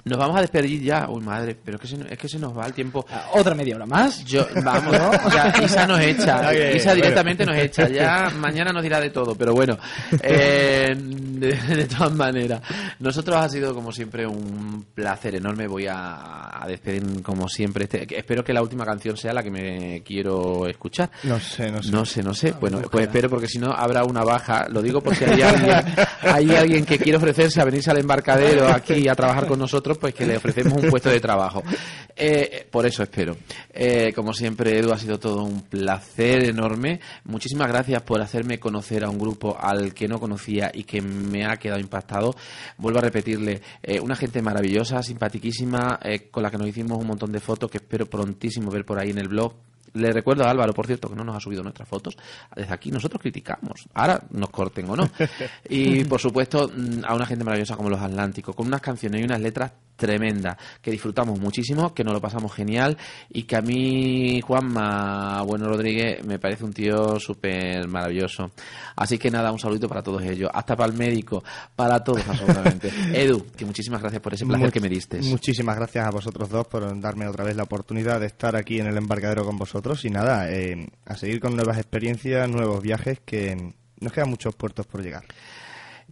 Nos 0.10 0.18
vamos 0.18 0.38
a 0.38 0.42
despedir 0.42 0.82
ya. 0.82 1.08
Uy, 1.10 1.22
madre, 1.24 1.56
pero 1.64 1.76
es 1.78 1.82
que 1.82 1.88
se, 1.88 2.14
es 2.14 2.18
que 2.18 2.28
se 2.28 2.40
nos 2.40 2.58
va 2.58 2.66
el 2.66 2.74
tiempo. 2.74 3.06
Otra 3.34 3.54
media 3.54 3.76
hora 3.76 3.86
más. 3.86 4.26
Yo, 4.26 4.46
vamos, 4.64 4.96
ya, 5.34 5.54
Isa 5.64 5.86
nos 5.88 6.00
echa. 6.00 6.40
Ok, 6.50 6.76
Isa 6.76 6.94
directamente 6.96 7.44
bueno. 7.46 7.58
nos 7.60 7.66
echa. 7.70 7.88
Ya 7.88 8.30
mañana 8.38 8.72
nos 8.72 8.82
dirá 8.82 9.00
de 9.00 9.10
todo, 9.12 9.36
pero 9.36 9.54
bueno. 9.54 9.78
eh, 10.24 10.96
de, 10.98 11.54
de 11.54 11.86
todas 11.86 12.12
maneras, 12.14 12.62
nosotros 13.00 13.38
ha 13.38 13.48
sido 13.50 13.74
como 13.74 13.92
siempre 13.92 14.26
un 14.26 14.86
placer 14.94 15.36
enorme. 15.36 15.68
Voy 15.68 15.86
a, 15.88 16.64
a 16.64 16.68
despedir 16.68 17.22
como 17.22 17.48
siempre. 17.48 17.84
Este, 17.86 18.08
espero 18.18 18.44
que 18.44 18.52
la 18.54 18.62
última 18.62 18.84
canción 18.86 19.16
sea 19.16 19.32
la 19.34 19.44
que 19.44 19.52
me 19.52 20.02
quiero 20.04 20.68
escuchar. 20.68 21.10
No 21.24 21.40
sé, 21.40 21.72
no 21.72 21.84
sé. 21.84 21.92
No 21.92 22.06
sé, 22.06 22.24
no 22.24 22.34
sé. 22.34 22.52
Bueno, 22.60 22.78
búscala. 22.78 22.92
pues 22.92 23.06
espero 23.06 23.30
porque 23.30 23.48
si 23.48 23.60
no 23.60 23.72
habrá 23.72 24.04
una 24.04 24.24
baja. 24.24 24.68
Lo 24.70 24.82
digo 24.82 25.02
por 25.02 25.16
si 25.16 25.24
hay 25.26 25.42
alguien, 25.42 25.76
hay 26.22 26.50
alguien 26.56 26.86
que 26.86 26.98
quiere 26.98 27.18
ofrecerse 27.18 27.62
a 27.62 27.66
venirse 27.66 27.92
al 27.92 27.98
embarcadero 28.00 28.68
aquí 28.68 29.08
a 29.08 29.16
trabajar 29.16 29.46
con 29.46 29.60
nosotros, 29.60 29.98
pues 30.00 30.14
que 30.14 30.26
le 30.26 30.38
ofrecemos 30.38 30.82
un 30.82 30.90
puesto 30.90 31.10
de 31.10 31.20
trabajo. 31.20 31.64
Eh, 32.22 32.68
por 32.70 32.86
eso 32.86 33.02
espero. 33.02 33.38
Eh, 33.72 34.12
como 34.14 34.34
siempre, 34.34 34.78
Edu, 34.78 34.92
ha 34.92 34.98
sido 34.98 35.18
todo 35.18 35.42
un 35.44 35.62
placer 35.62 36.44
enorme. 36.44 37.00
Muchísimas 37.24 37.70
gracias 37.70 38.02
por 38.02 38.20
hacerme 38.22 38.60
conocer 38.60 39.06
a 39.06 39.10
un 39.10 39.18
grupo 39.18 39.58
al 39.58 39.94
que 39.94 40.10
no 40.10 40.20
conocía 40.20 40.70
y 40.74 40.84
que 40.84 41.02
me 41.02 41.46
ha 41.46 41.56
quedado 41.56 41.80
impactado. 41.80 42.36
Vuelvo 42.78 43.00
a 43.00 43.04
repetirle, 43.04 43.62
eh, 43.82 44.02
una 44.02 44.18
gente 44.18 44.42
maravillosa, 44.42 45.02
simpaticísima, 45.02 46.00
eh, 46.04 46.28
con 46.30 46.44
la 46.44 46.52
que 46.52 46.58
nos 46.58 46.68
hicimos 46.68 46.98
un 46.98 47.08
montón 47.08 47.32
de 47.32 47.40
fotos 47.40 47.72
que 47.72 47.78
espero 47.78 48.06
prontísimo 48.06 48.70
ver 48.70 48.84
por 48.84 49.00
ahí 49.00 49.12
en 49.12 49.20
el 49.20 49.30
blog. 49.30 49.54
Le 49.94 50.12
recuerdo 50.12 50.44
a 50.44 50.52
Álvaro, 50.52 50.74
por 50.74 50.86
cierto, 50.86 51.10
que 51.10 51.16
no 51.16 51.24
nos 51.24 51.36
ha 51.36 51.40
subido 51.40 51.64
nuestras 51.64 51.88
fotos. 51.88 52.18
Desde 52.56 52.74
aquí 52.74 52.92
nosotros 52.92 53.22
criticamos. 53.22 53.88
Ahora 53.94 54.22
nos 54.32 54.50
corten 54.50 54.90
o 54.90 54.96
no. 54.96 55.10
Y 55.70 56.04
por 56.04 56.20
supuesto 56.20 56.70
mm, 56.70 57.06
a 57.06 57.16
una 57.16 57.26
gente 57.26 57.44
maravillosa 57.44 57.76
como 57.76 57.90
los 57.90 58.02
Atlánticos, 58.02 58.56
con 58.56 58.68
unas 58.68 58.82
canciones 58.82 59.22
y 59.22 59.24
unas 59.24 59.40
letras 59.40 59.72
tremendas, 60.00 60.58
que 60.82 60.90
disfrutamos 60.90 61.40
muchísimo, 61.40 61.94
que 61.94 62.04
nos 62.04 62.14
lo 62.14 62.20
pasamos 62.22 62.52
genial 62.54 62.98
y 63.30 63.44
que 63.44 63.56
a 63.56 63.62
mí, 63.62 64.42
Juanma 64.42 65.44
Bueno 65.44 65.68
Rodríguez, 65.68 66.24
me 66.26 66.40
parece 66.40 66.64
un 66.64 66.74
tío 66.74 67.20
súper 67.20 67.88
maravilloso. 67.88 68.50
Así 68.96 69.20
que 69.20 69.30
nada, 69.30 69.52
un 69.52 69.60
saludito 69.60 69.88
para 69.88 70.02
todos 70.02 70.24
ellos. 70.24 70.50
Hasta 70.54 70.76
para 70.76 70.92
el 70.92 70.98
médico, 70.98 71.44
para 71.76 72.04
todos 72.04 72.28
absolutamente. 72.28 72.90
Edu, 73.14 73.46
que 73.56 73.66
muchísimas 73.66 74.02
gracias 74.02 74.22
por 74.22 74.34
ese 74.34 74.46
placer 74.48 74.68
Much- 74.70 74.74
que 74.74 74.80
me 74.80 74.90
diste. 74.90 75.20
Muchísimas 75.22 75.76
gracias 75.76 76.08
a 76.08 76.10
vosotros 76.10 76.50
dos 76.50 76.66
por 76.68 77.00
darme 77.00 77.28
otra 77.28 77.44
vez 77.44 77.56
la 77.56 77.64
oportunidad 77.64 78.20
de 78.20 78.26
estar 78.28 78.56
aquí 78.56 78.80
en 78.80 78.88
el 78.88 78.98
embarcadero 78.98 79.46
con 79.46 79.58
vosotros. 79.58 80.04
Y 80.06 80.10
nada, 80.10 80.50
eh, 80.50 80.88
a 81.06 81.16
seguir 81.18 81.40
con 81.40 81.56
nuevas 81.56 81.78
experiencias, 81.78 82.50
nuevos 82.50 82.82
viajes, 82.82 83.20
que 83.26 83.74
nos 84.00 84.14
quedan 84.14 84.30
muchos 84.30 84.56
puertos 84.56 84.88
por 84.88 85.04
llegar. 85.04 85.26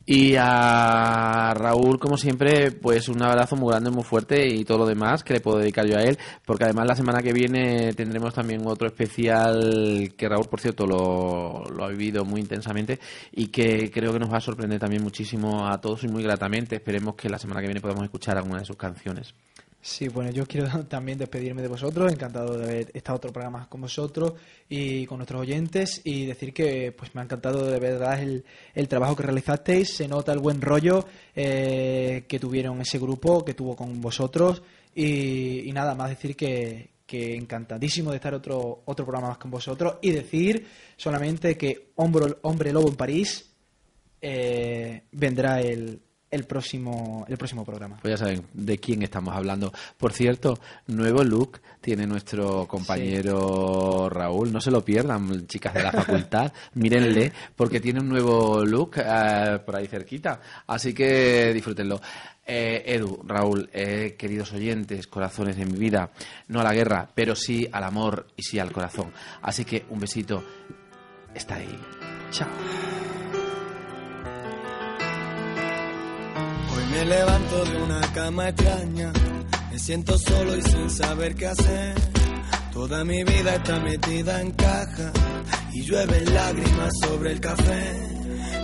Y 0.10 0.36
a 0.40 1.54
Raúl, 1.54 2.00
como 2.00 2.16
siempre, 2.16 2.72
pues 2.72 3.10
un 3.10 3.22
abrazo 3.22 3.58
muy 3.58 3.72
grande, 3.72 3.92
muy 3.92 4.06
fuerte 4.06 4.48
y 4.48 4.64
todo 4.64 4.78
lo 4.78 4.86
demás 4.86 5.22
que 5.22 5.34
le 5.34 5.42
puedo 5.42 5.58
dedicar 5.58 5.86
yo 5.86 5.98
a 5.98 6.02
él, 6.02 6.18
porque 6.46 6.64
además 6.64 6.88
la 6.88 6.96
semana 6.96 7.22
que 7.22 7.34
viene 7.34 7.92
tendremos 7.92 8.34
también 8.34 8.66
otro 8.66 8.88
especial 8.88 10.14
que 10.16 10.30
Raúl, 10.30 10.48
por 10.48 10.62
cierto, 10.62 10.88
lo, 10.88 11.66
lo 11.66 11.84
ha 11.84 11.90
vivido 11.90 12.24
muy 12.24 12.40
intensamente 12.40 13.02
y 13.34 13.48
que 13.48 13.92
creo 13.92 14.14
que 14.14 14.20
nos 14.20 14.32
va 14.32 14.38
a 14.38 14.40
sorprender 14.40 14.80
también 14.80 15.04
muchísimo 15.04 15.68
a 15.68 15.82
todos 15.82 16.06
y 16.06 16.08
muy 16.08 16.24
gratamente. 16.24 16.78
Esperemos 16.78 17.16
que 17.16 17.28
la 17.28 17.38
semana 17.38 17.60
que 17.60 17.68
viene 17.68 17.82
podamos 17.82 18.06
escuchar 18.06 18.38
alguna 18.38 18.60
de 18.60 18.66
sus 18.66 18.78
canciones. 18.78 19.34
Sí, 19.82 20.08
bueno, 20.10 20.32
yo 20.32 20.46
quiero 20.46 20.68
también 20.86 21.18
despedirme 21.18 21.62
de 21.62 21.68
vosotros, 21.68 22.12
encantado 22.12 22.58
de 22.58 22.64
haber 22.66 22.92
estado 22.94 23.18
otro 23.18 23.32
programa 23.32 23.70
con 23.70 23.82
vosotros 23.82 24.34
y 24.68 25.06
con 25.06 25.18
nuestros 25.18 25.42
oyentes 25.42 26.02
y 26.04 26.26
decir 26.26 26.54
que 26.54 26.92
pues 26.92 27.16
me 27.16 27.22
ha 27.22 27.24
encantado 27.24 27.66
de 27.66 27.80
verdad 27.80 28.22
el, 28.22 28.44
el 28.74 28.88
trabajo 28.88 29.16
que 29.16 29.24
realizasteis, 29.24 29.96
se 29.96 30.08
nota 30.08 30.34
el 30.34 30.40
buen 30.40 30.62
rollo 30.62 31.06
eh, 31.36 32.26
que 32.28 32.40
tuvieron 32.40 32.82
ese 32.82 33.00
grupo, 33.00 33.46
que 33.46 33.54
tuvo 33.54 33.76
con 33.76 34.02
vosotros 34.02 34.62
y, 34.94 35.70
y 35.70 35.72
nada 35.72 35.96
más 35.96 36.10
decir 36.10 36.36
que, 36.36 36.90
que 37.08 37.36
encantadísimo 37.36 38.12
de 38.12 38.18
estar 38.18 38.34
otro, 38.34 38.82
otro 38.86 39.06
programa 39.06 39.30
más 39.30 39.38
con 39.38 39.50
vosotros 39.50 39.96
y 40.02 40.12
decir 40.12 40.68
solamente 40.98 41.58
que 41.58 41.92
Hombre, 41.96 42.36
Hombre 42.42 42.74
Lobo 42.74 42.90
en 42.90 42.96
París 42.96 43.50
eh, 44.22 45.04
vendrá 45.14 45.62
el, 45.62 46.02
el 46.30 46.44
próximo, 46.44 47.26
el 47.28 47.38
próximo 47.38 47.64
programa. 47.64 47.98
Pues 48.02 48.14
ya 48.14 48.18
saben 48.18 48.46
de 48.54 48.78
quién 48.78 49.02
estamos 49.02 49.36
hablando. 49.36 49.72
Por 49.98 50.14
cierto, 50.14 50.60
nuevo 50.88 51.24
look 51.24 51.60
tiene 51.82 52.06
nuestro 52.06 52.68
compañero 52.68 54.10
Raúl. 54.10 54.52
No 54.52 54.60
se 54.60 54.72
lo 54.72 54.84
pierdan, 54.84 55.48
chicas 55.48 55.74
de 55.74 55.84
la 55.84 55.92
facultad. 55.92 56.52
Mírenle, 56.74 57.32
porque 57.56 57.80
tiene 57.80 58.00
un 58.02 58.10
nuevo 58.10 58.64
look 58.66 58.98
eh, 58.98 59.60
por 59.66 59.76
ahí 59.76 59.88
cerquita. 59.88 60.42
Así 60.68 60.94
que 60.94 61.54
disfrútenlo. 61.54 62.02
Eh, 62.46 62.84
Edu, 62.96 63.22
Raúl, 63.26 63.70
eh, 63.74 64.16
queridos 64.18 64.54
oyentes, 64.54 65.08
corazones 65.08 65.58
de 65.58 65.66
mi 65.66 65.78
vida, 65.78 66.12
no 66.48 66.62
a 66.62 66.64
la 66.64 66.74
guerra, 66.74 67.10
pero 67.14 67.36
sí 67.36 67.68
al 67.70 67.84
amor 67.84 68.28
y 68.38 68.44
sí 68.44 68.58
al 68.58 68.72
corazón. 68.72 69.12
Así 69.42 69.66
que 69.66 69.86
un 69.90 70.00
besito. 70.00 70.44
Está 71.34 71.56
ahí. 71.56 71.80
Chao. 72.32 72.48
Me 76.98 77.06
levanto 77.06 77.64
de 77.64 77.82
una 77.84 78.02
cama 78.14 78.50
extraña, 78.50 79.14
me 79.72 79.78
siento 79.78 80.18
solo 80.18 80.56
y 80.56 80.62
sin 80.64 80.90
saber 80.90 81.36
qué 81.36 81.48
hacer. 81.48 81.94
Toda 82.74 83.04
mi 83.04 83.24
vida 83.24 83.56
está 83.56 83.80
metida 83.80 84.42
en 84.42 84.52
caja 84.52 85.12
y 85.74 85.84
llueven 85.84 86.34
lágrimas 86.34 86.92
sobre 87.04 87.34
el 87.34 87.40
café. 87.40 87.94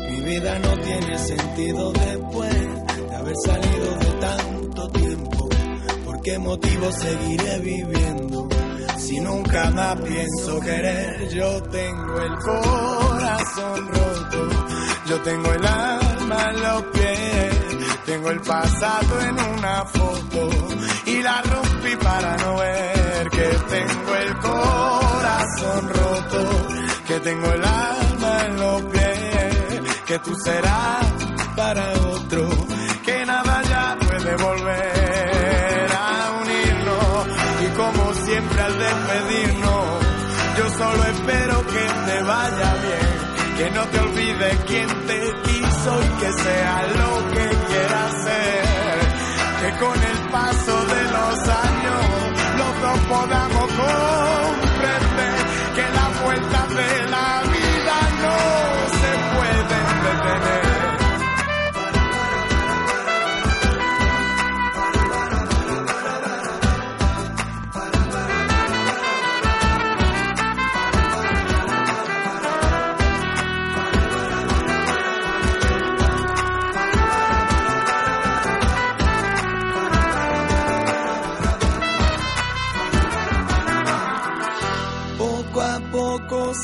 Mi 0.10 0.22
vida 0.22 0.58
no 0.60 0.78
tiene 0.80 1.18
sentido 1.20 1.92
después 1.94 2.54
de 3.10 3.16
haber 3.16 3.36
salido 3.46 3.98
de 4.00 4.12
tanto 4.20 4.90
tiempo. 4.90 5.50
¿Por 6.06 6.22
qué 6.22 6.40
motivo 6.40 6.92
seguiré 6.92 7.60
viviendo? 7.60 8.50
Si 8.98 9.20
nunca 9.20 9.70
más 9.70 9.96
pienso 10.02 10.60
querer, 10.60 11.30
yo 11.30 11.62
tengo 11.64 12.20
el 12.20 12.36
corazón 12.40 13.88
roto, 13.90 14.50
yo 15.08 15.22
tengo 15.22 15.54
el 15.54 15.66
alma 15.66 16.50
en 16.50 16.64
los 16.64 16.84
pies. 16.94 17.53
Tengo 18.06 18.30
el 18.32 18.42
pasado 18.42 19.22
en 19.22 19.40
una 19.40 19.86
foto 19.86 20.50
y 21.06 21.22
la 21.22 21.42
rompí 21.42 21.96
para 21.96 22.36
no 22.36 22.58
ver 22.58 23.30
que 23.30 23.50
tengo 23.70 24.16
el 24.16 24.38
corazón 24.40 25.90
roto, 25.90 26.68
que 27.08 27.20
tengo 27.22 27.52
el 27.54 27.64
alma 27.64 28.46
en 28.46 28.60
los 28.60 28.82
pies, 28.84 29.82
que 30.06 30.20
tú 30.20 30.36
serás 30.44 31.06
para 31.56 31.94
otro, 31.94 32.50
que 33.06 33.26
nada 33.26 33.62
ya 33.64 33.98
puede 34.06 34.36
volver 34.36 35.92
a 35.98 36.32
unirnos. 36.42 37.28
Y 37.62 37.68
como 37.78 38.14
siempre 38.26 38.62
al 38.62 38.80
despedirnos, 38.80 39.86
yo 40.58 40.70
solo 40.78 41.04
espero 41.06 41.68
que 41.68 42.12
te 42.12 42.24
vaya 42.24 42.76
bien, 42.84 43.58
que 43.58 43.72
no 43.72 43.86
te 43.86 44.00
olvides 44.00 44.58
quién 44.68 44.88
te 45.08 45.34
quiso 45.44 46.02
y 46.04 46.20
que 46.20 46.34
sea 46.34 46.88
lo 46.98 47.32
que 47.34 47.63
que 49.64 49.72
con 49.78 50.04
el 50.04 50.20
paso 50.30 50.86
de 50.88 51.04
los 51.04 51.48
años 51.48 52.06
los 52.58 52.82
dos 52.82 53.00
podamos 53.08 53.53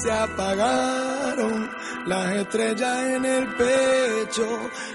se 0.02 0.12
apagaron 0.12 1.70
las 2.06 2.32
estrellas 2.34 2.98
en 3.16 3.26
el 3.26 3.48
pecho, 3.56 4.48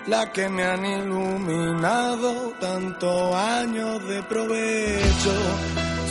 las 0.07 0.27
que 0.31 0.49
me 0.49 0.65
han 0.65 0.85
iluminado 0.85 2.53
tantos 2.61 3.35
años 3.35 4.07
de 4.09 4.23
provecho, 4.23 5.35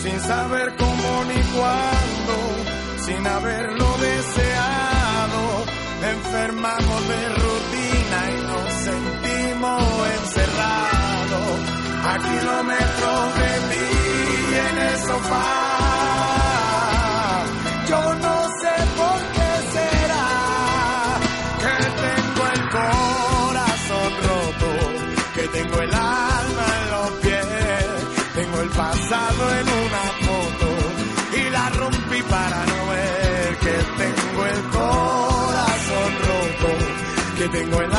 sin 0.02 0.20
saber 0.20 0.76
cómo 0.78 1.24
ni 1.26 1.42
cuándo, 1.58 2.36
sin 3.06 3.26
haberlo 3.26 3.98
deseado, 3.98 5.66
enfermamos 6.12 7.08
de 7.08 7.30
rutina 7.30 8.20
y 8.30 8.42
nos 8.52 8.74
sentimos 8.90 9.84
encerrados 10.22 11.60
a 12.06 12.18
kilómetros 12.20 13.36
de 13.40 13.52
mí 13.70 13.88
en 14.70 14.78
el 14.78 14.98
sofá. 15.00 15.73
Tengo 37.54 37.82
el 37.82 37.93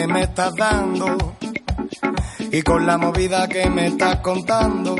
que 0.00 0.06
me 0.06 0.22
estás 0.22 0.54
dando 0.56 1.36
y 2.50 2.62
con 2.62 2.86
la 2.86 2.96
movida 2.96 3.46
que 3.46 3.68
me 3.68 3.88
estás 3.88 4.20
contando. 4.20 4.96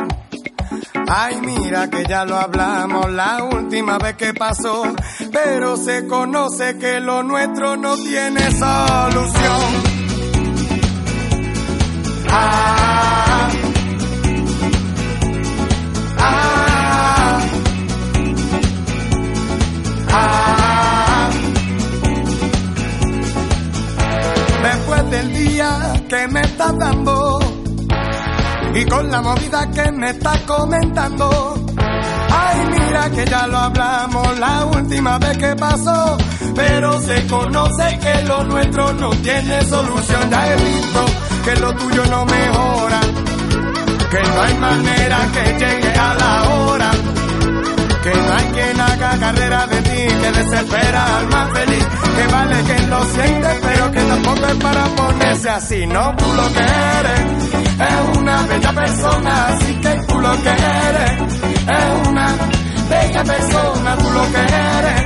Ay, 1.08 1.40
mira 1.40 1.88
que 1.88 2.04
ya 2.06 2.26
lo 2.26 2.36
hablamos 2.36 3.10
la 3.10 3.44
última 3.44 3.96
vez 3.96 4.16
que 4.16 4.34
pasó, 4.34 4.82
pero 5.32 5.78
se 5.78 6.06
conoce 6.06 6.76
que 6.76 7.00
lo 7.00 7.22
nuestro 7.22 7.78
no 7.78 7.96
tiene 7.96 8.50
solución. 8.50 9.62
Ah, 12.28 13.29
que 26.10 26.26
me 26.26 26.40
estás 26.40 26.76
dando 26.76 27.38
y 28.74 28.84
con 28.84 29.08
la 29.12 29.22
movida 29.22 29.70
que 29.70 29.92
me 29.92 30.10
estás 30.10 30.40
comentando, 30.40 31.54
Ay, 32.32 32.66
mira 32.68 33.10
que 33.10 33.24
ya 33.26 33.46
lo 33.46 33.58
hablamos 33.58 34.38
la 34.40 34.64
última 34.66 35.18
vez 35.18 35.38
que 35.38 35.54
pasó, 35.54 36.18
pero 36.56 37.00
se 37.00 37.26
conoce 37.28 37.98
que 38.00 38.24
lo 38.24 38.42
nuestro 38.42 38.92
no 38.94 39.10
tiene 39.10 39.62
solución. 39.64 40.30
Ya 40.30 40.52
he 40.52 40.56
visto 40.56 41.04
que 41.44 41.56
lo 41.60 41.72
tuyo 41.74 42.04
no 42.06 42.24
mejora, 42.24 43.00
que 44.10 44.22
no 44.22 44.42
hay 44.42 44.54
manera 44.54 45.18
que 45.32 45.64
llegue 45.64 45.92
a 45.92 46.14
la 46.14 46.50
hora. 46.50 46.90
Que 48.02 48.14
no 48.14 48.34
hay 48.34 48.44
quien 48.54 48.80
haga 48.80 49.18
carrera 49.18 49.66
de 49.66 49.82
ti, 49.82 50.14
que 50.22 50.32
desespera 50.32 51.18
al 51.18 51.26
más 51.28 51.52
feliz. 51.52 51.86
Que 52.16 52.26
vale 52.32 52.62
que 52.64 52.86
lo 52.86 53.04
sientes, 53.04 53.58
pero 53.62 53.90
que 53.90 54.00
tampoco 54.00 54.46
es 54.46 54.54
para 54.54 54.84
ponerse 54.84 55.50
así. 55.50 55.86
No, 55.86 56.14
tú 56.16 56.32
lo 56.32 56.52
que 56.52 56.60
eres 56.60 57.20
es 57.80 58.18
una 58.18 58.42
bella 58.42 58.72
persona, 58.72 59.46
así 59.48 59.74
que 59.74 60.00
tú 60.08 60.20
lo 60.20 60.32
que 60.42 60.50
eres 60.50 61.12
es 61.68 62.08
una 62.08 62.36
bella 62.90 63.24
persona, 63.24 63.96
tú 63.96 64.10
lo 64.10 64.32
que 64.32 64.40
eres 64.40 65.00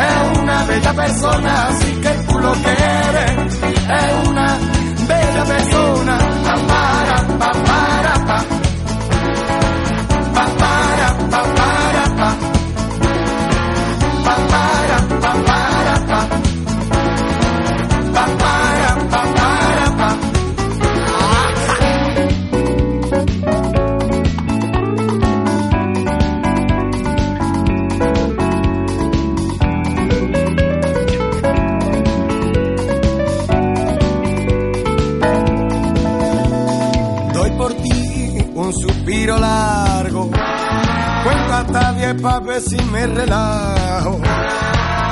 es 0.00 0.38
una 0.38 0.64
bella 0.64 0.92
persona, 0.94 1.68
así 1.68 1.92
que 1.92 2.08
tú 2.26 2.38
lo 2.38 2.52
que 2.52 2.70
eres 2.70 3.54
es 3.62 4.28
una 4.28 4.58
bella 5.08 5.44
persona. 5.44 6.18
Pa, 6.68 6.99
pa' 42.14 42.40
ver 42.40 42.60
si 42.60 42.76
me 42.76 43.06
relajo. 43.06 44.20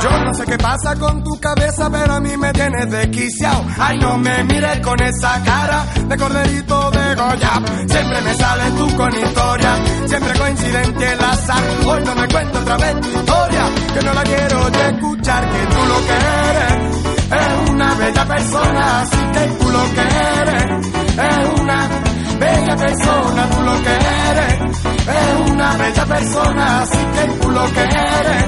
Yo 0.03 0.11
no 0.25 0.33
sé 0.33 0.45
qué 0.45 0.59
pasa 0.59 0.95
con 0.97 1.25
tu 1.25 1.39
cabeza, 1.41 1.91
pero 1.91 2.15
a 2.15 2.21
mí 2.21 2.37
me 2.37 2.53
tienes 2.53 2.91
desquiciado. 2.91 3.65
Ay, 3.79 3.99
no 3.99 4.17
me 4.19 4.45
mires 4.45 4.81
con 4.81 5.01
esa 5.03 5.43
cara 5.43 5.85
de 6.09 6.17
corderito 6.17 6.91
de 6.93 7.15
Goya. 7.15 7.63
Siempre 7.87 8.21
me 8.23 8.35
sales 8.35 8.77
tú 8.77 8.97
con 8.97 9.13
historia, 9.13 9.77
siempre 10.07 10.39
coincidente 10.39 11.13
el 11.13 11.21
azar. 11.21 11.63
Hoy 11.87 12.05
no 12.05 12.15
me 12.15 12.29
cuento 12.29 12.59
otra 12.61 12.77
vez 12.77 13.01
tu 13.01 13.09
historia, 13.09 13.65
que 13.95 14.03
no 14.03 14.15
la 14.15 14.23
quiero 14.23 14.69
ya 14.69 14.89
escuchar, 14.89 15.51
que 15.51 15.67
tú 15.67 15.87
lo 15.89 16.07
que 16.07 16.17
eres 16.51 16.99
es 17.31 17.71
una 17.71 17.95
bella 17.95 18.25
persona, 18.25 19.01
así 19.03 19.17
que 19.33 19.47
tú 19.59 19.71
lo 19.71 19.85
que 19.95 20.01
eres 20.41 20.87
es 21.19 21.61
una 21.61 22.08
bella 22.39 22.77
persona, 22.77 23.51
tú 23.51 23.63
lo 23.63 23.75
que 23.83 23.95
eres 24.31 24.61
es 25.09 25.51
una 25.51 25.77
bella 25.77 26.07
persona, 26.07 26.83
así 26.83 26.99
que 27.15 27.25
tú 27.41 27.51
lo 27.51 27.65
que 27.73 27.83
eres 27.83 28.45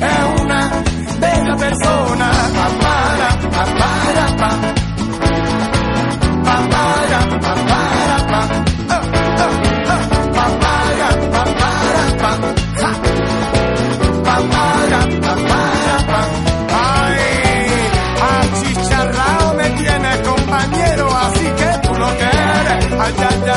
es 0.00 0.40
una 0.42 0.70
bella 1.20 1.56
persona. 1.56 2.30
Pa, 2.54 2.68
para, 2.80 3.28
pa, 3.50 3.64
para, 3.78 4.36
pa. 4.36 4.98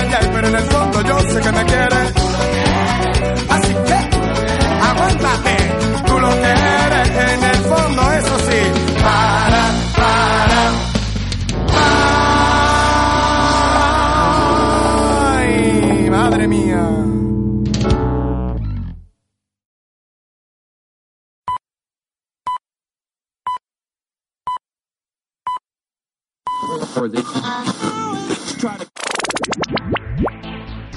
Pero 0.09 0.47
en 0.47 0.55
el 0.55 0.63
fondo 0.63 1.01
yo 1.01 1.19
sé 1.19 1.39
que 1.41 1.51
me 1.51 1.63
quieres. 1.65 2.13
Así 3.49 3.73
que, 3.73 3.93
aguántate, 4.89 5.57
tú 6.07 6.19
lo 6.19 6.29
que 6.29 6.49
eres, 6.49 7.09
en 7.09 7.43
el 7.43 7.57
fondo, 7.57 8.11
eso 8.13 8.39
sí. 8.39 8.61
Para, 9.03 9.63
para, 9.97 10.61
ay, 15.37 16.09
madre 16.09 16.47
mía. 16.47 16.87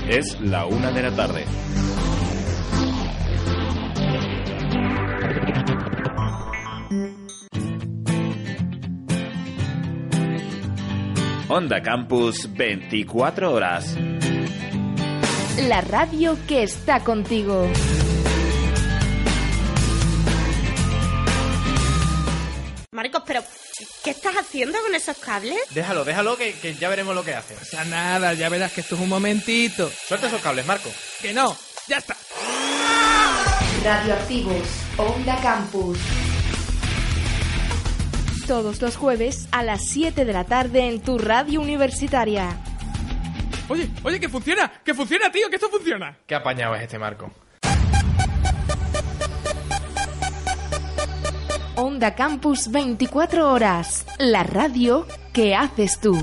Es 0.09 0.39
la 0.41 0.67
una 0.67 0.91
de 0.93 1.03
la 1.03 1.17
tarde. 1.17 1.45
Onda 11.49 11.81
Campus 11.83 12.53
24 12.53 13.53
horas. 13.53 13.97
La 15.69 15.81
radio 15.81 16.37
que 16.47 16.65
está 16.65 17.01
contigo. 17.01 17.67
Marcos, 22.93 23.23
pero 23.27 23.41
¿qué 24.03 24.11
estás 24.11 24.35
haciendo 24.37 24.81
con 24.81 24.95
esos 24.95 25.17
cables? 25.19 25.59
Déjalo, 25.71 26.05
déjalo, 26.05 26.37
que, 26.37 26.53
que 26.55 26.75
ya 26.75 26.89
veremos 26.89 27.15
lo 27.15 27.25
que 27.25 27.35
hace. 27.35 27.55
O 27.55 27.65
sea, 27.65 27.85
nada, 27.85 28.35
ya 28.35 28.49
verás 28.49 28.73
que 28.73 28.81
esto 28.81 28.95
es 28.95 29.01
un 29.01 29.09
momentito. 29.09 29.91
Suelta 30.07 30.29
esos 30.29 30.41
cables, 30.41 30.67
Marco. 30.67 30.91
Que 31.21 31.33
no, 31.33 31.57
ya 31.89 31.99
está. 31.99 32.17
Radioactivos, 33.83 34.67
Onda 34.97 35.37
Campus. 35.41 35.99
Todos 38.47 38.81
los 38.83 38.97
jueves 38.97 39.49
a 39.53 39.63
las 39.63 39.89
7 39.89 40.25
de 40.25 40.33
la 40.33 40.45
tarde 40.45 40.87
en 40.87 41.01
tu 41.01 41.19
radio 41.19 41.61
universitaria. 41.61 42.59
Oye, 43.69 43.89
oye, 44.03 44.21
que 44.21 44.29
funciona, 44.29 44.71
que 44.85 44.93
funciona, 44.95 45.31
tío, 45.33 45.49
que 45.49 45.57
esto 45.57 45.71
funciona. 45.71 46.19
Qué 46.27 46.35
apañado 46.35 46.75
es 46.75 46.83
este 46.83 46.99
Marco. 46.99 47.33
Onda 51.77 52.15
Campus 52.15 52.71
24 52.71 53.51
horas. 53.51 54.07
La 54.19 54.45
radio 54.45 55.07
que 55.33 55.57
haces 55.57 55.99
tú. 55.99 56.17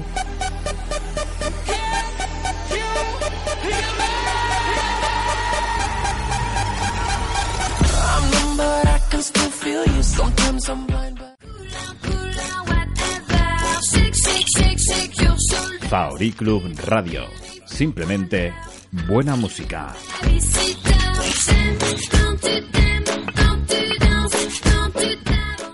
Faori 15.89 16.31
Club 16.31 16.73
Radio. 16.85 17.25
Simplemente 17.65 18.53
buena 18.91 19.35
música. 19.35 19.93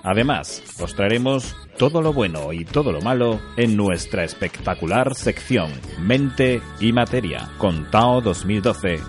Además, 0.07 0.63
os 0.79 0.95
traeremos 0.95 1.53
todo 1.77 2.01
lo 2.01 2.13
bueno 2.13 2.53
y 2.53 2.63
todo 2.63 2.93
lo 2.93 3.01
malo 3.01 3.41
en 3.57 3.75
nuestra 3.75 4.23
espectacular 4.23 5.13
sección 5.15 5.69
Mente 5.99 6.61
y 6.79 6.93
Materia 6.93 7.49
con 7.57 7.91
Tao 7.91 8.21
2012. 8.21 9.01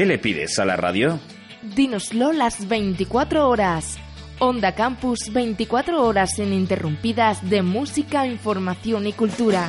¿Qué 0.00 0.06
le 0.06 0.16
pides 0.16 0.58
a 0.58 0.64
la 0.64 0.78
radio? 0.78 1.20
Dínoslo 1.76 2.32
las 2.32 2.68
24 2.68 3.46
horas. 3.46 3.98
Onda 4.38 4.74
Campus 4.74 5.30
24 5.30 6.02
horas 6.02 6.38
ininterrumpidas 6.38 7.50
de 7.50 7.60
música, 7.60 8.26
información 8.26 9.06
y 9.06 9.12
cultura. 9.12 9.68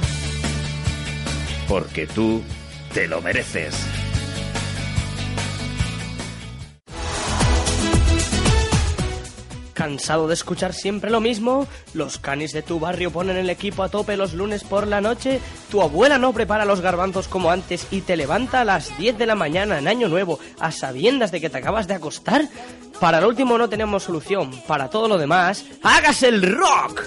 Porque 1.68 2.08
tú 2.08 2.42
te 2.94 3.10
lo 3.10 3.22
mereces. 3.22 4.01
¿Cansado 9.82 10.28
de 10.28 10.36
escuchar 10.36 10.74
siempre 10.74 11.10
lo 11.10 11.22
mismo? 11.22 11.68
¿Los 11.96 12.20
canis 12.20 12.54
de 12.54 12.62
tu 12.62 12.80
barrio 12.80 13.10
ponen 13.10 13.36
el 13.36 13.50
equipo 13.50 13.82
a 13.82 13.90
tope 13.90 14.16
los 14.16 14.36
lunes 14.36 14.64
por 14.64 14.86
la 14.86 15.02
noche? 15.02 15.40
¿Tu 15.72 15.82
abuela 15.82 16.20
no 16.20 16.34
prepara 16.34 16.66
los 16.66 16.82
garbanzos 16.82 17.28
como 17.28 17.50
antes 17.50 17.88
y 17.90 18.02
te 18.02 18.16
levanta 18.16 18.62
a 18.62 18.64
las 18.64 18.96
10 19.00 19.18
de 19.18 19.26
la 19.26 19.34
mañana 19.34 19.80
en 19.80 19.88
Año 19.88 20.08
Nuevo 20.08 20.38
a 20.60 20.72
sabiendas 20.72 21.32
de 21.32 21.42
que 21.42 21.50
te 21.50 21.58
acabas 21.58 21.88
de 21.88 21.96
acostar? 21.96 22.48
Para 23.00 23.20
lo 23.22 23.28
último 23.28 23.58
no 23.58 23.70
tenemos 23.70 24.04
solución. 24.04 24.52
Para 24.68 24.88
todo 24.88 25.08
lo 25.08 25.18
demás, 25.18 25.66
¡hágase 25.82 26.28
el 26.28 26.44
rock! 26.44 27.02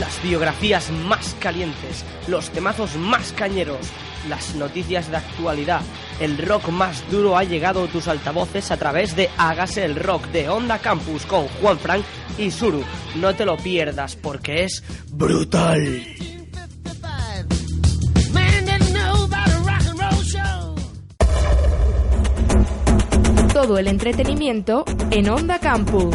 Las 0.00 0.20
biografías 0.20 0.90
más 0.90 1.36
calientes, 1.38 2.04
los 2.26 2.50
temazos 2.50 2.96
más 2.96 3.32
cañeros, 3.32 3.86
las 4.28 4.54
noticias 4.54 5.10
de 5.10 5.16
actualidad. 5.16 5.82
El 6.20 6.38
rock 6.38 6.68
más 6.70 7.08
duro 7.10 7.36
ha 7.36 7.44
llegado 7.44 7.84
a 7.84 7.86
tus 7.86 8.08
altavoces 8.08 8.70
a 8.70 8.76
través 8.76 9.14
de 9.14 9.28
Hágase 9.36 9.84
el 9.84 9.96
Rock 9.96 10.26
de 10.28 10.48
Onda 10.48 10.78
Campus 10.78 11.24
con 11.26 11.46
Juan 11.60 11.78
Frank 11.78 12.04
y 12.38 12.50
Suru. 12.50 12.82
No 13.16 13.34
te 13.34 13.44
lo 13.44 13.56
pierdas 13.56 14.16
porque 14.16 14.64
es 14.64 14.82
brutal. 15.10 16.04
Todo 23.52 23.78
el 23.78 23.88
entretenimiento 23.88 24.84
en 25.10 25.28
Onda 25.28 25.58
Campus. 25.58 26.14